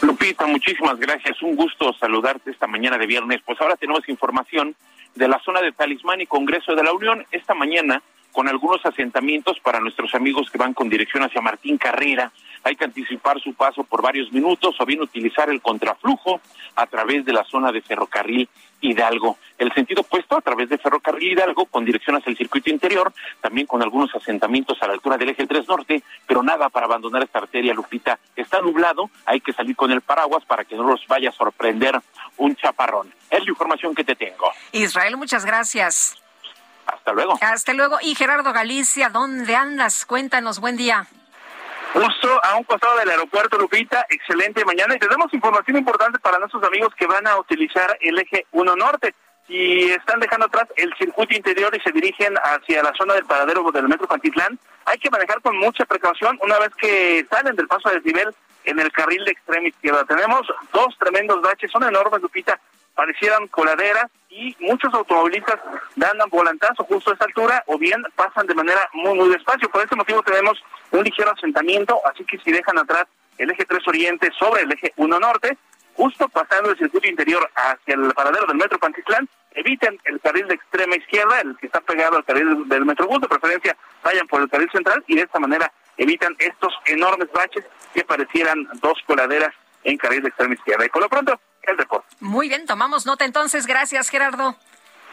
Lupita, 0.00 0.44
muchísimas 0.46 0.98
gracias. 0.98 1.40
Un 1.40 1.54
gusto 1.54 1.92
saludarte 2.00 2.50
esta 2.50 2.66
mañana 2.66 2.98
de 2.98 3.06
viernes. 3.06 3.40
Pues 3.46 3.60
ahora 3.60 3.76
tenemos 3.76 4.08
información 4.08 4.74
de 5.14 5.28
la 5.28 5.38
zona 5.40 5.60
de 5.60 5.72
Talismán 5.72 6.20
y 6.20 6.26
Congreso 6.26 6.74
de 6.74 6.82
la 6.82 6.92
Unión. 6.92 7.26
Esta 7.30 7.54
mañana 7.54 8.02
con 8.32 8.48
algunos 8.48 8.84
asentamientos 8.84 9.60
para 9.60 9.80
nuestros 9.80 10.14
amigos 10.14 10.50
que 10.50 10.58
van 10.58 10.74
con 10.74 10.88
dirección 10.88 11.22
hacia 11.22 11.40
Martín 11.40 11.78
Carrera. 11.78 12.32
Hay 12.64 12.76
que 12.76 12.84
anticipar 12.84 13.40
su 13.40 13.54
paso 13.54 13.84
por 13.84 14.02
varios 14.02 14.32
minutos 14.32 14.74
o 14.78 14.86
bien 14.86 15.02
utilizar 15.02 15.50
el 15.50 15.60
contraflujo 15.60 16.40
a 16.76 16.86
través 16.86 17.24
de 17.24 17.32
la 17.32 17.44
zona 17.44 17.72
de 17.72 17.82
ferrocarril 17.82 18.48
Hidalgo. 18.80 19.38
El 19.58 19.72
sentido 19.72 20.02
opuesto 20.02 20.36
a 20.36 20.40
través 20.40 20.68
de 20.68 20.78
ferrocarril 20.78 21.32
Hidalgo 21.32 21.66
con 21.66 21.84
dirección 21.84 22.16
hacia 22.16 22.30
el 22.30 22.36
circuito 22.36 22.70
interior, 22.70 23.12
también 23.40 23.66
con 23.66 23.82
algunos 23.82 24.14
asentamientos 24.14 24.78
a 24.82 24.86
la 24.86 24.94
altura 24.94 25.16
del 25.16 25.30
eje 25.30 25.46
3 25.46 25.68
norte, 25.68 26.02
pero 26.26 26.42
nada 26.42 26.68
para 26.68 26.86
abandonar 26.86 27.22
esta 27.22 27.38
arteria, 27.38 27.74
Lupita. 27.74 28.18
Está 28.36 28.60
nublado, 28.60 29.10
hay 29.24 29.40
que 29.40 29.52
salir 29.52 29.76
con 29.76 29.90
el 29.90 30.00
paraguas 30.00 30.44
para 30.44 30.64
que 30.64 30.76
no 30.76 30.84
nos 30.84 31.06
vaya 31.06 31.30
a 31.30 31.32
sorprender 31.32 32.00
un 32.36 32.56
chaparrón. 32.56 33.12
Es 33.30 33.44
la 33.44 33.50
información 33.50 33.94
que 33.94 34.04
te 34.04 34.16
tengo. 34.16 34.50
Israel, 34.72 35.16
muchas 35.16 35.44
gracias. 35.44 36.21
Hasta 36.86 37.12
luego. 37.12 37.38
Hasta 37.40 37.72
luego. 37.74 37.98
Y 38.02 38.14
Gerardo 38.14 38.52
Galicia, 38.52 39.08
¿dónde 39.08 39.56
andas? 39.56 40.06
Cuéntanos, 40.06 40.60
buen 40.60 40.76
día. 40.76 41.06
Justo 41.92 42.40
a 42.42 42.56
un 42.56 42.64
costado 42.64 42.96
del 42.96 43.10
aeropuerto, 43.10 43.58
Lupita, 43.58 44.06
excelente 44.08 44.64
mañana. 44.64 44.94
Y 44.96 44.98
tenemos 44.98 45.32
información 45.34 45.76
importante 45.76 46.18
para 46.18 46.38
nuestros 46.38 46.64
amigos 46.64 46.94
que 46.94 47.06
van 47.06 47.26
a 47.26 47.36
utilizar 47.36 47.98
el 48.00 48.18
eje 48.18 48.46
1 48.52 48.76
Norte. 48.76 49.14
Si 49.46 49.90
están 49.90 50.20
dejando 50.20 50.46
atrás 50.46 50.68
el 50.76 50.94
circuito 50.96 51.36
interior 51.36 51.76
y 51.76 51.80
se 51.80 51.92
dirigen 51.92 52.34
hacia 52.36 52.82
la 52.82 52.94
zona 52.94 53.14
del 53.14 53.26
paradero 53.26 53.70
del 53.70 53.88
metro 53.88 54.06
Pantitlán, 54.06 54.58
hay 54.86 54.98
que 54.98 55.10
manejar 55.10 55.42
con 55.42 55.58
mucha 55.58 55.84
precaución 55.84 56.38
una 56.42 56.58
vez 56.58 56.70
que 56.76 57.26
salen 57.28 57.56
del 57.56 57.68
paso 57.68 57.88
de 57.90 57.96
desnivel 57.96 58.34
en 58.64 58.78
el 58.78 58.90
carril 58.92 59.24
de 59.24 59.32
extrema 59.32 59.68
izquierda. 59.68 60.04
Tenemos 60.04 60.46
dos 60.72 60.96
tremendos 60.98 61.42
baches, 61.42 61.70
son 61.70 61.82
enormes, 61.82 62.22
Lupita, 62.22 62.58
parecieran 62.94 63.48
coladeras 63.48 64.10
y 64.32 64.56
muchos 64.60 64.92
automovilistas 64.94 65.60
dan 65.94 66.16
volantazo 66.30 66.84
justo 66.84 67.10
a 67.10 67.12
esta 67.12 67.26
altura 67.26 67.62
o 67.66 67.76
bien 67.76 68.02
pasan 68.16 68.46
de 68.46 68.54
manera 68.54 68.80
muy, 68.94 69.14
muy 69.14 69.28
despacio. 69.28 69.68
Por 69.68 69.82
este 69.82 69.94
motivo 69.94 70.22
tenemos 70.22 70.58
un 70.90 71.04
ligero 71.04 71.30
asentamiento, 71.30 72.00
así 72.10 72.24
que 72.24 72.38
si 72.38 72.50
dejan 72.50 72.78
atrás 72.78 73.04
el 73.36 73.50
eje 73.50 73.66
3 73.66 73.86
Oriente 73.86 74.30
sobre 74.38 74.62
el 74.62 74.72
eje 74.72 74.94
1 74.96 75.20
Norte, 75.20 75.58
justo 75.94 76.28
pasando 76.30 76.70
el 76.70 76.78
circuito 76.78 77.08
interior 77.08 77.50
hacia 77.54 77.94
el 77.94 78.12
paradero 78.14 78.46
del 78.46 78.56
Metro 78.56 78.78
Pantitlán, 78.78 79.28
eviten 79.54 80.00
el 80.04 80.18
carril 80.20 80.48
de 80.48 80.54
extrema 80.54 80.96
izquierda, 80.96 81.40
el 81.42 81.54
que 81.58 81.66
está 81.66 81.82
pegado 81.82 82.16
al 82.16 82.24
carril 82.24 82.66
del 82.68 82.86
Metrobús, 82.86 83.20
de 83.20 83.28
preferencia 83.28 83.76
vayan 84.02 84.26
por 84.28 84.40
el 84.40 84.48
carril 84.48 84.70
central 84.72 85.04
y 85.06 85.14
de 85.14 85.22
esta 85.22 85.38
manera 85.38 85.70
evitan 85.98 86.34
estos 86.38 86.72
enormes 86.86 87.30
baches 87.32 87.64
que 87.92 88.02
parecieran 88.02 88.66
dos 88.80 88.98
coladeras 89.06 89.54
en 89.84 89.98
carril 89.98 90.22
de 90.22 90.28
extrema 90.28 90.54
izquierda. 90.54 90.86
Y 90.86 90.88
por 90.88 91.02
lo 91.02 91.10
pronto, 91.10 91.38
el 91.64 91.76
deporte. 91.76 92.08
Muy 92.20 92.48
bien, 92.48 92.66
tomamos 92.66 93.06
nota 93.06 93.24
entonces. 93.24 93.66
Gracias, 93.66 94.08
Gerardo. 94.08 94.56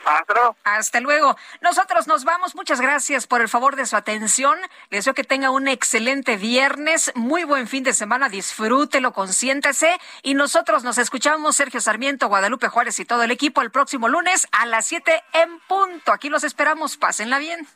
Hasta 0.05 0.33
luego. 0.33 0.55
Hasta 0.63 0.99
luego. 1.01 1.37
Nosotros 1.61 2.07
nos 2.07 2.23
vamos. 2.23 2.55
Muchas 2.55 2.81
gracias 2.81 3.27
por 3.27 3.41
el 3.41 3.49
favor 3.49 3.75
de 3.75 3.85
su 3.85 3.95
atención. 3.95 4.57
Les 4.89 4.99
deseo 4.99 5.13
que 5.13 5.23
tenga 5.23 5.51
un 5.51 5.67
excelente 5.67 6.37
viernes, 6.37 7.11
muy 7.15 7.43
buen 7.43 7.67
fin 7.67 7.83
de 7.83 7.93
semana. 7.93 8.29
Disfrútelo, 8.29 9.13
consiéntese. 9.13 9.99
Y 10.23 10.33
nosotros 10.33 10.83
nos 10.83 10.97
escuchamos, 10.97 11.55
Sergio 11.55 11.81
Sarmiento, 11.81 12.27
Guadalupe 12.27 12.69
Juárez 12.69 12.99
y 12.99 13.05
todo 13.05 13.23
el 13.23 13.31
equipo, 13.31 13.61
el 13.61 13.71
próximo 13.71 14.07
lunes 14.07 14.47
a 14.51 14.65
las 14.65 14.85
7 14.85 15.23
en 15.33 15.59
punto. 15.67 16.11
Aquí 16.11 16.29
los 16.29 16.43
esperamos. 16.43 16.97
Pásenla 16.97 17.39
bien. 17.39 17.67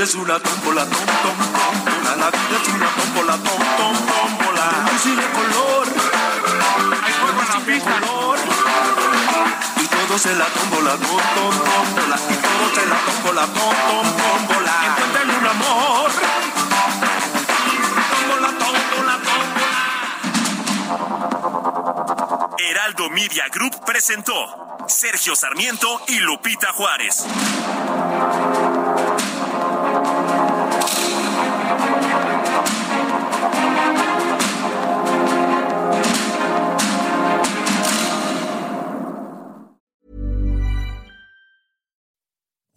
Vida 0.00 0.08
es 0.08 0.14
una 0.14 0.38
tómbola 0.40 0.84
tom 0.86 0.92
tom 0.94 1.36
tómbola 1.52 2.16
la 2.16 2.30
vida 2.30 2.56
es 2.62 2.68
una 2.68 2.88
tómbola 2.88 3.34
tom 3.36 3.62
tom 3.76 3.96
tómbola 4.08 4.64
de 4.72 4.92
luz 4.92 5.04
y 5.04 5.14
de 5.14 5.26
color 5.36 5.86
hay 7.04 7.12
formas 7.12 7.48
y 7.60 7.70
de 7.70 7.80
color 7.80 8.38
y 9.76 9.86
todo 9.86 10.18
se 10.18 10.34
la 10.34 10.46
tómbola, 10.46 10.92
tom, 10.92 11.02
tom, 11.06 11.54
tómbola, 11.54 12.16
y 12.16 12.34
todo 12.34 12.74
se 12.74 12.86
la 12.86 12.96
tómbola, 12.96 13.46
tom, 13.46 13.74
tom, 13.86 14.06
tómbola. 14.16 14.72
Encuentren 14.86 15.30
un 15.30 15.46
amor. 15.46 16.10
Tómbola, 18.10 18.48
tómbola, 18.58 19.14
tómbola. 19.28 19.80
Heraldo 22.58 23.04
Media 23.10 23.44
Group 23.52 23.84
presentó 23.84 24.34
Sergio 24.88 25.36
Sarmiento 25.36 26.00
y 26.08 26.18
Lupita 26.18 26.72
Juárez. 26.72 27.26